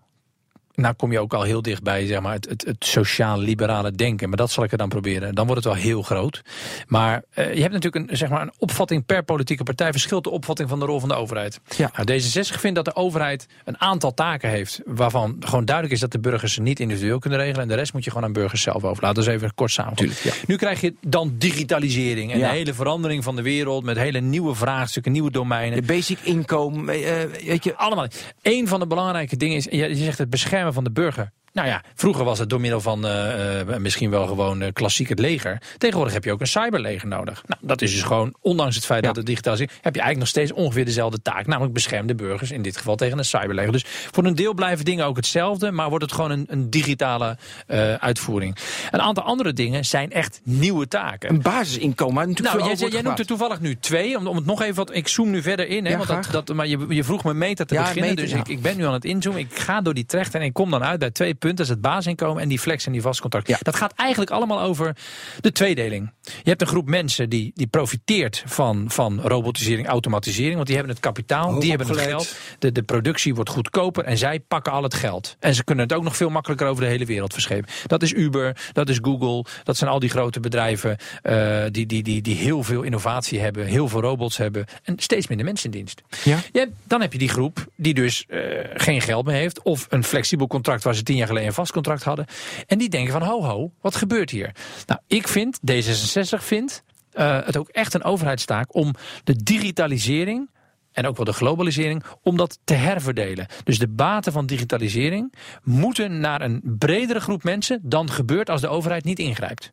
Nou 0.76 0.94
kom 0.94 1.12
je 1.12 1.20
ook 1.20 1.34
al 1.34 1.44
heel 1.44 1.62
dichtbij 1.62 2.06
zeg 2.06 2.22
maar, 2.22 2.34
het, 2.34 2.50
het, 2.50 2.66
het 2.66 2.86
sociaal-liberale 2.86 3.92
denken. 3.92 4.28
Maar 4.30 4.38
dat 4.38 4.52
zal 4.52 4.64
ik 4.64 4.72
er 4.72 4.78
dan 4.78 4.90
proberen. 4.90 5.36
Dan 5.36 5.48
wordt 5.48 5.64
het 5.64 5.74
wel 5.74 5.84
heel 5.84 6.02
groot. 6.02 6.42
Maar 6.88 7.24
eh, 7.34 7.54
je 7.54 7.62
hebt 7.62 7.74
natuurlijk 7.74 8.10
een, 8.10 8.18
zeg 8.18 8.30
maar, 8.30 8.42
een 8.42 8.54
opvatting 8.58 9.06
per 9.06 9.24
politieke 9.24 9.64
partij. 9.64 9.92
Verschilt 9.92 10.24
de 10.24 10.30
opvatting 10.30 10.70
van 10.70 10.80
de 10.80 10.86
rol 10.86 11.00
van 11.00 11.10
de 11.10 11.16
overheid. 11.16 11.60
Ja. 11.78 11.92
Nou, 11.96 12.22
D66 12.22 12.60
vindt 12.60 12.76
dat 12.76 12.86
de 12.86 12.96
overheid 12.96 13.48
een 13.66 13.80
aantal 13.82 14.14
taken 14.14 14.50
heeft. 14.50 14.82
Waarvan 14.86 15.36
gewoon 15.40 15.66
duidelijk 15.66 15.96
is 15.96 16.02
dat 16.02 16.12
de 16.12 16.20
burgers 16.20 16.54
ze 16.54 16.62
niet 16.62 16.80
individueel 16.80 17.20
kunnen 17.20 17.40
regelen. 17.40 17.62
En 17.62 17.68
de 17.68 17.76
rest 17.76 17.94
moet 17.94 18.04
je 18.04 18.10
gewoon 18.12 18.26
aan 18.26 18.34
burgers 18.34 18.62
zelf 18.62 18.84
overlaten. 18.84 19.24
Dus 19.24 19.34
even 19.34 19.54
kort. 19.54 19.70
Tuurlijk, 19.96 20.20
ja. 20.20 20.32
Nu 20.48 20.56
krijg 20.56 20.82
je 20.82 20.94
dan 21.02 21.36
digitalisering. 21.38 22.32
En 22.32 22.40
Ja. 22.40 22.50
de 22.50 22.56
hele 22.56 22.74
verandering 22.74 23.24
van 23.24 23.36
de 23.36 23.42
wereld. 23.42 23.84
Met 23.84 23.98
hele 23.98 24.20
nieuwe 24.20 24.56
vraagstukken, 24.56 25.12
nieuwe 25.12 25.32
domeinen. 25.32 25.82
De 25.82 25.94
basic 25.94 26.20
inkomen, 26.24 26.94
eh, 26.94 27.46
weet 27.46 27.64
je, 27.64 27.76
Allemaal. 27.76 28.08
Een 28.42 28.68
van 28.68 28.80
de 28.80 28.88
belangrijke 28.88 29.38
dingen 29.38 29.58
is, 29.58 29.64
je 29.64 29.76
je 29.78 29.96
zegt 29.96 30.18
het 30.18 30.30
beschermen 30.30 30.61
van 30.70 30.84
de 30.84 30.92
burger. 30.92 31.32
Nou 31.54 31.68
ja, 31.68 31.84
vroeger 31.96 32.24
was 32.24 32.40
het 32.40 32.50
door 32.50 32.60
middel 32.60 32.82
van 32.82 33.06
uh, 33.06 33.60
uh, 33.68 33.78
misschien 33.78 34.10
wel 34.10 34.28
gewoon 34.28 34.62
uh, 34.62 34.68
klassiek 34.74 35.10
het 35.10 35.20
leger. 35.20 35.62
Tegenwoordig 35.78 36.14
heb 36.14 36.24
je 36.24 36.32
ook 36.32 36.40
een 36.40 36.48
cyberleger 36.48 37.08
nodig. 37.08 37.44
Nou, 37.48 37.60
dat 37.64 37.82
is 37.82 37.92
dus 37.92 38.04
gewoon, 38.04 38.34
ondanks 38.42 38.76
het 38.76 38.86
feit 38.86 39.02
ja. 39.02 39.08
dat 39.08 39.16
het 39.16 39.26
digitaal 39.26 39.54
is, 39.54 39.60
heb 39.60 39.70
je 39.70 40.02
eigenlijk 40.02 40.18
nog 40.18 40.28
steeds 40.28 40.52
ongeveer 40.52 40.86
dezelfde 40.86 41.22
taak. 41.22 41.48
Namelijk 41.48 41.74
beschermde 41.74 42.16
burgers, 42.16 42.52
in 42.52 42.62
dit 42.62 42.78
geval 42.78 42.96
tegen 42.96 43.18
een 43.18 43.26
cyberleger. 43.26 43.72
Dus 43.72 43.86
voor 43.86 44.26
een 44.26 44.36
deel 44.36 44.54
blijven 44.54 44.86
dingen 44.86 45.06
ook 45.06 45.16
hetzelfde, 45.16 45.72
maar 45.72 45.90
wordt 45.90 46.04
het 46.04 46.14
gewoon 46.14 46.32
een, 46.32 46.46
een 46.48 46.70
digitale 46.70 47.38
uitvoering. 48.00 48.58
Een 48.92 49.02
aantal 49.02 49.24
andere 49.24 49.54
dingen 49.54 49.86
zijn 49.86 50.12
echt 50.12 50.42
nieuwe 50.44 50.88
taken. 50.88 51.30
Een 51.30 51.42
basisinkomen. 51.42 52.36
Nou, 52.42 52.64
jij, 52.64 52.76
jij, 52.76 52.90
jij 52.90 53.02
noemt 53.02 53.20
er 53.20 53.26
toevallig 53.26 53.60
nu 53.60 53.76
twee, 53.80 54.18
om, 54.18 54.28
om 54.28 54.36
het 54.36 54.46
nog 54.46 54.62
even 54.62 54.76
wat. 54.76 54.96
Ik 54.96 55.08
zoom 55.08 55.30
nu 55.30 55.42
verder 55.42 55.68
in, 55.68 55.86
hè, 55.86 55.92
Ja, 55.92 55.98
want 55.98 56.32
dat, 56.32 56.48
dat, 56.48 56.56
maar 56.56 56.68
je, 56.68 56.86
je 56.90 57.04
vroeg 57.04 57.24
me 57.24 57.34
meta 57.34 57.66
te 57.66 57.74
Ja, 57.74 57.82
beginnen, 57.82 58.16
dus 58.16 58.32
ik, 58.32 58.48
ik 58.48 58.62
ben 58.62 58.78
nu 58.78 58.86
aan 58.86 58.94
het 58.94 59.06
inzoomen. 59.06 59.42
Ik 59.42 59.60
ga 59.60 59.82
door 59.82 59.94
die 59.94 60.06
trecht 60.06 60.36
en 60.36 60.42
ik 60.42 60.54
kom 60.54 60.70
dan 60.70 60.84
uit 60.84 61.00
bij 61.00 61.12
twee 61.12 61.36
punten. 61.42 61.66
Dat 61.66 61.66
is 61.66 61.82
het 61.82 61.82
basisinkomen 61.82 62.42
en 62.42 62.50
die 62.50 62.60
flex 62.60 62.86
en 62.86 62.92
die 62.92 63.02
vastcontract. 63.02 63.48
Ja. 63.48 63.58
Dat 63.62 63.76
gaat 63.76 63.94
eigenlijk 63.96 64.32
allemaal 64.32 64.62
over 64.62 64.96
de 65.42 65.52
tweedeling. 65.52 66.12
Je 66.22 66.50
hebt 66.50 66.62
een 66.62 66.68
groep 66.68 66.88
mensen 66.88 67.30
die, 67.30 67.52
die 67.56 67.68
profiteert 67.68 68.44
van, 68.46 68.86
van 68.88 69.22
robotisering, 69.22 69.88
automatisering. 69.88 70.56
Want 70.56 70.68
die 70.68 70.76
hebben 70.76 70.94
het 70.94 71.04
kapitaal, 71.04 71.52
Hoog 71.52 71.62
die 71.62 71.70
hebben 71.70 71.88
het 71.88 71.98
geld. 71.98 72.36
De, 72.60 72.72
de 72.72 72.84
productie 72.84 73.36
wordt 73.36 73.50
goedkoper 73.50 74.04
en 74.04 74.18
zij 74.18 74.40
pakken 74.40 74.72
al 74.72 74.84
het 74.84 74.94
geld. 74.94 75.36
En 75.40 75.56
ze 75.56 75.64
kunnen 75.64 75.84
het 75.88 75.94
ook 75.94 76.04
nog 76.04 76.16
veel 76.18 76.30
makkelijker 76.30 76.68
over 76.68 76.84
de 76.84 76.90
hele 76.90 77.06
wereld 77.06 77.34
verschepen. 77.34 77.70
Dat 77.88 78.04
is 78.04 78.14
Uber, 78.14 78.58
dat 78.74 78.90
is 78.90 79.00
Google. 79.02 79.46
Dat 79.64 79.78
zijn 79.78 79.90
al 79.90 80.00
die 80.00 80.10
grote 80.10 80.40
bedrijven 80.40 80.98
eh, 81.22 81.64
die, 81.72 81.86
die, 81.86 82.04
die, 82.04 82.22
die 82.22 82.36
heel 82.36 82.64
veel 82.64 82.82
innovatie 82.82 83.40
hebben. 83.40 83.66
Heel 83.66 83.88
veel 83.88 84.02
robots 84.02 84.38
hebben. 84.38 84.66
En 84.84 84.96
steeds 84.98 85.28
minder 85.28 85.46
mensen 85.46 85.66
in 85.66 85.78
dienst. 85.78 86.02
Ja. 86.24 86.66
Dan 86.84 87.02
heb 87.02 87.14
je 87.14 87.20
die 87.20 87.30
groep 87.30 87.66
die 87.76 87.94
dus 87.94 88.26
eh, 88.28 88.40
geen 88.74 89.02
geld 89.02 89.26
meer 89.26 89.36
heeft. 89.36 89.62
Of 89.62 89.86
een 89.90 90.04
flexibel 90.04 90.48
contract 90.48 90.84
waar 90.84 90.96
ze 90.96 91.04
tien 91.04 91.16
jaar 91.16 91.28
geleden 91.32 91.50
een 91.50 91.56
vast 91.56 91.72
contract 91.72 92.04
hadden. 92.04 92.26
En 92.68 92.78
die 92.78 92.90
denken 92.90 93.12
van 93.14 93.22
ho 93.22 93.44
ho, 93.44 93.72
wat 93.82 93.96
gebeurt 93.96 94.30
hier? 94.30 94.56
Nou, 94.86 95.00
ik 95.08 95.28
vind, 95.28 95.60
D66 95.72 96.44
vindt 96.44 96.84
eh, 97.12 97.40
het 97.46 97.58
ook 97.58 97.70
echt 97.70 97.94
een 97.94 98.04
overheidstaak 98.04 98.76
om 98.76 98.94
de 99.24 99.44
digitalisering 99.44 100.50
en 100.92 101.06
ook 101.06 101.16
wel 101.16 101.26
de 101.26 101.34
globalisering, 101.34 102.04
om 102.22 102.38
dat 102.38 102.60
te 102.64 102.74
herverdelen. 102.74 103.48
Dus 103.64 103.80
de 103.80 103.88
baten 103.88 104.32
van 104.32 104.46
digitalisering 104.46 105.34
moeten 105.64 106.20
naar 106.20 106.42
een 106.42 106.62
bredere 106.64 107.20
groep 107.20 107.44
mensen 107.44 107.80
dan 107.84 108.12
gebeurt 108.12 108.50
als 108.50 108.62
de 108.62 108.68
overheid 108.68 109.04
niet 109.04 109.20
ingrijpt. 109.20 109.72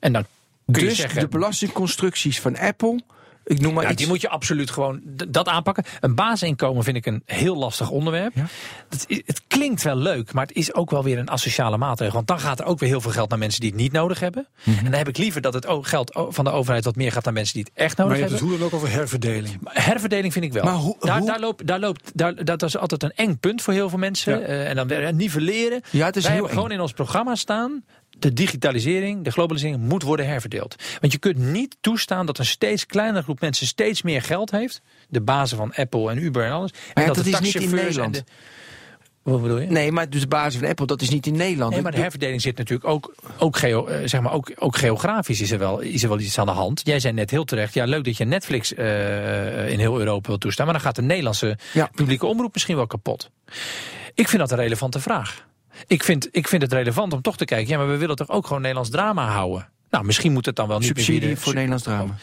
En 0.00 0.12
dan 0.12 0.24
kun 0.72 0.82
je 0.82 0.88
Dus 0.88 0.98
zeggen, 0.98 1.20
de 1.20 1.28
belastingconstructies 1.28 2.40
van 2.40 2.56
Apple, 2.56 3.00
ik 3.48 3.60
noem 3.60 3.74
maar 3.74 3.84
ja, 3.84 3.88
iets. 3.90 3.98
die 3.98 4.06
moet 4.08 4.20
je 4.20 4.28
absoluut 4.28 4.70
gewoon 4.70 5.00
dat 5.28 5.48
aanpakken. 5.48 5.84
Een 6.00 6.14
basisinkomen 6.14 6.84
vind 6.84 6.96
ik 6.96 7.06
een 7.06 7.22
heel 7.24 7.56
lastig 7.56 7.90
onderwerp. 7.90 8.32
Ja. 8.34 8.46
Dat 8.88 9.06
i- 9.10 9.22
het 9.26 9.42
klinkt 9.46 9.82
wel 9.82 9.96
leuk, 9.96 10.32
maar 10.32 10.46
het 10.46 10.56
is 10.56 10.74
ook 10.74 10.90
wel 10.90 11.04
weer 11.04 11.18
een 11.18 11.30
asociale 11.30 11.76
maatregel. 11.76 12.14
Want 12.14 12.26
dan 12.26 12.40
gaat 12.40 12.60
er 12.60 12.66
ook 12.66 12.78
weer 12.78 12.88
heel 12.88 13.00
veel 13.00 13.10
geld 13.10 13.28
naar 13.30 13.38
mensen 13.38 13.60
die 13.60 13.70
het 13.70 13.78
niet 13.78 13.92
nodig 13.92 14.20
hebben. 14.20 14.46
Mhm. 14.64 14.78
En 14.78 14.84
dan 14.84 14.92
heb 14.92 15.08
ik 15.08 15.16
liever 15.18 15.40
dat 15.40 15.54
het 15.54 15.66
geld 15.68 16.20
van 16.28 16.44
de 16.44 16.50
overheid 16.50 16.84
wat 16.84 16.96
meer 16.96 17.12
gaat 17.12 17.24
naar 17.24 17.32
mensen 17.32 17.54
die 17.54 17.62
het 17.62 17.72
echt 17.74 17.96
Maar 17.96 18.06
nodig 18.06 18.22
je 18.22 18.28
hebt 18.28 18.38
hebben. 18.40 18.56
het 18.58 18.60
hoe 18.62 18.70
dan 18.70 18.78
ook 18.80 18.84
over 18.88 18.98
herverdeling. 19.00 19.58
Maar 19.60 19.84
Herverdeling 19.84 20.32
vind 20.32 20.44
ik 20.44 20.52
wel. 20.52 20.64
Maar 20.64 20.74
hoe- 20.74 20.96
daar, 21.00 21.18
hoe- 21.18 21.26
daar 21.26 21.40
loopt, 21.40 21.66
daar 21.66 21.80
loopt, 21.80 22.10
daar, 22.14 22.44
dat 22.44 22.62
is 22.62 22.76
altijd 22.76 23.02
een 23.02 23.12
eng 23.14 23.36
punt 23.36 23.62
voor 23.62 23.72
heel 23.72 23.88
veel 23.88 23.98
mensen. 23.98 24.40
Ja. 24.40 24.46
Eh, 24.46 24.68
en 24.68 24.76
dan 24.76 24.88
weer 24.88 25.14
nivelleren. 25.14 25.80
Ja, 25.90 26.06
het 26.06 26.16
is 26.16 26.22
Wij 26.22 26.32
heel 26.32 26.40
hebben 26.42 26.58
gewoon 26.62 26.72
in 26.76 26.80
ons 26.82 26.92
programma 26.92 27.34
staan. 27.34 27.84
De 28.18 28.32
digitalisering, 28.32 29.24
de 29.24 29.30
globalisering 29.30 29.78
moet 29.80 30.02
worden 30.02 30.26
herverdeeld. 30.26 30.74
Want 31.00 31.12
je 31.12 31.18
kunt 31.18 31.36
niet 31.38 31.76
toestaan 31.80 32.26
dat 32.26 32.38
een 32.38 32.46
steeds 32.46 32.86
kleinere 32.86 33.22
groep 33.22 33.40
mensen 33.40 33.66
steeds 33.66 34.02
meer 34.02 34.22
geld 34.22 34.50
heeft. 34.50 34.80
De 35.08 35.20
bazen 35.20 35.56
van 35.56 35.72
Apple 35.74 36.10
en 36.10 36.18
Uber 36.22 36.44
en 36.44 36.52
alles. 36.52 36.70
en 36.94 37.00
ja, 37.02 37.06
dat, 37.06 37.14
dat 37.16 37.24
de 37.24 37.30
is 37.30 37.40
niet 37.40 37.54
in 37.54 37.74
Nederland. 37.74 38.14
de- 38.14 38.24
Wat 39.22 39.42
bedoel 39.42 39.58
je? 39.60 39.66
Nee, 39.66 39.92
maar 39.92 40.10
dus 40.10 40.20
de 40.20 40.26
basis 40.26 40.60
van 40.60 40.68
Apple, 40.68 40.86
dat 40.86 41.02
is 41.02 41.10
niet 41.10 41.26
in 41.26 41.36
Nederland. 41.36 41.72
Nee, 41.72 41.82
maar 41.82 41.92
de 41.92 41.98
herverdeling 41.98 42.40
zit 42.40 42.56
natuurlijk 42.56 42.88
ook, 42.88 43.14
ook, 43.38 43.56
geo, 43.56 43.86
eh, 43.86 44.08
zeg 44.08 44.20
maar 44.20 44.32
ook, 44.32 44.52
ook 44.58 44.76
geografisch 44.76 45.40
is 45.40 45.50
er, 45.50 45.58
wel, 45.58 45.80
is 45.80 46.02
er 46.02 46.08
wel 46.08 46.18
iets 46.20 46.38
aan 46.38 46.46
de 46.46 46.52
hand. 46.52 46.80
Jij 46.84 47.00
zei 47.00 47.14
net 47.14 47.30
heel 47.30 47.44
terecht, 47.44 47.74
ja 47.74 47.84
leuk 47.84 48.04
dat 48.04 48.16
je 48.16 48.24
Netflix 48.24 48.74
eh, 48.74 49.70
in 49.70 49.78
heel 49.78 49.98
Europa 49.98 50.28
wil 50.28 50.38
toestaan, 50.38 50.64
maar 50.64 50.74
dan 50.74 50.82
gaat 50.84 50.96
de 50.96 51.02
Nederlandse 51.02 51.58
Ja. 51.72 51.88
publieke 51.94 52.26
omroep 52.26 52.52
misschien 52.52 52.76
wel 52.76 52.86
kapot. 52.86 53.30
Ik 54.14 54.28
vind 54.28 54.40
dat 54.40 54.50
een 54.50 54.56
relevante 54.58 55.00
vraag. 55.00 55.46
Ik 55.86 56.02
vind, 56.02 56.28
ik 56.30 56.48
vind 56.48 56.62
het 56.62 56.72
relevant 56.72 57.12
om 57.12 57.22
toch 57.22 57.36
te 57.36 57.44
kijken, 57.44 57.68
ja 57.68 57.78
maar 57.78 57.88
we 57.88 57.96
willen 57.96 58.16
toch 58.16 58.28
ook 58.28 58.46
gewoon 58.46 58.60
Nederlands 58.60 58.90
drama 58.90 59.26
houden. 59.26 59.68
Nou, 59.90 60.04
misschien 60.04 60.32
moet 60.32 60.46
het 60.46 60.56
dan 60.56 60.68
wel 60.68 60.78
niet 60.78 60.94
meer 60.94 61.04
subsidie 61.04 61.36
voor 61.36 61.54
Nederlands 61.54 61.84
drama. 61.84 62.14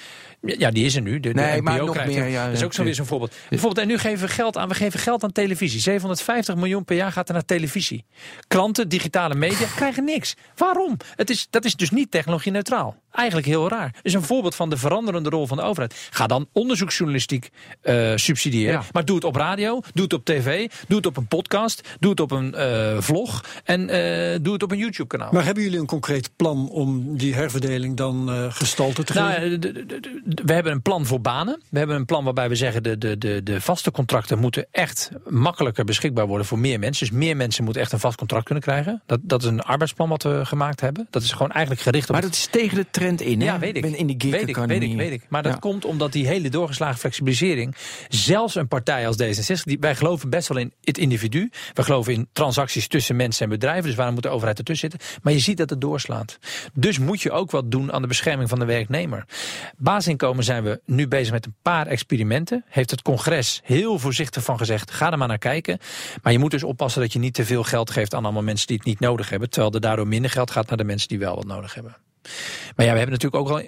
Ja, 0.46 0.72
die 0.72 0.86
is 0.86 0.96
er 0.96 1.02
nu. 1.02 1.20
De, 1.20 1.34
de 1.34 1.34
Nee, 1.42 1.62
maar 1.62 1.78
nog 1.80 1.92
krijgt 1.92 2.12
meer, 2.12 2.24
er- 2.24 2.30
ja, 2.30 2.46
dat 2.46 2.56
is 2.56 2.64
ook 2.64 2.74
zo 2.74 2.84
weer 2.84 2.96
zo'n 2.96 3.06
voorbeeld. 3.06 3.34
Bijvoorbeeld, 3.50 3.82
en 3.86 3.92
nu 3.92 3.98
geven 3.98 4.28
we 4.28 4.34
geld 4.34 4.58
aan, 4.58 4.68
we 4.68 4.74
geven 4.76 5.00
geld 5.00 5.24
aan 5.24 5.32
televisie. 5.32 5.80
750 5.80 6.56
miljoen 6.56 6.86
per 6.86 6.96
jaar 6.96 7.12
gaat 7.12 7.28
er 7.28 7.34
naar 7.34 7.46
televisie. 7.46 8.06
Klanten, 8.48 8.90
digitale 8.90 9.36
media 9.36 9.68
krijgen 9.76 10.04
niks. 10.04 10.36
Waarom? 10.56 10.98
Het 11.16 11.30
is, 11.30 11.48
dat 11.50 11.66
is 11.66 11.76
dus 11.76 11.90
niet 11.90 12.12
technologie 12.12 12.52
neutraal. 12.52 12.96
Eigenlijk 13.12 13.48
heel 13.48 13.70
raar. 13.70 13.96
is 14.02 14.14
een 14.14 14.24
voorbeeld 14.24 14.56
van 14.56 14.70
de 14.70 14.78
veranderende 14.78 15.30
rol 15.30 15.48
van 15.48 15.58
de 15.58 15.64
overheid. 15.64 16.08
Ga 16.10 16.28
dan 16.28 16.48
onderzoeksjournalistiek 16.52 17.50
eh, 17.82 18.12
subsidiëren. 18.16 18.74
Ja. 18.74 18.84
Maar 18.92 19.06
doe 19.06 19.16
het 19.16 19.24
op 19.26 19.36
radio, 19.36 19.82
doe 19.94 20.04
het 20.04 20.14
op 20.14 20.26
tv, 20.26 20.70
doe 20.88 20.98
het 20.98 21.06
op 21.06 21.18
een 21.18 21.28
podcast, 21.28 21.88
doe 22.00 22.10
het 22.10 22.20
op 22.20 22.32
een 22.32 22.54
eh, 22.56 22.98
vlog 23.00 23.44
en 23.64 23.90
eh, 23.90 24.40
doe 24.42 24.54
het 24.54 24.64
op 24.64 24.72
een 24.72 24.78
YouTube 24.78 25.08
kanaal. 25.08 25.30
Maar 25.32 25.46
hebben 25.46 25.64
jullie 25.64 25.80
een 25.80 25.86
concreet 25.86 26.30
plan 26.36 26.70
om 26.70 27.18
die 27.18 27.34
herverdeling 27.34 27.98
dan 27.98 28.30
gestalte 28.52 29.04
te 29.04 29.14
geven? 29.14 29.60
Nou, 29.60 30.35
we 30.46 30.54
hebben 30.54 30.72
een 30.72 30.82
plan 30.82 31.06
voor 31.06 31.22
banen. 31.22 31.62
We 31.70 31.78
hebben 31.78 31.96
een 31.96 32.06
plan 32.06 32.24
waarbij 32.24 32.50
we 32.50 32.56
zeggen 32.56 32.84
de, 32.84 32.98
de, 32.98 33.18
de, 33.18 33.44
de 33.44 33.62
vaste 33.62 33.92
contracten 33.92 34.40
moeten 34.40 34.68
echt 34.72 35.10
makkelijker 35.30 35.86
beschikbaar 35.86 36.28
worden 36.28 36.46
voor 36.48 36.60
meer 36.60 36.80
mensen. 36.80 37.08
Dus 37.08 37.16
meer 37.18 37.36
mensen 37.36 37.64
moeten 37.64 37.82
echt 37.82 37.92
een 37.92 38.00
vast 38.00 38.18
contract 38.18 38.46
kunnen 38.46 38.64
krijgen. 38.64 39.02
Dat, 39.06 39.20
dat 39.24 39.42
is 39.42 39.48
een 39.48 39.62
arbeidsplan 39.62 40.10
wat 40.10 40.24
we 40.24 40.46
gemaakt 40.46 40.82
hebben. 40.82 41.08
Dat 41.10 41.22
is 41.24 41.32
gewoon 41.32 41.52
eigenlijk 41.52 41.82
gericht 41.82 42.06
op 42.08 42.12
Maar 42.12 42.22
dat 42.22 42.34
is 42.34 42.46
tegen 42.52 42.76
de 42.78 42.86
trend 42.92 43.22
in, 43.22 43.40
hè? 43.40 43.46
ja, 43.46 43.60
weet 43.60 43.76
ik. 43.76 43.82
ben 43.82 43.96
in 43.98 44.08
die 44.08 44.16
gig 44.18 44.32
weet 44.32 44.48
ik, 44.48 44.56
weet 44.56 44.82
ik, 44.84 44.96
weet 44.96 45.12
ik. 45.12 45.24
Maar 45.30 45.44
dat 45.44 45.52
Ja. 45.54 45.58
komt 45.60 45.86
omdat 45.86 46.12
die 46.12 46.28
hele 46.28 46.50
doorgeslagen 46.50 47.00
flexibilisering, 47.00 47.76
zelfs 48.10 48.56
een 48.56 48.68
partij 48.68 49.08
als 49.08 49.16
D66, 49.24 49.62
die, 49.64 49.78
wij 49.80 49.96
geloven 49.96 50.30
best 50.30 50.48
wel 50.48 50.58
in 50.58 50.74
het 50.84 50.98
individu. 50.98 51.50
We 51.74 51.84
geloven 51.84 52.14
in 52.14 52.28
transacties 52.34 52.88
tussen 52.88 53.16
mensen 53.16 53.44
en 53.44 53.50
bedrijven. 53.50 53.84
Dus 53.84 53.96
waarom 53.96 54.14
moet 54.14 54.24
de 54.24 54.30
overheid 54.30 54.58
ertussen 54.58 54.90
zitten? 54.92 55.20
Maar 55.24 55.34
je 55.34 55.40
ziet 55.40 55.58
dat 55.58 55.70
het 55.70 55.82
doorslaat. 55.82 56.38
Dus 56.74 57.00
moet 57.00 57.22
je 57.22 57.32
ook 57.32 57.52
wat 57.52 57.72
doen 57.72 57.94
aan 57.94 58.02
de 58.02 58.08
bescherming 58.08 58.50
van 58.50 58.60
de 58.60 58.66
werknemer. 58.66 59.26
Basisinkomen 60.34 60.44
zijn 60.44 60.64
we 60.86 60.94
nu 60.96 61.08
bezig 61.08 61.34
met 61.34 61.46
een 61.46 61.56
paar 61.62 61.88
experimenten. 61.88 62.64
Heeft 62.68 62.92
het 62.92 63.02
congres 63.02 63.62
heel 63.64 64.00
voorzichtig 64.00 64.44
van 64.44 64.58
gezegd, 64.58 64.92
ga 64.92 65.12
er 65.12 65.18
maar 65.18 65.28
naar 65.28 65.38
kijken. 65.38 65.80
Maar 66.24 66.32
je 66.32 66.40
moet 66.40 66.52
dus 66.52 66.64
oppassen 66.64 67.02
dat 67.02 67.14
je 67.14 67.20
niet 67.20 67.34
te 67.34 67.46
veel 67.46 67.64
geld 67.64 67.90
geeft 67.90 68.14
aan 68.14 68.24
allemaal 68.24 68.44
mensen 68.44 68.68
die 68.68 68.78
het 68.78 68.86
niet 68.86 69.00
nodig 69.00 69.30
hebben. 69.30 69.50
Terwijl 69.50 69.74
er 69.74 69.82
daardoor 69.82 70.08
minder 70.08 70.32
geld 70.32 70.52
gaat 70.52 70.68
naar 70.68 70.78
de 70.78 70.84
mensen 70.84 71.08
die 71.08 71.20
wel 71.20 71.36
wat 71.36 71.46
nodig 71.46 71.74
hebben. 71.74 71.98
Maar 72.76 72.86
ja, 72.86 72.92
we 72.92 72.98
hebben 72.98 73.10
natuurlijk 73.10 73.36
ook 73.36 73.48
wel 73.48 73.68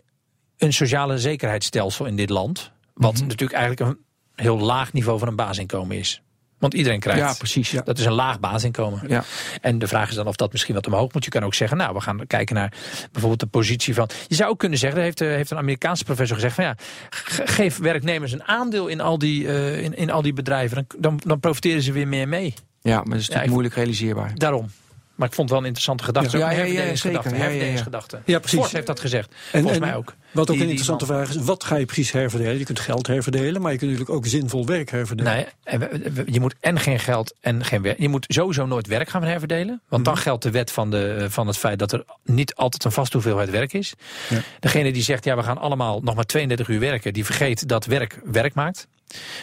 een 0.58 0.74
sociale 0.74 1.18
zekerheidsstelsel 1.18 2.06
in 2.06 2.16
dit 2.16 2.30
land. 2.30 2.72
Wat 2.94 3.14
Mhm. 3.14 3.28
natuurlijk 3.28 3.60
eigenlijk 3.60 3.92
een 3.92 4.06
heel 4.36 4.60
laag 4.60 4.94
niveau 4.94 5.20
van 5.20 5.28
een 5.28 5.36
basisinkomen 5.36 5.98
is. 5.98 6.22
Want 6.60 6.74
iedereen 6.74 7.00
krijgt. 7.00 7.22
Ja, 7.22 7.34
precies. 7.34 7.72
Ja. 7.72 7.82
Dat 7.82 7.98
is 7.98 8.06
een 8.06 8.12
laag 8.12 8.40
basisinkomen. 8.40 9.02
Ja. 9.08 9.24
En 9.62 9.80
de 9.80 9.88
vraag 9.88 10.10
is 10.10 10.16
dan 10.16 10.28
of 10.28 10.36
dat 10.36 10.52
misschien 10.52 10.76
wat 10.76 10.88
omhoog 10.88 11.14
moet. 11.14 11.24
Je 11.24 11.30
kan 11.30 11.44
ook 11.44 11.54
zeggen, 11.54 11.78
nou, 11.78 11.94
we 11.94 12.00
gaan 12.02 12.28
kijken 12.28 12.56
naar 12.56 12.74
bijvoorbeeld 13.12 13.40
de 13.40 13.46
positie 13.48 13.94
van. 13.94 14.10
Je 14.28 14.36
zou 14.36 14.50
ook 14.50 14.60
kunnen 14.60 14.78
zeggen, 14.80 15.02
heeft, 15.02 15.22
eh, 15.22 15.28
heeft 15.28 15.52
een 15.52 15.58
Amerikaanse 15.58 16.04
professor 16.04 16.36
gezegd: 16.36 16.56
van 16.56 16.64
ja, 16.64 16.76
ge- 17.10 17.48
geef 17.48 17.78
werknemers 17.78 18.32
een 18.32 18.44
aandeel 18.44 18.88
in 18.88 19.02
al 19.02 19.18
die, 19.18 19.48
eh, 19.48 19.84
in, 19.84 19.96
in 19.98 20.10
al 20.12 20.22
die 20.22 20.34
bedrijven. 20.34 20.76
Dan, 20.90 21.02
dan, 21.02 21.20
dan 21.26 21.40
profiteren 21.40 21.82
ze 21.82 21.92
weer 21.92 22.08
meer 22.08 22.28
mee. 22.28 22.54
ja, 22.82 22.96
maar 22.96 23.04
dat 23.06 23.14
is 23.16 23.22
natuurlijk 23.24 23.52
moeilijk 23.52 23.76
realiseerbaar. 23.76 24.32
Daarom. 24.36 24.70
Maar 25.18 25.28
ik 25.28 25.34
vond 25.34 25.50
het 25.50 25.50
wel 25.50 25.60
een 25.60 25.74
interessante 25.74 26.04
gedachte. 26.04 26.38
Ja, 26.38 26.50
ja, 26.52 26.56
herverdelingsgedachte. 26.58 27.30
Ja, 27.30 27.36
ja, 27.36 27.40
ja. 27.42 27.44
herverdelingsgedachte. 27.48 28.20
Ja, 28.26 28.40
precies. 28.40 28.60
Ford 28.60 28.72
heeft 28.72 28.88
dat 28.88 29.00
gezegd. 29.00 29.30
En- 29.52 29.62
Volgens 29.62 29.74
en 29.82 29.88
mij 29.88 29.96
ook. 29.96 30.16
Wat 30.32 30.50
ook 30.50 30.56
Die- 30.56 30.64
een 30.64 30.70
interessante 30.70 31.06
vraag 31.06 31.30
is, 31.30 31.36
wat 31.36 31.64
ga 31.64 31.76
je 31.76 31.86
precies 31.86 32.12
herverdelen? 32.12 32.58
Je 32.58 32.64
kunt 32.66 32.80
geld 32.80 33.08
herverdelen, 33.08 33.62
maar 33.62 33.72
je 33.72 33.78
kunt 33.78 33.92
natuurlijk 33.92 34.18
ook 34.18 34.26
zinvol 34.26 34.66
werk 34.66 34.90
herverdelen. 34.92 35.34
Nee, 35.34 35.46
en 35.64 35.80
we- 35.80 36.12
we- 36.14 36.24
je 36.26 36.40
moet 36.40 36.56
en 36.60 36.80
geen 36.80 37.00
geld 37.00 37.34
en 37.42 37.66
geen 37.66 37.82
werk. 37.82 38.00
Je 38.00 38.10
moet 38.10 38.26
sowieso 38.28 38.66
nooit 38.66 38.88
werk 38.88 39.10
gaan 39.10 39.24
herverdelen. 39.24 39.82
Want 39.90 40.04
Mhm. 40.04 40.14
dan 40.14 40.22
geldt 40.22 40.44
de 40.44 40.52
wet 40.52 40.72
van, 40.72 40.92
de, 40.92 41.26
van 41.30 41.48
het 41.48 41.58
feit 41.58 41.80
dat 41.80 41.92
er 41.92 42.04
niet 42.24 42.56
altijd 42.56 42.84
een 42.84 42.92
vaste 42.92 43.14
hoeveelheid 43.18 43.50
werk 43.50 43.74
is. 43.74 43.94
Ja. 44.30 44.38
Degene 44.60 44.92
die 44.92 45.04
zegt, 45.04 45.24
ja, 45.24 45.36
we 45.36 45.44
gaan 45.44 45.58
allemaal 45.58 46.00
nog 46.04 46.16
maar 46.16 46.26
32 46.26 46.68
uur 46.68 46.80
werken, 46.80 47.14
die 47.14 47.26
vergeet 47.26 47.68
dat 47.68 47.86
werk 47.86 48.20
werk 48.26 48.54
maakt. 48.54 48.88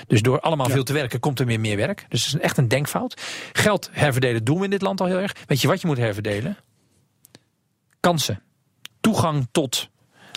Dus 0.06 0.22
door 0.22 0.40
allemaal 0.40 0.66
Ja. 0.66 0.72
veel 0.72 0.84
te 0.84 0.92
werken 0.92 1.20
komt 1.20 1.40
er 1.40 1.46
weer 1.46 1.60
meer 1.60 1.76
werk. 1.76 2.06
Dus 2.08 2.24
dat 2.24 2.34
is 2.34 2.40
echt 2.40 2.56
een 2.58 2.68
denkfout. 2.68 3.20
Geld 3.52 3.88
herverdelen 3.92 4.44
doen 4.44 4.58
we 4.58 4.64
in 4.64 4.70
dit 4.70 4.82
land 4.82 5.00
al 5.00 5.06
heel 5.06 5.18
erg. 5.18 5.34
Weet 5.46 5.60
je 5.60 5.68
wat 5.68 5.80
je 5.80 5.86
moet 5.86 5.96
herverdelen? 5.96 6.56
Kansen. 8.00 8.42
Toegang 9.00 9.46
tot 9.52 9.88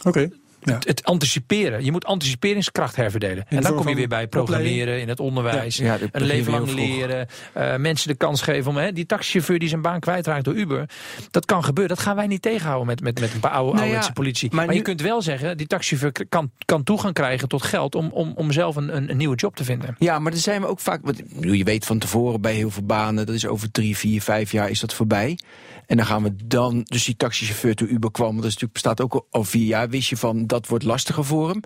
Oké. 0.03 0.29
Ja. 0.67 0.73
Het, 0.73 0.87
het 0.87 1.03
anticiperen. 1.03 1.83
Je 1.85 1.91
moet 1.91 2.05
anticiperingskracht 2.05 2.95
herverdelen. 2.95 3.45
En 3.49 3.61
dan 3.61 3.75
kom 3.75 3.89
je 3.89 3.95
weer 3.95 4.07
bij 4.07 4.27
programmeren 4.27 5.01
in 5.01 5.09
het 5.09 5.19
onderwijs. 5.19 5.77
Ja, 5.77 5.97
een 6.11 6.23
leven 6.23 6.51
lang 6.51 6.71
leren. 6.71 7.27
eh, 7.53 7.75
mensen 7.75 8.07
de 8.07 8.15
kans 8.15 8.41
geven 8.41 8.71
om 8.71 8.77
hè, 8.77 8.91
die 8.91 9.05
taxichauffeur 9.05 9.59
die 9.59 9.69
zijn 9.69 9.81
baan 9.81 9.99
kwijtraakt 9.99 10.43
door 10.43 10.53
Uber. 10.53 10.89
Dat 11.31 11.45
kan 11.45 11.63
gebeuren. 11.63 11.95
Dat 11.95 12.05
gaan 12.05 12.15
wij 12.15 12.27
niet 12.27 12.41
tegenhouden 12.41 12.87
met, 12.87 13.01
met, 13.01 13.19
met 13.19 13.33
een 13.33 13.39
paar 13.39 13.51
oude, 13.51 13.77
Nou 13.77 13.89
ja, 13.89 14.09
politie. 14.13 14.49
maar 14.53 14.65
Maar, 14.65 14.75
je 14.75 14.81
kunt 14.81 15.01
wel 15.01 15.21
zeggen, 15.21 15.57
die 15.57 15.67
taxichauffeur 15.67 16.27
kan, 16.29 16.51
kan 16.65 16.83
toegang 16.83 17.13
krijgen 17.13 17.47
tot 17.47 17.63
geld 17.63 17.95
om, 17.95 18.09
om, 18.11 18.31
om 18.35 18.51
zelf 18.51 18.75
een, 18.75 18.95
een, 18.95 19.09
een 19.09 19.17
nieuwe 19.17 19.35
job 19.35 19.55
te 19.55 19.63
vinden. 19.63 19.95
Ja, 19.99 20.19
maar 20.19 20.31
dan 20.31 20.41
zijn 20.41 20.61
we 20.61 20.67
ook 20.67 20.79
vaak. 20.79 20.99
Want, 21.03 21.21
bedoel, 21.35 21.51
je 21.53 21.63
weet 21.63 21.85
van 21.85 21.97
tevoren 21.99 22.41
bij 22.41 22.53
heel 22.53 22.69
veel 22.69 22.83
banen, 22.85 23.25
dat 23.25 23.35
is 23.35 23.45
over 23.45 23.71
drie, 23.71 23.97
vier, 23.97 24.21
vijf 24.21 24.51
jaar 24.51 24.69
is 24.69 24.79
dat 24.79 24.93
voorbij. 24.93 25.37
En 25.85 25.97
dan 25.97 26.05
gaan 26.05 26.23
we 26.23 26.35
dan, 26.45 26.81
dus 26.83 27.03
die 27.05 27.15
taxichauffeur 27.15 27.75
toen 27.75 27.93
Uber 27.93 28.11
kwam, 28.11 28.35
dat 28.35 28.45
is 28.45 28.53
natuurlijk, 28.57 28.73
bestaat 28.73 29.01
ook 29.01 29.13
al, 29.13 29.27
al 29.31 29.43
vier 29.43 29.65
jaar, 29.65 29.89
wist 29.89 30.09
je 30.09 30.17
van 30.17 30.47
dat 30.47 30.56
wordt 30.65 30.83
lastiger 30.83 31.25
voor 31.25 31.49
hem. 31.49 31.59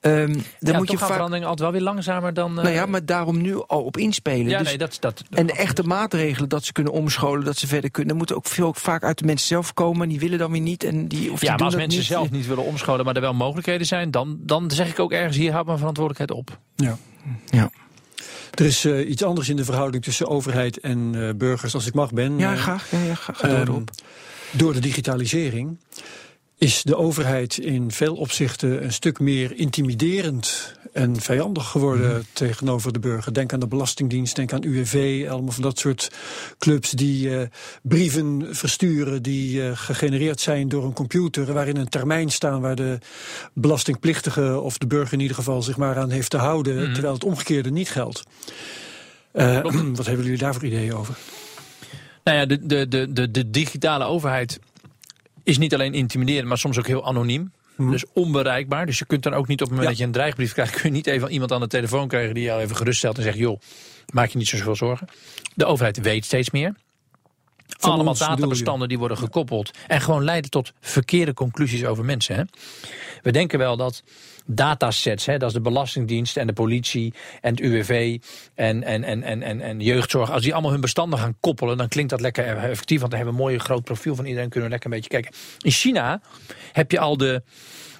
Ehm, 0.00 0.32
dan 0.32 0.42
ja, 0.58 0.76
moet 0.76 0.86
toch 0.86 0.90
je 0.90 0.98
vaak. 0.98 1.10
veranderingen 1.12 1.48
altijd 1.48 1.68
wel 1.70 1.78
weer 1.78 1.86
langzamer 1.88 2.34
dan... 2.34 2.56
eh, 2.58 2.62
Nou 2.62 2.74
ja, 2.74 2.86
maar 2.86 3.04
daarom 3.06 3.40
nu 3.40 3.62
al 3.66 3.82
op 3.82 3.96
inspelen. 3.96 4.48
ja, 4.48 4.58
Dus- 4.58 4.66
nee, 4.68 4.78
dat, 4.78 4.96
dat, 5.00 5.22
en 5.30 5.46
de 5.46 5.52
echte 5.52 5.82
maatregelen 5.82 6.48
dat 6.48 6.64
ze 6.64 6.72
kunnen 6.72 6.92
omscholen, 6.92 7.44
dat 7.44 7.56
ze 7.56 7.66
verder 7.66 7.90
kunnen, 7.90 8.18
dat 8.18 8.28
moet 8.28 8.36
ook 8.36 8.46
veel 8.46 8.74
vaak 8.74 9.02
uit 9.04 9.18
de 9.18 9.24
mensen 9.24 9.46
zelf 9.46 9.74
komen. 9.74 10.02
En 10.02 10.08
die 10.08 10.18
willen 10.20 10.38
dan 10.38 10.50
weer 10.50 10.60
niet. 10.60 10.84
En 10.84 11.08
die, 11.08 11.32
of 11.32 11.38
die 11.40 11.48
Ja, 11.48 11.48
maar 11.48 11.56
doen 11.56 11.66
als 11.66 11.70
dat 11.74 11.80
mensen 11.82 11.98
niet. 11.98 12.08
zelf 12.08 12.30
niet 12.30 12.46
willen 12.46 12.64
omscholen, 12.64 13.04
maar 13.04 13.14
er 13.14 13.20
wel 13.20 13.34
mogelijkheden 13.34 13.86
zijn, 13.86 14.10
dan, 14.10 14.36
dan 14.40 14.70
zeg 14.70 14.88
ik 14.88 14.98
ook 14.98 15.12
ergens, 15.12 15.36
hier 15.36 15.50
houdt 15.52 15.66
mijn 15.66 15.78
verantwoordelijkheid 15.78 16.40
op. 16.40 16.58
Ja. 16.76 16.96
Ja. 17.46 17.70
Er 18.54 18.64
is 18.64 18.84
eh, 18.84 19.08
iets 19.10 19.22
anders 19.24 19.48
in 19.48 19.56
de 19.56 19.64
verhouding 19.64 20.02
tussen 20.04 20.28
overheid 20.28 20.80
en 20.80 21.10
eh, 21.14 21.34
burgers, 21.36 21.74
als 21.74 21.86
ik 21.86 21.94
mag 21.94 22.12
ben. 22.12 22.38
Ja, 22.38 22.52
Eh, 22.52 22.58
graag. 22.58 22.90
Ja, 22.90 22.98
ja, 23.02 23.14
ga, 23.14 23.32
ga 23.32 23.48
door 23.64 23.74
Ehm. 23.76 23.84
Door 24.50 24.72
de 24.72 24.80
digitalisering 24.80 25.78
is 26.58 26.82
de 26.82 26.96
overheid 26.96 27.58
in 27.58 27.90
veel 27.90 28.14
opzichten 28.14 28.84
een 28.84 28.92
stuk 28.92 29.20
meer 29.20 29.56
intimiderend 29.58 30.74
en 30.92 31.20
vijandig 31.20 31.66
geworden 31.68 32.10
Mhm. 32.10 32.20
tegenover 32.32 32.92
de 32.92 32.98
burger. 32.98 33.34
Denk 33.34 33.52
aan 33.52 33.60
de 33.60 33.66
Belastingdienst, 33.66 34.36
denk 34.36 34.52
aan 34.52 34.64
UWV, 34.64 35.26
allemaal 35.30 35.52
van 35.52 35.62
dat 35.62 35.78
soort 35.78 36.10
clubs 36.58 36.90
die 36.90 37.36
eh, 37.38 37.46
brieven 37.82 38.46
versturen 38.56 39.22
die 39.22 39.62
eh, 39.68 39.70
gegenereerd 39.74 40.40
zijn 40.40 40.68
door 40.68 40.84
een 40.84 40.92
computer, 40.92 41.52
waarin 41.52 41.76
een 41.76 41.88
termijn 41.88 42.30
staan 42.30 42.60
waar 42.60 42.76
de 42.76 42.98
belastingplichtige 43.52 44.60
of 44.60 44.78
de 44.78 44.86
burger 44.86 45.12
in 45.12 45.20
ieder 45.20 45.36
geval 45.36 45.62
zich 45.62 45.76
maar 45.76 45.96
aan 45.98 46.10
heeft 46.10 46.30
te 46.30 46.36
houden, 46.36 46.82
Mhm. 46.82 46.92
terwijl 46.92 47.14
het 47.14 47.24
omgekeerde 47.24 47.70
niet 47.70 47.90
geldt. 47.90 48.22
Eh, 49.32 49.62
wat 49.96 50.06
hebben 50.06 50.24
jullie 50.24 50.38
daar 50.40 50.54
voor 50.54 50.64
ideeën 50.64 50.94
over? 50.94 51.16
Nou 52.24 52.38
ja, 52.38 52.46
de, 52.46 52.66
de, 52.66 53.12
de, 53.12 53.30
de 53.30 53.50
digitale 53.50 54.04
overheid 54.04 54.58
is 55.46 55.58
niet 55.58 55.74
alleen 55.74 55.94
intimiderend, 55.94 56.48
maar 56.48 56.58
soms 56.58 56.78
ook 56.78 56.86
heel 56.86 57.06
anoniem. 57.06 57.52
Mhm. 57.76 57.90
Dus 57.90 58.04
onbereikbaar. 58.12 58.86
Dus 58.86 58.98
je 58.98 59.04
kunt 59.06 59.22
dan 59.22 59.34
ook 59.34 59.46
niet 59.48 59.60
op 59.62 59.68
het 59.68 59.76
moment 59.76 59.82
Ja. 59.82 59.88
dat 59.88 59.98
je 59.98 60.04
een 60.04 60.12
dreigbrief 60.12 60.52
krijgt, 60.52 60.74
kun 60.74 60.82
je 60.90 60.96
niet 60.96 61.06
even 61.06 61.30
iemand 61.30 61.52
aan 61.52 61.60
de 61.60 61.66
telefoon 61.66 62.08
krijgen 62.08 62.34
die 62.34 62.42
jou 62.44 62.60
even 62.60 62.76
geruststelt 62.76 63.16
en 63.16 63.22
zegt: 63.22 63.38
joh, 63.38 63.60
maak 64.12 64.28
je 64.28 64.38
niet 64.38 64.48
zoveel 64.48 64.76
zorgen. 64.76 65.08
De 65.54 65.64
overheid 65.64 66.00
weet 66.00 66.24
steeds 66.24 66.50
meer. 66.50 66.74
Van 67.66 67.92
Allemaal 67.92 68.16
databestanden 68.16 68.88
die 68.88 68.98
worden 68.98 69.18
gekoppeld. 69.18 69.70
En 69.86 70.00
gewoon 70.00 70.24
leiden 70.24 70.50
tot 70.50 70.72
verkeerde 70.80 71.34
conclusies 71.34 71.84
over 71.84 72.04
mensen. 72.04 72.36
Hè? 72.36 72.42
We 73.22 73.30
denken 73.30 73.58
wel 73.58 73.76
dat 73.76 74.02
datasets, 74.46 75.26
hè, 75.26 75.38
dat 75.38 75.48
is 75.48 75.54
de 75.54 75.60
Belastingdienst 75.60 76.36
en 76.36 76.46
de 76.46 76.52
politie 76.52 77.14
en 77.40 77.50
het 77.50 77.60
UWV 77.60 78.18
en, 78.54 78.82
en, 78.82 79.04
en, 79.04 79.22
en, 79.22 79.42
en, 79.42 79.60
en 79.60 79.80
jeugdzorg. 79.80 80.30
Als 80.30 80.42
die 80.42 80.52
allemaal 80.52 80.70
hun 80.70 80.80
bestanden 80.80 81.18
gaan 81.18 81.36
koppelen, 81.40 81.76
dan 81.76 81.88
klinkt 81.88 82.10
dat 82.10 82.20
lekker 82.20 82.56
effectief. 82.56 83.00
Want 83.00 83.10
dan 83.10 83.20
hebben 83.20 83.38
we 83.38 83.42
een 83.42 83.48
mooi 83.48 83.64
groot 83.64 83.84
profiel 83.84 84.14
van 84.14 84.24
iedereen. 84.24 84.48
Kunnen 84.48 84.68
we 84.68 84.74
lekker 84.74 84.90
een 84.90 84.96
beetje 84.96 85.20
kijken. 85.20 85.32
In 85.58 85.70
China 85.70 86.20
heb 86.72 86.90
je 86.90 86.98
al 86.98 87.16
de. 87.16 87.42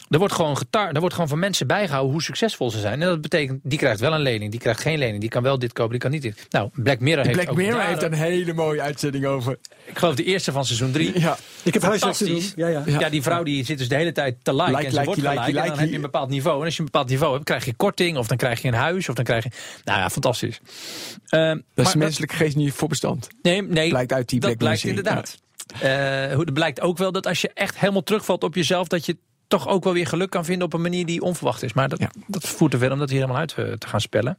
Er 0.09 0.19
wordt, 0.19 0.35
gewoon 0.35 0.57
getar, 0.57 0.93
er 0.93 0.99
wordt 1.01 1.15
gewoon 1.15 1.29
van 1.29 1.39
mensen 1.39 1.67
bijgehouden 1.67 2.13
hoe 2.13 2.23
succesvol 2.23 2.71
ze 2.71 2.79
zijn. 2.81 3.03
En 3.03 3.09
dat 3.09 3.21
betekent, 3.21 3.61
die 3.63 3.79
krijgt 3.79 4.01
wel 4.01 4.13
een 4.13 4.21
lening, 4.21 4.51
die 4.51 4.61
krijgt 4.61 4.81
geen 4.81 4.99
lening. 4.99 5.21
Die 5.21 5.29
kan 5.31 5.43
wel 5.43 5.59
dit 5.59 5.73
kopen, 5.73 5.91
die 5.91 6.01
kan 6.01 6.11
niet 6.11 6.23
dit. 6.23 6.47
Nou, 6.51 6.71
Black 6.75 7.01
Mirror 7.01 7.25
heeft 7.25 7.37
Black 7.37 7.51
ook 7.51 7.57
Mirror 7.57 7.79
daar- 7.79 7.89
heeft 7.89 8.03
een 8.03 8.13
hele 8.13 8.53
mooie 8.55 8.81
uitzending 8.81 9.27
over. 9.27 9.59
Ik 9.85 9.99
geloof 9.99 10.15
de 10.15 10.25
eerste 10.25 10.53
van 10.53 10.65
seizoen 10.65 10.93
3. 10.93 11.21
Ja. 11.21 11.37
Ik 11.63 11.73
heb. 11.75 11.83
Fantastisch. 11.83 12.53
Ja, 12.57 12.69
ja. 12.69 12.83
Ja. 12.87 13.09
die 13.09 13.23
vrouw 13.23 13.43
die 13.43 13.65
zit 13.65 13.79
dus 13.79 13.89
de 13.89 13.95
hele 13.95 14.13
tijd 14.13 14.37
te 14.43 14.55
liken. 14.55 14.71
Like, 14.73 14.85
en 14.85 14.91
ze 14.91 14.97
like, 14.99 15.05
wordt 15.07 15.21
like, 15.21 15.33
gelijk. 15.35 15.47
like, 15.53 15.61
en 15.63 15.69
dan 15.69 15.79
heb 15.79 15.89
je 15.89 15.95
een 15.95 16.01
bepaald 16.01 16.29
niveau. 16.29 16.59
En 16.59 16.65
als 16.65 16.75
je 16.75 16.79
een 16.81 16.85
bepaald 16.85 17.09
niveau 17.09 17.33
hebt, 17.33 17.45
krijg 17.45 17.65
je 17.65 17.75
korting. 17.75 18.17
Of 18.17 18.27
dan 18.27 18.37
krijg 18.37 18.63
je 18.63 18.69
een 18.69 18.75
huis. 18.75 19.09
Of 19.09 19.15
dan 19.15 19.25
krijg 19.25 19.45
je... 19.45 19.51
Nou 19.85 19.99
ja, 19.99 20.11
fantastisch. 20.11 20.61
Ehm, 21.27 21.49
Dat 21.49 21.59
is 21.75 21.85
maar 21.85 21.93
de 21.93 21.99
menselijke 21.99 22.35
geest 22.37 22.57
niet 22.57 22.73
voor 22.73 22.89
bestand. 22.89 23.29
Nee, 23.43 23.63
nee 23.63 23.89
Blijkt 23.89 24.13
uit 24.13 24.29
die 24.29 24.41
dat 24.41 24.49
Black 24.49 24.59
blijkt 24.63 24.85
Mirror 24.85 25.05
inderdaad. 25.05 25.39
Eh, 25.81 26.35
hoe- 26.35 26.45
het 26.45 26.53
blijkt 26.55 26.81
ook 26.81 26.99
wel 26.99 27.13
dat 27.13 27.27
als 27.27 27.41
je 27.41 27.51
echt 27.55 27.79
helemaal 27.79 28.03
terugvalt 28.03 28.43
op 28.45 28.55
jezelf... 28.55 28.89
dat 28.89 29.07
je 29.07 29.17
toch 29.49 29.69
ook 29.69 29.85
wel 29.85 29.93
weer 29.93 30.07
geluk 30.07 30.31
kan 30.31 30.45
vinden 30.45 30.67
op 30.67 30.73
een 30.73 30.81
manier 30.83 31.07
die 31.07 31.21
onverwacht 31.23 31.63
is. 31.63 31.73
Maar 31.73 31.89
dat, 31.89 31.99
Ja. 31.99 32.11
dat 32.27 32.47
voert 32.49 32.73
er 32.73 32.79
ver 32.79 32.93
om 32.93 32.99
dat 32.99 33.11
hier 33.11 33.21
helemaal 33.21 33.41
uit 33.41 33.55
eh, 33.57 33.73
te 33.73 33.87
gaan 33.89 34.01
spellen. 34.01 34.39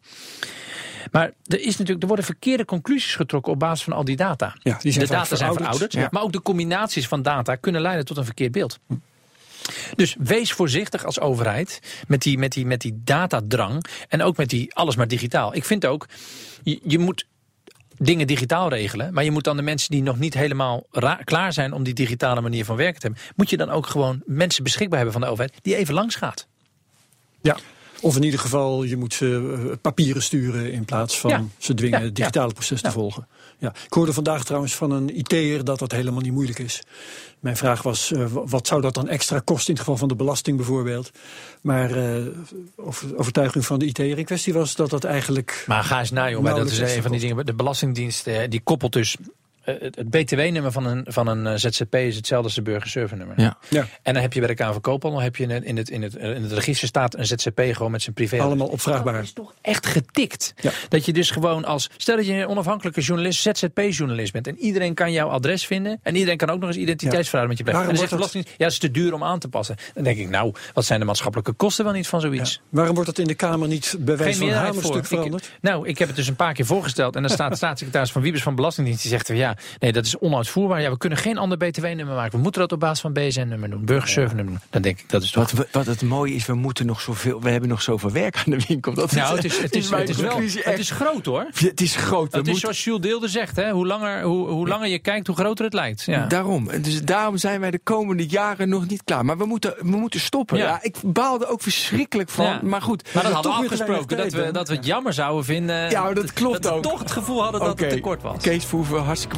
Maar 1.12 1.32
er, 1.46 1.60
is 1.60 1.72
natuurlijk, 1.78 2.02
er 2.02 2.08
worden 2.08 2.26
verkeerde 2.26 2.66
conclusies 2.66 3.16
getrokken 3.16 3.52
op 3.52 3.60
basis 3.60 3.84
van 3.84 3.94
al 3.94 4.04
die 4.04 4.16
data. 4.16 4.56
Ja, 4.64 4.78
die 4.82 4.92
zijn 4.92 5.06
de 5.06 5.12
data 5.12 5.36
zijn 5.36 5.54
verouderd, 5.54 5.94
Ja. 5.94 6.08
maar 6.12 6.22
ook 6.24 6.32
de 6.32 6.42
combinaties 6.42 7.08
van 7.08 7.22
data 7.22 7.56
kunnen 7.56 7.82
leiden 7.82 8.06
tot 8.06 8.18
een 8.18 8.26
verkeerd 8.26 8.52
beeld. 8.52 8.80
Dus 9.96 10.16
wees 10.20 10.52
voorzichtig 10.54 11.06
als 11.06 11.20
overheid 11.20 11.80
met 12.08 12.22
die, 12.22 12.38
met 12.38 12.52
die, 12.52 12.66
met 12.66 12.82
die 12.82 13.02
datadrang 13.04 13.86
en 14.08 14.22
ook 14.22 14.38
met 14.38 14.50
die 14.50 14.76
alles 14.76 14.96
maar 14.96 15.08
digitaal. 15.08 15.56
Ik 15.56 15.66
vind 15.66 15.86
ook, 15.86 16.06
je, 16.64 16.80
je 16.84 17.00
moet 17.00 17.26
dingen 17.98 18.28
digitaal 18.28 18.70
regelen, 18.70 19.14
maar 19.14 19.24
je 19.24 19.32
moet 19.32 19.44
dan 19.44 19.56
de 19.56 19.62
mensen 19.62 19.92
die 19.92 20.04
nog 20.04 20.20
niet 20.20 20.34
helemaal 20.34 20.86
klaar 21.24 21.54
zijn 21.54 21.74
om 21.74 21.84
die 21.84 21.94
digitale 21.94 22.42
manier 22.42 22.66
van 22.66 22.76
werken 22.76 23.00
te 23.00 23.06
hebben, 23.08 23.26
moet 23.36 23.50
je 23.50 23.58
dan 23.58 23.70
ook 23.70 23.88
gewoon 23.88 24.22
mensen 24.26 24.64
beschikbaar 24.64 24.98
hebben 24.98 25.14
van 25.14 25.26
de 25.26 25.32
overheid 25.32 25.54
die 25.62 25.76
even 25.76 25.94
langs 25.94 26.16
gaat. 26.16 26.48
Ja. 27.42 27.58
Of 28.02 28.16
in 28.16 28.24
ieder 28.24 28.40
geval, 28.40 28.84
je 28.84 28.98
moet 28.98 29.14
ze 29.14 29.58
eh, 29.70 29.76
papieren 29.82 30.22
sturen 30.24 30.72
in 30.72 30.86
plaats 30.86 31.20
van 31.20 31.30
Ja. 31.30 31.44
ze 31.58 31.74
dwingen 31.74 32.02
het 32.02 32.16
digitale 32.16 32.54
proces 32.54 32.82
te 32.82 32.92
volgen. 32.92 33.28
Ja. 33.58 33.74
Ik 33.86 33.94
hoorde 33.94 34.14
vandaag 34.14 34.44
trouwens 34.46 34.76
van 34.76 34.92
een 34.92 35.18
IT'er 35.18 35.64
dat 35.64 35.80
dat 35.80 35.92
helemaal 35.92 36.22
niet 36.22 36.32
moeilijk 36.32 36.60
is. 36.60 36.82
Mijn 37.40 37.58
vraag 37.58 37.82
was, 37.82 38.12
eh, 38.12 38.26
wat 38.32 38.68
zou 38.68 38.82
dat 38.82 38.94
dan 38.94 39.08
extra 39.08 39.40
kosten 39.40 39.68
in 39.68 39.74
het 39.74 39.80
geval 39.84 39.98
van 39.98 40.08
de 40.08 40.16
belasting 40.16 40.58
bijvoorbeeld? 40.58 41.12
Maar 41.62 41.92
over- 42.76 43.18
overtuiging 43.18 43.66
van 43.66 43.80
de 43.80 43.86
IT'er 43.86 44.18
in 44.18 44.26
kwestie 44.26 44.54
was 44.54 44.76
dat 44.76 44.90
dat 44.90 45.04
eigenlijk... 45.04 45.64
Maar 45.68 45.84
ga 45.84 46.00
eens 46.00 46.12
na, 46.12 46.30
joh. 46.30 46.42
Maar 46.42 46.56
dat 46.56 46.70
is 46.72 46.80
een 46.80 47.02
van 47.02 47.12
die 47.12 47.20
dingen. 47.20 47.46
De 47.46 47.54
Belastingdienst 47.54 48.26
die 48.50 48.62
koppelt 48.64 48.94
dus. 48.94 49.18
Eh, 49.68 49.82
Het 49.82 49.96
het 49.96 50.10
BTW-nummer 50.10 50.72
van 50.72 50.86
een, 50.86 51.06
van 51.08 51.28
een 51.28 51.48
eh, 51.48 51.54
ZZP 51.56 51.96
is 51.96 52.16
hetzelfde 52.16 52.46
als 52.46 52.56
de 52.56 52.62
burgerservice-nummer. 52.62 53.42
Ja. 53.42 53.58
Ja, 53.70 53.88
En 54.02 54.14
dan 54.14 54.22
heb 54.22 54.34
je 54.34 54.40
bij 54.40 54.50
de 54.50 54.56
Kamer 54.56 54.74
van 54.74 54.82
Koophandel 54.82 55.22
heb 55.22 55.36
je 55.36 55.44
in 55.44 55.50
het, 55.50 55.64
in, 55.64 55.78
het, 55.78 55.90
in, 55.90 56.02
het, 56.02 56.16
in 56.16 56.44
het 56.44 56.52
register 56.52 56.88
staat 56.88 57.16
een 57.18 57.26
ZZP 57.26 57.62
gewoon 57.72 57.92
met 57.92 58.02
zijn 58.02 58.16
privé. 58.16 58.40
allemaal 58.42 58.68
opvraagbaar. 58.68 59.14
Dat 59.14 59.24
is 59.24 59.34
toch 59.34 59.54
echt 59.62 59.86
getikt. 59.86 60.54
Ja. 60.62 60.72
Dat 60.90 61.06
je 61.06 61.14
dus 61.14 61.32
gewoon 61.32 61.66
als. 61.66 61.90
Stel 61.98 62.16
dat 62.16 62.26
je 62.26 62.34
een 62.34 62.48
onafhankelijke 62.48 63.02
journalist, 63.02 63.42
ZZP-journalist 63.42 64.34
bent. 64.34 64.48
En 64.48 64.58
iedereen 64.58 64.94
kan 64.94 65.12
jouw 65.12 65.28
adres 65.30 65.66
vinden. 65.66 66.00
En 66.04 66.16
iedereen 66.16 66.38
kan 66.38 66.50
ook 66.50 66.60
nog 66.60 66.70
eens 66.70 66.78
identiteitsfraude 66.78 67.50
met 67.50 67.58
je 67.58 67.64
plegen. 67.64 67.82
En 67.82 67.88
Waarom 67.88 68.08
dan 68.10 68.10
zegt 68.10 68.10
de 68.10 68.32
wordt 68.32 68.44
Belastingdienst. 68.44 68.60
Ja, 68.60 68.66
het 68.66 68.74
is 68.74 68.80
te 68.80 68.92
duur 69.04 69.14
om 69.14 69.24
aan 69.24 69.40
te 69.40 69.48
passen. 69.48 69.76
Dan 69.94 70.04
denk 70.04 70.18
ik, 70.18 70.30
nou, 70.30 70.54
wat 70.74 70.86
zijn 70.86 71.00
de 71.00 71.06
maatschappelijke 71.06 71.52
kosten 71.54 71.84
wel 71.86 71.94
niet 71.94 72.08
van 72.08 72.22
zoiets? 72.22 72.54
Ja. 72.54 72.60
Waarom 72.70 72.94
wordt 72.96 73.10
dat 73.10 73.20
in 73.20 73.28
de 73.28 73.36
Kamer 73.36 73.68
niet 73.68 73.96
bij 74.00 74.06
wijze 74.18 74.24
Geen 74.24 74.34
van 74.34 74.42
meerderheid 74.42 74.74
voor. 74.74 74.84
hamerstuk 74.84 75.12
Ik, 75.12 75.18
veranderd? 75.18 75.52
nou, 75.62 75.88
ik 75.88 75.98
heb 75.98 76.08
het 76.08 76.18
dus 76.18 76.28
een 76.28 76.36
paar 76.36 76.54
keer 76.54 76.66
voorgesteld. 76.66 77.16
En 77.16 77.22
dan 77.22 77.32
staat 77.32 77.50
de 77.56 77.56
staatssecretaris 77.58 78.12
van 78.12 78.22
Wiebes 78.22 78.42
van 78.44 78.56
Belastingdienst. 78.56 79.02
Die 79.02 79.12
zegt, 79.12 79.28
ja, 79.28 79.57
nee, 79.80 79.92
dat 79.92 80.06
is 80.06 80.18
onuitvoerbaar. 80.18 80.82
Ja, 80.82 80.90
we 80.90 80.98
kunnen 80.98 81.18
geen 81.18 81.38
ander 81.38 81.58
BTW-nummer 81.58 82.16
maken. 82.16 82.32
We 82.32 82.44
moeten 82.44 82.62
dat 82.62 82.72
op 82.72 82.80
basis 82.80 83.00
van 83.00 83.14
BSN-nummer 83.14 83.70
doen. 83.70 83.86
Burgerservice-nummer 83.86 84.54
doen. 84.54 84.64
Dan 84.70 84.82
denk 84.82 85.00
ik, 85.00 85.10
dat 85.10 85.24
is 85.24 85.32
toch... 85.32 85.52
Wat, 85.52 85.68
wat 85.72 85.86
het 85.86 86.02
mooie 86.02 86.34
is, 86.34 86.46
we 86.46 86.54
moeten 86.54 86.86
nog 86.86 87.02
zoveel. 87.02 87.42
We 87.42 87.50
hebben 87.50 87.70
nog 87.70 87.82
zoveel 87.82 88.12
werk 88.12 88.36
aan 88.36 88.44
de 88.58 88.64
winkel. 88.68 88.94
Dat 88.94 89.12
Nou, 89.12 89.36
het 89.36 89.46
is, 89.46 89.58
het 89.58 89.76
is, 89.76 89.90
het 89.90 90.10
is, 90.10 90.18
wel, 90.18 90.30
conclusie 90.30 90.62
het 90.64 90.80
is 90.80 90.92
groot 90.92 91.26
hoor. 91.26 91.48
Het 91.54 91.82
is 91.82 91.96
groot. 91.96 92.34
Het 92.34 92.48
is 92.48 92.60
zoals 92.60 92.84
Jules 92.84 93.02
Deelder 93.02 93.30
zegt, 93.30 93.56
hè? 93.56 93.72
Hoe, 93.72 93.86
langer, 93.86 94.24
hoe, 94.24 94.48
hoe 94.48 94.68
langer 94.68 94.88
je 94.88 95.00
kijkt, 95.00 95.28
hoe 95.28 95.36
groter 95.36 95.66
het 95.66 95.74
lijkt. 95.74 96.04
Ja. 96.04 96.26
Daarom. 96.26 96.70
Dus 96.82 97.04
daarom 97.04 97.38
zijn 97.38 97.60
wij 97.60 97.72
de 97.72 97.80
komende 97.84 98.28
jaren 98.28 98.70
nog 98.70 98.88
niet 98.88 99.04
klaar. 99.04 99.26
Maar 99.26 99.38
we 99.38 99.46
moeten, 99.46 99.74
we 99.80 99.98
moeten 99.98 100.20
stoppen. 100.20 100.58
Ja. 100.58 100.66
Ja. 100.68 100.80
ik 100.82 100.96
baalde 101.04 101.48
ook 101.48 101.62
verschrikkelijk 101.62 102.30
van. 102.30 102.46
Ja. 102.46 102.60
Maar 102.64 102.82
goed. 102.82 103.14
Maar 103.14 103.24
dat 103.24 103.32
hadden 103.32 103.52
we 103.52 103.58
afgesproken, 103.58 104.18
dat 104.18 104.34
we, 104.34 104.52
dat 104.52 104.68
we 104.68 104.76
het 104.76 104.86
jammer 104.86 105.14
zouden 105.14 105.46
vinden. 105.46 105.90
Ja, 105.90 106.14
dat 106.14 106.34
klopt 106.34 106.64
dat 106.64 106.72
we 106.72 106.78
ook. 106.78 106.84
toch 106.84 107.00
het 107.00 107.12
gevoel 107.12 107.42
hadden 107.42 107.62
dat 107.62 107.72
Oké. 107.72 107.84
het 107.84 107.94
tekort 107.94 108.22
was. 108.22 108.42
Kees 108.42 108.66
Verhoeven, 108.66 109.04
hartstikke 109.04 109.38